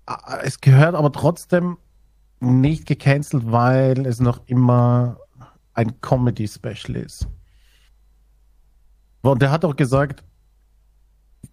äh, 0.07 0.13
es 0.43 0.61
gehört 0.61 0.95
aber 0.95 1.11
trotzdem 1.11 1.77
nicht 2.39 2.85
gecancelt, 2.85 3.51
weil 3.51 4.05
es 4.05 4.19
noch 4.19 4.41
immer 4.47 5.17
ein 5.73 5.99
Comedy-Special 6.01 6.95
ist. 6.95 7.27
Und 9.21 9.41
der 9.41 9.51
hat 9.51 9.65
auch 9.65 9.75
gesagt, 9.75 10.23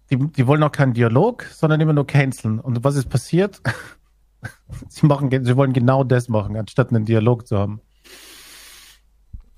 die, 0.09 0.17
die 0.17 0.47
wollen 0.47 0.63
auch 0.63 0.71
keinen 0.71 0.93
Dialog, 0.93 1.43
sondern 1.43 1.81
immer 1.81 1.93
nur 1.93 2.05
canceln. 2.05 2.59
Und 2.59 2.83
was 2.83 2.95
ist 2.95 3.09
passiert? 3.09 3.61
sie, 4.87 5.05
machen, 5.05 5.29
sie 5.43 5.57
wollen 5.57 5.73
genau 5.73 6.03
das 6.03 6.29
machen, 6.29 6.55
anstatt 6.55 6.89
einen 6.89 7.05
Dialog 7.05 7.47
zu 7.47 7.57
haben. 7.57 7.81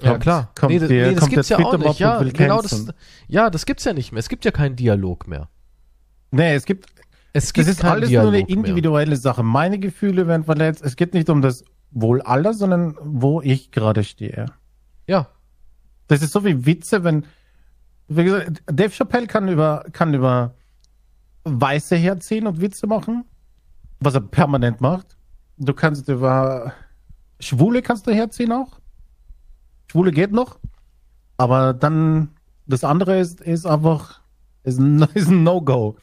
Ja, 0.01 0.11
kommt, 0.11 0.23
klar. 0.23 0.51
Kommt 0.55 0.73
nee, 0.73 0.79
das, 0.79 0.87
der, 0.89 1.07
nee, 1.09 1.15
das 1.15 1.29
gibt's 1.29 1.49
ja 1.49 1.57
auch 1.59 1.77
nicht. 1.77 1.99
Ja, 1.99 2.21
genau 2.21 2.61
das, 2.61 2.87
ja, 3.27 3.49
das 3.49 3.65
gibt's 3.65 3.85
ja 3.85 3.93
nicht 3.93 4.11
mehr. 4.11 4.19
Es 4.19 4.29
gibt 4.29 4.43
ja 4.43 4.51
keinen 4.51 4.75
Dialog 4.75 5.27
mehr. 5.27 5.49
Nee, 6.31 6.53
es 6.53 6.65
gibt, 6.65 6.89
es 7.31 7.53
gibt 7.53 7.67
das 7.67 7.75
ist 7.75 7.85
alles 7.85 8.09
Dialog 8.09 8.31
nur 8.31 8.39
eine 8.39 8.47
individuelle 8.47 9.11
mehr. 9.11 9.17
Sache. 9.17 9.43
Meine 9.43 9.79
Gefühle 9.79 10.27
werden 10.27 10.43
verletzt. 10.43 10.83
Es 10.83 10.95
geht 10.95 11.13
nicht 11.13 11.29
um 11.29 11.41
das 11.41 11.63
Wohl 11.91 12.21
aller, 12.21 12.53
sondern 12.53 12.97
wo 13.01 13.41
ich 13.41 13.71
gerade 13.71 14.03
stehe. 14.03 14.47
Ja. 15.07 15.29
Das 16.07 16.21
ist 16.21 16.33
so 16.33 16.43
wie 16.43 16.65
Witze, 16.65 17.03
wenn, 17.03 17.25
wie 18.07 18.25
gesagt, 18.25 18.63
Dave 18.67 18.91
Chappelle 18.91 19.27
kann 19.27 19.47
über, 19.47 19.85
kann 19.91 20.13
über 20.13 20.55
Weiße 21.45 21.95
herziehen 21.95 22.47
und 22.47 22.59
Witze 22.59 22.85
machen, 22.85 23.23
was 23.99 24.13
er 24.13 24.21
permanent 24.21 24.81
macht. 24.81 25.17
Du 25.57 25.73
kannst 25.73 26.09
über 26.09 26.73
Schwule 27.39 27.81
kannst 27.81 28.07
du 28.07 28.11
herziehen 28.11 28.51
auch. 28.51 28.79
Schwule 29.95 30.11
geht 30.11 30.33
noch. 30.33 30.59
Aber 31.37 31.73
dann, 31.73 32.31
das 32.67 32.83
andere 32.83 33.17
ist, 33.17 33.39
ist 33.39 33.65
einfach, 33.65 34.19
ist 34.63 34.77
ein, 34.77 35.01
ist 35.13 35.29
ein 35.29 35.43
No-Go. 35.43 35.95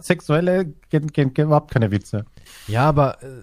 Sexuelle 0.00 0.64
geht, 0.88 1.12
geht, 1.12 1.34
geht 1.34 1.44
überhaupt 1.44 1.70
keine 1.70 1.90
Witze. 1.90 2.24
Ja, 2.68 2.88
aber 2.88 3.22
äh, 3.22 3.42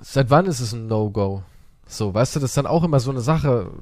seit 0.00 0.30
wann 0.30 0.46
ist 0.46 0.60
es 0.60 0.72
ein 0.72 0.86
No-Go? 0.86 1.42
So, 1.86 2.14
weißt 2.14 2.36
du, 2.36 2.40
das 2.40 2.50
ist 2.50 2.56
dann 2.56 2.66
auch 2.66 2.84
immer 2.84 3.00
so 3.00 3.10
eine 3.10 3.20
Sache. 3.20 3.72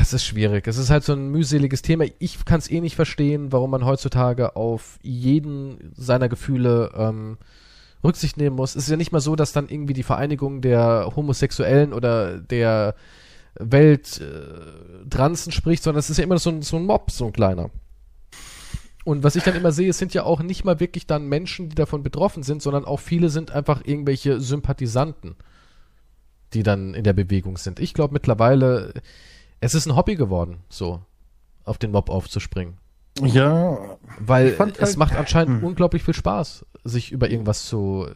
Es 0.00 0.14
ist 0.14 0.24
schwierig. 0.24 0.66
Es 0.66 0.78
ist 0.78 0.88
halt 0.88 1.04
so 1.04 1.12
ein 1.12 1.28
mühseliges 1.28 1.82
Thema. 1.82 2.06
Ich 2.20 2.42
kann 2.46 2.58
es 2.58 2.70
eh 2.70 2.80
nicht 2.80 2.96
verstehen, 2.96 3.52
warum 3.52 3.70
man 3.70 3.84
heutzutage 3.84 4.56
auf 4.56 4.98
jeden 5.02 5.92
seiner 5.94 6.30
Gefühle 6.30 6.90
ähm, 6.96 7.36
Rücksicht 8.02 8.38
nehmen 8.38 8.56
muss. 8.56 8.76
Es 8.76 8.84
ist 8.84 8.90
ja 8.90 8.96
nicht 8.96 9.12
mal 9.12 9.20
so, 9.20 9.36
dass 9.36 9.52
dann 9.52 9.68
irgendwie 9.68 9.92
die 9.92 10.02
Vereinigung 10.04 10.62
der 10.62 11.12
Homosexuellen 11.14 11.92
oder 11.92 12.38
der 12.38 12.94
Welt 13.54 14.20
äh, 14.20 15.08
Transen 15.08 15.52
spricht, 15.52 15.82
sondern 15.82 16.00
es 16.00 16.10
ist 16.10 16.18
ja 16.18 16.24
immer 16.24 16.38
so 16.38 16.50
ein, 16.50 16.62
so 16.62 16.76
ein 16.76 16.86
Mob, 16.86 17.10
so 17.10 17.26
ein 17.26 17.32
kleiner. 17.32 17.70
Und 19.04 19.24
was 19.24 19.34
ich 19.34 19.42
dann 19.42 19.56
immer 19.56 19.72
sehe, 19.72 19.90
es 19.90 19.98
sind 19.98 20.14
ja 20.14 20.24
auch 20.24 20.42
nicht 20.42 20.64
mal 20.64 20.78
wirklich 20.78 21.06
dann 21.06 21.26
Menschen, 21.26 21.68
die 21.68 21.74
davon 21.74 22.02
betroffen 22.02 22.42
sind, 22.42 22.62
sondern 22.62 22.84
auch 22.84 23.00
viele 23.00 23.30
sind 23.30 23.50
einfach 23.50 23.82
irgendwelche 23.84 24.40
Sympathisanten, 24.40 25.36
die 26.52 26.62
dann 26.62 26.94
in 26.94 27.04
der 27.04 27.14
Bewegung 27.14 27.56
sind. 27.56 27.80
Ich 27.80 27.94
glaube 27.94 28.12
mittlerweile, 28.12 28.92
es 29.60 29.74
ist 29.74 29.86
ein 29.86 29.96
Hobby 29.96 30.16
geworden, 30.16 30.58
so 30.68 31.00
auf 31.64 31.78
den 31.78 31.92
Mob 31.92 32.10
aufzuspringen. 32.10 32.76
Ja. 33.22 33.98
Weil 34.18 34.48
es 34.48 34.58
halt, 34.58 34.96
macht 34.96 35.16
anscheinend 35.16 35.60
hm. 35.60 35.68
unglaublich 35.68 36.02
viel 36.02 36.14
Spaß, 36.14 36.66
sich 36.84 37.12
über 37.12 37.30
irgendwas 37.30 37.66
zu 37.66 38.06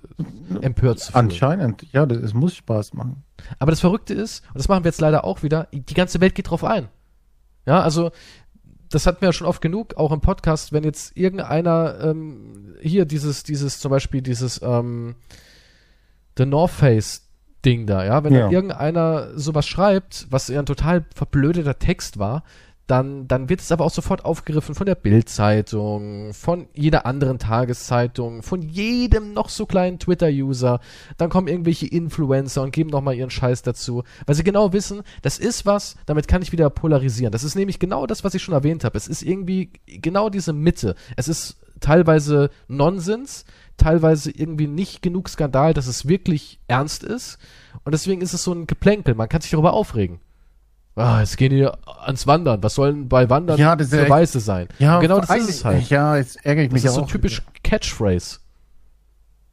empört 0.61 0.99
zu 0.99 1.13
fühlen. 1.13 1.25
Anscheinend, 1.25 1.87
ja, 1.93 2.07
das, 2.07 2.19
es 2.19 2.35
muss 2.35 2.55
Spaß 2.55 2.95
machen. 2.95 3.25
Aber 3.59 3.71
das 3.71 3.81
Verrückte 3.81 4.15
ist, 4.15 4.43
und 4.49 4.59
das 4.59 4.69
machen 4.69 4.85
wir 4.85 4.89
jetzt 4.89 5.01
leider 5.01 5.25
auch 5.25 5.43
wieder, 5.43 5.69
die 5.73 5.95
ganze 5.95 6.21
Welt 6.21 6.35
geht 6.35 6.51
drauf 6.51 6.65
ein. 6.65 6.89
Ja, 7.67 7.81
also 7.81 8.11
das 8.91 9.07
hatten 9.07 9.21
wir 9.21 9.29
ja 9.29 9.33
schon 9.33 9.47
oft 9.47 9.61
genug, 9.61 9.97
auch 9.97 10.13
im 10.13 10.21
Podcast, 10.21 10.73
wenn 10.73 10.85
jetzt 10.85 11.17
irgendeiner 11.17 11.99
ähm, 12.01 12.77
hier 12.81 13.05
dieses, 13.05 13.43
dieses, 13.43 13.81
zum 13.81 13.91
Beispiel 13.91 14.23
dieses 14.23 14.61
ähm, 14.63 15.17
The 16.37 16.47
North 16.47 16.71
Face 16.71 17.29
Ding 17.65 17.87
da, 17.87 18.05
ja, 18.05 18.23
wenn 18.23 18.35
ja. 18.35 18.51
irgendeiner 18.51 19.39
sowas 19.39 19.67
schreibt, 19.67 20.27
was 20.31 20.49
ja 20.49 20.59
ein 20.59 20.67
total 20.67 21.05
verblödeter 21.15 21.79
Text 21.79 22.19
war, 22.19 22.45
dann, 22.87 23.27
dann 23.29 23.49
wird 23.49 23.61
es 23.61 23.73
aber 23.73 23.85
auch 23.85 23.91
sofort 23.91 24.25
aufgegriffen 24.25 24.75
von 24.75 24.87
der 24.87 24.95
Bild-Zeitung, 24.95 26.35
von 26.35 26.69
jeder 26.75 27.07
anderen 27.07 27.39
Tageszeitung, 27.39 28.43
von 28.43 28.61
jedem 28.61 29.33
noch 29.33 29.49
so 29.49 29.65
kleinen 29.65 29.99
Twitter-User. 29.99 30.81
Dann 31.17 31.31
kommen 31.31 31.49
irgendwelche 31.49 31.87
Influencer 31.87 32.63
und 32.63 32.73
geben 32.73 32.91
nochmal 32.91 33.15
ihren 33.15 33.31
Scheiß 33.31 33.63
dazu, 33.63 34.05
weil 34.27 34.35
sie 34.35 34.45
genau 34.45 34.73
wissen, 34.73 35.03
das 35.23 35.39
ist 35.39 35.65
was, 35.65 35.97
damit 36.05 36.29
kann 36.29 36.43
ich 36.43 36.53
wieder 36.53 36.69
polarisieren. 36.69 37.33
Das 37.33 37.45
ist 37.45 37.55
nämlich 37.55 37.79
genau 37.79 38.07
das, 38.07 38.23
was 38.23 38.35
ich 38.35 38.43
schon 38.43 38.55
erwähnt 38.55 38.85
habe. 38.85 38.99
Es 38.99 39.09
ist 39.09 39.23
irgendwie 39.23 39.71
genau 39.87 40.29
diese 40.29 40.53
Mitte. 40.53 40.95
Es 41.17 41.29
ist 41.29 41.57
teilweise 41.81 42.51
Nonsens, 42.69 43.47
teilweise 43.77 44.31
irgendwie 44.31 44.67
nicht 44.67 45.01
genug 45.01 45.29
Skandal, 45.29 45.73
dass 45.75 45.87
es 45.87 46.07
wirklich 46.07 46.61
ernst 46.69 47.03
ist. 47.03 47.39
Und 47.85 47.93
deswegen 47.93 48.21
ist 48.21 48.35
es 48.35 48.45
so 48.45 48.53
ein 48.53 48.67
Geplänkel. 48.67 49.15
Man 49.15 49.29
kann 49.29 49.41
sich 49.41 49.51
darüber 49.51 49.73
aufregen. 49.73 50.21
Ah, 50.97 51.21
jetzt 51.21 51.37
gehen 51.37 51.51
die 51.51 51.67
ans 51.67 52.27
Wandern. 52.27 52.63
Was 52.63 52.75
sollen 52.75 53.09
bei 53.09 53.29
Wandern 53.29 53.59
ja, 53.59 53.75
das 53.75 53.89
für 53.89 54.09
Weiße 54.09 54.39
sein? 54.41 54.69
Ja, 54.79 55.01
genau 55.01 55.21
das 55.21 55.31
ist 55.31 55.49
es 55.49 55.65
halt. 55.65 55.89
Ja, 55.91 56.17
jetzt 56.17 56.45
ärgere 56.45 56.65
ich 56.65 56.73
mich 56.73 56.83
Das 56.83 56.93
ist 56.93 56.97
so 56.97 57.05
typisch 57.05 57.43
Catchphrase. 57.65 58.39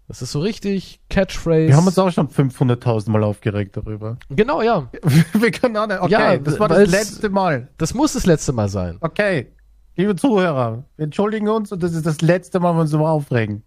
Das 0.08 0.22
ist 0.22 0.34
so 0.34 0.40
richtig 0.42 1.00
Catchphrase. 1.10 1.68
Wir 1.68 1.76
haben 1.78 1.88
uns 1.88 1.98
auch 1.98 2.12
schon 2.12 2.28
500.000 2.28 3.10
Mal 3.10 3.24
aufgeregt 3.24 3.78
darüber. 3.78 4.18
Genau, 4.30 4.62
ja. 4.62 4.90
Wir 5.34 5.52
können 5.52 5.78
auch 5.78 5.88
nicht. 5.88 6.02
Okay, 6.02 6.12
ja, 6.12 6.38
das 6.38 6.60
war 6.60 6.68
das 6.68 6.90
letzte 6.90 7.30
Mal. 7.30 7.70
Das 7.78 7.94
muss 7.94 8.14
das 8.14 8.26
letzte 8.26 8.52
Mal 8.52 8.68
sein. 8.70 8.98
Okay, 9.00 9.48
liebe 9.96 10.16
Zuhörer, 10.16 10.84
wir 10.98 11.04
entschuldigen 11.06 11.48
uns 11.48 11.72
und 11.72 11.82
das 11.82 11.94
ist 11.94 12.06
das 12.06 12.22
letzte 12.22 12.60
Mal, 12.60 12.74
wo 12.74 12.78
wir 12.78 12.82
uns 12.82 12.92
so 12.92 13.06
aufregen. 13.06 13.64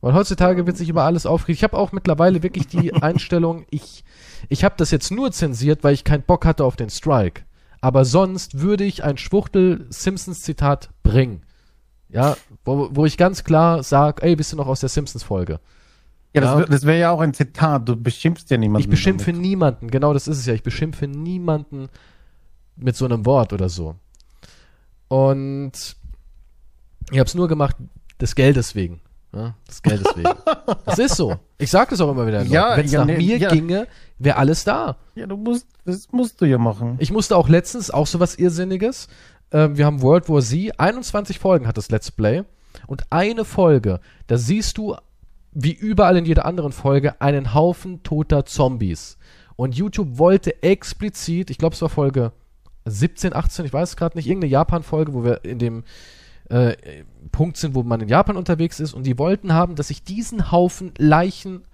Weil 0.00 0.14
heutzutage 0.14 0.66
wird 0.66 0.76
sich 0.76 0.88
über 0.88 1.02
alles 1.02 1.26
aufgeregt. 1.26 1.58
Ich 1.58 1.64
habe 1.64 1.76
auch 1.76 1.92
mittlerweile 1.92 2.42
wirklich 2.42 2.68
die 2.68 2.94
Einstellung, 3.02 3.66
ich 3.70 4.04
ich 4.48 4.64
habe 4.64 4.74
das 4.78 4.90
jetzt 4.90 5.10
nur 5.10 5.32
zensiert, 5.32 5.84
weil 5.84 5.94
ich 5.94 6.04
keinen 6.04 6.22
Bock 6.22 6.44
hatte 6.44 6.64
auf 6.64 6.76
den 6.76 6.90
Strike. 6.90 7.42
Aber 7.80 8.04
sonst 8.04 8.60
würde 8.60 8.84
ich 8.84 9.04
ein 9.04 9.16
Schwuchtel-Simpsons-Zitat 9.16 10.90
bringen. 11.02 11.42
Ja, 12.08 12.36
wo, 12.64 12.88
wo 12.92 13.06
ich 13.06 13.16
ganz 13.16 13.44
klar 13.44 13.82
sage, 13.82 14.22
ey, 14.22 14.36
bist 14.36 14.52
du 14.52 14.56
noch 14.56 14.66
aus 14.66 14.80
der 14.80 14.88
Simpsons-Folge? 14.88 15.60
Ja, 16.34 16.42
ja, 16.42 16.60
das, 16.60 16.68
das 16.68 16.86
wäre 16.86 16.98
ja 16.98 17.10
auch 17.10 17.20
ein 17.20 17.34
Zitat. 17.34 17.88
Du 17.88 17.96
beschimpfst 17.96 18.50
ja 18.50 18.56
niemanden. 18.56 18.84
Ich 18.84 18.90
beschimpfe 18.90 19.32
damit. 19.32 19.42
niemanden. 19.42 19.90
Genau, 19.90 20.12
das 20.12 20.28
ist 20.28 20.38
es 20.38 20.46
ja. 20.46 20.54
Ich 20.54 20.62
beschimpfe 20.62 21.08
niemanden 21.08 21.88
mit 22.76 22.96
so 22.96 23.04
einem 23.04 23.26
Wort 23.26 23.52
oder 23.52 23.68
so. 23.68 23.96
Und 25.08 25.72
ich 27.10 27.18
habe 27.18 27.26
es 27.26 27.34
nur 27.34 27.48
gemacht 27.48 27.76
des 28.20 28.34
Geldes 28.34 28.74
wegen. 28.74 29.00
Ja, 29.34 29.54
des 29.68 29.82
Geldes 29.82 30.16
wegen. 30.16 30.30
das 30.86 30.98
ist 30.98 31.16
so. 31.16 31.36
Ich 31.58 31.70
sage 31.70 31.90
das 31.90 32.00
auch 32.00 32.10
immer 32.10 32.26
wieder. 32.26 32.42
Ja, 32.42 32.76
Wenn 32.76 32.86
es 32.86 32.92
ja, 32.92 33.00
nach 33.00 33.06
nee, 33.06 33.16
mir 33.16 33.38
ja. 33.38 33.48
ginge, 33.50 33.88
wäre 34.20 34.36
alles 34.36 34.64
da. 34.64 34.96
Ja, 35.16 35.26
du 35.26 35.36
musst, 35.36 35.66
das 35.84 36.12
musst 36.12 36.40
du 36.40 36.44
ja 36.44 36.58
machen. 36.58 36.96
Ich 37.00 37.10
musste 37.10 37.36
auch 37.36 37.48
letztens 37.48 37.90
auch 37.90 38.06
sowas 38.06 38.36
Irrsinniges. 38.36 39.08
Ähm, 39.50 39.76
wir 39.76 39.86
haben 39.86 40.02
World 40.02 40.28
War 40.28 40.42
Z. 40.42 40.78
21 40.78 41.38
Folgen 41.38 41.66
hat 41.66 41.76
das 41.76 41.90
Let's 41.90 42.10
Play. 42.12 42.44
Und 42.86 43.04
eine 43.10 43.44
Folge, 43.44 43.98
da 44.28 44.36
siehst 44.36 44.78
du, 44.78 44.94
wie 45.52 45.72
überall 45.72 46.16
in 46.16 46.26
jeder 46.26 46.44
anderen 46.44 46.70
Folge, 46.70 47.20
einen 47.20 47.54
Haufen 47.54 48.02
toter 48.04 48.44
Zombies. 48.44 49.18
Und 49.56 49.74
YouTube 49.74 50.18
wollte 50.18 50.62
explizit, 50.62 51.50
ich 51.50 51.58
glaube, 51.58 51.74
es 51.74 51.82
war 51.82 51.88
Folge 51.88 52.32
17, 52.84 53.34
18, 53.34 53.64
ich 53.64 53.72
weiß 53.72 53.90
es 53.90 53.96
gerade 53.96 54.16
nicht, 54.16 54.28
irgendeine 54.28 54.52
Japan-Folge, 54.52 55.12
wo 55.12 55.24
wir 55.24 55.44
in 55.44 55.58
dem 55.58 55.84
äh, 56.48 56.76
Punkt 57.32 57.56
sind, 57.56 57.74
wo 57.74 57.82
man 57.82 58.00
in 58.00 58.08
Japan 58.08 58.36
unterwegs 58.36 58.80
ist. 58.80 58.94
Und 58.94 59.04
die 59.04 59.18
wollten 59.18 59.52
haben, 59.52 59.74
dass 59.74 59.90
ich 59.90 60.04
diesen 60.04 60.52
Haufen 60.52 60.92
Leichen 60.98 61.64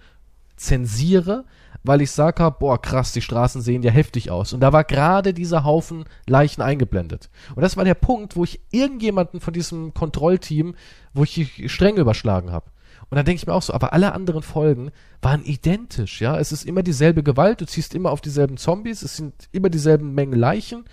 zensiere, 0.55 1.45
weil 1.83 2.01
ich 2.01 2.11
sage, 2.11 2.53
boah, 2.59 2.81
krass, 2.81 3.13
die 3.13 3.21
Straßen 3.21 3.61
sehen 3.61 3.83
ja 3.83 3.91
heftig 3.91 4.31
aus. 4.31 4.53
Und 4.53 4.59
da 4.59 4.73
war 4.73 4.83
gerade 4.83 5.33
dieser 5.33 5.63
Haufen 5.63 6.05
Leichen 6.27 6.61
eingeblendet. 6.61 7.29
Und 7.55 7.61
das 7.61 7.77
war 7.77 7.85
der 7.85 7.93
Punkt, 7.93 8.35
wo 8.35 8.43
ich 8.43 8.59
irgendjemanden 8.71 9.39
von 9.39 9.53
diesem 9.53 9.93
Kontrollteam, 9.93 10.75
wo 11.13 11.23
ich 11.23 11.33
die 11.33 11.69
Stränge 11.69 12.01
überschlagen 12.01 12.51
habe. 12.51 12.71
Und 13.09 13.15
dann 13.15 13.25
denke 13.25 13.39
ich 13.39 13.47
mir 13.47 13.53
auch 13.53 13.61
so, 13.61 13.73
aber 13.73 13.93
alle 13.93 14.11
anderen 14.13 14.43
Folgen 14.43 14.91
waren 15.21 15.43
identisch, 15.43 16.19
ja. 16.19 16.37
Es 16.37 16.51
ist 16.51 16.65
immer 16.65 16.83
dieselbe 16.83 17.23
Gewalt, 17.23 17.61
du 17.61 17.65
ziehst 17.65 17.95
immer 17.95 18.11
auf 18.11 18.21
dieselben 18.21 18.57
Zombies, 18.57 19.01
es 19.01 19.15
sind 19.15 19.33
immer 19.51 19.69
dieselben 19.69 20.13
Mengen 20.13 20.37
Leichen. 20.37 20.83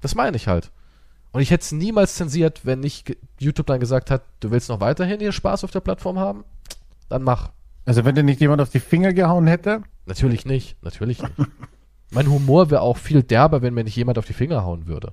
Das 0.00 0.14
meine 0.14 0.36
ich 0.36 0.48
halt. 0.48 0.70
Und 1.32 1.40
ich 1.40 1.50
hätte 1.50 1.62
es 1.62 1.72
niemals 1.72 2.14
zensiert, 2.14 2.64
wenn 2.64 2.80
nicht 2.80 3.16
YouTube 3.38 3.66
dann 3.66 3.80
gesagt 3.80 4.10
hat, 4.10 4.22
du 4.40 4.50
willst 4.50 4.68
noch 4.68 4.80
weiterhin 4.80 5.20
hier 5.20 5.32
Spaß 5.32 5.64
auf 5.64 5.70
der 5.70 5.80
Plattform 5.80 6.18
haben? 6.18 6.44
Dann 7.08 7.22
mach. 7.22 7.50
Also 7.84 8.04
wenn 8.04 8.14
dir 8.14 8.22
nicht 8.22 8.40
jemand 8.40 8.60
auf 8.62 8.70
die 8.70 8.80
Finger 8.80 9.12
gehauen 9.12 9.46
hätte? 9.46 9.82
Natürlich 10.06 10.44
nicht, 10.44 10.82
natürlich 10.82 11.22
nicht. 11.22 11.34
mein 12.10 12.30
Humor 12.30 12.70
wäre 12.70 12.82
auch 12.82 12.96
viel 12.96 13.22
derber, 13.22 13.62
wenn 13.62 13.74
mir 13.74 13.84
nicht 13.84 13.96
jemand 13.96 14.18
auf 14.18 14.26
die 14.26 14.32
Finger 14.32 14.64
hauen 14.64 14.86
würde. 14.86 15.12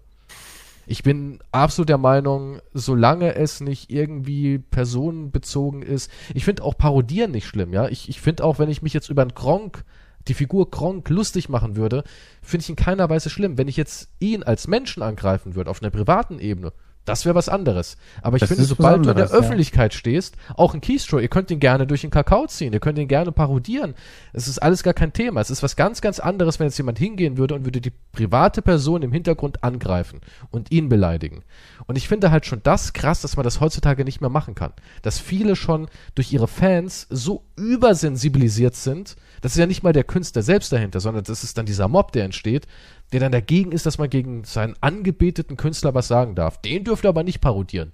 Ich 0.88 1.04
bin 1.04 1.40
absolut 1.52 1.90
der 1.90 2.00
Meinung, 2.00 2.62
solange 2.74 3.36
es 3.36 3.62
nicht 3.62 3.92
irgendwie 3.92 4.58
personenbezogen 4.58 5.84
ist. 5.84 6.10
Ich 6.34 6.46
finde 6.46 6.64
auch 6.64 6.76
Parodieren 6.78 7.32
nicht 7.32 7.46
schlimm, 7.46 7.74
ja. 7.74 7.88
Ich, 7.88 8.10
ich 8.10 8.20
finde 8.20 8.44
auch, 8.44 8.58
wenn 8.58 8.70
ich 8.70 8.82
mich 8.82 8.94
jetzt 8.94 9.10
über 9.10 9.22
einen 9.22 9.36
Gronk 9.36 9.86
die 10.28 10.34
Figur 10.34 10.70
Gronk 10.70 11.10
lustig 11.10 11.50
machen 11.50 11.76
würde, 11.76 12.04
finde 12.42 12.64
ich 12.64 12.70
in 12.70 12.76
keiner 12.76 13.10
Weise 13.10 13.30
schlimm. 13.30 13.58
Wenn 13.58 13.68
ich 13.68 13.78
jetzt 13.78 14.10
ihn 14.20 14.44
als 14.44 14.68
Menschen 14.68 15.04
angreifen 15.04 15.56
würde, 15.56 15.70
auf 15.70 15.82
einer 15.82 15.92
privaten 15.92 16.40
Ebene, 16.40 16.74
das 17.06 17.26
wäre 17.26 17.36
was 17.36 17.50
anderes. 17.50 17.98
Aber 18.22 18.38
ich 18.38 18.42
Das 18.42 18.50
finde, 18.50 18.66
sobald 18.66 19.06
du 19.06 19.10
in 19.10 19.16
der 19.16 19.28
ja. 19.28 19.32
Öffentlichkeit 19.32 19.94
stehst, 19.94 20.36
auch 20.56 20.74
ein 20.74 20.82
Keystroke, 20.82 21.24
ihr 21.24 21.30
könnt 21.30 21.50
ihn 21.50 21.60
gerne 21.60 21.88
durch 21.88 22.02
den 22.02 22.12
Kakao 22.12 22.46
ziehen, 22.46 22.72
ihr 22.74 22.80
könnt 22.80 23.00
ihn 23.00 23.08
gerne 23.08 23.32
parodieren. 23.32 23.96
Es 24.32 24.48
ist 24.48 24.60
alles 24.60 24.84
gar 24.84 24.94
kein 24.94 25.12
Thema. 25.12 25.42
Es 25.42 25.50
ist 25.50 25.64
was 25.64 25.76
ganz, 25.76 26.02
ganz 26.02 26.20
anderes, 26.20 26.60
wenn 26.60 26.68
jetzt 26.68 26.78
jemand 26.78 27.00
hingehen 27.00 27.38
würde 27.38 27.56
und 27.56 27.66
würde 27.66 27.82
die 27.82 27.94
private 28.12 28.62
Person 28.62 29.02
im 29.02 29.12
Hintergrund 29.12 29.64
angreifen 29.64 30.22
und 30.52 30.72
ihn 30.72 30.88
beleidigen. 30.90 31.44
Und 31.88 31.98
ich 31.98 32.08
finde 32.08 32.32
halt 32.32 32.46
schon 32.46 32.62
das 32.64 32.94
krass, 32.94 33.22
dass 33.22 33.38
man 33.38 33.44
das 33.44 33.60
heutzutage 33.60 34.04
nicht 34.04 34.22
mehr 34.22 34.30
machen 34.30 34.54
kann. 34.54 34.74
Dass 35.02 35.18
viele 35.20 35.56
schon 35.56 35.88
durch 36.14 36.32
ihre 36.32 36.48
Fans 36.48 37.08
so 37.10 37.44
übersensibilisiert 37.56 38.76
sind, 38.76 39.16
das 39.42 39.54
ist 39.54 39.58
ja 39.58 39.66
nicht 39.66 39.84
mal 39.84 39.94
der 39.94 40.04
Künstler 40.04 40.44
selbst 40.44 40.72
dahinter, 40.72 41.00
sondern 41.00 41.24
das 41.24 41.44
ist 41.44 41.58
dann 41.58 41.66
dieser 41.66 41.88
Mob, 41.88 42.12
der 42.12 42.26
entsteht, 42.26 42.68
der 43.12 43.20
dann 43.20 43.32
dagegen 43.32 43.72
ist, 43.72 43.86
dass 43.86 43.98
man 43.98 44.10
gegen 44.10 44.44
seinen 44.44 44.76
angebeteten 44.82 45.58
Künstler 45.58 45.94
was 45.94 46.08
sagen 46.08 46.36
darf. 46.36 46.62
Den 46.62 46.84
dürft 46.84 47.04
ihr 47.06 47.10
aber 47.10 47.24
nicht 47.24 47.42
parodieren. 47.42 47.92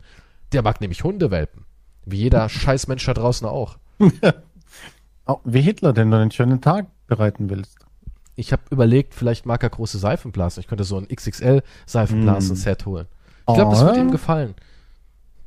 Der 0.51 0.61
mag 0.61 0.81
nämlich 0.81 1.03
Hundewelpen. 1.03 1.65
Wie 2.05 2.17
jeder 2.17 2.49
Scheißmensch 2.49 3.05
da 3.05 3.13
draußen 3.13 3.47
auch. 3.47 3.77
Wie 5.43 5.61
Hitler, 5.61 5.93
den 5.93 6.11
du 6.11 6.17
einen 6.17 6.31
schönen 6.31 6.61
Tag 6.61 6.85
bereiten 7.07 7.49
willst. 7.49 7.77
Ich 8.35 8.51
habe 8.51 8.61
überlegt, 8.69 9.15
vielleicht 9.15 9.45
mag 9.45 9.63
er 9.63 9.69
große 9.69 9.97
Seifenblasen. 9.97 10.59
Ich 10.61 10.67
könnte 10.67 10.83
so 10.83 10.97
ein 10.97 11.07
XXL-Seifenblasen-Set 11.07 12.85
holen. 12.85 13.07
Ich 13.47 13.53
glaube, 13.55 13.71
das 13.71 13.81
Oh. 13.81 13.85
würde 13.85 13.99
ihm 14.01 14.11
gefallen. 14.11 14.53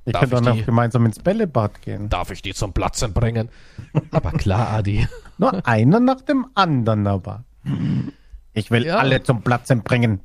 Ich 0.05 0.13
Darf 0.15 0.23
könnte 0.23 0.37
auch 0.39 0.41
noch 0.41 0.55
die- 0.57 0.65
gemeinsam 0.65 1.05
ins 1.05 1.19
Bällebad 1.19 1.83
gehen. 1.83 2.09
Darf 2.09 2.31
ich 2.31 2.41
die 2.41 2.55
zum 2.55 2.73
Platzen 2.73 3.13
bringen? 3.13 3.51
Aber 4.11 4.33
klar, 4.33 4.71
Adi. 4.71 5.07
Nur 5.39 5.67
einer 5.67 6.01
nach 6.01 6.23
dem 6.23 6.47
anderen 6.55 7.07
aber. 7.07 7.45
Ich 8.59 8.71
will 8.71 8.85
Ja. 8.87 8.97
alle 8.99 9.23
zum 9.23 9.43
Platzen 9.43 9.83
bringen. 9.83 10.21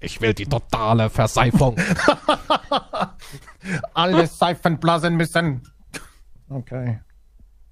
Ich 0.00 0.20
will 0.20 0.34
die 0.34 0.46
totale 0.46 1.10
Verseifung. 1.10 1.76
Alle 3.94 4.26
Seifen 4.26 4.78
blasen 4.78 5.16
müssen. 5.16 5.62
Okay. 6.48 7.00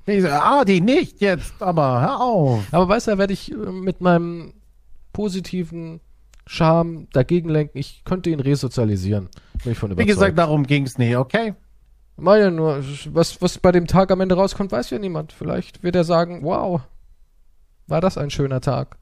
Diese, 0.06 0.32
ah, 0.42 0.64
die 0.64 0.80
nicht 0.80 1.20
jetzt, 1.20 1.60
aber 1.62 2.00
hör 2.00 2.20
auf. 2.20 2.64
Aber 2.72 2.88
weißt 2.88 3.06
du, 3.06 3.10
da 3.12 3.18
werde 3.18 3.32
ich 3.32 3.50
äh, 3.52 3.54
mit 3.56 4.00
meinem 4.00 4.52
positiven 5.12 6.00
Charme 6.46 7.08
dagegen 7.12 7.48
lenken. 7.48 7.78
Ich 7.78 8.02
könnte 8.04 8.30
ihn 8.30 8.40
resozialisieren. 8.40 9.28
Bin 9.64 9.72
ich 9.72 9.78
von 9.78 9.90
Wie 9.90 9.94
überzeugt. 9.94 10.08
gesagt, 10.14 10.38
darum 10.38 10.64
ging's 10.66 10.98
nie, 10.98 11.16
okay? 11.16 11.54
Meine 12.16 12.50
nur, 12.50 12.84
was, 13.12 13.40
was 13.42 13.58
bei 13.58 13.72
dem 13.72 13.86
Tag 13.86 14.10
am 14.10 14.20
Ende 14.20 14.36
rauskommt, 14.36 14.70
weiß 14.72 14.90
ja 14.90 14.98
niemand. 14.98 15.32
Vielleicht 15.32 15.82
wird 15.82 15.96
er 15.96 16.04
sagen, 16.04 16.40
wow, 16.42 16.80
war 17.88 18.00
das 18.00 18.16
ein 18.18 18.30
schöner 18.30 18.60
Tag. 18.60 18.96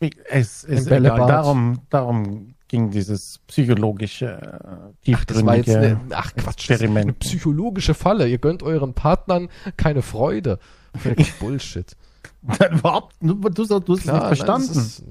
Wie- 0.00 0.14
Es 0.28 0.64
ist 0.64 0.88
Bällebad. 0.88 1.16
egal. 1.18 1.28
Darum, 1.28 1.78
darum 1.90 2.54
ging 2.68 2.90
dieses 2.90 3.38
psychologische, 3.46 4.26
äh, 5.06 5.12
Ach, 5.14 5.24
das 5.24 5.44
war 5.44 5.56
jetzt 5.56 5.66
tiefgründige 5.66 6.00
eine, 6.06 6.16
ach 6.16 6.34
Quatsch, 6.34 6.64
ist 6.64 6.70
eine 6.70 6.80
Experiment. 6.90 7.18
psychologische 7.20 7.94
Falle. 7.94 8.28
Ihr 8.28 8.38
gönnt 8.38 8.62
euren 8.62 8.94
Partnern 8.94 9.48
keine 9.76 10.02
Freude. 10.02 10.58
Bullshit. 11.40 11.96
Überhaupt, 12.70 13.16
du, 13.20 13.34
du, 13.34 13.48
du 13.50 13.62
hast 13.62 13.70
es 13.70 13.88
nicht 13.88 14.06
nein, 14.06 14.20
verstanden. 14.26 14.68
das 14.68 14.76
ist, 14.76 15.04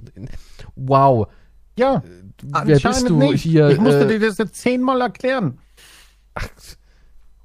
wow. 0.76 1.28
ja, 1.78 2.04
Wer 2.64 2.80
bist 2.80 3.10
du 3.10 3.18
nicht. 3.18 3.42
hier? 3.42 3.70
Ich 3.70 3.80
musste 3.80 4.06
äh, 4.06 4.20
dir 4.20 4.28
das 4.28 4.38
jetzt 4.38 4.56
zehnmal 4.56 5.02
erklären. 5.02 5.58
ach, 6.36 6.48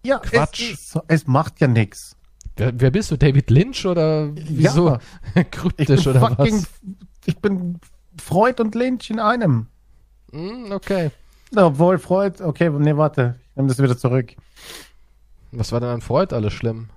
Ja, 0.04 0.18
Quatsch. 0.18 0.72
Es, 0.74 0.98
es 1.08 1.26
macht 1.26 1.60
ja 1.60 1.66
nichts. 1.68 2.16
wer, 2.56 2.72
wer 2.80 2.90
bist 2.90 3.10
du? 3.10 3.16
David 3.16 3.50
Lynch 3.50 3.86
oder 3.86 4.30
wieso? 4.34 4.90
Ja. 5.34 5.44
Kryptisch 5.50 6.06
oder 6.06 6.20
fucking, 6.20 6.58
was? 6.62 6.68
Ich 7.24 7.38
bin 7.38 7.78
Freud 8.20 8.60
und 8.60 8.74
Lynch 8.74 9.10
in 9.10 9.20
einem. 9.20 9.66
Hm, 10.32 10.72
okay. 10.72 11.10
Obwohl 11.54 11.98
Freud, 11.98 12.42
okay, 12.42 12.70
nee, 12.70 12.96
warte, 12.96 13.36
ich 13.50 13.56
nehme 13.56 13.68
das 13.68 13.78
wieder 13.78 13.96
zurück. 13.96 14.34
Was 15.52 15.72
war 15.72 15.80
denn 15.80 15.90
an 15.90 16.00
Freud 16.00 16.34
alles 16.34 16.52
schlimm? 16.54 16.88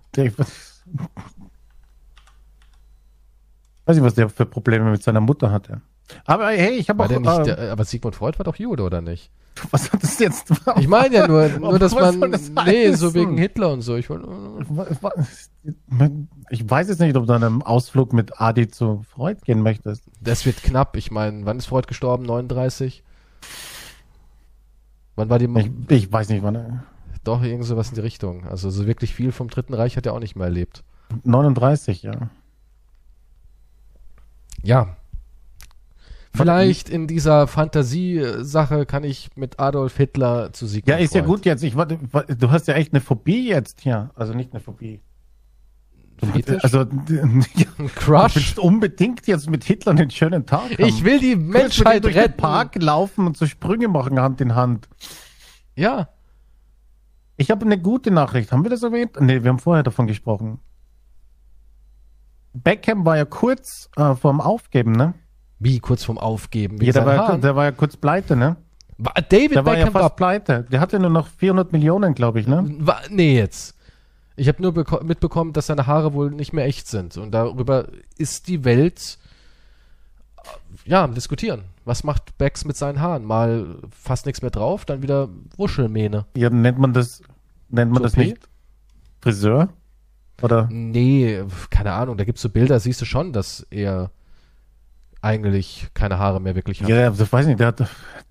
Weiß 3.86 3.96
nicht, 3.96 4.06
was 4.06 4.16
der 4.16 4.30
für 4.30 4.46
Probleme 4.46 4.90
mit 4.92 5.04
seiner 5.04 5.20
Mutter 5.22 5.52
hatte. 5.52 5.82
Aber 6.26 6.50
hey, 6.50 6.76
ich 6.76 6.90
habe 6.90 7.04
auch. 7.04 7.10
nicht, 7.10 7.28
äh, 7.28 7.44
der, 7.44 7.72
aber 7.72 7.84
Sigmund 7.84 8.16
Freud 8.16 8.38
war 8.40 8.44
doch 8.44 8.56
Jude, 8.56 8.84
oder 8.84 9.02
nicht? 9.02 9.32
was 9.72 9.92
hat 9.92 10.04
das 10.04 10.20
jetzt? 10.20 10.52
Ich 10.78 10.88
meine 10.88 11.16
ja 11.16 11.28
nur, 11.28 11.48
nur 11.60 11.80
dass 11.80 11.94
man, 11.94 12.32
das 12.32 12.52
nee, 12.66 12.92
so 12.94 13.14
wegen 13.14 13.38
Hitler 13.38 13.72
und 13.72 13.82
so. 13.82 13.96
Ich 13.96 14.10
wollte, 14.10 14.28
Ich 16.50 16.70
weiß 16.70 16.90
jetzt 16.90 17.00
nicht, 17.00 17.16
ob 17.16 17.26
du 17.28 17.34
an 17.34 17.44
einem 17.44 17.62
Ausflug 17.64 18.14
mit 18.14 18.40
Adi 18.40 18.68
zu 18.68 19.04
Freud 19.10 19.40
gehen 19.46 19.62
möchtest. 19.62 20.04
das 20.22 20.46
wird 20.46 20.62
knapp. 20.64 20.96
Ich 20.98 21.10
meine, 21.12 21.46
wann 21.46 21.58
ist 21.58 21.66
Freud 21.66 21.88
gestorben? 21.88 22.24
39? 22.26 23.04
Wann 25.16 25.30
war 25.30 25.40
die, 25.40 25.46
Ich, 25.46 25.72
ich 25.92 26.12
weiß 26.12 26.30
nicht, 26.30 26.44
wann. 26.44 26.56
er- 26.56 26.84
doch, 27.24 27.42
irgend 27.42 27.66
sowas 27.66 27.90
in 27.90 27.96
die 27.96 28.02
Richtung. 28.02 28.46
Also 28.48 28.70
so 28.70 28.86
wirklich 28.86 29.16
viel 29.16 29.32
vom 29.32 29.48
Dritten 29.50 29.74
Reich 29.74 29.98
hat 29.98 30.06
er 30.06 30.14
auch 30.14 30.20
nicht 30.20 30.36
mehr 30.36 30.46
erlebt. 30.46 30.84
39, 31.24 32.04
ja. 32.04 32.30
Ja. 34.62 34.98
Vielleicht 36.34 36.90
in 36.90 37.08
dieser 37.08 37.48
Fantasiesache 37.48 38.86
kann 38.86 39.04
ich 39.06 39.30
mit 39.36 39.60
Adolf 39.60 39.96
Hitler 39.98 40.52
zu 40.52 40.68
Sigmund 40.68 40.90
Ja, 40.90 40.98
ist 41.04 41.16
ja 41.16 41.22
Freud. 41.24 41.38
gut 41.38 41.46
jetzt. 41.46 41.64
Ich, 41.64 41.74
du 41.76 42.52
hast 42.52 42.68
ja 42.68 42.74
echt 42.74 42.94
eine 42.94 43.00
Phobie 43.02 43.48
jetzt 43.48 43.82
hier. 43.82 44.12
Also 44.16 44.34
nicht 44.34 44.52
eine 44.52 44.60
Phobie. 44.60 45.00
Fetisch? 46.20 46.64
Also, 46.64 46.80
ja, 47.10 47.24
Ein 47.24 47.46
du 47.78 47.88
Crush. 47.96 48.58
unbedingt 48.58 49.28
jetzt 49.28 49.50
mit 49.50 49.64
Hitler 49.64 49.92
einen 49.92 50.10
schönen 50.10 50.46
Tag 50.46 50.72
haben. 50.72 50.86
Ich 50.86 51.04
will 51.04 51.20
die 51.20 51.36
Menschheit 51.36 52.04
durch 52.04 52.14
den 52.16 52.24
retten. 52.24 52.38
Park 52.38 52.76
laufen 52.82 53.28
und 53.28 53.38
so 53.38 53.46
Sprünge 53.46 53.88
machen, 53.88 54.20
Hand 54.20 54.42
in 54.42 54.56
Hand. 54.56 54.88
Ja. 55.76 56.10
Ich 57.38 57.52
habe 57.52 57.66
eine 57.66 57.78
gute 57.78 58.12
Nachricht. 58.12 58.52
Haben 58.52 58.64
wir 58.64 58.70
das 58.70 58.84
erwähnt? 58.84 59.20
Nee, 59.20 59.44
wir 59.44 59.50
haben 59.50 59.60
vorher 59.60 59.84
davon 59.84 60.08
gesprochen. 60.08 60.60
Beckham 62.54 63.06
war 63.06 63.18
ja 63.18 63.26
kurz 63.26 63.90
äh, 63.98 64.16
vorm 64.16 64.40
Aufgeben, 64.40 64.94
ne? 64.94 65.14
Wie 65.60 65.80
kurz 65.80 66.06
vorm 66.06 66.18
Aufgeben? 66.18 66.82
Ja, 66.82 66.94
der, 66.94 67.06
war, 67.06 67.38
der 67.38 67.56
war 67.56 67.66
ja 67.66 67.72
kurz 67.72 67.98
pleite, 67.98 68.36
ne? 68.36 68.56
David 68.98 69.56
Der 69.56 69.66
war 69.66 69.74
ja 69.74 69.80
Beckham 69.86 69.94
fast 69.94 70.04
war, 70.04 70.16
pleite. 70.16 70.66
Der 70.72 70.80
hatte 70.80 71.00
nur 71.00 71.10
noch 71.10 71.28
400 71.28 71.74
Millionen, 71.74 72.14
glaube 72.14 72.40
ich, 72.40 72.48
ne? 72.48 72.64
war. 72.80 73.02
Nee, 73.10 73.36
jetzt. 73.38 73.75
Ich 74.36 74.48
habe 74.48 74.62
nur 74.62 74.72
beko- 74.74 75.04
mitbekommen, 75.04 75.54
dass 75.54 75.68
seine 75.68 75.88
Haare 75.88 76.14
wohl 76.14 76.32
nicht 76.32 76.52
mehr 76.54 76.66
echt 76.66 76.88
sind. 76.88 77.18
Und 77.18 77.32
darüber 77.32 77.88
ist 78.18 78.48
die 78.48 78.64
Welt 78.66 79.18
äh, 80.38 80.90
ja 80.90 81.04
am 81.04 81.14
Diskutieren. 81.14 81.64
Was 81.86 82.04
macht 82.04 82.38
Becks 82.38 82.66
mit 82.66 82.76
seinen 82.76 83.00
Haaren? 83.00 83.24
Mal 83.24 83.78
fast 83.92 84.26
nichts 84.26 84.42
mehr 84.42 84.52
drauf, 84.52 84.86
dann 84.86 85.02
wieder 85.04 85.30
Wuschelmähne. 85.56 86.26
Ja, 86.36 86.50
nennt 86.50 86.80
man 86.80 86.94
das, 86.94 87.22
nennt 87.70 87.92
man 87.92 88.04
das 88.04 88.14
Toupet? 88.14 88.28
nicht 88.32 88.50
Friseur? 89.22 89.70
Oder? 90.42 90.68
Nee, 90.72 91.44
keine 91.70 91.94
Ahnung. 91.94 92.18
Da 92.18 92.26
gibt's 92.26 92.42
so 92.42 92.50
Bilder, 92.50 92.80
siehst 92.80 93.00
du 93.02 93.06
schon, 93.06 93.32
dass 93.34 93.66
er 93.70 94.12
eigentlich 95.26 95.88
keine 95.94 96.20
Haare 96.20 96.40
mehr 96.40 96.56
wirklich 96.56 96.82
hat. 96.82 96.90
Ja, 96.90 97.10
das 97.10 97.34
weiß 97.34 97.42
ich 97.46 97.48
nicht. 97.50 97.60
Der 97.60 97.68
hat 97.68 97.84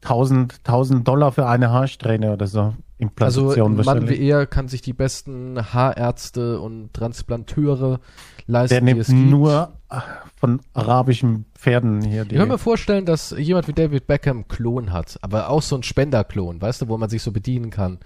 1000, 0.03 0.61
1000 0.65 1.07
Dollar 1.07 1.33
für 1.33 1.47
eine 1.47 1.71
Haarsträhne 1.71 2.33
oder 2.33 2.47
so. 2.47 2.61
Also 2.61 2.75
Implantation 2.99 3.79
ein 3.81 3.85
Mann 3.85 4.09
wie 4.09 4.19
er 4.19 4.47
kann 4.47 4.69
sich 4.69 4.81
die 4.81 4.93
besten 4.93 5.59
Haarärzte 5.75 6.61
und 6.61 6.95
Transplanteure 6.95 7.99
leisten, 8.47 8.75
Der 8.75 8.81
die 8.81 8.85
nimmt 8.85 9.01
es 9.01 9.09
gibt. 9.09 9.29
nur 9.31 9.73
äh, 9.91 9.97
von 10.37 10.61
arabischen 10.73 11.47
Pferden 11.55 12.01
hier. 12.03 12.25
Die, 12.25 12.37
Ich 12.37 12.39
kann 12.41 12.49
mir 12.49 12.59
vorstellen, 12.59 13.05
dass 13.05 13.35
jemand 13.37 13.67
wie 13.67 13.73
David 13.73 14.07
Beckham 14.07 14.47
Klon 14.47 14.93
hat, 14.93 15.19
aber 15.23 15.51
auch 15.51 15.63
so 15.63 15.77
ein 15.77 15.83
Spenderklon, 15.83 16.63
weißt 16.63 16.83
du, 16.83 16.89
wo 16.89 16.97
man 16.97 17.11
sich 17.11 17.23
so 17.23 17.33
bedienen 17.33 17.71
kann. 17.71 17.99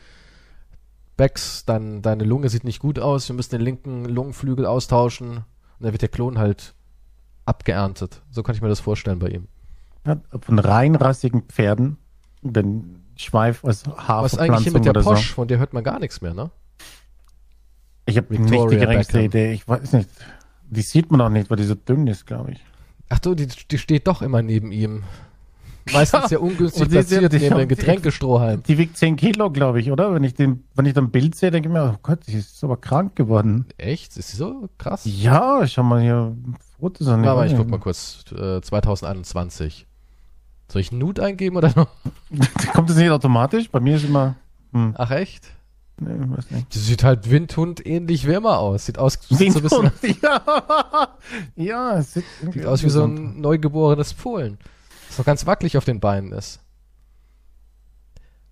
Becks, 1.17 1.65
dann 1.65 2.01
deine 2.01 2.25
Lunge 2.25 2.49
sieht 2.49 2.65
nicht 2.65 2.79
gut 2.81 2.99
aus, 2.99 3.29
wir 3.29 3.35
müssen 3.37 3.51
den 3.51 3.61
linken 3.61 4.05
Lungenflügel 4.07 4.67
austauschen 4.67 5.29
und 5.29 5.45
dann 5.81 5.93
wird 5.93 6.03
der 6.03 6.09
Klon 6.09 6.39
halt 6.39 6.75
abgeerntet. 7.49 8.23
So 8.31 8.43
kann 8.43 8.55
ich 8.55 8.63
mir 8.63 8.69
das 8.69 8.81
vorstellen 8.81 9.19
bei 9.19 9.29
ihm. 9.29 9.49
Ja, 10.07 10.21
von 10.41 10.59
reinrassigen 10.59 11.43
Pferden 11.43 11.97
den 12.43 13.05
Schweif 13.17 13.65
aus 13.65 13.85
Was 13.87 14.39
eigentlich 14.39 14.65
hier 14.65 14.73
mit 14.73 14.85
der 14.85 14.93
Posch, 14.93 15.29
so. 15.29 15.35
von 15.35 15.49
der 15.49 15.59
hört 15.59 15.73
man 15.73 15.83
gar 15.83 15.99
nichts 15.99 16.21
mehr, 16.21 16.35
ne? 16.35 16.51
Ich 18.07 18.17
habe 18.17 18.33
nicht 18.33 18.71
die 18.73 18.77
geringste. 18.77 19.21
Idee. 19.21 19.53
Ich 19.53 19.67
weiß 19.67 19.93
nicht. 19.93 20.09
Die 20.71 20.83
sieht 20.83 21.11
man 21.11 21.21
auch 21.21 21.29
nicht, 21.29 21.51
weil 21.51 21.57
die 21.57 21.65
so 21.65 21.75
dünn 21.75 22.07
ist, 22.07 22.27
glaube 22.27 22.53
ich. 22.53 22.65
Ach 23.09 23.19
du, 23.19 23.35
die, 23.35 23.47
die 23.47 23.79
steht 23.79 24.07
doch 24.07 24.23
immer 24.23 24.43
neben 24.43 24.71
ihm. 24.71 25.05
Meistens 25.93 26.31
ja 26.31 26.39
ungünstig 26.39 26.83
und 26.83 26.93
die 26.93 26.97
ist 26.99 27.11
ja- 27.11 27.19
platziert 27.21 27.43
neben 27.43 27.59
dem 27.59 27.69
Getränkestrohhalm. 27.69 28.63
Die 28.65 28.79
wiegt 28.79 28.97
10 28.97 29.17
Kilo, 29.17 29.51
glaube 29.51 29.81
ich, 29.81 29.91
oder? 29.91 30.15
Wenn 30.15 30.25
ich, 30.25 30.35
den, 30.35 30.65
wenn 30.75 30.87
ich 30.87 30.95
dann 30.95 31.11
Bild 31.11 31.35
sehe, 31.35 31.51
denke 31.51 31.69
ich 31.69 31.73
mir, 31.73 31.93
oh 31.95 31.99
Gott, 32.03 32.21
die 32.27 32.35
ist 32.35 32.63
aber 32.65 32.77
krank 32.77 33.17
geworden. 33.17 33.67
Echt? 33.79 34.17
Ist 34.17 34.31
sie 34.31 34.37
so 34.37 34.69
krass? 34.79 35.03
Ja, 35.05 35.67
schau 35.67 35.83
mal 35.83 36.01
hier 36.01 36.37
Fotos 36.81 37.09
an. 37.09 37.25
Aber 37.27 37.47
ich 37.47 37.57
guck 37.57 37.69
mal 37.69 37.79
kurz. 37.81 38.25
Äh, 38.33 38.61
2021. 38.61 39.87
Soll 40.71 40.83
ich 40.83 40.93
Nude 40.93 41.25
eingeben 41.25 41.57
oder 41.57 41.73
noch? 41.75 41.89
Kommt 42.75 42.91
das 42.91 42.97
nicht 42.97 43.11
automatisch? 43.11 43.71
Bei 43.71 43.81
mir 43.81 43.97
ist 43.97 44.05
immer. 44.05 44.35
Hm. 44.73 44.95
Ach 44.99 45.11
echt? 45.11 45.49
Nee, 46.01 46.11
weiß 46.17 46.51
nicht. 46.53 46.75
Die 46.75 46.79
sieht 46.79 47.03
halt 47.03 47.29
Windhund 47.31 47.85
ähnlich 47.85 48.27
wie 48.29 48.35
immer 48.35 48.59
aus. 48.59 48.87
Sieht 48.87 48.99
aus, 48.99 49.19
Windhund, 49.31 49.69
so 49.71 49.83
bisschen, 50.01 50.17
ja. 50.23 51.09
ja, 51.57 51.99
es 51.99 52.15
sieht, 52.15 52.25
sieht 52.53 52.67
aus 52.67 52.85
wie 52.85 52.91
so 52.91 53.05
ein 53.05 53.41
neugeborenes 53.41 54.15
Polen. 54.15 54.59
Das 55.09 55.19
noch 55.19 55.25
ganz 55.25 55.47
wackelig 55.47 55.77
auf 55.77 55.85
den 55.85 56.01
Beinen 56.01 56.33
ist. 56.33 56.61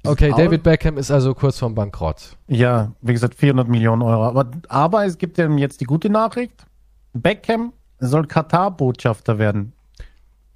Okay, 0.05 0.33
David 0.37 0.62
Beckham 0.62 0.99
ist 0.99 1.11
also 1.11 1.35
kurz 1.35 1.59
vorm 1.59 1.74
Bankrott. 1.74 2.37
Ja, 2.47 2.93
wie 3.01 3.12
gesagt, 3.12 3.35
400 3.35 3.69
Millionen 3.69 4.03
Euro. 4.03 4.24
Aber, 4.24 4.51
aber 4.69 5.05
es 5.05 5.19
gibt 5.19 5.39
ja 5.39 5.49
jetzt 5.51 5.81
die 5.81 5.85
gute 5.85 6.11
Nachricht. 6.11 6.65
Beckham 7.12 7.73
soll 7.99 8.27
Katar-Botschafter 8.27 9.39
werden. 9.39 9.73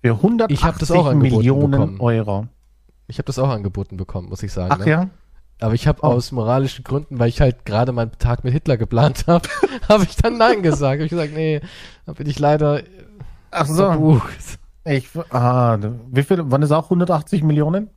Für 0.02 0.12
180 0.12 1.14
Millionen 1.14 1.70
bekommen. 1.70 2.00
Euro. 2.00 2.46
Ich 3.06 3.18
habe 3.18 3.26
das 3.26 3.38
auch 3.38 3.48
angeboten 3.48 3.96
bekommen, 3.96 4.28
muss 4.28 4.42
ich 4.42 4.52
sagen. 4.52 4.72
Ach 4.72 4.78
ne? 4.78 4.90
ja? 4.90 5.10
Aber 5.60 5.74
ich 5.74 5.86
habe 5.86 5.98
oh. 6.02 6.06
aus 6.06 6.32
moralischen 6.32 6.84
Gründen, 6.84 7.18
weil 7.18 7.28
ich 7.28 7.40
halt 7.40 7.66
gerade 7.66 7.92
meinen 7.92 8.12
Tag 8.12 8.44
mit 8.44 8.52
Hitler 8.52 8.76
geplant 8.76 9.24
habe, 9.26 9.48
habe 9.88 10.04
ich 10.04 10.16
dann 10.16 10.38
Nein 10.38 10.62
gesagt. 10.62 11.00
Hab 11.00 11.04
ich 11.04 11.10
gesagt, 11.10 11.34
nee, 11.34 11.60
da 12.06 12.12
bin 12.12 12.28
ich 12.28 12.38
leider 12.38 12.82
Ach 13.50 13.66
so. 13.66 13.74
verbucht. 13.74 14.59
Ich, 14.84 15.08
ah, 15.30 15.78
wie 16.10 16.22
viel, 16.22 16.42
wann 16.44 16.62
ist 16.62 16.72
auch 16.72 16.84
180 16.84 17.42
Millionen? 17.42 17.90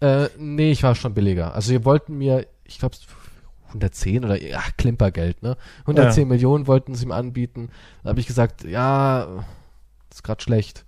Äh, 0.00 0.28
nee, 0.38 0.70
ich 0.70 0.82
war 0.82 0.94
schon 0.94 1.14
billiger. 1.14 1.54
Also 1.54 1.72
wir 1.72 1.84
wollten 1.84 2.16
mir, 2.18 2.46
ich 2.64 2.78
glaube 2.78 2.96
110 3.68 4.24
oder 4.24 4.40
ja, 4.40 4.62
Klimpergeld, 4.76 5.42
ne? 5.42 5.56
110 5.80 6.22
ja. 6.22 6.28
Millionen 6.28 6.66
wollten 6.66 6.94
sie 6.94 7.04
ihm 7.04 7.12
anbieten. 7.12 7.70
Da 8.02 8.10
habe 8.10 8.20
ich 8.20 8.26
gesagt, 8.26 8.64
ja, 8.64 9.44
ist 10.10 10.22
gerade 10.22 10.42
schlecht. 10.42 10.84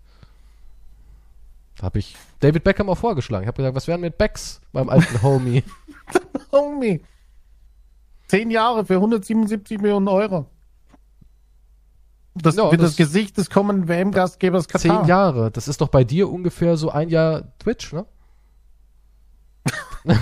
Da 1.76 1.84
habe 1.84 1.98
ich 1.98 2.16
David 2.40 2.62
Beckham 2.62 2.88
auch 2.88 2.98
vorgeschlagen. 2.98 3.44
Ich 3.44 3.48
habe 3.48 3.56
gesagt, 3.56 3.74
was 3.74 3.88
wären 3.88 4.00
mit 4.00 4.18
Becks, 4.18 4.60
meinem 4.72 4.88
alten 4.88 5.22
Homie? 5.22 5.64
Homie. 6.52 7.00
Zehn 8.28 8.50
Jahre 8.50 8.84
für 8.84 8.94
177 8.94 9.80
Millionen 9.80 10.08
Euro. 10.08 10.46
Das 12.42 12.56
ja, 12.56 12.70
wird 12.70 12.80
das, 12.80 12.90
das, 12.90 12.96
Gesicht 12.96 13.36
des 13.36 13.50
kommenden 13.50 13.88
WM-Gastgebers 13.88 14.68
Katar. 14.68 15.00
Zehn 15.00 15.08
Jahre. 15.08 15.50
Das 15.50 15.68
ist 15.68 15.80
doch 15.80 15.88
bei 15.88 16.04
dir 16.04 16.30
ungefähr 16.30 16.76
so 16.76 16.90
ein 16.90 17.08
Jahr 17.08 17.56
Twitch, 17.58 17.92
ne? 17.92 18.06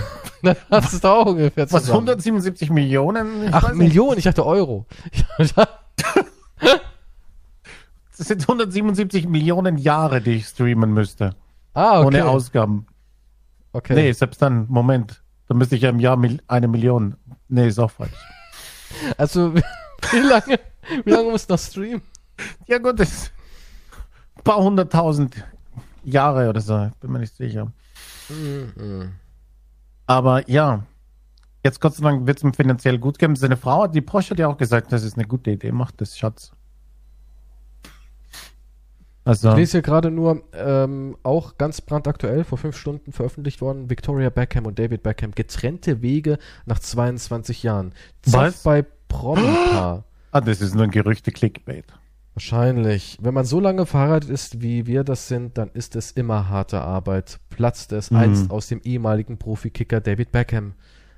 das 0.69 0.93
ist 0.93 1.03
doch 1.03 1.21
auch 1.21 1.25
ungefähr 1.27 1.67
zusammen. 1.67 1.83
Was, 1.83 1.89
177 1.89 2.69
Millionen? 2.69 3.45
Ich 3.45 3.53
Ach, 3.53 3.73
Millionen? 3.73 4.17
Ich 4.17 4.25
dachte 4.25 4.45
Euro. 4.45 4.85
das 5.37 5.53
sind 8.17 8.41
177 8.41 9.27
Millionen 9.27 9.77
Jahre, 9.77 10.21
die 10.21 10.31
ich 10.31 10.47
streamen 10.47 10.93
müsste. 10.93 11.35
Ah, 11.73 11.99
okay. 11.99 12.07
Ohne 12.07 12.25
Ausgaben. 12.25 12.87
Okay. 13.71 13.93
Nee, 13.95 14.11
selbst 14.11 14.41
dann, 14.41 14.65
Moment. 14.69 15.21
Dann 15.47 15.57
müsste 15.57 15.75
ich 15.75 15.81
ja 15.83 15.89
im 15.89 15.99
Jahr 15.99 16.19
eine 16.47 16.67
Million. 16.67 17.15
Nee, 17.47 17.67
ist 17.67 17.79
auch 17.79 17.91
falsch. 17.91 18.11
Also, 19.17 19.53
wie 20.11 20.19
lange, 20.19 20.59
wie 21.05 21.11
lange 21.11 21.31
muss 21.31 21.47
das 21.47 21.67
streamen? 21.67 22.01
Ja 22.67 22.77
gut, 22.77 22.99
das 22.99 23.31
ein 24.35 24.43
paar 24.43 24.63
hunderttausend 24.63 25.43
Jahre 26.03 26.49
oder 26.49 26.61
so. 26.61 26.89
Bin 27.01 27.11
mir 27.11 27.19
nicht 27.19 27.35
sicher. 27.35 27.71
Mhm. 28.29 29.13
Aber 30.05 30.49
ja, 30.49 30.83
jetzt 31.63 31.81
Gott 31.81 31.95
sei 31.95 32.03
Dank 32.03 32.25
wird 32.25 32.37
es 32.37 32.43
ihm 32.43 32.53
finanziell 32.53 32.97
gut 32.97 33.19
geben. 33.19 33.35
Seine 33.35 33.57
Frau, 33.57 33.87
die 33.87 34.01
Porsche 34.01 34.31
hat 34.31 34.39
ja 34.39 34.47
auch 34.47 34.57
gesagt, 34.57 34.91
das 34.91 35.03
ist 35.03 35.17
eine 35.17 35.27
gute 35.27 35.51
Idee, 35.51 35.71
macht 35.71 36.01
das, 36.01 36.17
Schatz. 36.17 36.51
Also, 39.25 39.49
ich 39.49 39.57
lese 39.57 39.71
hier 39.73 39.81
gerade 39.83 40.09
nur, 40.09 40.41
ähm, 40.53 41.15
auch 41.21 41.57
ganz 41.57 41.81
brandaktuell, 41.81 42.43
vor 42.43 42.57
fünf 42.57 42.75
Stunden 42.77 43.11
veröffentlicht 43.11 43.61
worden, 43.61 43.89
Victoria 43.89 44.31
Beckham 44.31 44.65
und 44.65 44.79
David 44.79 45.03
Beckham, 45.03 45.31
getrennte 45.31 46.01
Wege 46.01 46.39
nach 46.65 46.79
22 46.79 47.61
Jahren. 47.61 47.93
Was? 48.25 48.63
bei 48.63 48.83
Promi-Paar. 49.07 50.05
Ah, 50.31 50.41
das 50.41 50.61
ist 50.61 50.75
nur 50.75 50.83
ein 50.83 50.91
Gerüchte 50.91 51.31
Clickbait. 51.31 51.85
Wahrscheinlich. 52.35 53.17
Wenn 53.21 53.33
man 53.33 53.45
so 53.45 53.59
lange 53.59 53.85
verheiratet 53.85 54.29
ist, 54.29 54.61
wie 54.61 54.85
wir 54.85 55.03
das 55.03 55.27
sind, 55.27 55.57
dann 55.57 55.69
ist 55.73 55.95
es 55.95 56.11
immer 56.11 56.49
harte 56.49 56.81
Arbeit. 56.81 57.39
Platzte 57.49 57.97
es 57.97 58.11
mhm. 58.11 58.17
einst 58.17 58.51
aus 58.51 58.67
dem 58.67 58.79
ehemaligen 58.81 59.37
Profikicker 59.37 59.99
David 59.99 60.31
Beckham. 60.31 60.73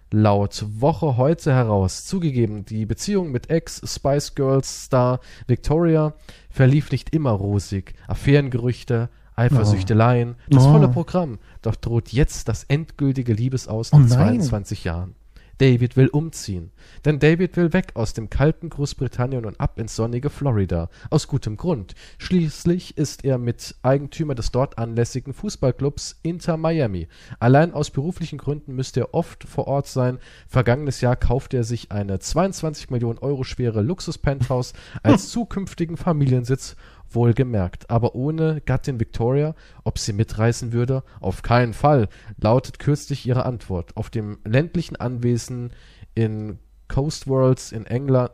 Laut 0.10 0.66
Woche 0.68 1.18
heute 1.18 1.54
heraus. 1.54 2.06
Zugegeben, 2.06 2.66
die 2.66 2.86
Beziehung 2.86 3.32
mit 3.32 3.50
Ex-Spice 3.50 4.36
Girls 4.36 4.86
Star 4.86 5.20
Victoria 5.48 6.14
verlief 6.50 6.92
nicht 6.92 7.14
immer 7.14 7.32
rosig. 7.32 7.94
Affärengerüchte, 8.08 9.10
Eifersüchteleien, 9.36 10.36
oh. 10.36 10.56
das 10.56 10.66
volle 10.66 10.90
Programm. 10.90 11.40
Doch 11.62 11.76
droht 11.76 12.10
jetzt 12.10 12.48
das 12.48 12.64
endgültige 12.66 13.34
Liebesaus 13.34 13.92
nach 13.92 14.00
oh 14.00 14.08
22 14.08 14.84
Jahren. 14.84 15.16
David 15.62 15.96
will 15.96 16.08
umziehen. 16.08 16.72
Denn 17.06 17.20
David 17.20 17.56
will 17.56 17.72
weg 17.72 17.92
aus 17.94 18.14
dem 18.14 18.32
kalten 18.32 18.72
Großbritannien 18.72 19.46
und 19.46 19.60
ab 19.60 19.78
ins 19.78 19.96
sonnige 19.96 20.32
Florida. 20.32 20.90
Aus 21.12 21.28
gutem 21.28 21.56
Grund. 21.56 21.94
Schließlich 22.18 22.98
ist 22.98 23.24
er 23.24 23.38
mit 23.38 23.76
Eigentümer 23.84 24.34
des 24.34 24.50
dort 24.50 24.80
anlässigen 24.80 25.36
Fußballclubs 25.36 26.20
Inter 26.24 26.58
Miami. 26.58 27.08
Allein 27.40 27.76
aus 27.76 27.92
beruflichen 27.92 28.40
Gründen 28.40 28.74
müsste 28.74 29.02
er 29.02 29.14
oft 29.14 29.44
vor 29.44 29.68
Ort 29.68 29.86
sein. 29.86 30.18
Vergangenes 30.48 31.00
Jahr 31.00 31.16
kaufte 31.16 31.58
er 31.58 31.64
sich 31.64 31.92
eine 31.92 32.18
22 32.18 32.90
Millionen 32.90 33.20
Euro 33.20 33.44
schwere 33.44 33.84
Luxus-Penthouse 33.84 34.74
als 35.04 35.30
zukünftigen 35.32 35.96
Familiensitz 35.96 36.76
wohlgemerkt, 37.16 37.90
aber 37.90 38.16
ohne 38.16 38.62
Gattin 38.62 39.00
Victoria, 39.00 39.56
ob 39.84 40.00
sie 40.00 40.14
mitreisen 40.14 40.74
würde, 40.74 41.04
auf 41.20 41.42
keinen 41.42 41.74
Fall, 41.74 42.08
lautet 42.38 42.80
kürzlich 42.80 43.26
ihre 43.26 43.46
Antwort. 43.46 43.96
Auf 43.98 44.10
dem 44.10 44.40
ländlichen 44.46 44.96
Anwesen 44.96 45.72
in 46.16 46.60
Coastworlds 46.88 47.72
in 47.72 47.86
England, 47.86 48.32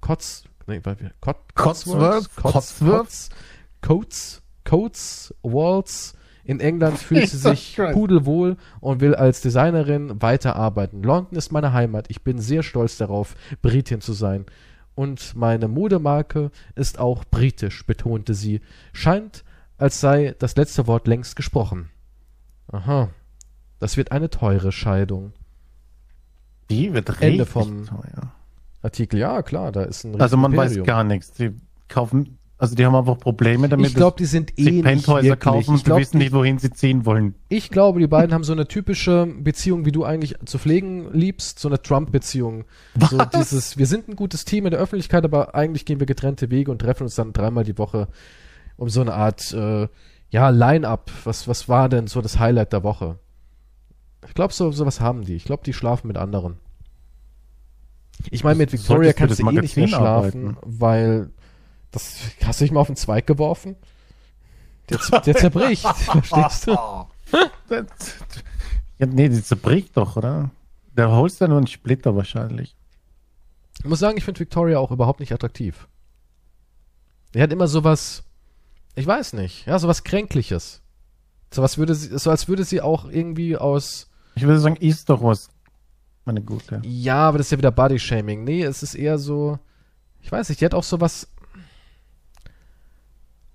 Cots, 0.00 0.44
nee, 0.66 0.80
Cot, 1.20 1.36
Cotsworth, 1.54 2.34
Cotsworth, 2.36 3.28
Coats, 3.82 4.42
Coats, 4.64 5.34
Walls, 5.42 6.14
in 6.44 6.60
England 6.60 6.98
fühlt 6.98 7.28
sie 7.28 7.36
sich 7.36 7.78
pudelwohl 7.92 8.56
und 8.80 9.00
will 9.00 9.14
als 9.14 9.42
Designerin 9.42 10.22
weiterarbeiten. 10.22 11.02
London 11.02 11.36
ist 11.36 11.52
meine 11.52 11.72
Heimat. 11.72 12.06
Ich 12.08 12.22
bin 12.22 12.38
sehr 12.38 12.62
stolz 12.62 12.96
darauf, 12.96 13.34
Britin 13.60 14.00
zu 14.00 14.14
sein 14.14 14.46
und 14.98 15.36
meine 15.36 15.68
Modemarke 15.68 16.50
ist 16.74 16.98
auch 16.98 17.24
britisch, 17.24 17.86
betonte 17.86 18.34
sie. 18.34 18.60
Scheint, 18.92 19.44
als 19.76 20.00
sei 20.00 20.34
das 20.40 20.56
letzte 20.56 20.88
Wort 20.88 21.06
längst 21.06 21.36
gesprochen. 21.36 21.88
Aha. 22.72 23.08
Das 23.78 23.96
wird 23.96 24.10
eine 24.10 24.28
teure 24.28 24.72
Scheidung. 24.72 25.32
Die 26.68 26.92
wird 26.94 27.08
richtig 27.10 27.28
Ende 27.28 27.46
vom 27.46 27.86
teuer. 27.86 28.32
Artikel. 28.82 29.20
Ja, 29.20 29.42
klar, 29.42 29.70
da 29.70 29.84
ist 29.84 30.02
ein 30.02 30.20
Also 30.20 30.36
man 30.36 30.52
Imperium. 30.52 30.80
weiß 30.80 30.86
gar 30.86 31.04
nichts. 31.04 31.30
Die 31.30 31.54
kaufen 31.86 32.37
also 32.60 32.74
die 32.74 32.84
haben 32.84 32.96
einfach 32.96 33.18
Probleme 33.18 33.68
damit. 33.68 33.86
Ich 33.86 33.94
glaube, 33.94 34.16
die 34.18 34.24
sind 34.24 34.58
eh 34.58 34.82
Penthäuser 34.82 35.36
kaufen 35.36 35.74
und 35.74 35.84
glaub, 35.84 36.00
wissen 36.00 36.18
nicht, 36.18 36.32
wohin 36.32 36.58
sie 36.58 36.72
ziehen 36.72 37.06
wollen. 37.06 37.36
Ich 37.48 37.70
glaube, 37.70 38.00
die 38.00 38.08
beiden 38.08 38.34
haben 38.34 38.42
so 38.42 38.52
eine 38.52 38.66
typische 38.66 39.26
Beziehung, 39.26 39.84
wie 39.84 39.92
du 39.92 40.04
eigentlich 40.04 40.34
zu 40.44 40.58
pflegen 40.58 41.12
liebst, 41.12 41.60
so 41.60 41.68
eine 41.68 41.80
Trump-Beziehung. 41.80 42.64
So 43.10 43.24
dieses, 43.24 43.78
wir 43.78 43.86
sind 43.86 44.08
ein 44.08 44.16
gutes 44.16 44.44
Team 44.44 44.66
in 44.66 44.72
der 44.72 44.80
Öffentlichkeit, 44.80 45.24
aber 45.24 45.54
eigentlich 45.54 45.84
gehen 45.84 46.00
wir 46.00 46.06
getrennte 46.06 46.50
Wege 46.50 46.72
und 46.72 46.80
treffen 46.80 47.04
uns 47.04 47.14
dann 47.14 47.32
dreimal 47.32 47.62
die 47.62 47.78
Woche 47.78 48.08
um 48.76 48.88
so 48.88 49.00
eine 49.02 49.14
Art, 49.14 49.52
äh, 49.52 49.86
ja, 50.30 50.48
Line-up. 50.50 51.12
Was, 51.24 51.46
was 51.46 51.68
war 51.68 51.88
denn 51.88 52.08
so 52.08 52.20
das 52.20 52.40
Highlight 52.40 52.72
der 52.72 52.82
Woche? 52.82 53.20
Ich 54.26 54.34
glaube, 54.34 54.52
so 54.52 54.72
sowas 54.72 55.00
haben 55.00 55.24
die. 55.24 55.36
Ich 55.36 55.44
glaube, 55.44 55.62
die 55.64 55.72
schlafen 55.72 56.08
mit 56.08 56.16
anderen. 56.16 56.58
Ich 58.30 58.42
meine, 58.42 58.56
mit 58.56 58.72
Victoria 58.72 59.12
kannst 59.12 59.38
du 59.38 59.48
eh 59.48 59.52
nicht 59.52 59.76
mehr 59.76 59.86
schlafen, 59.86 60.48
arbeiten. 60.48 60.56
weil 60.62 61.30
das 61.90 62.18
hast 62.44 62.60
du 62.60 62.64
dich 62.64 62.72
mal 62.72 62.80
auf 62.80 62.88
den 62.88 62.96
Zweig 62.96 63.26
geworfen? 63.26 63.76
Der, 64.90 65.20
der 65.20 65.36
zerbricht, 65.36 65.86
verstehst 65.96 66.66
du? 66.66 66.72
ja, 68.98 69.06
nee, 69.06 69.28
die 69.28 69.42
zerbricht 69.42 69.96
doch, 69.96 70.16
oder? 70.16 70.50
Der 70.96 71.10
holst 71.10 71.40
ja 71.40 71.48
nur 71.48 71.58
einen 71.58 71.66
Splitter 71.66 72.16
wahrscheinlich. 72.16 72.74
Ich 73.78 73.84
muss 73.84 74.00
sagen, 74.00 74.18
ich 74.18 74.24
finde 74.24 74.40
Victoria 74.40 74.78
auch 74.78 74.90
überhaupt 74.90 75.20
nicht 75.20 75.32
attraktiv. 75.32 75.86
Er 77.32 77.42
hat 77.42 77.52
immer 77.52 77.68
sowas, 77.68 78.24
ich 78.94 79.06
weiß 79.06 79.34
nicht, 79.34 79.66
ja, 79.66 79.78
sowas 79.78 80.02
Kränkliches. 80.02 80.82
So 81.52 81.62
was 81.62 81.78
würde 81.78 81.94
sie, 81.94 82.18
so 82.18 82.30
als 82.30 82.48
würde 82.48 82.64
sie 82.64 82.80
auch 82.80 83.08
irgendwie 83.08 83.56
aus. 83.56 84.08
Ich 84.34 84.42
würde 84.42 84.60
sagen, 84.60 84.76
ist 84.76 85.08
doch 85.08 85.22
was. 85.22 85.48
Meine 86.24 86.42
Gute. 86.42 86.82
Ja, 86.84 87.28
aber 87.28 87.38
das 87.38 87.46
ist 87.46 87.52
ja 87.52 87.58
wieder 87.58 87.70
Body-Shaming. 87.70 88.44
Nee, 88.44 88.62
es 88.62 88.82
ist 88.82 88.94
eher 88.94 89.18
so, 89.18 89.58
ich 90.20 90.30
weiß 90.30 90.48
nicht, 90.48 90.60
die 90.60 90.64
hat 90.66 90.74
auch 90.74 90.84
sowas 90.84 91.28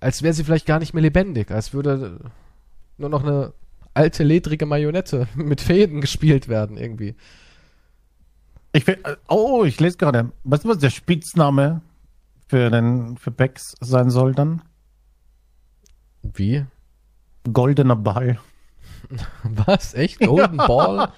als 0.04 0.22
wäre 0.22 0.34
sie 0.34 0.44
vielleicht 0.44 0.66
gar 0.66 0.78
nicht 0.78 0.92
mehr 0.92 1.02
lebendig, 1.02 1.50
als 1.50 1.72
würde 1.72 2.20
nur 2.98 3.08
noch 3.08 3.24
eine 3.24 3.54
alte, 3.94 4.22
ledrige 4.22 4.66
Marionette 4.66 5.26
mit 5.34 5.60
Fäden 5.60 6.00
gespielt 6.00 6.46
werden, 6.48 6.76
irgendwie. 6.76 7.14
Ich 8.72 8.86
will, 8.86 8.98
oh, 9.28 9.64
ich 9.64 9.80
lese 9.80 9.96
gerade. 9.96 10.32
Weißt 10.42 10.64
du, 10.64 10.68
was 10.68 10.78
der 10.78 10.90
Spitzname 10.90 11.80
für 12.48 12.70
den, 12.70 13.16
für 13.16 13.30
Becks 13.30 13.76
sein 13.80 14.10
soll 14.10 14.34
dann? 14.34 14.62
Wie? 16.22 16.66
Goldener 17.50 17.96
Ball. 17.96 18.38
Was? 19.42 19.94
Echt? 19.94 20.18
Golden 20.20 20.58
ja. 20.58 20.66
Ball? 20.66 21.12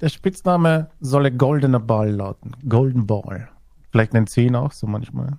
der 0.00 0.08
Spitzname 0.08 0.90
solle 1.00 1.32
Goldener 1.32 1.80
Ball 1.80 2.10
lauten. 2.10 2.52
Golden 2.68 3.06
Ball. 3.06 3.48
Vielleicht 3.90 4.12
nennt 4.12 4.30
sie 4.30 4.46
ihn 4.46 4.56
auch 4.56 4.72
so 4.72 4.86
manchmal. 4.86 5.38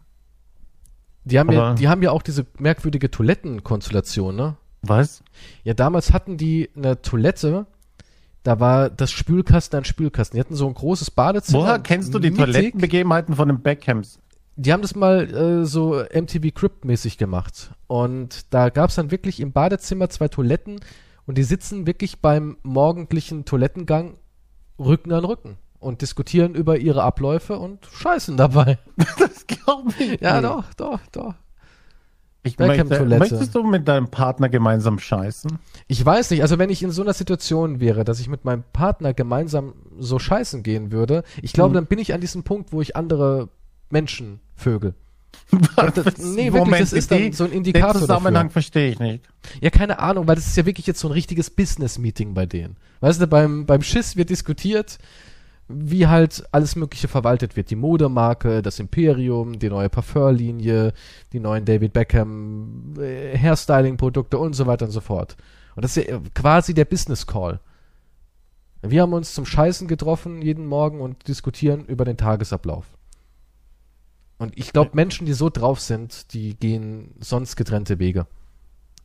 Die 1.26 1.40
haben, 1.40 1.52
ja, 1.52 1.74
die 1.74 1.88
haben 1.88 2.02
ja 2.02 2.12
auch 2.12 2.22
diese 2.22 2.46
merkwürdige 2.58 3.10
Toilettenkonstellation, 3.10 4.36
ne? 4.36 4.58
Was? 4.82 5.24
Ja, 5.64 5.74
damals 5.74 6.12
hatten 6.12 6.38
die 6.38 6.70
eine 6.76 7.02
Toilette, 7.02 7.66
da 8.44 8.60
war 8.60 8.90
das 8.90 9.12
Spülkasten 9.12 9.78
ein 9.78 9.86
Spülkasten. 9.86 10.36
Die 10.36 10.42
hatten 10.42 10.56
so 10.56 10.68
ein 10.68 10.74
großes 10.74 11.12
Badezimmer. 11.12 11.64
Woher 11.64 11.80
kennst 11.80 12.14
du 12.14 12.20
die 12.20 12.30
mittig. 12.30 12.46
Toilettenbegebenheiten 12.46 13.36
von 13.36 13.48
den 13.48 13.62
Beckhams? 13.62 14.20
Die 14.56 14.72
haben 14.72 14.82
das 14.82 14.96
mal 14.96 15.34
äh, 15.34 15.66
so 15.66 16.04
MTV 16.14 16.54
Crypt 16.54 16.86
mäßig 16.86 17.18
gemacht. 17.18 17.72
Und 17.88 18.54
da 18.54 18.70
gab 18.70 18.90
es 18.90 18.98
dann 18.98 19.10
wirklich 19.10 19.40
im 19.40 19.54
Badezimmer 19.54 20.10
zwei 20.10 20.28
Toiletten 20.28 20.82
und 21.26 21.38
die 21.38 21.44
sitzen 21.44 21.88
wirklich 21.88 22.20
beim 22.20 22.58
morgendlichen 22.64 23.46
Toilettengang 23.46 24.18
Rücken 24.78 25.14
an 25.14 25.24
Rücken 25.24 25.58
und 25.84 26.02
diskutieren 26.02 26.56
über 26.56 26.78
ihre 26.78 27.04
Abläufe 27.04 27.60
und 27.60 27.86
scheißen 27.86 28.38
dabei. 28.38 28.80
das 29.20 29.46
glaube 29.48 29.92
ich. 30.00 30.22
Ja, 30.22 30.42
nicht. 30.42 30.46
doch, 30.46 30.74
doch, 30.74 31.00
doch. 31.12 31.34
Ich 32.46 32.60
möchte, 32.60 33.06
möchtest 33.06 33.56
du 33.56 33.64
mit 33.64 33.88
deinem 33.88 34.10
Partner 34.10 34.50
gemeinsam 34.50 35.00
scheißen? 35.00 35.60
Ich 35.88 36.06
weiß 36.06 36.32
nicht, 36.32 36.42
also 36.42 36.60
wenn 36.60 36.70
ich 36.70 36.84
in 36.84 36.92
so 36.92 37.02
einer 37.02 37.14
Situation 37.14 37.80
wäre, 37.80 38.04
dass 38.04 38.20
ich 38.20 38.28
mit 38.28 38.44
meinem 38.44 38.64
Partner 38.74 39.14
gemeinsam 39.14 39.74
so 39.98 40.20
scheißen 40.20 40.62
gehen 40.62 40.92
würde, 40.92 41.24
ich 41.42 41.54
glaube, 41.54 41.70
hm. 41.70 41.76
dann 41.76 41.86
bin 41.86 42.00
ich 42.00 42.14
an 42.14 42.20
diesem 42.20 42.44
Punkt, 42.44 42.74
wo 42.74 42.82
ich 42.82 42.98
andere 42.98 43.48
Menschen 43.90 44.42
vögel. 44.56 44.94
Das, 45.76 46.18
nee, 46.18 46.50
Moment, 46.50 46.54
wirklich, 46.54 46.80
das 46.80 46.94
ist 46.94 47.12
dann 47.12 47.32
so 47.32 47.44
ein 47.44 47.52
Indikator. 47.52 47.94
Den 47.94 48.02
Zusammenhang 48.02 48.34
dafür. 48.34 48.50
verstehe 48.50 48.92
ich 48.92 49.00
nicht. 49.00 49.24
Ja, 49.62 49.70
keine 49.70 50.00
Ahnung, 50.00 50.28
weil 50.28 50.36
das 50.36 50.48
ist 50.48 50.58
ja 50.58 50.66
wirklich 50.66 50.88
jetzt 50.88 51.00
so 51.00 51.08
ein 51.08 51.12
richtiges 51.12 51.50
Business-Meeting 51.50 52.34
bei 52.34 52.46
denen. 52.46 52.78
Weißt 53.02 53.22
du, 53.22 53.28
beim, 53.28 53.66
beim 53.66 53.82
Schiss 53.82 54.16
wird 54.16 54.30
diskutiert, 54.30 54.98
wie 55.68 56.08
halt 56.08 56.44
alles 56.52 56.76
Mögliche 56.76 57.08
verwaltet 57.08 57.56
wird. 57.56 57.70
Die 57.70 57.76
Modemarke, 57.76 58.62
das 58.62 58.80
Imperium, 58.80 59.60
die 59.60 59.70
neue 59.70 59.90
Parfumlinie, 59.90 60.94
die 61.32 61.40
neuen 61.40 61.66
David 61.66 61.94
Beckham 61.94 62.94
äh, 63.00 63.38
Hairstyling-Produkte 63.38 64.38
und 64.38 64.54
so 64.54 64.66
weiter 64.66 64.86
und 64.86 64.92
so 64.92 65.02
fort. 65.02 65.38
Und 65.76 65.84
das 65.84 65.98
ist 65.98 66.08
ja 66.08 66.20
quasi 66.34 66.74
der 66.74 66.86
Business 66.86 67.26
Call. 67.26 67.60
Wir 68.82 69.02
haben 69.02 69.14
uns 69.14 69.34
zum 69.34 69.46
Scheißen 69.46 69.88
getroffen 69.88 70.42
jeden 70.42 70.66
Morgen 70.66 71.00
und 71.00 71.28
diskutieren 71.28 71.86
über 71.86 72.04
den 72.04 72.18
Tagesablauf. 72.18 72.86
Und 74.38 74.58
ich 74.58 74.74
glaube, 74.74 74.92
Menschen, 74.94 75.26
die 75.26 75.34
so 75.34 75.50
drauf 75.50 75.80
sind, 75.80 76.34
die 76.34 76.56
gehen 76.56 77.16
sonst 77.20 77.56
getrennte 77.56 78.00
Wege. 78.00 78.28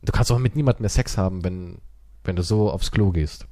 Du 0.03 0.11
kannst 0.11 0.31
auch 0.31 0.39
mit 0.39 0.55
niemandem 0.55 0.83
mehr 0.83 0.89
Sex 0.89 1.17
haben, 1.17 1.45
wenn, 1.45 1.77
wenn 2.25 2.35
du 2.35 2.43
so 2.43 2.69
aufs 2.69 2.91
Klo 2.91 3.11
gehst. 3.11 3.47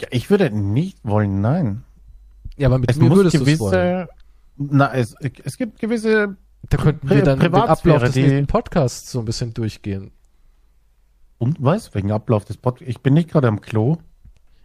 Ja, 0.00 0.08
ich 0.10 0.30
würde 0.30 0.50
nicht 0.50 0.98
wollen, 1.02 1.40
nein. 1.40 1.84
Ja, 2.56 2.68
aber 2.68 2.78
mit 2.78 2.90
es 2.90 2.96
mir 2.96 3.10
würdest 3.10 3.36
du 3.36 3.44
es 3.44 3.60
wollen. 3.60 4.08
Na, 4.56 4.92
es, 4.92 5.14
es 5.20 5.56
gibt 5.56 5.78
gewisse 5.78 6.36
Da 6.68 6.76
könnten 6.76 7.08
wir 7.08 7.22
dann 7.22 7.38
den 7.38 7.54
Ablauf 7.54 8.02
des 8.02 8.16
nächsten 8.16 8.46
Podcasts 8.46 9.10
so 9.10 9.20
ein 9.20 9.24
bisschen 9.24 9.54
durchgehen. 9.54 10.10
Und 11.38 11.56
was? 11.60 11.94
Wegen 11.94 12.10
Ablauf 12.10 12.44
des 12.44 12.56
Podcasts? 12.56 12.90
Ich 12.90 13.00
bin 13.00 13.14
nicht 13.14 13.30
gerade 13.30 13.48
am 13.48 13.60
Klo. 13.60 13.98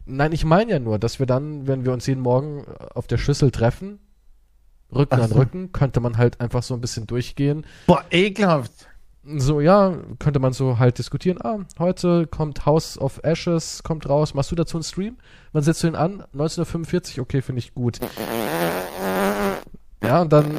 Nein, 0.06 0.32
ich 0.32 0.44
meine 0.44 0.72
ja 0.72 0.80
nur, 0.80 1.00
dass 1.00 1.20
wir 1.20 1.26
dann, 1.26 1.68
wenn 1.68 1.86
wir 1.86 1.94
uns 1.94 2.08
jeden 2.08 2.22
Morgen 2.22 2.66
auf 2.94 3.08
der 3.08 3.18
Schüssel 3.18 3.52
treffen, 3.52 4.00
Rücken 4.94 5.16
Ach 5.16 5.24
an 5.24 5.32
Rücken, 5.32 5.72
könnte 5.72 6.00
man 6.00 6.18
halt 6.18 6.42
einfach 6.42 6.62
so 6.62 6.74
ein 6.74 6.82
bisschen 6.82 7.08
durchgehen. 7.08 7.66
Boah, 7.88 8.04
ekelhaft 8.12 8.88
so, 9.38 9.62
ja, 9.62 9.98
könnte 10.20 10.40
man 10.40 10.54
so 10.54 10.80
halt 10.80 10.98
diskutieren. 10.98 11.40
Ah, 11.42 11.60
heute 11.80 12.28
kommt 12.28 12.66
House 12.66 12.98
of 12.98 13.22
Ashes, 13.24 13.84
kommt 13.84 14.08
raus. 14.10 14.34
Machst 14.34 14.52
du 14.52 14.56
dazu 14.56 14.78
einen 14.78 14.84
Stream? 14.84 15.18
Wann 15.54 15.64
setzt 15.64 15.84
du 15.84 15.88
ihn 15.88 15.96
an? 15.96 16.24
1945? 16.34 17.22
Okay, 17.22 17.42
finde 17.42 17.60
ich 17.60 17.74
gut. 17.74 18.00
Ja, 20.04 20.22
und 20.22 20.34
dann 20.34 20.52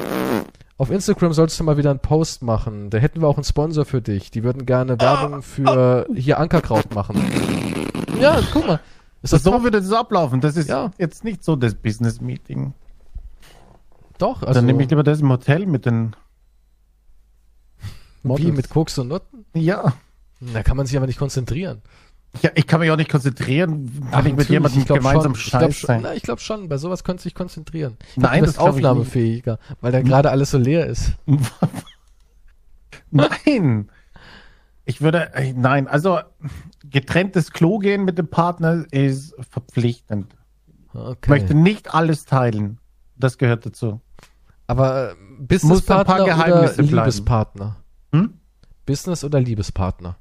auf 0.79 0.91
Instagram 0.91 1.33
solltest 1.33 1.61
du 1.61 1.65
mal 1.65 1.77
wieder 1.77 1.91
einen 1.91 2.01
Post 2.01 2.43
machen. 2.43 2.91
Da 2.91 2.99
hätten 2.99 3.21
wir 3.21 3.29
auch 3.29 3.37
einen 3.37 3.45
Sponsor 3.45 3.85
für 3.85 4.01
dich. 4.01 4.31
Die 4.31 4.43
würden 4.43 4.67
gerne 4.67 4.99
Werbung 5.01 5.43
für 5.43 6.07
hier 6.15 6.39
Ankerkraut 6.39 6.95
machen. 6.95 7.23
Ja, 8.21 8.41
guck 8.53 8.67
mal. 8.67 8.81
Ist 9.23 9.33
das 9.33 9.43
so 9.43 9.63
würde 9.63 9.81
das 9.81 9.93
ablaufen. 9.93 10.41
Das 10.41 10.57
ist 10.57 10.69
ja. 10.69 10.91
jetzt 10.99 11.25
nicht 11.25 11.45
so 11.45 11.57
das 11.57 11.75
Business-Meeting. 11.75 12.75
Doch, 14.19 14.43
also. 14.43 14.55
Dann 14.55 14.67
nehme 14.67 14.83
ich 14.83 14.91
lieber 14.91 15.03
das 15.03 15.21
im 15.21 15.31
Hotel 15.31 15.67
mit 15.67 15.87
den 15.87 16.15
Models. 18.25 18.49
Wie, 18.49 18.53
mit 18.53 18.69
Koks 18.69 18.99
und 18.99 19.09
Nutten? 19.09 19.45
Ja. 19.55 19.93
Da 20.41 20.63
kann 20.63 20.77
man 20.77 20.87
sich 20.87 20.97
aber 20.97 21.07
nicht 21.07 21.19
konzentrieren. 21.19 21.83
Ja, 22.43 22.51
ich 22.55 22.67
kann 22.67 22.81
mich 22.81 22.91
auch 22.91 22.97
nicht 22.97 23.11
konzentrieren, 23.11 24.09
kann 24.11 24.27
ich 24.27 24.35
mit 24.35 24.49
jemandem 24.49 24.81
ich 24.81 24.89
gemeinsam 24.89 25.35
scheiß 25.37 25.83
sein. 25.83 26.01
Na, 26.03 26.15
ich 26.15 26.23
glaube 26.23 26.41
schon, 26.41 26.69
bei 26.69 26.79
sowas 26.79 27.05
könnte 27.05 27.23
sich 27.23 27.35
konzentrieren. 27.35 27.97
Ich 28.11 28.17
Nein, 28.17 28.43
glaub, 28.43 28.47
das 28.47 28.51
ist 28.57 28.59
aufnahmefähiger, 28.59 29.59
weil 29.81 29.93
da 29.93 30.03
gerade 30.03 30.31
alles 30.31 30.51
so 30.51 30.59
leer 30.59 30.87
ist. 30.87 31.13
nein. 33.11 33.89
Ich 34.85 35.01
würde, 35.01 35.33
äh, 35.35 35.53
nein, 35.53 35.87
also 35.87 36.19
getrenntes 36.91 37.53
Klo 37.53 37.79
gehen 37.79 38.05
mit 38.05 38.19
dem 38.19 38.29
Partner 38.29 38.85
ist 38.91 39.35
verpflichtend. 39.49 40.35
Okay. 40.93 41.17
Ich 41.23 41.29
möchte 41.29 41.55
nicht 41.55 41.95
alles 41.95 42.25
teilen. 42.25 42.79
Das 43.17 43.39
gehört 43.39 43.65
dazu. 43.65 44.01
Aber 44.67 45.13
äh, 45.13 45.15
Businesspartner 45.39 46.25
oder 46.25 46.77
Liebespartner? 46.77 47.77
Hm? 48.15 48.35
Business 48.87 49.25
oder 49.25 49.41
Liebespartner? 49.41 50.17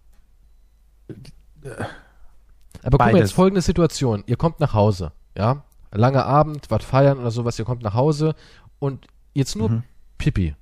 Aber 2.82 2.98
guck 2.98 3.00
mal, 3.00 3.18
jetzt 3.18 3.34
folgende 3.34 3.62
Situation. 3.62 4.24
Ihr 4.26 4.36
kommt 4.36 4.60
nach 4.60 4.74
Hause, 4.74 5.12
ja? 5.38 5.64
Langer 5.92 6.26
Abend, 6.26 6.72
was 6.72 6.84
feiern 6.84 7.20
oder 7.20 7.30
sowas, 7.30 7.60
ihr 7.60 7.66
kommt 7.66 7.84
nach 7.84 7.94
Hause 7.94 8.34
und 8.80 9.06
jetzt 9.34 9.56
nur 9.56 9.70
mhm. 9.70 9.84
Pipi. 10.18 10.56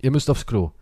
Ihr 0.00 0.10
müsst 0.10 0.30
aufs 0.30 0.46
Klo. 0.46 0.72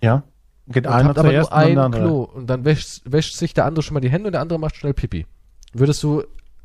Ja. 0.00 0.22
Geht 0.68 0.86
und 0.86 0.92
einer 0.92 1.08
habt 1.08 1.18
aber 1.18 1.32
nur 1.32 1.52
ein 1.52 1.90
Klo 1.90 2.22
und 2.22 2.46
dann 2.46 2.64
wäscht, 2.64 3.02
wäscht 3.04 3.34
sich 3.34 3.52
der 3.54 3.64
andere 3.64 3.82
schon 3.82 3.94
mal 3.94 4.00
die 4.00 4.10
Hände 4.10 4.28
und 4.28 4.32
der 4.32 4.42
andere 4.42 4.60
macht 4.60 4.76
schnell 4.76 4.94
Pipi. 4.94 5.26
Würdest 5.72 6.02
du 6.02 6.22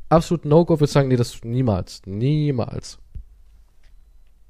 absolut 0.08 0.44
No-Go, 0.44 0.78
würdest 0.78 0.92
sagen, 0.92 1.08
nee, 1.08 1.16
das 1.16 1.42
niemals. 1.42 2.02
Niemals. 2.06 2.98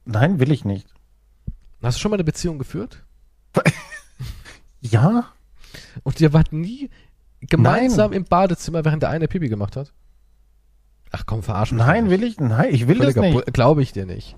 Nein, 0.04 0.38
will 0.38 0.52
ich 0.52 0.66
nicht. 0.66 0.86
Hast 1.82 1.96
du 1.96 2.00
schon 2.02 2.10
mal 2.10 2.16
eine 2.16 2.24
Beziehung 2.24 2.58
geführt? 2.58 3.04
Ja. 4.84 5.26
Und 6.02 6.20
ihr 6.20 6.32
wart 6.32 6.52
nie 6.52 6.90
gemeinsam 7.40 8.10
Nein. 8.10 8.20
im 8.20 8.24
Badezimmer, 8.24 8.84
während 8.84 9.02
der 9.02 9.10
eine 9.10 9.28
Pipi 9.28 9.48
gemacht 9.48 9.76
hat? 9.76 9.92
Ach 11.10 11.24
komm, 11.26 11.42
verarschen. 11.42 11.78
Nein, 11.78 12.10
will 12.10 12.24
ich, 12.24 12.40
nein, 12.40 12.74
ich 12.74 12.88
will 12.88 12.96
Völliger 12.96 13.22
das 13.22 13.32
nicht. 13.32 13.54
Glaube 13.54 13.82
ich 13.82 13.92
dir 13.92 14.04
nicht. 14.04 14.36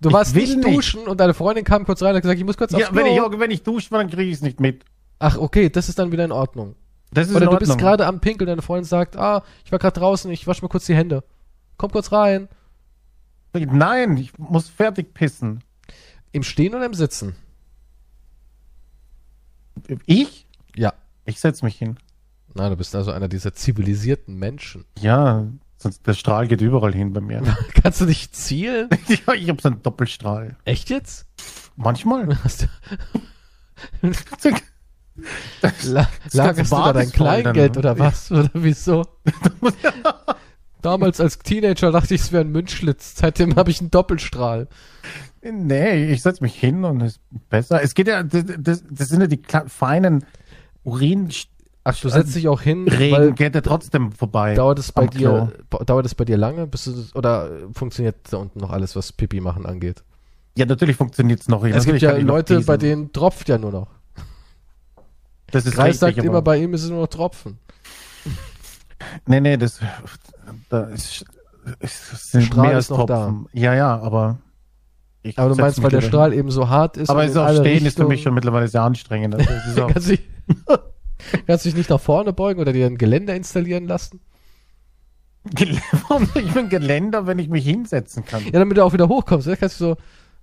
Du 0.00 0.10
ich 0.10 0.14
warst 0.14 0.34
nicht, 0.34 0.56
nicht 0.56 0.68
duschen 0.68 1.06
und 1.06 1.20
deine 1.20 1.32
Freundin 1.32 1.64
kam 1.64 1.86
kurz 1.86 2.02
rein 2.02 2.10
und 2.10 2.16
hat 2.16 2.22
gesagt, 2.22 2.38
ich 2.38 2.44
muss 2.44 2.58
kurz 2.58 2.74
aufs 2.74 2.82
Ja, 2.82 2.94
wenn 2.94 3.06
ich, 3.06 3.18
wenn 3.18 3.50
ich 3.50 3.62
dusche, 3.62 3.90
dann 3.90 4.10
kriege 4.10 4.24
ich 4.24 4.34
es 4.34 4.42
nicht 4.42 4.60
mit. 4.60 4.84
Ach, 5.18 5.38
okay, 5.38 5.70
das 5.70 5.88
ist 5.88 5.98
dann 5.98 6.12
wieder 6.12 6.24
in 6.24 6.32
Ordnung. 6.32 6.74
Das 7.12 7.28
ist 7.28 7.34
Oder 7.34 7.46
in 7.46 7.52
du 7.52 7.58
bist 7.58 7.78
gerade 7.78 8.06
am 8.06 8.20
Pinkeln, 8.20 8.46
deine 8.46 8.62
Freundin 8.62 8.84
sagt, 8.84 9.16
ah, 9.16 9.42
ich 9.64 9.72
war 9.72 9.78
gerade 9.78 9.98
draußen, 9.98 10.30
ich 10.30 10.46
wasche 10.46 10.62
mal 10.62 10.68
kurz 10.68 10.84
die 10.84 10.94
Hände. 10.94 11.24
Komm 11.78 11.90
kurz 11.90 12.12
rein. 12.12 12.48
Nein, 13.54 14.16
ich 14.18 14.36
muss 14.36 14.68
fertig 14.68 15.14
pissen. 15.14 15.64
Im 16.32 16.42
Stehen 16.42 16.74
oder 16.74 16.84
im 16.84 16.94
Sitzen? 16.94 17.34
Ich? 20.06 20.46
Ja. 20.76 20.94
Ich 21.24 21.40
setze 21.40 21.64
mich 21.64 21.76
hin. 21.76 21.96
Nein, 22.54 22.70
du 22.70 22.76
bist 22.76 22.94
also 22.94 23.12
einer 23.12 23.28
dieser 23.28 23.54
zivilisierten 23.54 24.36
Menschen. 24.36 24.84
Ja, 25.00 25.46
sonst 25.76 26.06
der 26.06 26.14
Strahl 26.14 26.48
geht 26.48 26.60
überall 26.60 26.94
hin 26.94 27.12
bei 27.12 27.20
mir. 27.20 27.42
Kannst 27.82 28.00
du 28.00 28.06
nicht 28.06 28.34
zielen? 28.34 28.88
ja, 29.08 29.34
ich 29.34 29.48
habe 29.48 29.60
so 29.60 29.68
einen 29.68 29.82
Doppelstrahl. 29.82 30.56
Echt 30.64 30.90
jetzt? 30.90 31.26
Manchmal. 31.76 32.28
La 35.84 36.08
lagerst 36.32 36.72
du 36.72 36.76
da 36.76 36.92
dein 36.92 37.10
Kleingeld 37.10 37.76
dann, 37.76 37.80
oder 37.80 37.98
was? 37.98 38.30
Oder 38.30 38.50
wieso? 38.54 39.04
Damals 40.82 41.20
als 41.20 41.38
Teenager 41.38 41.90
dachte 41.90 42.14
ich, 42.14 42.20
es 42.20 42.32
wäre 42.32 42.44
ein 42.44 42.52
Münzschlitz. 42.52 43.14
Seitdem 43.16 43.56
habe 43.56 43.70
ich 43.70 43.80
einen 43.80 43.90
Doppelstrahl. 43.90 44.68
Nee, 45.42 46.12
ich 46.12 46.22
setze 46.22 46.42
mich 46.42 46.54
hin 46.54 46.84
und 46.84 47.00
es 47.00 47.12
ist 47.14 47.20
besser. 47.48 47.82
Es 47.82 47.94
geht 47.94 48.08
ja, 48.08 48.22
das, 48.22 48.44
das, 48.58 48.84
das 48.90 49.08
sind 49.08 49.20
ja 49.20 49.26
die 49.26 49.40
feinen 49.66 50.24
Urin. 50.84 51.30
Ach, 51.84 51.98
du 51.98 52.08
setzt 52.08 52.34
dich 52.34 52.48
auch 52.48 52.60
hin. 52.60 52.86
Regen 52.88 53.34
geht 53.34 53.54
ja 53.54 53.60
trotzdem 53.60 54.12
vorbei. 54.12 54.54
Dauert 54.54 54.78
es 54.78 54.92
bei 54.92 55.06
dir, 55.06 55.52
dauert 55.86 56.06
es 56.06 56.14
bei 56.14 56.24
dir 56.24 56.36
lange? 56.36 56.66
Bist 56.66 56.86
du, 56.86 56.92
oder 57.14 57.50
funktioniert 57.72 58.16
da 58.30 58.38
unten 58.38 58.58
noch 58.58 58.70
alles, 58.70 58.94
was 58.94 59.12
Pipi 59.12 59.40
machen 59.40 59.64
angeht? 59.64 60.02
Ja, 60.56 60.66
natürlich 60.66 60.96
funktioniert 60.96 61.40
es 61.40 61.48
noch. 61.48 61.64
es 61.64 61.84
gibt 61.84 62.02
ja 62.02 62.16
Leute, 62.16 62.60
bei 62.60 62.76
denen 62.76 63.12
tropft 63.12 63.48
ja 63.48 63.58
nur 63.58 63.72
noch. 63.72 63.88
Das 65.50 65.64
ist 65.64 65.74
Kreis 65.74 66.02
richtig, 66.02 66.16
sagt 66.16 66.26
immer, 66.26 66.42
bei 66.42 66.58
ihm 66.58 66.74
ist 66.74 66.82
es 66.82 66.90
nur 66.90 67.00
noch 67.02 67.06
Tropfen. 67.06 67.58
Nee, 69.26 69.40
nee, 69.40 69.56
das, 69.56 69.80
da 70.68 70.84
ist, 70.84 71.24
es 71.80 72.30
sind 72.30 72.44
Strahl 72.44 72.66
mehr 72.66 72.76
als 72.76 72.88
Tropfen. 72.88 73.06
Da. 73.06 73.44
Ja, 73.52 73.74
ja, 73.74 73.98
aber 73.98 74.38
ich 75.22 75.38
aber 75.38 75.54
du 75.54 75.60
meinst, 75.60 75.82
weil 75.82 75.90
der 75.90 76.00
Strahl 76.00 76.32
eben 76.32 76.50
so 76.50 76.68
hart 76.68 76.96
ist. 76.96 77.10
Aber 77.10 77.28
so 77.28 77.46
stehen 77.48 77.62
Richtungen... 77.62 77.86
ist 77.86 77.96
für 77.96 78.06
mich 78.06 78.22
schon 78.22 78.34
mittlerweile 78.34 78.68
sehr 78.68 78.82
anstrengend. 78.82 79.34
Also 79.34 79.86
kannst, 79.92 80.10
dich, 80.10 80.22
kannst 81.46 81.64
du 81.64 81.68
dich 81.68 81.76
nicht 81.76 81.90
nach 81.90 82.00
vorne 82.00 82.32
beugen 82.32 82.60
oder 82.60 82.72
dir 82.72 82.86
ein 82.86 82.98
Geländer 82.98 83.34
installieren 83.34 83.86
lassen? 83.86 84.20
Warum 86.08 86.28
ich 86.34 86.52
bin 86.52 86.68
Geländer, 86.68 87.26
wenn 87.26 87.38
ich 87.38 87.48
mich 87.48 87.64
hinsetzen 87.64 88.24
kann? 88.24 88.44
Ja, 88.44 88.58
damit 88.58 88.76
du 88.76 88.84
auch 88.84 88.92
wieder 88.92 89.08
hochkommst. 89.08 89.46
Da 89.46 89.56
kannst 89.56 89.80
du 89.80 89.84
so, 89.84 89.96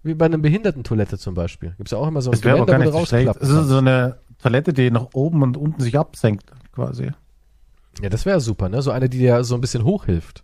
wie 0.03 0.13
bei 0.13 0.25
einer 0.25 0.37
Behindertentoilette 0.37 1.17
zum 1.17 1.35
Beispiel. 1.35 1.73
Gibt 1.77 1.87
es 1.87 1.91
ja 1.91 1.97
auch 1.97 2.07
immer 2.07 2.21
so 2.21 2.31
ein 2.31 2.33
Das 2.33 2.41
gar 2.41 2.59
wo 2.59 2.65
du 2.65 2.89
rausklappen 2.89 3.39
Das 3.39 3.49
ist 3.49 3.67
so 3.67 3.77
eine 3.77 4.17
Toilette, 4.41 4.73
die 4.73 4.91
nach 4.91 5.07
oben 5.13 5.43
und 5.43 5.57
unten 5.57 5.81
sich 5.81 5.97
absenkt, 5.97 6.51
quasi. 6.73 7.11
Ja, 8.01 8.09
das 8.09 8.25
wäre 8.25 8.39
super, 8.39 8.69
ne? 8.69 8.81
So 8.81 8.91
eine, 8.91 9.09
die 9.09 9.19
dir 9.19 9.43
so 9.43 9.55
ein 9.55 9.61
bisschen 9.61 9.83
hochhilft. 9.83 10.43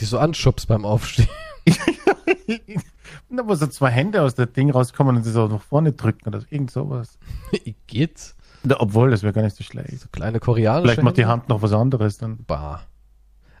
Die 0.00 0.04
so 0.04 0.18
anschubst 0.18 0.68
beim 0.68 0.84
Aufstehen. 0.84 1.28
da 3.30 3.46
wo 3.46 3.54
so 3.54 3.66
zwei 3.66 3.90
Hände 3.90 4.22
aus 4.22 4.34
dem 4.34 4.52
Ding 4.52 4.70
rauskommen 4.70 5.16
und 5.16 5.22
sie 5.22 5.30
so 5.30 5.48
nach 5.48 5.62
vorne 5.62 5.92
drücken 5.92 6.28
oder 6.28 6.42
irgend 6.50 6.70
sowas. 6.70 7.18
Geht's? 7.86 8.36
Ja, 8.68 8.80
obwohl, 8.80 9.10
das 9.10 9.22
wäre 9.22 9.32
gar 9.32 9.42
nicht 9.42 9.56
so 9.56 9.64
schlecht. 9.64 10.10
Kleine 10.12 10.40
koreanische. 10.40 10.82
Vielleicht 10.82 11.02
macht 11.02 11.16
die 11.16 11.22
Hände. 11.22 11.32
Hand 11.32 11.48
noch 11.48 11.62
was 11.62 11.72
anderes 11.72 12.18
dann. 12.18 12.38
Bah. 12.46 12.82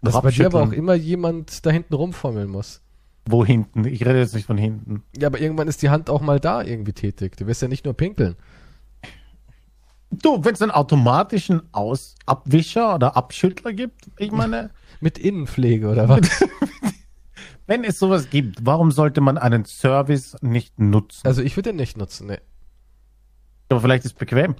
Dass 0.02 0.20
bei 0.20 0.30
dir 0.30 0.46
aber 0.46 0.62
auch 0.62 0.72
immer 0.72 0.94
jemand 0.94 1.64
da 1.66 1.70
hinten 1.70 1.94
rumfummeln 1.94 2.48
muss. 2.48 2.82
Wo 3.26 3.44
hinten? 3.44 3.84
Ich 3.84 4.06
rede 4.06 4.18
jetzt 4.18 4.34
nicht 4.34 4.46
von 4.46 4.56
hinten. 4.56 5.02
Ja, 5.16 5.26
aber 5.28 5.40
irgendwann 5.40 5.68
ist 5.68 5.82
die 5.82 5.90
Hand 5.90 6.08
auch 6.08 6.20
mal 6.20 6.40
da 6.40 6.62
irgendwie 6.62 6.92
tätig. 6.92 7.36
Du 7.36 7.46
wirst 7.46 7.60
ja 7.60 7.68
nicht 7.68 7.84
nur 7.84 7.94
pinkeln. 7.94 8.36
Du, 10.10 10.42
wenn 10.44 10.54
es 10.54 10.62
einen 10.62 10.70
automatischen 10.70 11.62
Aus 11.72 12.14
Abwischer 12.26 12.94
oder 12.94 13.16
Abschüttler 13.16 13.72
gibt, 13.72 14.08
ich 14.18 14.32
meine, 14.32 14.70
Mit 15.00 15.18
Innenpflege 15.18 15.88
oder 15.88 16.08
was? 16.08 16.20
wenn 17.66 17.84
es 17.84 17.98
sowas 17.98 18.30
gibt, 18.30 18.64
warum 18.66 18.90
sollte 18.90 19.20
man 19.20 19.38
einen 19.38 19.64
Service 19.64 20.36
nicht 20.40 20.78
nutzen? 20.80 21.26
also 21.26 21.42
ich 21.42 21.56
würde 21.56 21.70
den 21.70 21.76
nicht 21.76 21.96
nutzen, 21.96 22.26
ne. 22.26 22.40
Aber 23.68 23.80
vielleicht 23.80 24.04
ist 24.04 24.12
es 24.12 24.18
bequem. 24.18 24.56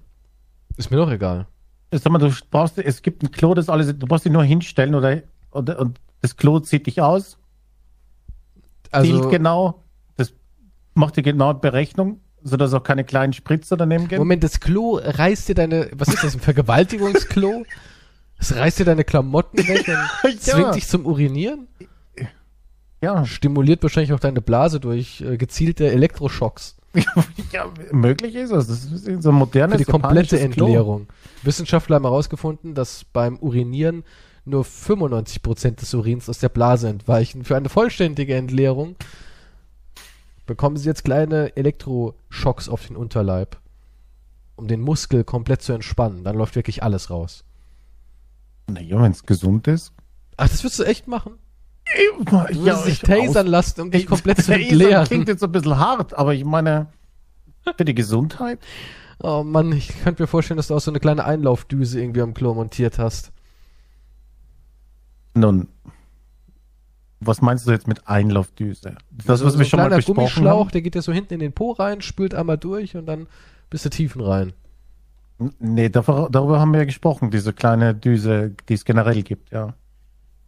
Ist 0.77 0.91
mir 0.91 0.99
doch 0.99 1.11
egal. 1.11 1.47
Sag 1.91 2.13
mal, 2.13 2.19
du 2.19 2.31
brauchst, 2.51 2.79
es 2.79 3.01
gibt 3.01 3.23
ein 3.23 3.31
Klo, 3.31 3.55
das 3.55 3.71
alles, 3.71 3.99
du 3.99 4.07
brauchst 4.07 4.27
dich 4.27 4.33
nur 4.33 4.45
hinstellen 4.45 4.95
oder, 4.95 5.23
oder 5.51 5.79
und 5.81 5.99
das 6.21 6.37
Klo 6.37 6.61
zieht 6.61 6.87
dich 6.87 7.01
aus, 7.01 7.39
Also, 8.91 9.11
zielt 9.11 9.31
genau, 9.31 9.83
das 10.17 10.35
macht 10.95 11.17
dir 11.17 11.23
genau 11.23 11.55
Berechnung, 11.55 12.21
sodass 12.43 12.73
auch 12.75 12.83
keine 12.83 13.05
kleinen 13.05 13.33
Spritzer 13.33 13.77
daneben 13.77 14.09
gehen. 14.09 14.19
Moment, 14.19 14.45
das 14.45 14.61
Klo 14.61 14.99
reißt 15.03 15.49
dir 15.49 15.55
deine, 15.55 15.89
was 15.93 16.09
ist 16.09 16.23
das, 16.25 16.35
ein 16.35 16.41
Vergewaltigungsklo? 16.41 17.65
Es 18.39 18.55
reißt 18.55 18.79
dir 18.81 18.85
deine 18.85 19.05
Klamotten 19.05 19.59
weg 19.67 19.89
und 20.23 20.33
Ja. 20.47 20.55
zwingt 20.55 20.75
dich 20.77 20.87
zum 20.87 21.07
Urinieren? 21.07 21.67
Ja, 23.01 23.25
Stimuliert 23.25 23.83
wahrscheinlich 23.83 24.13
auch 24.13 24.21
deine 24.21 24.41
Blase 24.41 24.81
durch 24.81 25.21
äh, 25.21 25.37
gezielte 25.37 25.91
Elektroschocks. 25.91 26.77
ja, 27.53 27.67
möglich 27.93 28.35
ist 28.35 28.51
es. 28.51 28.67
Das 28.67 28.85
ist 28.85 29.23
so 29.23 29.29
ein 29.29 29.35
modernes 29.35 29.79
Für 29.79 29.85
die 29.85 29.91
komplette 29.91 30.37
japanisches 30.37 30.55
Klo. 30.57 30.67
Entleerung. 30.67 31.07
Wissenschaftler 31.43 31.97
haben 31.97 32.05
herausgefunden, 32.05 32.75
dass 32.75 33.05
beim 33.05 33.39
Urinieren 33.39 34.05
nur 34.45 34.65
95% 34.65 35.77
des 35.77 35.93
Urins 35.95 36.29
aus 36.29 36.39
der 36.39 36.49
Blase 36.49 36.89
entweichen. 36.89 37.45
Für 37.45 37.57
eine 37.57 37.69
vollständige 37.69 38.35
Entleerung 38.35 38.97
bekommen 40.49 40.77
sie 40.77 40.89
jetzt 40.89 41.05
kleine 41.05 41.57
Elektroschocks 41.57 42.69
auf 42.69 42.87
den 42.89 42.97
Unterleib, 42.97 43.57
um 44.57 44.67
den 44.67 44.81
Muskel 44.81 45.23
komplett 45.23 45.63
zu 45.63 45.73
entspannen. 45.73 46.25
Dann 46.25 46.37
läuft 46.37 46.57
wirklich 46.57 46.83
alles 46.83 47.11
raus. 47.11 47.45
Naja, 48.69 49.01
wenn 49.01 49.13
es 49.13 49.23
gesund 49.25 49.69
ist. 49.69 49.93
Ach, 50.37 50.49
das 50.49 50.65
würdest 50.65 50.81
du 50.81 50.85
echt 50.85 51.07
machen? 51.07 51.35
Du 52.27 52.37
Ja, 52.65 52.83
dich 52.83 52.95
ich- 52.95 53.01
tasern 53.01 53.47
lassen, 53.47 53.81
um 53.83 53.91
dich 53.93 54.07
komplett 54.07 54.43
zu 54.45 54.53
entleeren. 54.55 55.07
klingt 55.07 55.29
jetzt 55.29 55.43
ein 55.45 55.53
bisschen 55.53 55.79
hart, 55.79 56.13
aber 56.15 56.35
ich 56.35 56.45
meine, 56.45 56.89
für 57.77 57.85
die 57.85 57.95
Gesundheit. 57.95 58.59
Oh 59.23 59.43
Mann, 59.43 59.73
ich 59.73 59.89
könnte 60.03 60.23
mir 60.23 60.27
vorstellen, 60.27 60.57
dass 60.59 60.69
du 60.69 60.75
auch 60.77 60.81
so 60.81 60.91
eine 60.91 61.01
kleine 61.01 61.25
Einlaufdüse 61.25 62.01
irgendwie 62.01 62.23
am 62.23 62.35
Klo 62.35 62.55
montiert 62.55 62.99
hast. 62.99 63.33
Nun, 65.35 65.69
was 67.21 67.41
meinst 67.41 67.67
du 67.67 67.73
jetzt 67.73 67.89
mit 67.89 68.07
Einlaufdüse? 68.09 68.95
Das, 69.11 69.43
was 69.43 69.53
so 69.53 69.59
wir 69.59 69.65
schon 69.65 69.79
mal 69.79 69.85
kleiner 69.87 69.97
besprochen 69.97 70.17
Gummischlauch, 70.17 70.61
haben? 70.67 70.71
der 70.71 70.83
geht 70.83 70.95
ja 70.95 71.03
so 71.03 71.13
hinten 71.13 71.35
in 71.35 71.41
den 71.41 71.53
Po 71.53 71.73
rein, 71.73 72.01
spült 72.01 72.35
einmal 72.35 72.59
durch 72.59 72.97
und 72.97 73.07
dann 73.07 73.27
bist 73.71 73.85
du 73.85 73.91
tiefen 73.91 74.21
rein. 74.23 74.53
Nee, 75.59 75.89
darüber, 75.89 76.29
darüber 76.31 76.61
haben 76.61 76.73
wir 76.73 76.81
ja 76.81 76.85
gesprochen, 76.85 77.31
diese 77.31 77.53
kleine 77.53 77.95
Düse, 77.95 78.55
die 78.69 78.75
es 78.75 78.85
generell 78.85 79.23
gibt, 79.23 79.51
ja. 79.53 79.75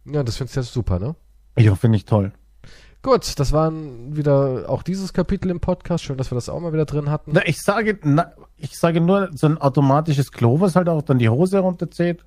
Ja, 0.05 0.23
das 0.23 0.37
findest 0.37 0.55
du 0.55 0.59
ja 0.59 0.63
super, 0.63 0.99
ne? 0.99 1.15
Ja, 1.57 1.75
finde 1.75 1.97
ich 1.97 2.05
toll. 2.05 2.31
Gut, 3.03 3.39
das 3.39 3.51
waren 3.51 4.15
wieder 4.15 4.65
auch 4.69 4.83
dieses 4.83 5.11
Kapitel 5.13 5.49
im 5.49 5.59
Podcast. 5.59 6.03
Schön, 6.03 6.17
dass 6.17 6.29
wir 6.31 6.35
das 6.35 6.49
auch 6.49 6.59
mal 6.59 6.71
wieder 6.71 6.85
drin 6.85 7.09
hatten. 7.09 7.31
Na, 7.33 7.41
ich 7.47 7.59
sage, 7.61 7.97
na, 8.03 8.31
ich 8.57 8.77
sage 8.77 9.01
nur, 9.01 9.29
so 9.33 9.47
ein 9.47 9.57
automatisches 9.57 10.31
Klo, 10.31 10.59
was 10.59 10.75
halt 10.75 10.87
auch 10.87 11.01
dann 11.01 11.17
die 11.17 11.29
Hose 11.29 11.59
runterzieht, 11.59 12.23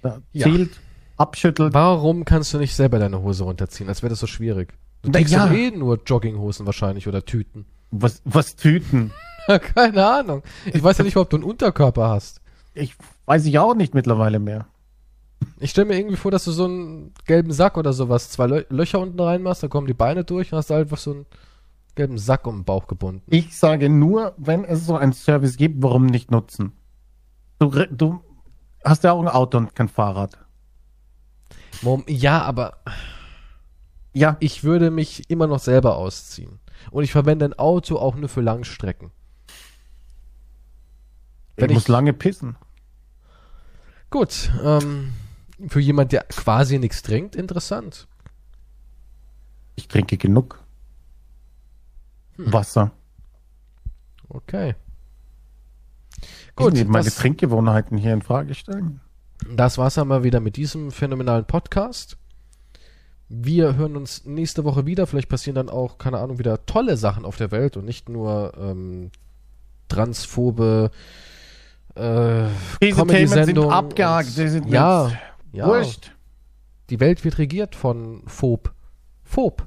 da 0.00 0.20
Ja. 0.32 0.46
zielt, 0.46 0.80
abschüttelt. 1.16 1.74
Warum 1.74 2.24
kannst 2.24 2.54
du 2.54 2.58
nicht 2.58 2.74
selber 2.74 2.98
deine 2.98 3.22
Hose 3.22 3.44
runterziehen? 3.44 3.88
Als 3.88 4.02
wäre 4.02 4.10
das 4.10 4.20
so 4.20 4.26
schwierig. 4.26 4.74
Du 5.02 5.10
trägst 5.10 5.32
ja. 5.32 5.50
eh 5.50 5.70
nur 5.70 6.00
Jogginghosen 6.04 6.66
wahrscheinlich 6.66 7.08
oder 7.08 7.24
Tüten. 7.24 7.66
Was, 7.90 8.22
was 8.24 8.56
Tüten? 8.56 9.12
Keine 9.46 10.06
Ahnung. 10.06 10.42
Ich 10.72 10.82
weiß 10.82 10.98
ja 10.98 11.04
nicht, 11.04 11.16
ob 11.16 11.28
du 11.30 11.36
einen 11.36 11.44
Unterkörper 11.44 12.08
hast. 12.08 12.40
Ich 12.74 12.94
weiß 13.26 13.44
ich 13.46 13.58
auch 13.58 13.74
nicht 13.74 13.94
mittlerweile 13.94 14.38
mehr. 14.38 14.66
Ich 15.58 15.70
stelle 15.70 15.88
mir 15.88 15.98
irgendwie 15.98 16.16
vor, 16.16 16.30
dass 16.30 16.44
du 16.44 16.52
so 16.52 16.64
einen 16.64 17.12
gelben 17.26 17.52
Sack 17.52 17.76
oder 17.76 17.92
sowas, 17.92 18.30
zwei 18.30 18.46
Lö 18.46 18.64
Löcher 18.68 19.00
unten 19.00 19.18
reinmachst, 19.18 19.62
da 19.62 19.68
kommen 19.68 19.88
die 19.88 19.94
Beine 19.94 20.24
durch 20.24 20.52
und 20.52 20.58
hast 20.58 20.70
da 20.70 20.76
einfach 20.76 20.98
so 20.98 21.12
einen 21.12 21.26
gelben 21.96 22.18
Sack 22.18 22.46
um 22.46 22.58
den 22.58 22.64
Bauch 22.64 22.86
gebunden. 22.86 23.22
Ich 23.26 23.56
sage 23.56 23.88
nur, 23.88 24.34
wenn 24.36 24.64
es 24.64 24.86
so 24.86 24.96
einen 24.96 25.12
Service 25.12 25.56
gibt, 25.56 25.82
warum 25.82 26.06
nicht 26.06 26.30
nutzen? 26.30 26.72
Du, 27.58 27.70
du 27.70 28.20
hast 28.84 29.04
ja 29.04 29.12
auch 29.12 29.20
ein 29.20 29.28
Auto 29.28 29.58
und 29.58 29.74
kein 29.74 29.88
Fahrrad. 29.88 30.38
Mom, 31.82 32.04
ja, 32.08 32.42
aber 32.42 32.78
Ja, 34.14 34.36
ich 34.40 34.62
würde 34.62 34.90
mich 34.90 35.28
immer 35.30 35.46
noch 35.46 35.58
selber 35.58 35.96
ausziehen. 35.96 36.58
Und 36.90 37.04
ich 37.04 37.12
verwende 37.12 37.44
ein 37.46 37.54
Auto 37.58 37.96
auch 37.96 38.14
nur 38.14 38.28
für 38.28 38.40
Langstrecken. 38.42 39.10
ich 41.56 41.62
wenn 41.62 41.72
muss 41.72 41.82
ich- 41.84 41.88
lange 41.88 42.12
pissen. 42.12 42.56
Gut, 44.10 44.50
ähm, 44.62 45.12
für 45.68 45.80
jemand, 45.80 46.12
der 46.12 46.24
quasi 46.24 46.78
nichts 46.78 47.02
trinkt, 47.02 47.34
interessant. 47.36 48.06
Ich 49.76 49.88
trinke 49.88 50.18
genug. 50.18 50.62
Hm. 52.36 52.52
Wasser. 52.52 52.90
Okay. 54.28 54.74
Gut, 56.56 56.70
Gut, 56.72 56.78
ich 56.78 56.86
meine 56.86 57.04
das, 57.06 57.16
Trinkgewohnheiten 57.16 57.96
hier 57.96 58.12
in 58.12 58.20
Frage 58.22 58.54
stellen. 58.54 59.00
Das 59.50 59.78
war's 59.78 59.94
dann 59.94 60.08
mal 60.08 60.24
wieder 60.24 60.40
mit 60.40 60.56
diesem 60.56 60.90
phänomenalen 60.90 61.44
Podcast. 61.46 62.16
Wir 63.28 63.76
hören 63.76 63.96
uns 63.96 64.24
nächste 64.26 64.64
Woche 64.64 64.84
wieder. 64.86 65.06
Vielleicht 65.06 65.28
passieren 65.28 65.54
dann 65.54 65.68
auch, 65.70 65.98
keine 65.98 66.18
Ahnung, 66.18 66.38
wieder 66.38 66.66
tolle 66.66 66.96
Sachen 66.96 67.24
auf 67.24 67.36
der 67.36 67.50
Welt 67.50 67.76
und 67.76 67.84
nicht 67.84 68.08
nur 68.08 68.52
ähm, 68.58 69.10
transphobe 69.88 70.90
äh, 71.94 72.44
Diese 72.82 73.06
Themen 73.06 73.28
sind 73.44 73.58
abgehakt. 73.58 74.28
und- 74.28 74.36
Die 74.38 74.48
sind 74.48 74.68
ja, 74.68 75.10
ja. 75.52 75.66
wurscht. 75.66 76.12
Die 76.90 77.00
Welt 77.00 77.24
wird 77.24 77.38
regiert 77.38 77.74
von 77.74 78.22
Phob. 78.26 78.72
Phob. 79.24 79.66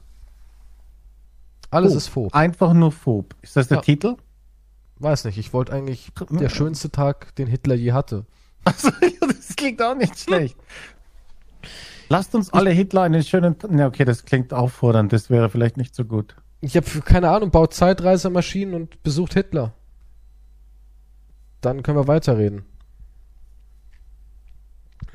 Alles 1.72 1.92
Phob. 1.94 1.98
ist 1.98 2.08
Phob. 2.08 2.36
Einfach 2.36 2.74
nur 2.74 2.92
Phob. 2.92 3.36
Ist 3.42 3.56
das 3.56 3.68
der 3.68 3.78
Ja. 3.78 3.82
Titel? 3.82 4.16
Weiß 5.00 5.26
nicht, 5.26 5.38
ich 5.38 5.52
wollte 5.54 5.74
eigentlich 5.74 6.12
der 6.30 6.50
schönste 6.50 6.90
Tag, 6.92 7.36
den 7.36 7.48
Hitler 7.48 7.76
je 7.76 7.92
hatte. 7.94 8.26
Also, 8.66 8.90
das 9.22 9.56
klingt 9.56 9.82
auch 9.82 9.96
nicht 9.96 10.20
schlecht. 10.20 10.58
Lasst 12.10 12.36
uns 12.36 12.52
alle 12.54 12.70
Hitler 12.72 13.02
einen 13.04 13.24
schönen. 13.24 13.56
Ne, 13.70 13.86
okay, 13.86 14.06
das 14.06 14.26
klingt 14.26 14.54
auffordernd. 14.54 15.12
Das 15.14 15.30
wäre 15.30 15.50
vielleicht 15.50 15.78
nicht 15.78 15.96
so 15.96 16.04
gut. 16.06 16.36
Ich 16.62 16.76
habe 16.76 16.86
keine 17.02 17.30
Ahnung, 17.30 17.52
baut 17.52 17.74
Zeitreisemaschinen 17.74 18.76
und 18.76 19.02
besucht 19.04 19.34
Hitler. 19.34 19.74
Dann 21.62 21.82
können 21.84 21.98
wir 21.98 22.08
weiterreden. 22.08 22.64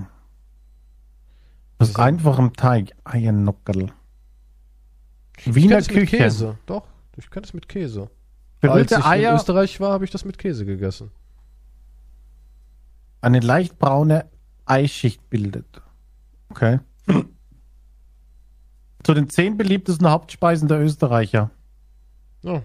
Aus 1.77 1.93
einfachem 1.97 2.53
Teig. 2.53 2.93
Eiernockel. 3.03 3.91
Ich 5.39 5.55
Wiener 5.55 5.75
mit 5.75 5.89
Küche. 5.89 6.15
Käse. 6.15 6.57
Doch, 6.67 6.87
ich 7.17 7.29
kenne 7.29 7.45
es 7.45 7.53
mit 7.53 7.67
Käse. 7.67 8.09
Als 8.61 8.93
ich 8.93 8.97
in 8.97 9.03
Eier, 9.03 9.35
Österreich 9.35 9.81
war, 9.81 9.91
habe 9.91 10.05
ich 10.05 10.11
das 10.11 10.23
mit 10.23 10.37
Käse 10.37 10.65
gegessen. 10.65 11.11
eine 13.19 13.41
leicht 13.41 13.77
braune 13.77 14.29
Eischicht 14.65 15.29
bildet. 15.29 15.81
Okay. 16.49 16.79
Zu 19.03 19.13
den 19.13 19.29
zehn 19.29 19.57
beliebtesten 19.57 20.09
Hauptspeisen 20.09 20.67
der 20.67 20.79
Österreicher. 20.81 21.51
Ja. 22.41 22.63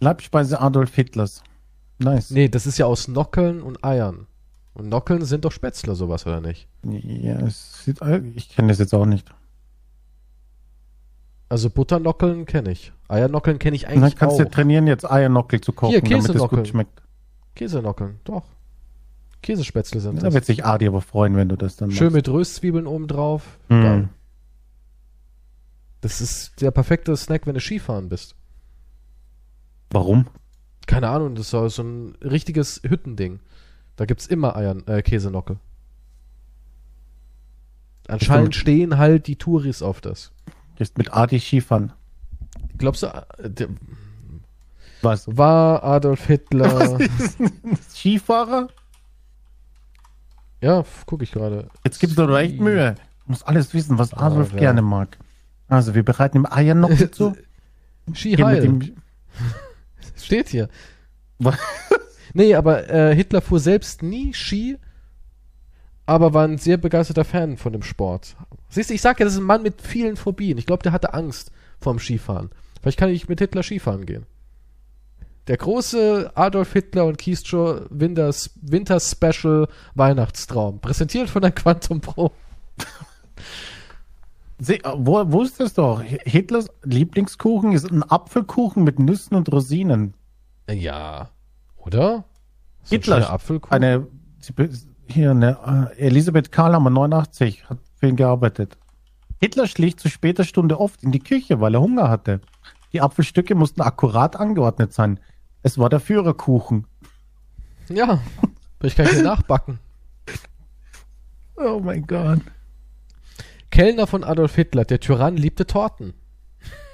Leibspeise 0.00 0.60
Adolf 0.60 0.94
Hitlers. 0.94 1.42
Nice. 1.98 2.30
Nee, 2.30 2.48
das 2.48 2.66
ist 2.66 2.78
ja 2.78 2.86
aus 2.86 3.08
Nockeln 3.08 3.62
und 3.62 3.84
Eiern. 3.84 4.26
Und 4.74 4.88
Nockeln 4.88 5.24
sind 5.24 5.44
doch 5.44 5.52
Spätzle, 5.52 5.94
sowas, 5.94 6.26
oder 6.26 6.40
nicht? 6.40 6.68
Ja, 6.82 7.48
sieht, 7.48 8.00
ich 8.34 8.50
kenne 8.50 8.68
das 8.68 8.78
jetzt 8.78 8.94
auch 8.94 9.06
nicht. 9.06 9.32
Also 11.48 11.70
Butternockeln 11.70 12.44
kenne 12.44 12.72
ich. 12.72 12.92
Eiernockeln 13.08 13.58
kenne 13.58 13.76
ich 13.76 13.84
Und 13.84 13.94
dann 13.94 14.02
eigentlich 14.02 14.16
kannst 14.16 14.34
auch. 14.34 14.44
du 14.44 14.50
trainieren, 14.50 14.86
jetzt 14.86 15.08
Eiernockel 15.08 15.60
zu 15.60 15.72
kochen, 15.72 15.92
Hier, 15.92 16.02
damit 16.02 16.28
es 16.28 16.48
gut 16.48 16.68
schmeckt. 16.68 17.02
Käsenockeln, 17.54 18.20
doch. 18.24 18.44
Käsespätzle 19.42 20.00
sind 20.00 20.16
Da 20.16 20.22
das. 20.26 20.34
wird 20.34 20.44
sich 20.44 20.64
Adi 20.64 20.86
aber 20.88 21.00
freuen, 21.00 21.36
wenn 21.36 21.48
du 21.48 21.56
das 21.56 21.76
dann 21.76 21.90
Schön 21.92 22.06
machst. 22.08 22.16
mit 22.16 22.28
Röstzwiebeln 22.28 22.86
oben 22.86 23.06
drauf. 23.06 23.58
Mm. 23.68 24.04
Das 26.00 26.20
ist 26.20 26.60
der 26.60 26.70
perfekte 26.70 27.16
Snack, 27.16 27.46
wenn 27.46 27.54
du 27.54 27.60
Skifahren 27.60 28.08
bist. 28.08 28.34
Warum? 29.90 30.26
Keine 30.86 31.08
Ahnung, 31.08 31.34
das 31.34 31.52
ist 31.52 31.74
so 31.74 31.82
ein 31.82 32.16
richtiges 32.22 32.80
Hüttending. 32.84 33.40
Da 33.96 34.04
gibt's 34.04 34.26
immer 34.26 34.56
Eiern, 34.56 34.86
äh, 34.86 35.02
Käsenockel. 35.02 35.58
Anscheinend 38.08 38.54
stehen 38.54 38.98
halt 38.98 39.26
die 39.26 39.36
Touris 39.36 39.82
auf 39.82 40.00
das. 40.00 40.32
Gehst 40.76 40.98
mit 40.98 41.12
Adi 41.12 41.40
Skifahren. 41.40 41.92
Glaubst 42.78 43.02
du, 43.02 43.06
äh, 43.06 43.50
der, 43.50 43.68
Was? 45.02 45.26
war 45.36 45.82
Adolf 45.82 46.26
Hitler. 46.26 46.98
Skifahrer? 47.90 48.68
Ja, 50.60 50.84
gucke 51.06 51.24
ich 51.24 51.32
gerade. 51.32 51.68
Jetzt 51.84 51.98
gibst 52.00 52.18
du 52.18 52.26
doch 52.26 52.38
echt 52.38 52.60
Mühe. 52.60 52.94
Du 53.24 53.32
musst 53.32 53.46
alles 53.46 53.74
wissen, 53.74 53.98
was 53.98 54.14
Adolf 54.14 54.52
ja. 54.52 54.58
gerne 54.58 54.82
mag. 54.82 55.18
Also, 55.68 55.94
wir 55.94 56.04
bereiten 56.04 56.38
ihm 56.38 56.46
Eiernockel 56.48 57.10
zu. 57.10 57.36
Ski 58.12 58.30
Gehen 58.36 58.46
mit 58.46 58.56
heil. 58.56 58.64
ihm- 58.64 58.96
Steht 60.16 60.48
hier. 60.48 60.68
Was? 61.38 61.56
Nee, 62.34 62.54
aber 62.54 62.90
äh, 62.90 63.14
Hitler 63.14 63.40
fuhr 63.40 63.60
selbst 63.60 64.02
nie 64.02 64.34
Ski, 64.34 64.76
aber 66.04 66.34
war 66.34 66.44
ein 66.46 66.58
sehr 66.58 66.76
begeisterter 66.76 67.24
Fan 67.24 67.56
von 67.56 67.72
dem 67.72 67.82
Sport. 67.82 68.36
Siehst 68.68 68.90
du, 68.90 68.94
ich 68.94 69.00
sag 69.00 69.18
ja, 69.18 69.24
das 69.24 69.32
ist 69.34 69.38
ein 69.40 69.46
Mann 69.46 69.62
mit 69.62 69.80
vielen 69.80 70.16
Phobien. 70.16 70.58
Ich 70.58 70.66
glaube, 70.66 70.82
der 70.82 70.92
hatte 70.92 71.14
Angst 71.14 71.50
vorm 71.80 71.98
Skifahren. 71.98 72.50
Vielleicht 72.82 72.98
kann 72.98 73.08
ich 73.08 73.26
mit 73.26 73.38
Hitler 73.38 73.62
Skifahren 73.62 74.04
gehen. 74.04 74.26
Der 75.46 75.56
große 75.56 76.32
Adolf 76.34 76.72
Hitler 76.72 77.06
und 77.06 77.18
Keystro 77.18 77.82
Winters, 77.90 78.50
Winter 78.60 78.98
Special 78.98 79.68
Weihnachtstraum. 79.94 80.80
Präsentiert 80.80 81.30
von 81.30 81.42
der 81.42 81.52
Quantum 81.52 82.00
Pro. 82.00 82.32
Sie, 84.58 84.80
wo, 84.96 85.30
wusstest 85.30 85.76
du 85.78 85.82
doch, 85.82 86.02
Hitlers 86.02 86.68
Lieblingskuchen 86.82 87.72
ist 87.72 87.90
ein 87.90 88.02
Apfelkuchen 88.02 88.84
mit 88.84 88.98
Nüssen 88.98 89.36
und 89.36 89.52
Rosinen. 89.52 90.14
Ja. 90.68 91.28
Oder? 91.76 92.24
So 92.82 92.94
ein 92.94 93.00
Hitler- 93.00 93.16
schöner 93.16 93.30
Apfelkuchen. 93.30 93.74
Eine, 93.74 94.06
hier, 95.06 95.30
eine, 95.30 95.92
äh, 95.96 96.06
Elisabeth 96.06 96.50
Karlhammer, 96.50 96.90
89, 96.90 97.68
hat 97.68 97.78
für 97.96 98.08
ihn 98.08 98.16
gearbeitet. 98.16 98.78
Hitler 99.38 99.66
schlich 99.66 99.98
zu 99.98 100.08
später 100.08 100.44
Stunde 100.44 100.80
oft 100.80 101.02
in 101.02 101.12
die 101.12 101.20
Küche, 101.20 101.60
weil 101.60 101.74
er 101.74 101.82
Hunger 101.82 102.08
hatte. 102.08 102.40
Die 102.94 103.02
Apfelstücke 103.02 103.54
mussten 103.54 103.82
akkurat 103.82 104.36
angeordnet 104.36 104.94
sein. 104.94 105.20
Es 105.66 105.78
war 105.78 105.88
der 105.88 105.98
Führerkuchen. 105.98 106.86
Ja. 107.88 108.20
Vielleicht 108.78 108.96
kann 108.98 109.06
ich 109.06 109.14
den 109.14 109.24
nachbacken. 109.24 109.80
Oh 111.56 111.80
mein 111.82 112.06
Gott. 112.06 112.38
Kellner 113.72 114.06
von 114.06 114.22
Adolf 114.22 114.54
Hitler, 114.54 114.84
der 114.84 115.00
Tyrann, 115.00 115.36
liebte 115.36 115.66
Torten. 115.66 116.14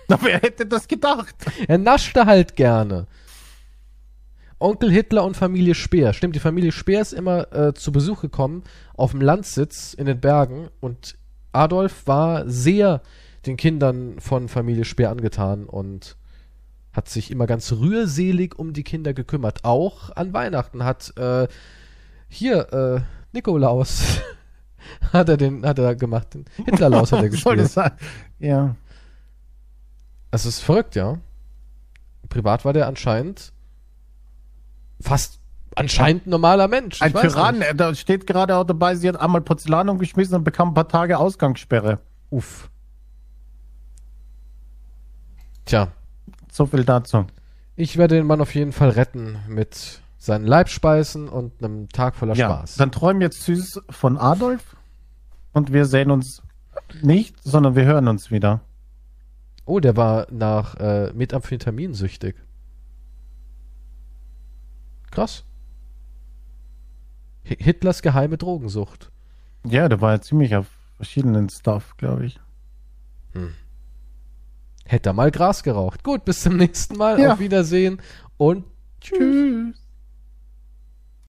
Na, 0.08 0.18
wer 0.22 0.40
hätte 0.40 0.64
das 0.64 0.88
gedacht? 0.88 1.34
Er 1.68 1.76
naschte 1.76 2.24
halt 2.24 2.56
gerne. 2.56 3.08
Onkel 4.58 4.90
Hitler 4.90 5.24
und 5.24 5.36
Familie 5.36 5.74
Speer. 5.74 6.14
Stimmt, 6.14 6.34
die 6.34 6.40
Familie 6.40 6.72
Speer 6.72 7.02
ist 7.02 7.12
immer 7.12 7.52
äh, 7.52 7.74
zu 7.74 7.92
Besuch 7.92 8.22
gekommen 8.22 8.64
auf 8.94 9.10
dem 9.10 9.20
Landsitz 9.20 9.92
in 9.92 10.06
den 10.06 10.18
Bergen 10.18 10.70
und 10.80 11.18
Adolf 11.52 12.06
war 12.06 12.48
sehr 12.48 13.02
den 13.44 13.58
Kindern 13.58 14.18
von 14.18 14.48
Familie 14.48 14.86
Speer 14.86 15.10
angetan 15.10 15.66
und 15.66 16.16
hat 16.92 17.08
sich 17.08 17.30
immer 17.30 17.46
ganz 17.46 17.72
rührselig 17.72 18.58
um 18.58 18.72
die 18.72 18.84
Kinder 18.84 19.14
gekümmert. 19.14 19.64
Auch 19.64 20.14
an 20.14 20.32
Weihnachten 20.32 20.84
hat 20.84 21.16
äh, 21.16 21.48
hier 22.28 22.72
äh, 22.72 23.00
Nikolaus 23.32 24.20
hat 25.12 25.28
er 25.28 25.36
den 25.36 25.64
hat 25.64 25.78
er 25.78 25.94
gemacht. 25.96 26.34
Den 26.34 26.44
Hitlerlaus 26.64 27.12
hat 27.12 27.22
er 27.22 27.32
Was 27.32 27.40
soll 27.40 27.56
gespielt. 27.56 27.60
das 27.60 27.72
sein? 27.74 27.92
Ja. 28.38 28.76
Es 30.30 30.46
ist 30.46 30.60
verrückt, 30.60 30.94
ja. 30.94 31.18
Privat 32.28 32.64
war 32.64 32.72
der 32.72 32.86
anscheinend 32.86 33.52
fast 35.00 35.40
anscheinend 35.74 36.26
ein 36.26 36.30
normaler 36.30 36.68
Mensch. 36.68 36.96
Ich 36.96 37.02
Ein 37.02 37.12
Tyrann, 37.12 37.58
nicht. 37.58 37.78
da 37.78 37.94
steht 37.94 38.26
gerade 38.26 38.56
auch 38.56 38.64
dabei, 38.64 38.94
sie 38.94 39.08
hat 39.08 39.16
einmal 39.20 39.40
Porzellan 39.40 39.88
umgeschmissen 39.88 40.34
und 40.36 40.44
bekam 40.44 40.68
ein 40.68 40.74
paar 40.74 40.88
Tage 40.88 41.18
Ausgangssperre. 41.18 41.98
Uff. 42.30 42.70
Tja, 45.64 45.88
So 46.54 46.66
viel 46.66 46.84
dazu. 46.84 47.24
ich 47.76 47.96
werde 47.96 48.16
den 48.16 48.26
Mann 48.26 48.42
auf 48.42 48.54
jeden 48.54 48.72
Fall 48.72 48.90
retten 48.90 49.38
mit 49.48 50.02
seinen 50.18 50.46
Leibspeisen 50.46 51.28
und 51.30 51.64
einem 51.64 51.88
Tag 51.88 52.14
voller 52.14 52.34
Ja, 52.34 52.46
Spaß. 52.50 52.74
dann 52.76 52.92
träumen 52.92 53.22
jetzt 53.22 53.42
süß 53.44 53.80
von 53.88 54.18
Adolf 54.18 54.76
und 55.52 55.72
wir 55.72 55.86
sehen 55.86 56.10
uns 56.10 56.42
nicht, 57.00 57.42
sondern 57.42 57.74
wir 57.74 57.84
hören 57.86 58.06
uns 58.06 58.30
wieder. 58.30 58.60
Oh, 59.64 59.80
der 59.80 59.96
war 59.96 60.26
nach 60.30 60.74
äh, 60.76 61.12
Methamphetamin 61.14 61.94
süchtig. 61.94 62.36
Krass. 65.10 65.44
Hi- 67.48 67.56
Hitlers 67.58 68.02
geheime 68.02 68.36
Drogensucht. 68.36 69.10
Ja, 69.66 69.88
der 69.88 70.00
war 70.02 70.12
ja 70.12 70.20
ziemlich 70.20 70.54
auf 70.54 70.66
verschiedenen 70.96 71.48
Stuff, 71.48 71.96
glaube 71.96 72.26
ich. 72.26 72.38
Hätte 74.84 75.10
er 75.10 75.12
mal 75.12 75.30
Gras 75.30 75.62
geraucht. 75.62 76.02
Gut, 76.04 76.24
bis 76.24 76.42
zum 76.42 76.56
nächsten 76.56 76.96
Mal. 76.96 77.20
Ja. 77.20 77.34
Auf 77.34 77.38
Wiedersehen 77.38 78.00
und 78.36 78.64
tschüss. 79.00 79.18
Tschüss. 79.18 79.81